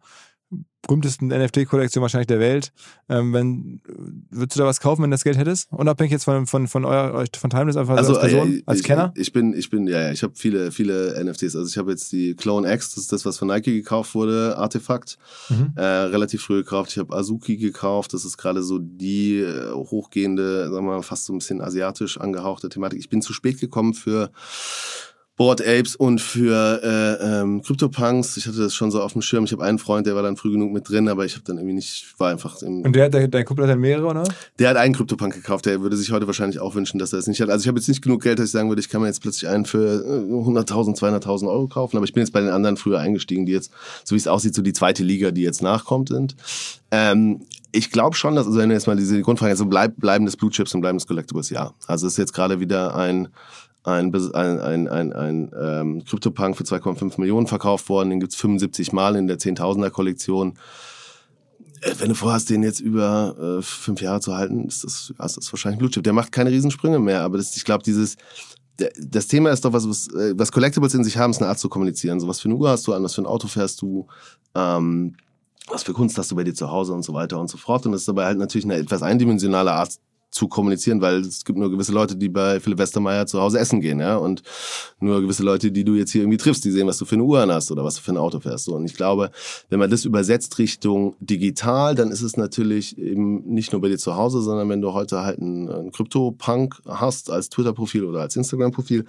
berühmtesten 0.88 1.28
NFT-Kollektion 1.28 2.02
wahrscheinlich 2.02 2.28
der 2.28 2.40
Welt. 2.40 2.72
Ähm, 3.10 3.34
wenn, 3.34 3.82
würdest 4.30 4.56
du 4.56 4.62
da 4.62 4.66
was 4.68 4.80
kaufen, 4.80 5.04
wenn 5.04 5.12
du 5.12 5.16
das 5.16 5.24
Geld 5.24 5.38
hättest? 5.38 5.72
Unabhängig 5.72 6.12
jetzt 6.12 6.24
von, 6.26 6.48
von, 6.48 6.68
von 6.68 6.86
euer, 6.86 7.26
von 7.38 7.50
Timeless, 7.50 7.76
einfach 7.78 7.98
Also, 7.98 8.14
als 8.18 8.32
Person, 8.32 8.54
äh, 8.54 8.64
als 8.66 8.80
ich, 8.80 8.86
Kenner? 8.86 9.14
Ich 9.16 9.34
bin, 9.34 9.54
ich 9.54 9.70
bin, 9.70 9.88
ja, 9.88 10.02
ja, 10.02 10.12
ich 10.12 10.24
habe 10.24 10.34
viele, 10.36 10.72
viele 10.72 11.22
NFTs. 11.24 11.56
Also 11.56 11.68
ich 11.68 11.78
habe 11.78 11.92
jetzt 11.92 12.12
die 12.12 12.36
Clone 12.36 12.72
X, 12.74 12.96
das 12.96 13.04
ist 13.06 13.12
das, 13.12 13.26
was 13.26 13.38
von 13.38 13.48
Nike 13.48 13.74
gekauft 13.74 14.16
wurde, 14.16 14.58
Artefakt, 14.58 15.18
Mhm. 15.50 15.74
äh, 15.76 15.84
relativ 15.84 16.42
früh 16.44 16.58
gekauft. 16.64 16.92
Ich 16.92 16.98
habe 16.98 17.16
Azuki 17.16 17.58
gekauft, 17.58 18.14
das 18.14 18.26
ist 18.26 18.38
gerade 18.38 18.64
so 18.64 18.80
die 18.80 19.40
äh, 19.40 19.72
hochgehende, 19.72 20.70
sagen 20.72 20.86
wir 20.86 20.94
mal, 20.96 21.02
fast 21.04 21.26
so 21.26 21.34
ein 21.34 21.40
bisschen 21.40 21.62
asiatisch 21.62 22.20
angehauchte 22.20 22.70
Thematik. 22.70 23.00
Ich 23.00 23.10
bin 23.10 23.22
zu 23.22 23.34
spät 23.34 23.60
gekommen 23.60 23.94
für 23.94 24.30
Board 25.38 25.62
Apes 25.62 25.98
und 25.98 26.22
für 26.22 26.82
äh, 26.82 27.42
ähm, 27.42 27.62
CryptoPunks. 27.62 28.38
Ich 28.38 28.48
hatte 28.48 28.58
das 28.58 28.74
schon 28.74 28.90
so 28.90 29.02
auf 29.02 29.14
dem 29.14 29.22
Schirm. 29.22 29.44
Ich 29.44 29.52
habe 29.52 29.66
einen 29.66 29.80
Freund, 29.80 30.08
der 30.08 30.16
war 30.16 30.24
dann 30.24 30.38
früh 30.38 30.52
genug 30.52 30.72
mit 30.72 30.88
drin, 30.88 31.10
aber 31.10 31.26
ich 31.26 31.34
habe 31.34 31.44
dann 31.44 31.58
irgendwie 31.58 31.76
nicht, 31.76 32.16
war 32.18 32.32
einfach 32.32 32.62
im, 32.62 32.82
Und 32.84 32.96
der, 32.96 33.10
der, 33.10 33.28
dein 33.28 33.44
Kumpel 33.44 33.66
hat 33.66 33.72
dann 33.72 33.80
mehrere, 33.80 34.06
oder? 34.06 34.24
der 34.60 34.70
hat 34.70 34.78
einen 34.78 34.94
CryptoPunk 34.94 35.34
gekauft, 35.34 35.66
der 35.66 35.82
würde 35.82 35.98
sich 35.98 36.12
heute 36.12 36.26
wahrscheinlich 36.28 36.60
auch 36.60 36.76
wünschen, 36.76 37.00
dass 37.00 37.12
er 37.12 37.20
es 37.20 37.28
nicht 37.28 37.42
hat. 37.42 37.50
Also 37.50 37.64
ich 37.64 37.68
habe 37.68 37.78
jetzt 37.78 37.90
nicht 37.90 38.02
genug 38.02 38.24
Geld, 38.24 38.40
dass 38.40 38.46
ich 38.46 38.52
sagen 38.52 38.70
würde, 38.70 38.80
ich 38.80 38.88
kann 38.88 39.02
mir 39.02 39.08
jetzt 39.08 39.22
plötzlich 39.22 39.50
einen 39.50 39.66
für 39.66 40.06
äh, 40.06 40.34
100.000, 40.34 40.98
200.000 40.98 41.50
Euro 41.50 41.68
kaufen, 41.68 41.98
aber 41.98 42.06
ich 42.06 42.14
bin 42.14 42.22
jetzt 42.22 42.32
bei 42.32 42.40
den 42.40 42.50
anderen 42.50 42.78
früher 42.78 43.00
eingestiegen, 43.00 43.46
die 43.46 43.52
jetzt, 43.52 43.72
so 44.06 44.16
wie 44.16 44.20
es 44.20 44.28
aussieht, 44.28 44.56
so 44.56 44.62
die 44.62 44.74
zweite 44.74 45.04
Liga, 45.04 45.32
die 45.32 45.42
jetzt 45.42 45.62
nachkommt, 45.62 46.10
sind. 46.10 46.38
Ähm, 46.92 47.42
ich 47.74 47.92
glaube 47.92 48.16
schon, 48.16 48.36
dass, 48.36 48.48
also 48.48 48.58
wenn 48.58 48.70
du 48.70 48.76
jetzt 48.76 48.88
mal 48.88 48.96
diese 48.96 49.22
Grundfrage, 49.22 49.52
also 49.52 49.66
bleib, 49.66 49.98
bleibendes 49.98 50.38
Blue 50.38 50.50
Chips 50.50 50.74
und 50.74 50.80
bleibendes 50.80 51.08
Collectibles, 51.08 51.50
ja. 51.50 51.74
Also 51.88 52.08
es 52.08 52.14
ist 52.14 52.18
jetzt 52.18 52.34
gerade 52.34 52.62
wieder 52.62 52.96
ein 52.96 53.28
ein, 53.86 54.14
ein, 54.14 54.60
ein, 54.60 54.88
ein, 54.88 55.14
ein 55.14 55.52
ähm, 55.60 56.06
CryptoPunk 56.06 56.58
für 56.58 56.64
2,5 56.64 57.20
Millionen 57.20 57.48
verkauft 57.48 57.88
worden. 57.90 58.10
Den 58.10 58.20
gibt's 58.20 58.36
75 58.36 58.92
Mal 58.92 59.16
in 59.16 59.28
der 59.28 59.38
10.000er 59.38 59.92
Kollektion. 59.92 60.58
Äh, 61.82 61.94
Wenn 62.00 62.10
du 62.10 62.16
vorhast, 62.16 62.50
den 62.50 62.64
jetzt 62.64 62.80
über 62.80 63.60
äh, 63.60 63.62
fünf 63.62 64.02
Jahre 64.02 64.22
zu 64.22 64.36
halten, 64.36 64.66
ist 64.66 64.84
das, 64.84 65.14
ist 65.18 65.38
das 65.38 65.54
wahrscheinlich 65.54 65.80
Blue 65.80 65.90
Chip. 65.90 66.04
Der 66.04 66.14
macht 66.14 66.32
keine 66.32 66.50
Riesensprünge 66.50 67.00
mehr, 67.00 67.22
aber 67.22 67.38
das, 67.38 67.56
ich 67.56 67.64
glaube, 67.64 67.84
dieses 67.84 68.18
das 68.78 69.28
Thema 69.28 69.52
ist 69.52 69.64
doch, 69.64 69.72
was, 69.72 69.88
was, 69.88 70.08
äh, 70.10 70.34
was 70.36 70.52
Collectibles 70.52 70.94
in 70.94 71.04
sich 71.04 71.18
haben, 71.18 71.32
ist 71.32 71.42
eine 71.42 71.50
Art 71.50 71.60
zu 71.60 71.70
kommunizieren. 71.70 72.20
So 72.20 72.28
was 72.28 72.42
für 72.42 72.50
eine 72.50 72.56
Uhr 72.56 72.70
hast 72.70 72.86
du 72.88 72.94
an, 72.94 73.04
was 73.04 73.16
für 73.16 73.22
ein 73.22 73.26
Auto 73.26 73.48
fährst 73.48 73.82
du, 73.82 74.08
ähm, 74.54 75.16
was 75.68 75.84
für 75.84 75.94
Kunst 75.94 76.18
hast 76.18 76.32
du 76.32 76.36
bei 76.36 76.44
dir 76.44 76.54
zu 76.54 76.70
Hause 76.70 76.94
und 76.94 77.04
so 77.04 77.14
weiter 77.14 77.40
und 77.40 77.50
so 77.50 77.58
fort. 77.58 77.86
Und 77.86 77.94
das 77.94 78.02
ist 78.02 78.08
dabei 78.08 78.26
halt 78.26 78.38
natürlich 78.38 78.66
eine 78.66 78.76
etwas 78.76 79.02
eindimensionale 79.02 79.72
Art 79.72 79.98
zu 80.36 80.50
kommunizieren, 80.50 81.00
weil 81.00 81.22
es 81.22 81.46
gibt 81.46 81.58
nur 81.58 81.72
gewisse 81.72 81.94
Leute, 81.94 82.18
die 82.18 82.28
bei 82.28 82.60
Philipp 82.60 82.78
Westermeier 82.78 83.26
zu 83.26 83.40
Hause 83.40 83.58
essen 83.58 83.80
gehen, 83.80 84.02
ja, 84.02 84.18
und 84.18 84.42
nur 85.00 85.22
gewisse 85.22 85.44
Leute, 85.44 85.72
die 85.72 85.86
du 85.86 85.96
jetzt 85.96 86.12
hier 86.12 86.24
irgendwie 86.24 86.38
triffst, 86.38 86.66
die 86.66 86.72
sehen, 86.72 86.88
was 86.88 86.98
du 86.98 87.06
für 87.06 87.16
eine 87.16 87.24
Uhr 87.24 87.42
hast 87.48 87.72
oder 87.72 87.86
was 87.86 87.96
du 87.96 88.02
für 88.02 88.12
ein 88.12 88.18
Auto 88.18 88.42
fährst. 88.42 88.68
Und 88.68 88.84
ich 88.84 88.96
glaube, 88.96 89.32
wenn 89.70 89.80
man 89.80 89.90
das 89.90 90.04
übersetzt 90.04 90.60
Richtung 90.60 91.16
digital, 91.22 91.96
dann 91.96 92.12
ist 92.12 92.22
es 92.22 92.36
natürlich 92.36 92.98
eben 92.98 93.46
nicht 93.46 93.72
nur 93.72 93.82
bei 93.82 93.88
dir 93.88 93.98
zu 93.98 94.18
Hause, 94.18 94.42
sondern 94.42 94.68
wenn 94.68 94.82
du 94.82 94.92
heute 94.92 95.22
halt 95.22 95.40
einen, 95.40 95.92
Crypto-Punk 95.92 96.82
hast 96.86 97.32
als 97.32 97.48
Twitter-Profil 97.50 98.04
oder 98.04 98.20
als 98.20 98.36
Instagram-Profil, 98.36 99.06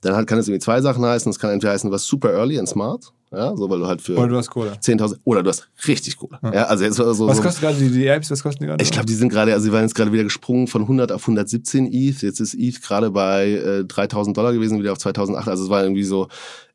dann 0.00 0.16
halt 0.16 0.26
kann 0.26 0.38
es 0.38 0.48
irgendwie 0.48 0.64
zwei 0.64 0.80
Sachen 0.80 1.04
heißen. 1.04 1.28
Es 1.28 1.38
kann 1.38 1.50
entweder 1.50 1.74
heißen, 1.74 1.90
was 1.90 2.06
super 2.06 2.32
early 2.32 2.58
and 2.58 2.68
smart, 2.68 3.12
ja, 3.32 3.56
so 3.56 3.70
weil 3.70 3.78
du 3.78 3.86
halt 3.86 4.02
für 4.02 4.16
Oder 4.16 4.28
du 4.28 4.36
hast 4.36 4.50
Kohle. 4.50 4.72
10.000 4.72 5.18
oder 5.24 5.42
du 5.42 5.50
hast 5.50 5.68
richtig 5.86 6.16
Kohle. 6.16 6.38
Ja, 6.42 6.64
also 6.64 6.84
jetzt 6.84 6.96
so, 6.96 7.06
Was 7.06 7.16
so 7.36 7.42
kostet 7.42 7.60
gerade 7.60 7.78
die, 7.78 7.88
die 7.88 8.06
Apps? 8.06 8.30
Was 8.30 8.42
kosten 8.42 8.64
die 8.64 8.66
gerade? 8.66 8.82
ich 8.82 8.90
glaube, 8.90 9.06
die 9.06 9.14
sind 9.14 9.28
gerade, 9.28 9.52
also 9.52 9.64
sie 9.64 9.72
waren 9.72 9.82
jetzt 9.82 9.94
gerade 9.94 10.12
wieder 10.12 10.24
gesprungen 10.24 10.66
von 10.66 10.82
100 10.82 11.12
auf 11.12 11.22
117 11.22 11.86
ETH. 11.92 12.22
Jetzt 12.22 12.40
ist 12.40 12.54
ETH 12.54 12.82
gerade 12.82 13.10
bei 13.10 13.50
äh, 13.50 13.84
3000 13.84 14.36
Dollar 14.36 14.52
gewesen, 14.52 14.80
wieder 14.80 14.92
auf 14.92 14.98
2008. 14.98 15.48
Also 15.48 15.64
es 15.64 15.70
war 15.70 15.82
irgendwie 15.82 16.02
so 16.02 16.26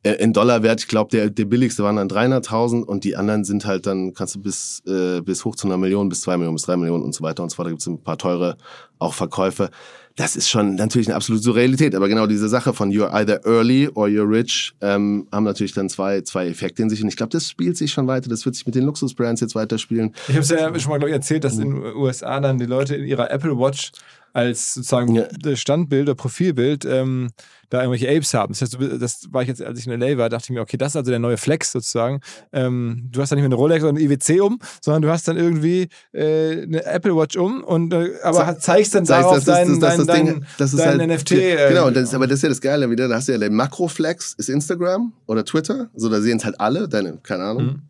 äh, 0.03 0.13
in 0.13 0.31
Dollarwert. 0.31 0.79
Ich 0.79 0.87
glaube, 0.87 1.11
der, 1.11 1.29
der 1.29 1.45
billigste 1.45 1.83
waren 1.83 1.97
dann 1.97 2.07
300.000 2.07 2.83
und 2.83 3.03
die 3.03 3.17
anderen 3.17 3.43
sind 3.43 3.65
halt 3.65 3.85
dann, 3.85 4.13
kannst 4.13 4.35
du 4.35 4.41
bis, 4.41 4.81
äh, 4.87 5.21
bis 5.21 5.43
hoch 5.43 5.55
zu 5.55 5.67
einer 5.67 5.77
Million, 5.77 6.07
bis 6.07 6.21
zwei 6.21 6.37
Millionen, 6.37 6.55
bis 6.55 6.63
drei 6.63 6.77
Millionen 6.77 7.03
und 7.03 7.13
so 7.13 7.23
weiter 7.23 7.43
und 7.43 7.49
so 7.49 7.55
fort. 7.55 7.65
Da 7.65 7.71
gibt 7.71 7.81
es 7.81 7.87
ein 7.87 8.01
paar 8.01 8.17
teure 8.17 8.55
auch 8.97 9.13
Verkäufe. 9.13 9.71
Das 10.15 10.37
ist 10.37 10.49
schon 10.49 10.75
natürlich 10.75 11.07
eine 11.07 11.15
absolute 11.15 11.43
Surrealität. 11.43 11.93
Aber 11.93 12.07
genau 12.07 12.25
diese 12.25 12.47
Sache 12.47 12.73
von 12.73 12.89
you're 12.89 13.11
either 13.13 13.45
early 13.45 13.89
or 13.95 14.07
you're 14.07 14.29
rich 14.29 14.73
ähm, 14.81 15.27
haben 15.31 15.43
natürlich 15.43 15.73
dann 15.73 15.89
zwei, 15.89 16.21
zwei 16.21 16.47
Effekte 16.47 16.81
in 16.83 16.89
sich. 16.89 17.01
Und 17.01 17.09
ich 17.09 17.17
glaube, 17.17 17.31
das 17.31 17.49
spielt 17.49 17.75
sich 17.75 17.91
schon 17.91 18.07
weiter. 18.07 18.29
Das 18.29 18.45
wird 18.45 18.55
sich 18.55 18.65
mit 18.65 18.75
den 18.75 18.85
Luxusbrands 18.85 19.41
jetzt 19.41 19.55
weiterspielen. 19.55 20.13
Ich 20.27 20.35
habe 20.35 20.39
es 20.39 20.49
ja 20.49 20.79
schon 20.79 20.91
mal, 20.91 20.99
glaube 20.99 21.09
ich, 21.09 21.15
erzählt, 21.15 21.43
dass 21.43 21.57
in 21.57 21.69
den 21.69 21.95
USA 21.95 22.39
dann 22.39 22.57
die 22.57 22.65
Leute 22.65 22.95
in 22.95 23.05
ihrer 23.05 23.29
Apple 23.29 23.57
Watch 23.57 23.91
als 24.35 24.73
sozusagen 24.73 25.15
Ja. 25.15 25.55
Standbild 25.55 26.03
oder 26.03 26.15
Profilbild 26.15 26.83
ähm, 26.85 27.29
da 27.69 27.81
irgendwelche 27.81 28.09
Apes 28.09 28.33
haben. 28.33 28.53
Das, 28.53 28.61
heißt, 28.61 28.77
das 28.99 29.27
war 29.31 29.41
ich 29.41 29.47
jetzt, 29.47 29.61
als 29.61 29.79
ich 29.79 29.87
in 29.87 29.97
LA 29.99 30.17
war, 30.17 30.29
dachte 30.29 30.43
ich 30.45 30.49
mir, 30.51 30.61
okay, 30.61 30.75
das 30.77 30.91
ist 30.91 30.95
also 30.97 31.09
der 31.09 31.19
neue 31.19 31.37
Flex 31.37 31.71
sozusagen. 31.71 32.19
Ähm, 32.51 33.07
du 33.11 33.21
hast 33.21 33.31
dann 33.31 33.37
nicht 33.37 33.43
mehr 33.43 33.47
eine 33.47 33.55
Rolex 33.55 33.83
oder 33.83 33.91
eine 33.91 34.01
IWC 34.01 34.41
um, 34.41 34.59
sondern 34.81 35.01
du 35.03 35.09
hast 35.09 35.27
dann 35.27 35.37
irgendwie 35.37 35.87
äh, 36.13 36.63
eine 36.63 36.83
Apple 36.85 37.15
Watch 37.15 37.37
um 37.37 37.63
und 37.63 37.93
äh, 37.93 38.11
aber 38.23 38.59
zeigst 38.59 38.93
dann 38.93 39.05
Zeigst, 39.05 39.23
darauf 39.23 39.35
das 39.35 39.39
ist- 39.39 39.47
dein, 39.47 39.79
das 39.79 39.99
ist 39.99 40.05
dein, 40.05 40.05
das 40.05 40.15
Ding, 40.15 40.25
dein, 40.25 40.45
das 40.57 40.73
ist 40.73 40.79
dein 40.79 40.99
halt, 40.99 41.09
NFT. 41.21 41.31
Äh, 41.31 41.69
Genau, 41.69 41.89
das 41.89 42.03
ist, 42.03 42.13
aber 42.13 42.27
das 42.27 42.35
ist 42.39 42.43
ja 42.43 42.49
das 42.49 42.61
Geile 42.61 42.89
wieder. 42.91 43.07
Da 43.07 43.15
hast 43.15 43.27
du 43.29 43.31
ja 43.31 43.37
den 43.37 43.55
Makroflex, 43.55 44.33
ist 44.37 44.49
Instagram 44.49 45.13
oder 45.27 45.45
Twitter. 45.45 45.89
So, 45.95 46.09
da 46.09 46.19
sehen 46.21 46.37
es 46.37 46.45
halt 46.45 46.59
alle, 46.59 46.87
deine, 46.89 47.17
keine 47.23 47.43
Ahnung, 47.45 47.63
Mhm. 47.65 47.81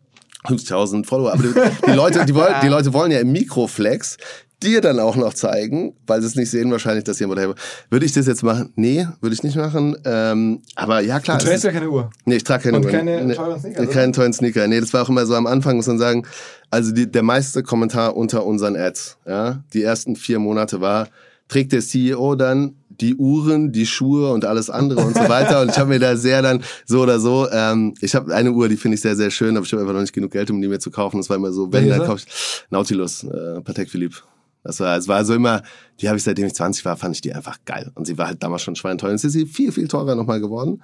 50.000 0.46 1.06
Follower. 1.06 1.32
Aber 1.32 1.42
die, 1.42 1.54
die, 1.86 1.92
Leute, 1.92 2.24
die, 2.24 2.34
wollen, 2.36 2.54
die 2.62 2.68
Leute 2.68 2.92
wollen 2.92 3.10
ja 3.10 3.20
im 3.20 3.32
Mikroflex 3.32 4.16
dir 4.62 4.80
dann 4.80 4.98
auch 4.98 5.16
noch 5.16 5.34
zeigen, 5.34 5.94
weil 6.06 6.20
sie 6.20 6.28
es 6.28 6.34
nicht 6.34 6.50
sehen 6.50 6.70
wahrscheinlich, 6.70 7.04
dass 7.04 7.18
jemand 7.18 7.40
hey, 7.40 7.52
Würde 7.90 8.06
ich 8.06 8.12
das 8.12 8.26
jetzt 8.26 8.42
machen? 8.42 8.72
Nee, 8.76 9.06
würde 9.20 9.34
ich 9.34 9.42
nicht 9.42 9.56
machen. 9.56 9.96
Ähm, 10.04 10.62
aber 10.74 11.00
ja, 11.00 11.20
klar. 11.20 11.38
du 11.38 11.44
trägst 11.44 11.64
ja 11.64 11.72
keine 11.72 11.90
Uhr. 11.90 12.10
Nee, 12.24 12.36
ich 12.36 12.44
trage 12.44 12.64
keine 12.64 12.78
Und 12.78 12.84
Uhren. 12.84 12.94
keine 12.94 13.24
nee, 13.24 13.34
teuren 13.34 13.60
Sneaker, 13.60 13.82
nee? 13.82 13.86
Keinen 13.88 14.12
teuren 14.12 14.32
Sneaker. 14.32 14.66
Nee, 14.66 14.80
das 14.80 14.92
war 14.94 15.02
auch 15.02 15.08
immer 15.08 15.26
so 15.26 15.34
am 15.34 15.46
Anfang, 15.46 15.76
muss 15.76 15.86
man 15.86 15.98
sagen. 15.98 16.26
Also 16.70 16.92
die, 16.92 17.10
der 17.10 17.22
meiste 17.22 17.62
Kommentar 17.62 18.16
unter 18.16 18.46
unseren 18.46 18.76
Ads, 18.76 19.18
ja, 19.26 19.62
die 19.74 19.82
ersten 19.82 20.16
vier 20.16 20.38
Monate 20.38 20.80
war, 20.80 21.08
trägt 21.48 21.72
der 21.72 21.80
CEO 21.80 22.34
dann 22.34 22.76
die 23.00 23.14
Uhren, 23.16 23.72
die 23.72 23.86
Schuhe 23.86 24.32
und 24.32 24.44
alles 24.44 24.70
andere 24.70 25.00
und 25.04 25.14
so 25.16 25.28
weiter. 25.28 25.60
Und 25.62 25.70
ich 25.70 25.78
habe 25.78 25.88
mir 25.90 25.98
da 25.98 26.16
sehr 26.16 26.42
dann 26.42 26.62
so 26.84 27.02
oder 27.02 27.20
so, 27.20 27.48
ähm, 27.50 27.94
ich 28.00 28.14
habe 28.14 28.34
eine 28.34 28.52
Uhr, 28.52 28.68
die 28.68 28.76
finde 28.76 28.94
ich 28.96 29.00
sehr, 29.00 29.16
sehr 29.16 29.30
schön, 29.30 29.56
aber 29.56 29.64
ich 29.66 29.72
habe 29.72 29.82
einfach 29.82 29.94
noch 29.94 30.00
nicht 30.00 30.12
genug 30.12 30.30
Geld, 30.32 30.50
um 30.50 30.60
die 30.60 30.68
mir 30.68 30.78
zu 30.78 30.90
kaufen. 30.90 31.18
Das 31.18 31.28
war 31.30 31.36
immer 31.36 31.52
so, 31.52 31.72
wenn, 31.72 31.88
dann 31.88 32.04
kaufe 32.06 32.24
ich 32.26 32.62
Nautilus, 32.70 33.24
äh, 33.24 33.60
Patek 33.60 33.90
Philippe. 33.90 34.16
Das 34.64 34.80
war, 34.80 34.96
es 34.96 35.06
war 35.06 35.24
so 35.24 35.32
immer, 35.32 35.62
die 36.00 36.08
habe 36.08 36.18
ich 36.18 36.24
seitdem 36.24 36.46
ich 36.46 36.54
20 36.54 36.84
war, 36.84 36.96
fand 36.96 37.14
ich 37.14 37.20
die 37.20 37.32
einfach 37.32 37.58
geil. 37.66 37.92
Und 37.94 38.04
sie 38.06 38.18
war 38.18 38.26
halt 38.26 38.42
damals 38.42 38.62
schon 38.62 38.74
schweinteuer. 38.74 39.10
Und 39.10 39.14
jetzt 39.16 39.24
ist 39.24 39.34
sie 39.34 39.46
viel, 39.46 39.70
viel 39.70 39.86
teurer 39.86 40.16
nochmal 40.16 40.40
geworden. 40.40 40.82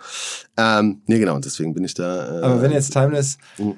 Ähm, 0.57 1.03
nee, 1.07 1.19
genau, 1.19 1.35
und 1.35 1.45
deswegen 1.45 1.75
bin 1.75 1.83
ich 1.83 1.95
da. 1.95 2.41
Äh, 2.41 2.43
Aber 2.45 2.63
wenn 2.63 2.71
jetzt 2.71 2.93
Timeless 2.93 3.39
Mhm. 3.59 3.75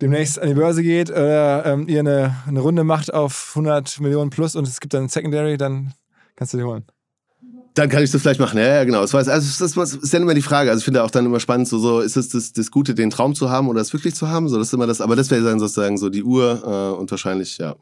demnächst 0.00 0.38
an 0.38 0.46
die 0.46 0.54
Börse 0.54 0.84
geht 0.84 1.10
oder 1.10 1.66
ähm, 1.66 1.88
ihr 1.88 1.98
eine, 1.98 2.36
eine 2.46 2.60
Runde 2.60 2.84
macht 2.84 3.12
auf 3.12 3.50
100 3.56 3.98
Millionen 4.00 4.30
plus 4.30 4.54
und 4.54 4.68
es 4.68 4.78
gibt 4.78 4.94
dann 4.94 5.04
ein 5.04 5.08
Secondary, 5.08 5.56
dann 5.56 5.92
kannst 6.36 6.52
du 6.54 6.58
die 6.58 6.62
holen. 6.62 6.84
Dann 7.78 7.88
kann 7.88 8.02
ich 8.02 8.10
das 8.10 8.20
vielleicht 8.22 8.40
machen. 8.40 8.58
Ja, 8.58 8.66
ja, 8.66 8.84
genau. 8.84 9.02
Das, 9.02 9.14
weiß, 9.14 9.28
also, 9.28 9.64
das 9.64 9.94
ist 9.94 10.12
dann 10.12 10.22
immer 10.22 10.34
die 10.34 10.42
Frage. 10.42 10.70
Also 10.70 10.80
ich 10.80 10.84
finde 10.84 11.04
auch 11.04 11.12
dann 11.12 11.26
immer 11.26 11.38
spannend, 11.38 11.68
so, 11.68 11.78
so 11.78 12.00
ist 12.00 12.16
es 12.16 12.28
das, 12.28 12.52
das 12.52 12.72
Gute, 12.72 12.92
den 12.92 13.10
Traum 13.10 13.36
zu 13.36 13.50
haben 13.50 13.68
oder 13.68 13.80
es 13.80 13.92
wirklich 13.92 14.16
zu 14.16 14.28
haben? 14.28 14.48
So, 14.48 14.58
das 14.58 14.68
ist 14.68 14.74
immer 14.74 14.88
das, 14.88 15.00
aber 15.00 15.14
das 15.14 15.30
wäre 15.30 15.44
dann 15.44 15.60
sozusagen 15.60 15.96
so 15.96 16.08
die 16.08 16.24
Uhr 16.24 16.60
äh, 16.64 16.98
und 16.98 17.08
wahrscheinlich, 17.10 17.56
ja, 17.58 17.68
ja, 17.68 17.76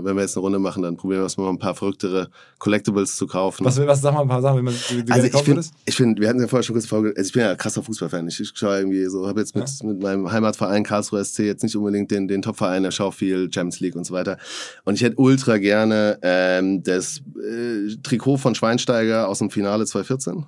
wenn 0.00 0.16
wir 0.16 0.22
jetzt 0.22 0.36
eine 0.36 0.42
Runde 0.42 0.58
machen, 0.58 0.82
dann 0.82 0.96
probieren 0.96 1.22
wir 1.22 1.26
es 1.26 1.36
mal 1.36 1.48
ein 1.48 1.58
paar 1.58 1.74
verrücktere 1.74 2.28
Collectibles 2.58 3.16
zu 3.16 3.26
kaufen. 3.26 3.64
Was, 3.64 3.78
was 3.78 4.00
sag 4.00 4.14
mal 4.14 4.22
ein 4.22 4.28
paar 4.28 4.42
Sachen, 4.42 4.58
wie 4.58 4.62
man 4.62 4.74
die, 4.90 5.04
die 5.04 5.12
also 5.12 5.26
ich 5.26 5.46
würdest? 5.46 5.74
ich 5.84 5.94
finde, 5.94 6.20
wir 6.20 6.28
hatten 6.28 6.40
ja 6.40 6.48
vorher 6.48 6.62
schon 6.62 6.74
kurz 6.74 6.86
vorgestellt, 6.86 7.18
also 7.18 7.28
ich 7.28 7.32
bin 7.32 7.42
ja 7.42 7.54
krasser 7.54 7.82
Fußballfan. 7.82 8.28
Ich, 8.28 8.40
ich 8.40 8.52
schaue 8.54 8.78
irgendwie 8.78 9.04
so, 9.06 9.26
habe 9.26 9.40
jetzt 9.40 9.54
mit, 9.54 9.68
mit 9.82 10.02
meinem 10.02 10.30
Heimatverein 10.30 10.84
Karlsruhe 10.84 11.24
SC 11.24 11.40
jetzt 11.40 11.62
nicht 11.62 11.76
unbedingt 11.76 12.10
den, 12.10 12.28
den 12.28 12.42
Topverein, 12.42 12.84
ich 12.84 12.94
schaue 12.94 13.12
viel 13.12 13.52
Champions 13.52 13.80
League 13.80 13.96
und 13.96 14.04
so 14.04 14.14
weiter. 14.14 14.38
Und 14.84 14.94
ich 14.94 15.02
hätte 15.02 15.16
ultra 15.16 15.58
gerne 15.58 16.18
ähm, 16.22 16.82
das 16.82 17.22
äh, 17.36 17.96
Trikot 18.02 18.38
von 18.38 18.54
Schweinsteiger 18.54 19.28
aus 19.28 19.38
dem 19.38 19.50
Finale 19.50 19.86
2014. 19.86 20.46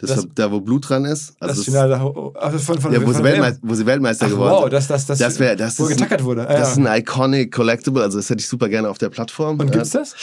Das, 0.00 0.10
Das- 0.14 0.26
da, 0.34 0.50
wo 0.52 0.60
Blut 0.60 0.88
dran 0.88 1.04
ist. 1.04 1.34
Das 1.40 1.50
Also 1.50 1.62
Finale 1.64 1.90
da- 1.90 2.04
oh, 2.04 2.32
also 2.38 2.58
von, 2.60 2.80
von, 2.80 2.92
ja, 2.92 3.00
wo 3.02 3.06
von 3.06 3.14
sie? 3.14 3.24
Weltmeister, 3.24 3.58
wo 3.62 3.74
sie 3.74 3.84
Weltmeister 3.84 4.26
Ach, 4.26 4.30
geworden 4.30 4.50
wow, 4.52 4.60
sind. 4.62 4.72
das, 4.74 4.86
das, 4.86 5.06
das, 5.06 5.18
Das 5.18 5.38
wäre, 5.40 5.56
das 5.56 5.78
wo 5.78 5.84
ist, 5.84 5.90
getackert 5.90 6.22
wurde. 6.22 6.48
Ah, 6.48 6.52
das 6.56 6.70
ist 6.72 6.78
ja. 6.78 6.84
ein 6.92 7.00
iconic 7.00 7.52
Collectible, 7.52 8.02
also 8.02 8.16
das 8.18 8.30
hätte 8.30 8.40
ich 8.40 8.46
super 8.48 8.68
gerne 8.68 8.88
auf 8.88 8.98
der 8.98 9.08
Plattform. 9.10 9.58
Und 9.58 9.72
gibt's 9.72 9.90
das? 9.90 10.14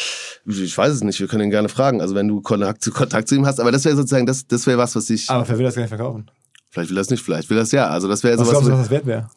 Ich 0.46 0.78
weiß 0.78 0.94
es 0.94 1.04
nicht, 1.04 1.20
wir 1.20 1.28
können 1.28 1.44
ihn 1.44 1.50
gerne 1.52 1.68
fragen. 1.70 2.00
Also 2.00 2.16
wenn 2.16 2.28
du 2.30 2.42
Kontakt 2.42 2.84
zu, 2.84 2.92
Kontakt 2.92 3.28
zu 3.28 3.36
ihm 3.36 3.46
hast, 3.46 3.60
aber 3.60 3.72
das 3.74 3.84
wäre 3.84 3.96
sozusagen, 3.98 4.26
das, 4.26 4.48
das 4.48 4.66
wäre 4.66 4.78
was, 4.78 4.96
was 4.96 5.10
ich, 5.10 5.30
Aber 5.30 5.48
wer 5.48 5.58
will 5.58 5.66
das 5.66 5.76
gar 5.76 5.82
nicht 5.82 5.90
verkaufen? 5.90 6.26
vielleicht 6.70 6.90
will 6.90 6.98
er 6.98 7.02
es 7.02 7.10
nicht, 7.10 7.24
vielleicht 7.24 7.50
will 7.50 7.58
es 7.58 7.72
ja. 7.72 7.88
Also 7.88 8.08
das 8.08 8.24
wäre 8.24 8.38
Was 8.38 8.48
sowas, 8.48 8.52
glaubst 8.64 8.68
du, 8.70 8.74
was 8.74 8.80
das 8.84 8.90
wert 8.92 9.06
wäre? 9.06 9.30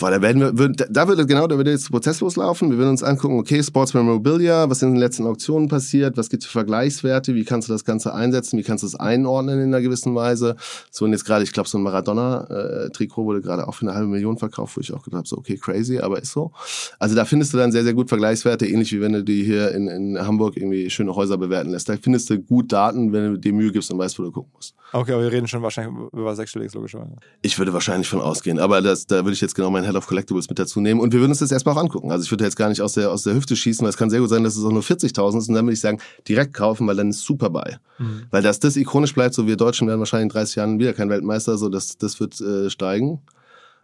Boah, 0.00 0.10
da 0.10 0.22
werden 0.22 0.40
wir, 0.40 0.56
würd, 0.56 0.86
da 0.88 1.08
würde 1.08 1.26
genau, 1.26 1.46
da 1.46 1.58
würde 1.58 1.72
jetzt 1.72 1.84
der 1.84 1.90
Prozess 1.90 2.20
loslaufen. 2.20 2.70
Wir 2.70 2.78
würden 2.78 2.88
uns 2.88 3.02
angucken, 3.02 3.38
okay, 3.38 3.62
Sports 3.62 3.92
Memorabilia, 3.92 4.70
was 4.70 4.78
ist 4.78 4.84
in 4.84 4.92
den 4.92 4.98
letzten 4.98 5.26
Auktionen 5.26 5.68
passiert, 5.68 6.16
was 6.16 6.30
gibt 6.30 6.42
es 6.42 6.46
für 6.46 6.52
Vergleichswerte, 6.52 7.34
wie 7.34 7.44
kannst 7.44 7.68
du 7.68 7.74
das 7.74 7.84
Ganze 7.84 8.14
einsetzen, 8.14 8.58
wie 8.58 8.62
kannst 8.62 8.82
du 8.82 8.86
es 8.86 8.94
einordnen 8.94 9.60
in 9.60 9.66
einer 9.66 9.82
gewissen 9.82 10.14
Weise. 10.14 10.56
So 10.90 11.04
und 11.04 11.12
jetzt 11.12 11.26
gerade, 11.26 11.44
ich 11.44 11.52
glaube, 11.52 11.68
so 11.68 11.76
ein 11.76 11.82
Maradona-Trikot 11.82 13.26
wurde 13.26 13.42
gerade 13.42 13.68
auch 13.68 13.74
für 13.74 13.86
eine 13.86 13.94
halbe 13.94 14.08
Million 14.08 14.38
verkauft, 14.38 14.78
wo 14.78 14.80
ich 14.80 14.90
auch 14.94 15.02
gedacht 15.02 15.18
habe, 15.18 15.28
so 15.28 15.36
okay, 15.36 15.58
crazy, 15.58 15.98
aber 15.98 16.18
ist 16.22 16.32
so. 16.32 16.50
Also 16.98 17.14
da 17.14 17.26
findest 17.26 17.52
du 17.52 17.58
dann 17.58 17.70
sehr, 17.70 17.84
sehr 17.84 17.92
gut 17.92 18.08
Vergleichswerte, 18.08 18.66
ähnlich 18.66 18.92
wie 18.92 19.02
wenn 19.02 19.12
du 19.12 19.22
die 19.22 19.44
hier 19.44 19.72
in, 19.72 19.86
in 19.86 20.18
Hamburg 20.18 20.56
irgendwie 20.56 20.88
schöne 20.88 21.14
Häuser 21.14 21.36
bewerten 21.36 21.72
lässt. 21.72 21.90
Da 21.90 21.96
findest 22.00 22.30
du 22.30 22.38
gut 22.38 22.72
Daten, 22.72 23.12
wenn 23.12 23.34
du 23.34 23.38
dir 23.38 23.52
Mühe 23.52 23.70
gibst 23.70 23.92
und 23.92 23.98
weißt, 23.98 24.18
wo 24.18 24.22
du 24.22 24.32
gucken 24.32 24.50
musst. 24.54 24.74
Okay, 24.92 25.12
aber 25.12 25.22
wir 25.22 25.30
reden 25.30 25.46
schon 25.46 25.62
wahrscheinlich 25.62 25.94
über 26.12 26.34
sechsstelliges, 26.34 26.74
logischerweise. 26.74 27.16
Ich 27.42 27.58
würde 27.58 27.72
wahrscheinlich 27.72 28.08
von 28.08 28.20
ausgehen, 28.20 28.58
aber 28.58 28.80
das, 28.80 29.06
da 29.06 29.16
würde 29.16 29.32
ich 29.32 29.40
jetzt 29.40 29.54
genau 29.54 29.70
meinen 29.70 29.84
Head 29.90 29.96
of 29.96 30.06
Collectibles 30.06 30.48
mit 30.48 30.58
dazu 30.58 30.80
nehmen 30.80 31.00
und 31.00 31.12
wir 31.12 31.20
würden 31.20 31.32
uns 31.32 31.40
das 31.40 31.52
erstmal 31.52 31.74
auch 31.74 31.80
angucken. 31.80 32.10
Also 32.12 32.24
ich 32.24 32.30
würde 32.30 32.44
jetzt 32.44 32.56
gar 32.56 32.68
nicht 32.68 32.80
aus 32.80 32.94
der, 32.94 33.10
aus 33.10 33.24
der 33.24 33.34
Hüfte 33.34 33.56
schießen, 33.56 33.82
weil 33.82 33.90
es 33.90 33.96
kann 33.96 34.10
sehr 34.10 34.20
gut 34.20 34.28
sein, 34.28 34.44
dass 34.44 34.56
es 34.56 34.64
auch 34.64 34.72
nur 34.72 34.82
40.000 34.82 35.38
ist 35.38 35.48
und 35.48 35.54
dann 35.54 35.66
würde 35.66 35.74
ich 35.74 35.80
sagen, 35.80 35.98
direkt 36.28 36.54
kaufen, 36.54 36.86
weil 36.86 36.96
dann 36.96 37.10
ist 37.10 37.20
super 37.20 37.50
bei. 37.50 37.78
Mhm. 37.98 38.24
Weil 38.30 38.42
dass 38.42 38.60
das 38.60 38.76
ikonisch 38.76 39.14
bleibt, 39.14 39.34
so 39.34 39.46
wir 39.46 39.56
Deutschen 39.56 39.88
werden 39.88 40.00
wahrscheinlich 40.00 40.24
in 40.24 40.40
30 40.40 40.56
Jahren 40.56 40.78
wieder 40.78 40.92
kein 40.92 41.10
Weltmeister, 41.10 41.58
so 41.58 41.68
das, 41.68 41.98
das 41.98 42.20
wird 42.20 42.40
äh, 42.40 42.70
steigen. 42.70 43.20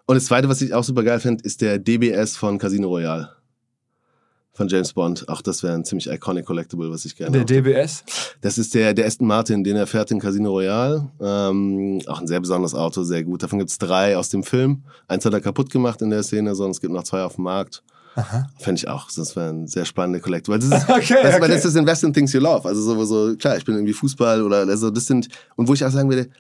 Und 0.07 0.15
das 0.15 0.27
zweite, 0.27 0.49
was 0.49 0.63
ich 0.63 0.73
auch 0.73 0.85
super 0.85 1.03
geil 1.03 1.21
finde, 1.21 1.43
ist 1.45 1.61
der 1.61 1.79
DBS 1.79 2.37
von 2.37 2.59
Casino 2.59 2.89
Royale 2.89 3.37
von 4.57 4.69
James 4.69 4.93
Bond. 4.93 5.29
Auch 5.29 5.43
das 5.43 5.63
wäre 5.63 5.75
ein 5.75 5.85
ziemlich 5.85 6.09
iconic 6.11 6.47
Collectible, 6.47 6.91
was 6.91 7.05
ich 7.05 7.15
gerne 7.15 7.45
Der 7.45 7.63
DBS? 7.63 8.05
Das 8.41 8.59
ist 8.59 8.75
der, 8.75 8.95
der 8.95 9.07
Aston 9.07 9.27
Martin, 9.27 9.63
den 9.63 9.77
er 9.77 9.87
fährt 9.87 10.11
in 10.11 10.19
Casino 10.19 10.51
Royale. 10.51 11.11
Ähm, 11.21 12.01
auch 12.07 12.21
ein 12.21 12.27
sehr 12.27 12.41
besonderes 12.41 12.75
Auto, 12.75 13.03
sehr 13.03 13.23
gut. 13.23 13.43
Davon 13.43 13.59
gibt's 13.59 13.79
drei 13.79 14.17
aus 14.17 14.31
dem 14.31 14.43
Film. 14.43 14.83
Eins 15.09 15.25
hat 15.25 15.35
er 15.35 15.41
kaputt 15.41 15.71
gemacht 15.71 16.01
in 16.01 16.11
der 16.11 16.23
Szene, 16.23 16.55
sondern 16.55 16.71
es 16.71 16.81
gibt 16.81 16.93
noch 16.93 17.05
zwei 17.05 17.23
auf 17.23 17.35
dem 17.35 17.45
Markt. 17.45 17.83
Fände 18.59 18.79
ich 18.79 18.89
auch. 18.89 19.11
Das 19.15 19.37
wäre 19.37 19.51
ein 19.51 19.67
sehr 19.67 19.85
spannende 19.85 20.21
Collectible. 20.21 20.59
Das 20.59 20.83
ist, 20.83 20.89
Okay, 20.89 21.17
das, 21.23 21.35
okay. 21.37 21.49
das 21.49 21.65
ist 21.67 21.77
Invest 21.77 22.03
in 22.05 22.15
Things 22.15 22.33
You 22.33 22.41
Love. 22.41 22.67
Also 22.67 22.81
so, 22.81 23.05
so, 23.05 23.37
klar, 23.37 23.59
ich 23.59 23.65
bin 23.67 23.75
irgendwie 23.75 23.93
Fußball 23.93 24.43
oder 24.43 24.59
also 24.59 24.91
das 24.91 25.05
sind, 25.05 25.29
und 25.57 25.69
wo 25.69 25.75
ich 25.75 25.85
auch 25.85 25.91
sagen 25.91 26.09
würde, 26.09 26.31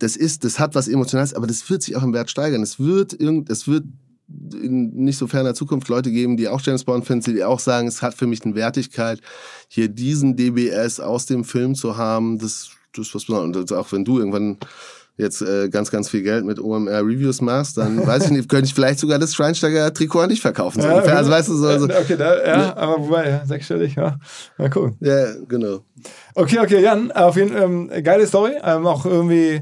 das 0.00 0.16
ist, 0.16 0.44
das 0.44 0.58
hat 0.58 0.74
was 0.74 0.88
Emotionales, 0.88 1.34
aber 1.34 1.46
das 1.46 1.70
wird 1.70 1.82
sich 1.82 1.94
auch 1.96 2.02
im 2.02 2.12
Wert 2.12 2.30
steigern. 2.30 2.62
Es 2.62 2.80
wird 2.80 3.12
irgend, 3.18 3.48
es 3.48 3.68
wird 3.68 3.84
in 4.28 4.94
nicht 4.94 5.18
so 5.18 5.26
ferner 5.26 5.54
Zukunft 5.54 5.88
Leute 5.88 6.10
geben, 6.10 6.36
die 6.36 6.48
auch 6.48 6.60
James 6.62 6.84
Bond 6.84 7.06
finden, 7.06 7.34
die 7.34 7.44
auch 7.44 7.60
sagen, 7.60 7.88
es 7.88 8.02
hat 8.02 8.14
für 8.14 8.26
mich 8.26 8.44
eine 8.44 8.54
Wertigkeit, 8.54 9.20
hier 9.68 9.88
diesen 9.88 10.36
DBS 10.36 11.00
aus 11.00 11.26
dem 11.26 11.44
Film 11.44 11.74
zu 11.74 11.96
haben, 11.96 12.38
das, 12.38 12.70
das 12.94 13.08
ist 13.08 13.14
was 13.14 13.24
Besonderes. 13.24 13.70
Und 13.70 13.78
auch 13.78 13.92
wenn 13.92 14.04
du 14.04 14.18
irgendwann 14.18 14.58
jetzt 15.16 15.42
äh, 15.42 15.68
ganz, 15.68 15.90
ganz 15.90 16.08
viel 16.08 16.22
Geld 16.22 16.44
mit 16.44 16.58
OMR 16.58 17.00
Reviews 17.00 17.40
machst, 17.40 17.76
dann 17.78 18.04
weiß 18.06 18.26
ich 18.26 18.30
nicht, 18.30 18.48
könnte 18.48 18.66
ich 18.66 18.74
vielleicht 18.74 18.98
sogar 18.98 19.18
das 19.18 19.34
Schweinsteiger 19.34 19.92
Trikot 19.92 20.20
an 20.20 20.30
dich 20.30 20.40
verkaufen. 20.40 20.80
So 20.80 20.88
ungefähr. 20.88 21.16
Also 21.16 21.30
weißt 21.30 21.48
du, 21.48 21.54
so, 21.54 21.78
so, 21.78 21.84
Okay, 21.84 22.16
da, 22.16 22.44
ja, 22.44 22.76
aber 22.76 22.98
wobei, 22.98 23.28
ja, 23.28 23.46
sechsstellig, 23.46 23.94
ja. 23.94 24.18
Mal 24.58 24.70
gucken. 24.70 24.96
ja, 25.00 25.34
genau. 25.48 25.80
Okay, 26.34 26.58
okay, 26.58 26.82
Jan, 26.82 27.12
auf 27.12 27.36
jeden 27.36 27.52
Fall 27.52 27.62
ähm, 27.62 27.90
geile 28.02 28.26
Story. 28.26 28.52
Ähm, 28.62 28.86
auch 28.86 29.06
irgendwie, 29.06 29.60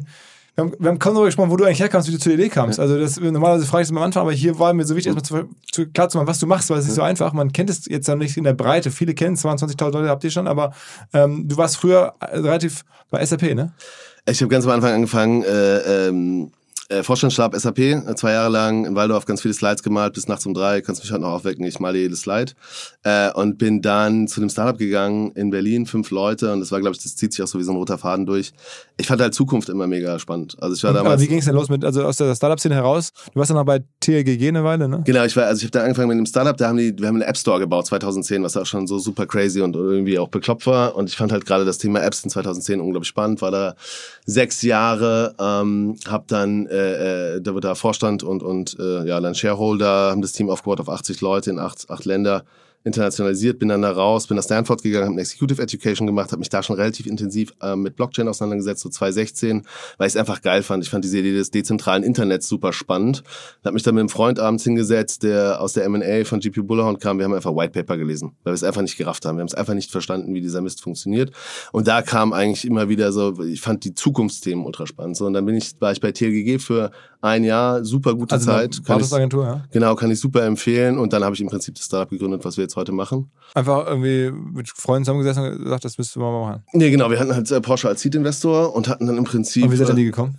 wir 0.55 0.64
haben, 0.64 0.74
wir 0.78 0.88
haben 0.90 0.98
kaum 0.98 1.14
darüber 1.14 1.26
gesprochen, 1.26 1.50
wo 1.50 1.57
du 1.57 1.64
eigentlich 1.64 1.80
herkamst, 1.80 2.09
wie 2.09 2.12
du 2.12 2.18
zur 2.18 2.32
Idee 2.32 2.50
kamst. 2.50 2.78
Also 2.78 2.98
das 2.98 3.18
normalerweise 3.18 3.64
frage 3.66 3.82
ich 3.82 3.88
es 3.88 3.90
am 3.90 4.03
Anfang, 4.03 4.22
aber 4.22 4.32
hier 4.32 4.59
war 4.59 4.74
mir 4.74 4.84
so 4.84 4.94
wichtig, 4.94 5.14
erstmal 5.14 5.44
zu, 5.44 5.50
zu, 5.70 5.86
klar 5.90 6.11
zu 6.11 6.18
machen, 6.18 6.26
was 6.26 6.38
du 6.38 6.46
machst, 6.46 6.68
weil 6.68 6.76
es 6.76 6.84
ist 6.84 6.90
nicht 6.90 6.96
so 6.96 7.03
einfach. 7.03 7.32
Man 7.32 7.53
kennt 7.53 7.70
es 7.70 7.86
jetzt 7.86 8.07
noch 8.09 8.16
nicht 8.16 8.36
in 8.36 8.44
der 8.44 8.53
Breite. 8.53 8.90
Viele 8.90 9.14
kennen 9.14 9.34
es, 9.34 9.44
22.000 9.44 9.92
Leute 9.92 10.09
habt 10.09 10.24
ihr 10.24 10.30
schon, 10.30 10.46
aber 10.46 10.74
ähm, 11.14 11.48
du 11.48 11.57
warst 11.57 11.78
früher 11.78 12.14
äh, 12.20 12.38
relativ 12.38 12.84
bei 13.11 13.24
SAP, 13.24 13.55
ne? 13.55 13.72
Ich 14.26 14.40
habe 14.40 14.50
ganz 14.50 14.66
am 14.66 14.72
Anfang 14.72 14.92
angefangen, 14.92 15.42
äh, 15.42 16.09
ähm, 16.09 16.53
äh, 16.88 17.02
Vorstandsstab 17.02 17.54
SAP, 17.54 18.16
zwei 18.16 18.32
Jahre 18.32 18.50
lang 18.50 18.84
in 18.84 18.94
Waldorf 18.94 19.24
ganz 19.24 19.42
viele 19.42 19.54
Slides 19.54 19.82
gemalt, 19.82 20.14
bis 20.14 20.28
nachts 20.28 20.46
um 20.46 20.54
drei, 20.54 20.80
kannst 20.80 21.02
mich 21.02 21.12
heute 21.12 21.22
noch 21.22 21.30
aufwecken, 21.30 21.64
ich 21.64 21.80
male 21.80 21.98
jedes 21.98 22.22
Slide. 22.22 22.52
Äh, 23.04 23.32
und 23.32 23.58
bin 23.58 23.82
dann 23.82 24.28
zu 24.28 24.40
einem 24.40 24.50
Startup 24.50 24.76
gegangen 24.76 25.32
in 25.32 25.50
Berlin, 25.50 25.86
fünf 25.86 26.10
Leute, 26.10 26.52
und 26.52 26.60
das 26.60 26.72
war, 26.72 26.80
glaube 26.80 26.94
ich, 26.96 27.02
das 27.02 27.16
zieht 27.16 27.32
sich 27.32 27.42
auch 27.42 27.48
so 27.48 27.58
wie 27.58 27.62
so 27.62 27.72
ein 27.72 27.76
roter 27.76 27.98
Faden 27.98 28.26
durch. 28.26 28.52
Ich 28.96 29.06
fand 29.06 29.20
halt 29.20 29.34
Zukunft 29.34 29.68
immer 29.68 29.86
mega 29.86 30.18
spannend. 30.18 30.56
Also 30.60 30.76
ich 30.76 30.82
war 30.82 30.90
Und, 30.90 30.96
aber 30.96 31.04
damals... 31.04 31.22
wie 31.22 31.28
ging 31.28 31.38
es 31.38 31.44
denn 31.44 31.54
los 31.54 31.68
mit, 31.68 31.84
also 31.84 32.04
aus 32.04 32.16
der 32.16 32.34
Startup-Szene 32.34 32.74
heraus? 32.74 33.12
Du 33.32 33.38
warst 33.38 33.50
dann 33.50 33.56
noch 33.56 33.64
bei 33.64 33.82
TLGG 34.00 34.48
eine 34.48 34.64
Weile, 34.64 34.88
ne? 34.88 35.02
Genau, 35.04 35.24
ich 35.24 35.36
war, 35.36 35.46
also 35.46 35.58
ich 35.60 35.64
habe 35.64 35.72
da 35.72 35.82
angefangen 35.82 36.08
mit 36.08 36.16
einem 36.16 36.26
Startup, 36.26 36.56
da 36.56 36.68
haben 36.68 36.78
die, 36.78 36.96
wir 36.98 37.08
haben 37.08 37.16
einen 37.16 37.28
App 37.28 37.36
Store 37.36 37.58
gebaut 37.58 37.86
2010, 37.86 38.42
was 38.42 38.56
auch 38.56 38.66
schon 38.66 38.86
so 38.86 38.98
super 38.98 39.26
crazy 39.26 39.60
und 39.60 39.76
irgendwie 39.76 40.18
auch 40.18 40.28
bekloppt 40.28 40.66
war. 40.66 40.94
Und 40.96 41.08
ich 41.08 41.16
fand 41.16 41.32
halt 41.32 41.46
gerade 41.46 41.64
das 41.64 41.78
Thema 41.78 42.02
Apps 42.02 42.22
in 42.24 42.30
2010 42.30 42.80
unglaublich 42.80 43.08
spannend, 43.08 43.40
war 43.42 43.50
da 43.50 43.74
sechs 44.26 44.62
Jahre, 44.62 45.34
ähm, 45.38 45.96
habe 46.06 46.24
dann, 46.26 46.66
äh, 46.72 47.36
äh, 47.36 47.40
da 47.40 47.54
wird 47.54 47.64
da 47.64 47.74
Vorstand 47.74 48.22
und 48.22 48.42
und 48.42 48.78
äh, 48.78 49.04
ja 49.06 49.20
dann 49.20 49.34
Shareholder, 49.34 50.10
haben 50.10 50.22
das 50.22 50.32
Team 50.32 50.50
aufgebaut 50.50 50.80
auf 50.80 50.88
80 50.88 51.20
Leute 51.20 51.50
in 51.50 51.58
acht, 51.58 51.88
acht 51.90 52.04
Länder 52.04 52.44
internationalisiert, 52.84 53.58
bin 53.58 53.68
dann 53.68 53.82
da 53.82 53.90
raus, 53.90 54.26
bin 54.26 54.36
nach 54.36 54.44
Stanford 54.44 54.82
gegangen, 54.82 55.04
habe 55.04 55.12
eine 55.12 55.20
Executive 55.22 55.62
Education 55.62 56.06
gemacht, 56.06 56.32
habe 56.32 56.40
mich 56.40 56.48
da 56.48 56.62
schon 56.62 56.76
relativ 56.76 57.06
intensiv 57.06 57.52
äh, 57.62 57.76
mit 57.76 57.96
Blockchain 57.96 58.28
auseinandergesetzt, 58.28 58.82
so 58.82 58.88
2016, 58.88 59.62
weil 59.98 60.06
ich 60.06 60.14
es 60.14 60.16
einfach 60.16 60.42
geil 60.42 60.62
fand. 60.62 60.82
Ich 60.82 60.90
fand 60.90 61.04
diese 61.04 61.18
Idee 61.18 61.32
des 61.32 61.50
dezentralen 61.50 62.02
Internets 62.02 62.48
super 62.48 62.72
spannend. 62.72 63.22
Habe 63.64 63.74
mich 63.74 63.82
dann 63.82 63.94
mit 63.94 64.00
einem 64.00 64.08
Freund 64.08 64.38
abends 64.40 64.64
hingesetzt, 64.64 65.22
der 65.22 65.60
aus 65.60 65.74
der 65.74 65.84
M&A 65.84 66.24
von 66.24 66.40
GP 66.40 66.62
Bullhorn 66.66 66.98
kam. 66.98 67.18
Wir 67.18 67.24
haben 67.24 67.34
einfach 67.34 67.54
White 67.54 67.72
Paper 67.72 67.96
gelesen, 67.96 68.32
weil 68.44 68.52
wir 68.52 68.54
es 68.54 68.64
einfach 68.64 68.82
nicht 68.82 68.96
gerafft 68.96 69.24
haben. 69.24 69.36
Wir 69.36 69.42
haben 69.42 69.48
es 69.48 69.54
einfach 69.54 69.74
nicht 69.74 69.90
verstanden, 69.90 70.34
wie 70.34 70.40
dieser 70.40 70.60
Mist 70.60 70.82
funktioniert. 70.82 71.32
Und 71.72 71.88
da 71.88 72.02
kam 72.02 72.32
eigentlich 72.32 72.64
immer 72.64 72.88
wieder 72.88 73.12
so, 73.12 73.40
ich 73.42 73.60
fand 73.60 73.84
die 73.84 73.94
Zukunftsthemen 73.94 74.64
ultra 74.64 74.86
spannend. 74.86 75.16
So, 75.16 75.26
und 75.26 75.34
dann 75.34 75.46
bin 75.46 75.54
ich, 75.54 75.72
war 75.80 75.92
ich 75.92 76.00
bei 76.00 76.12
TLGG 76.12 76.58
für 76.58 76.90
ein 77.22 77.44
Jahr, 77.44 77.84
super 77.84 78.14
gute 78.14 78.34
Also 78.34 78.46
Zeit. 78.46 78.72
Kann 78.72 78.80
ich, 78.80 78.88
Wartungsagentur, 78.88 79.44
ja. 79.44 79.64
genau, 79.70 79.94
kann 79.94 80.10
ich 80.10 80.18
super 80.20 80.44
empfehlen. 80.44 80.98
Und 80.98 81.12
dann 81.12 81.24
habe 81.24 81.34
ich 81.34 81.40
im 81.40 81.48
Prinzip 81.48 81.76
das 81.76 81.84
Startup 81.84 82.10
gegründet, 82.10 82.44
was 82.44 82.56
wir 82.56 82.62
jetzt 82.62 82.76
heute 82.76 82.92
machen. 82.92 83.30
Einfach 83.54 83.86
irgendwie 83.86 84.30
mit 84.30 84.68
Freunden 84.68 85.04
zusammengesessen 85.04 85.44
und 85.44 85.62
gesagt, 85.62 85.84
das 85.84 85.96
müsstest 85.96 86.16
du 86.16 86.20
mal 86.20 86.32
machen. 86.32 86.64
Nee, 86.72 86.90
genau, 86.90 87.10
wir 87.10 87.20
hatten 87.20 87.32
halt 87.32 87.50
äh, 87.50 87.60
Porsche 87.60 87.88
als 87.88 88.02
Seed-Investor 88.02 88.74
und 88.74 88.88
hatten 88.88 89.06
dann 89.06 89.16
im 89.16 89.24
Prinzip. 89.24 89.64
Und 89.64 89.72
wie 89.72 89.76
seid 89.76 89.88
ihr 89.88 89.94
die 89.94 90.04
gekommen? 90.04 90.38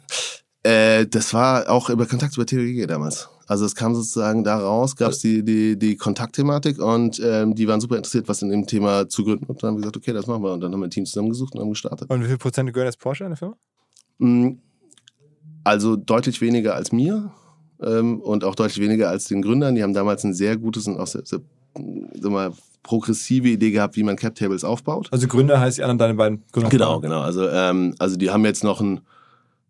Äh, 0.64 1.08
das 1.08 1.34
war 1.34 1.70
auch 1.70 1.90
über 1.90 2.06
Kontakt 2.06 2.36
über 2.36 2.46
TLG 2.46 2.86
damals. 2.88 3.30
Also 3.48 3.66
es 3.66 3.76
kam 3.76 3.96
sozusagen 3.96 4.44
da 4.44 4.58
raus, 4.58 4.96
gab 4.96 5.12
es 5.12 5.20
die, 5.20 5.44
die, 5.44 5.78
die 5.78 5.96
Kontaktthematik 5.98 6.80
und 6.80 7.22
ähm, 7.24 7.56
die 7.56 7.68
waren 7.68 7.82
super 7.82 7.98
interessiert, 7.98 8.28
was 8.28 8.42
in 8.42 8.50
dem 8.50 8.68
Thema 8.68 9.08
zu 9.08 9.24
gründen. 9.24 9.46
Und 9.46 9.62
dann 9.62 9.70
haben 9.70 9.76
wir 9.76 9.82
gesagt, 9.82 9.98
okay, 9.98 10.14
das 10.14 10.28
machen 10.28 10.44
wir. 10.44 10.54
Und 10.54 10.62
dann 10.62 10.72
haben 10.72 10.80
wir 10.80 10.88
ein 10.88 10.92
Team 10.92 11.06
zusammengesucht 11.06 11.54
und 11.54 11.62
haben 11.62 11.70
gestartet. 11.70 12.10
Und 12.10 12.24
wie 12.24 12.28
viel 12.28 12.38
Prozent 12.38 12.72
gehören 12.74 12.88
jetzt 12.88 13.00
Porsche 13.00 13.26
in 13.26 13.32
der 13.32 13.38
Firma? 13.38 13.56
Mm, 14.20 14.54
Also 15.64 15.96
deutlich 15.96 16.42
weniger 16.42 16.76
als 16.76 16.92
mir 16.92 17.32
ähm, 17.82 18.20
und 18.20 18.44
auch 18.44 18.56
deutlich 18.56 18.80
weniger 18.80 19.10
als 19.10 19.26
den 19.26 19.42
Gründern. 19.42 19.76
Die 19.76 19.84
haben 19.84 19.94
damals 19.94 20.24
ein 20.24 20.34
sehr 20.34 20.58
gutes 20.58 20.88
und 20.88 21.00
auch 21.00 21.08
sehr, 21.08 21.26
sehr 21.26 21.40
sag 22.20 22.32
mal, 22.32 22.52
progressive 22.84 23.48
Idee 23.48 23.72
gehabt, 23.72 23.96
wie 23.96 24.04
man 24.04 24.16
Cap 24.16 24.36
Tables 24.36 24.64
aufbaut. 24.64 25.08
Also 25.12 25.28
Gründer 25.28 25.60
heißt 25.60 25.78
die 25.78 25.84
anderen 25.84 25.98
deine 25.98 26.14
beiden 26.16 26.44
Gründer. 26.52 26.70
Genau, 26.70 27.00
genau. 27.00 27.22
Also, 27.22 27.48
ähm, 27.50 27.96
also 28.00 28.18
die 28.18 28.30
haben 28.30 28.44
jetzt 28.46 28.64
noch 28.64 28.82
einen, 28.82 29.02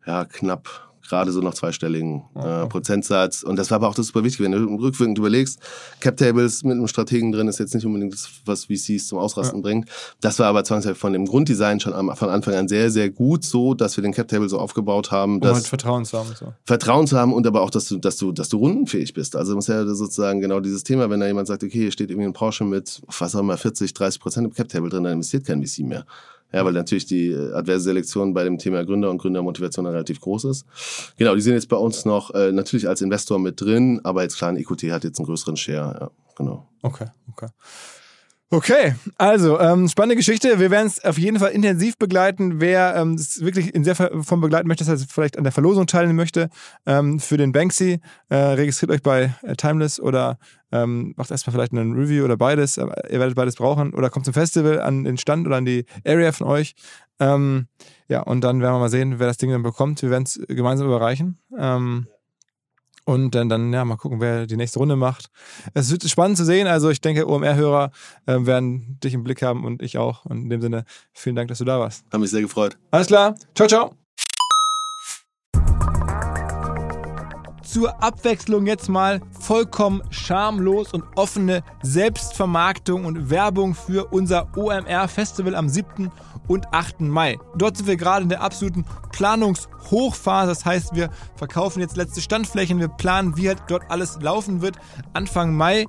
ja, 0.06 0.26
knapp 0.26 0.93
gerade 1.08 1.32
so 1.32 1.42
noch 1.42 1.54
zweistelligen 1.54 2.24
äh, 2.36 2.66
Prozentsatz. 2.68 3.44
Und 3.44 3.58
das 3.58 3.72
war 3.72 3.76
aber 3.78 3.90
auch 3.90 3.96
das 3.96 4.08
super 4.08 4.24
wichtig, 4.24 4.42
wenn 4.42 4.52
du 4.52 4.60
rückwirkend 4.76 5.18
überlegst, 5.18 5.60
Cap 6.00 6.18
Tables 6.18 6.64
mit 6.64 6.74
einem 6.74 6.88
Strategen 6.88 7.32
drin 7.32 7.48
ist 7.48 7.60
jetzt 7.60 7.74
nicht 7.74 7.86
unbedingt 7.86 8.14
das, 8.14 8.30
was 8.46 8.66
VCs 8.66 9.08
zum 9.08 9.18
Ausrasten 9.18 9.62
bringt. 9.62 9.90
Das 10.22 10.40
war 10.40 10.48
aber 10.48 10.64
zwangsläufig 10.64 11.00
von 11.00 11.14
dem 11.14 11.26
Grunddesign 11.26 11.80
schon 11.80 11.94
am, 11.94 12.16
von 12.16 12.30
Anfang 12.30 12.56
an 12.56 12.68
sehr, 12.68 12.90
sehr 12.90 13.10
gut 13.10 13.44
so, 13.44 13.74
dass 13.74 13.98
wir 13.98 14.02
den 14.02 14.14
Cap 14.14 14.28
Table 14.28 14.50
so 14.50 14.60
aufgebaut 14.60 15.12
haben, 15.12 15.36
Um 15.36 15.42
dass 15.42 15.56
halt 15.56 15.68
Vertrauen 15.68 16.06
zu 16.06 16.18
haben. 16.18 16.30
und 16.30 16.38
So. 16.38 16.54
Vertrauen 16.66 17.08
zu 17.08 17.18
haben 17.18 17.34
und 17.34 17.46
aber 17.48 17.62
auch, 17.62 17.70
dass 17.70 17.86
du, 17.86 17.98
dass 17.98 18.18
du, 18.18 18.32
dass 18.32 18.50
du 18.50 18.58
rundenfähig 18.58 19.14
bist. 19.14 19.36
Also 19.36 19.56
muss 19.56 19.68
ja 19.68 19.86
sozusagen 19.86 20.42
genau 20.42 20.60
dieses 20.60 20.84
Thema, 20.84 21.10
wenn 21.10 21.20
da 21.20 21.28
jemand 21.28 21.48
sagt, 21.48 21.64
okay, 21.64 21.80
hier 21.80 21.92
steht 21.92 22.10
irgendwie 22.10 22.28
ein 22.28 22.34
Porsche 22.34 22.64
mit, 22.64 23.02
was 23.20 23.36
auch 23.36 23.40
immer, 23.40 23.58
40, 23.58 23.94
30 23.94 24.22
Prozent 24.22 24.48
im 24.48 24.54
Cap-Table 24.54 24.90
drin, 24.90 25.04
dann 25.04 25.14
investiert 25.14 25.46
kein 25.46 25.66
VC 25.66 25.80
mehr. 25.80 26.06
Ja, 26.54 26.64
weil 26.64 26.74
natürlich 26.74 27.06
die 27.06 27.30
äh, 27.30 27.52
adverse 27.54 27.86
Selektion 27.86 28.34
bei 28.34 28.44
dem 28.44 28.58
Thema 28.60 28.86
Gründer 28.86 29.10
und 29.10 29.18
Gründermotivation 29.18 29.86
relativ 29.88 30.22
groß 30.22 30.46
ist. 30.46 30.66
Genau, 31.18 31.34
die 31.34 31.42
sind 31.42 31.54
jetzt 31.54 31.68
bei 31.68 31.78
uns 31.78 32.06
noch 32.06 32.34
äh, 32.36 32.52
natürlich 32.52 32.88
als 32.88 33.02
Investor 33.02 33.40
mit 33.40 33.60
drin, 33.60 34.00
aber 34.04 34.22
jetzt 34.22 34.38
klar, 34.38 34.56
EQT 34.56 34.84
hat 34.92 35.04
jetzt 35.04 35.20
einen 35.20 35.26
größeren 35.26 35.58
Share. 35.58 35.98
Ja, 36.00 36.12
genau. 36.36 36.70
Okay, 36.84 37.08
okay. 37.32 37.48
Okay, 38.54 38.94
also 39.18 39.60
ähm, 39.60 39.88
spannende 39.88 40.16
Geschichte. 40.16 40.60
Wir 40.60 40.70
werden 40.70 40.86
es 40.86 41.04
auf 41.04 41.18
jeden 41.18 41.40
Fall 41.40 41.54
intensiv 41.54 41.98
begleiten. 41.98 42.62
Wer 42.62 42.96
ähm, 42.96 43.18
das 43.18 43.42
wirklich 43.42 43.74
in 43.74 43.84
sehr 43.84 43.96
Form 43.96 44.42
begleiten 44.42 44.68
möchte, 44.68 44.84
das 44.86 44.94
heißt 44.94 45.12
vielleicht 45.12 45.40
an 45.40 45.44
der 45.44 45.52
Verlosung 45.52 45.88
teilnehmen 45.88 46.18
möchte 46.18 46.52
ähm, 46.86 47.20
für 47.20 47.38
den 47.38 47.52
Banksy, 47.52 48.00
äh, 48.30 48.36
registriert 48.36 48.92
euch 48.92 49.02
bei 49.02 49.34
äh, 49.42 49.56
Timeless 49.56 50.00
oder 50.00 50.38
ähm, 50.72 51.16
macht 51.18 51.32
erstmal 51.32 51.52
vielleicht 51.52 51.72
einen 51.72 51.94
Review 51.94 52.26
oder 52.26 52.38
beides. 52.38 52.78
Aber 52.78 53.10
ihr 53.10 53.20
werdet 53.20 53.36
beides 53.36 53.56
brauchen 53.56 53.92
oder 53.92 54.12
kommt 54.12 54.26
zum 54.26 54.36
Festival 54.36 54.80
an 54.82 55.04
den 55.04 55.18
Stand 55.18 55.48
oder 55.48 55.56
an 55.56 55.66
die 55.66 55.88
Area 56.06 56.32
von 56.32 56.46
euch. 56.46 56.76
Ähm, 57.20 57.66
ja, 58.08 58.22
und 58.22 58.42
dann 58.42 58.62
werden 58.62 58.76
wir 58.76 58.80
mal 58.80 58.90
sehen, 58.90 59.18
wer 59.18 59.26
das 59.26 59.38
Ding 59.38 59.50
dann 59.50 59.64
bekommt. 59.64 60.04
Wir 60.04 60.12
werden 60.12 60.26
es 60.26 60.40
gemeinsam 60.48 60.86
überreichen. 60.86 61.40
Ähm, 61.58 62.06
und 63.06 63.36
dann, 63.36 63.50
dann, 63.50 63.74
ja, 63.74 63.84
mal 63.84 63.98
gucken, 63.98 64.22
wer 64.22 64.48
die 64.48 64.58
nächste 64.58 64.80
Runde 64.80 64.96
macht. 64.96 65.30
Es 65.74 65.92
wird 65.92 66.04
spannend 66.10 66.38
zu 66.38 66.46
sehen. 66.46 66.68
Also 66.68 66.90
ich 66.90 67.02
denke, 67.02 67.28
OMR-Hörer 67.28 67.92
äh, 68.26 68.46
werden 68.46 69.00
dich 69.04 69.14
im 69.14 69.24
Blick 69.24 69.42
haben 69.42 69.66
und 69.66 69.82
ich 69.82 69.98
auch. 69.98 70.26
Und 70.26 70.44
in 70.44 70.50
dem 70.50 70.62
Sinne, 70.62 70.86
vielen 71.14 71.36
Dank, 71.36 71.50
dass 71.50 71.58
du 71.58 71.66
da 71.66 71.80
warst. 71.80 72.06
Hat 72.12 72.20
mich 72.20 72.32
sehr 72.32 72.42
gefreut. 72.42 72.78
Alles 72.92 73.08
klar. 73.08 73.36
Ciao, 73.56 73.68
ciao. 73.68 73.96
zur 77.74 78.04
Abwechslung 78.04 78.68
jetzt 78.68 78.88
mal 78.88 79.20
vollkommen 79.32 80.04
schamlos 80.12 80.94
und 80.94 81.04
offene 81.16 81.64
Selbstvermarktung 81.82 83.04
und 83.06 83.32
Werbung 83.32 83.74
für 83.74 84.06
unser 84.14 84.48
OMR 84.56 85.08
Festival 85.08 85.56
am 85.56 85.68
7. 85.68 86.12
und 86.48 86.74
8. 86.74 87.02
Mai. 87.02 87.40
Dort 87.56 87.78
sind 87.78 87.88
wir 87.88 87.98
gerade 87.98 88.24
in 88.24 88.30
der 88.30 88.42
absoluten 88.42 88.86
Planungshochphase. 89.12 90.48
Das 90.48 90.66
heißt, 90.66 90.96
wir 90.96 91.10
verkaufen 91.36 91.80
jetzt 91.80 91.96
letzte 91.96 92.22
Standflächen, 92.22 92.80
wir 92.80 92.88
planen, 92.88 93.38
wie 93.38 93.48
halt 93.48 93.64
dort 93.68 93.90
alles 93.90 94.20
laufen 94.22 94.62
wird 94.62 94.78
Anfang 95.14 95.56
Mai. 95.56 95.86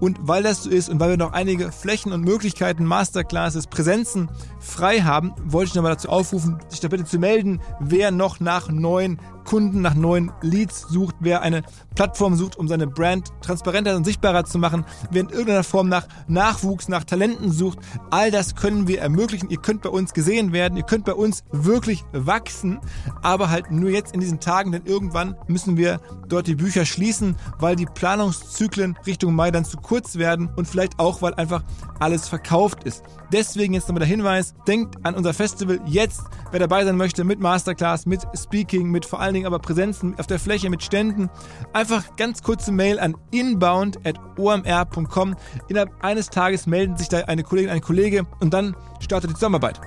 Und 0.00 0.18
weil 0.22 0.42
das 0.42 0.62
so 0.64 0.70
ist 0.70 0.88
und 0.88 1.00
weil 1.00 1.10
wir 1.10 1.16
noch 1.16 1.32
einige 1.32 1.72
Flächen 1.72 2.12
und 2.12 2.22
Möglichkeiten, 2.22 2.84
Masterclasses, 2.84 3.66
Präsenzen 3.66 4.30
frei 4.60 5.00
haben, 5.00 5.34
wollte 5.44 5.68
ich 5.68 5.74
nochmal 5.74 5.92
dazu 5.92 6.08
aufrufen, 6.08 6.58
sich 6.68 6.80
da 6.80 6.88
bitte 6.88 7.04
zu 7.04 7.18
melden, 7.18 7.60
wer 7.80 8.10
noch 8.10 8.40
nach 8.40 8.68
neuen 8.68 9.18
Kunden, 9.48 9.80
nach 9.80 9.94
neuen 9.94 10.30
Leads 10.42 10.82
sucht, 10.90 11.16
wer 11.20 11.40
eine 11.40 11.62
Plattform 11.94 12.36
sucht, 12.36 12.56
um 12.56 12.68
seine 12.68 12.86
Brand 12.86 13.30
transparenter 13.40 13.96
und 13.96 14.04
sichtbarer 14.04 14.44
zu 14.44 14.58
machen, 14.58 14.84
wer 15.10 15.22
in 15.22 15.30
irgendeiner 15.30 15.64
Form 15.64 15.88
nach 15.88 16.06
Nachwuchs, 16.26 16.88
nach 16.88 17.04
Talenten 17.04 17.50
sucht. 17.50 17.78
All 18.10 18.30
das 18.30 18.56
können 18.56 18.88
wir 18.88 19.00
ermöglichen. 19.00 19.48
Ihr 19.48 19.56
könnt 19.56 19.80
bei 19.80 19.88
uns 19.88 20.12
gesehen 20.12 20.52
werden, 20.52 20.76
ihr 20.76 20.84
könnt 20.84 21.06
bei 21.06 21.14
uns 21.14 21.44
wirklich 21.50 22.04
wachsen, 22.12 22.78
aber 23.22 23.48
halt 23.48 23.70
nur 23.70 23.88
jetzt 23.88 24.12
in 24.12 24.20
diesen 24.20 24.38
Tagen, 24.38 24.70
denn 24.70 24.82
irgendwann 24.84 25.34
müssen 25.46 25.78
wir 25.78 25.98
dort 26.28 26.46
die 26.46 26.54
Bücher 26.54 26.84
schließen, 26.84 27.34
weil 27.58 27.74
die 27.74 27.86
Planungszyklen 27.86 28.98
Richtung 29.06 29.34
Mai 29.34 29.50
dann 29.50 29.64
zu 29.64 29.78
kurz 29.78 30.16
werden 30.16 30.50
und 30.56 30.68
vielleicht 30.68 30.98
auch, 30.98 31.22
weil 31.22 31.32
einfach 31.34 31.64
alles 32.00 32.28
verkauft 32.28 32.84
ist. 32.84 33.02
Deswegen 33.32 33.72
jetzt 33.72 33.88
nochmal 33.88 34.00
der 34.00 34.08
Hinweis, 34.08 34.47
denkt 34.66 34.96
an 35.04 35.14
unser 35.14 35.34
Festival 35.34 35.80
jetzt, 35.86 36.22
wer 36.50 36.60
dabei 36.60 36.84
sein 36.84 36.96
möchte, 36.96 37.24
mit 37.24 37.40
Masterclass, 37.40 38.06
mit 38.06 38.22
Speaking, 38.34 38.90
mit 38.90 39.06
vor 39.06 39.20
allen 39.20 39.34
Dingen 39.34 39.46
aber 39.46 39.58
Präsenzen 39.58 40.18
auf 40.18 40.26
der 40.26 40.38
Fläche, 40.38 40.70
mit 40.70 40.82
Ständen. 40.82 41.30
Einfach 41.72 42.16
ganz 42.16 42.42
kurze 42.42 42.72
Mail 42.72 43.00
an 43.00 43.16
inbound.omr.com. 43.30 45.36
Innerhalb 45.68 46.04
eines 46.04 46.30
Tages 46.30 46.66
melden 46.66 46.96
sich 46.96 47.08
da 47.08 47.18
eine 47.20 47.42
Kollegin, 47.42 47.70
ein 47.70 47.80
Kollege 47.80 48.26
und 48.40 48.54
dann 48.54 48.76
startet 49.00 49.30
die 49.30 49.34
Zusammenarbeit. 49.34 49.80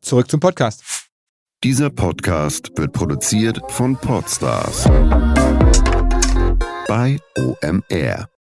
Zurück 0.00 0.30
zum 0.30 0.40
Podcast. 0.40 0.82
Dieser 1.64 1.90
Podcast 1.90 2.70
wird 2.76 2.92
produziert 2.92 3.60
von 3.68 3.96
Podstars 3.96 4.84
bei 6.86 7.18
OMR. 7.36 8.28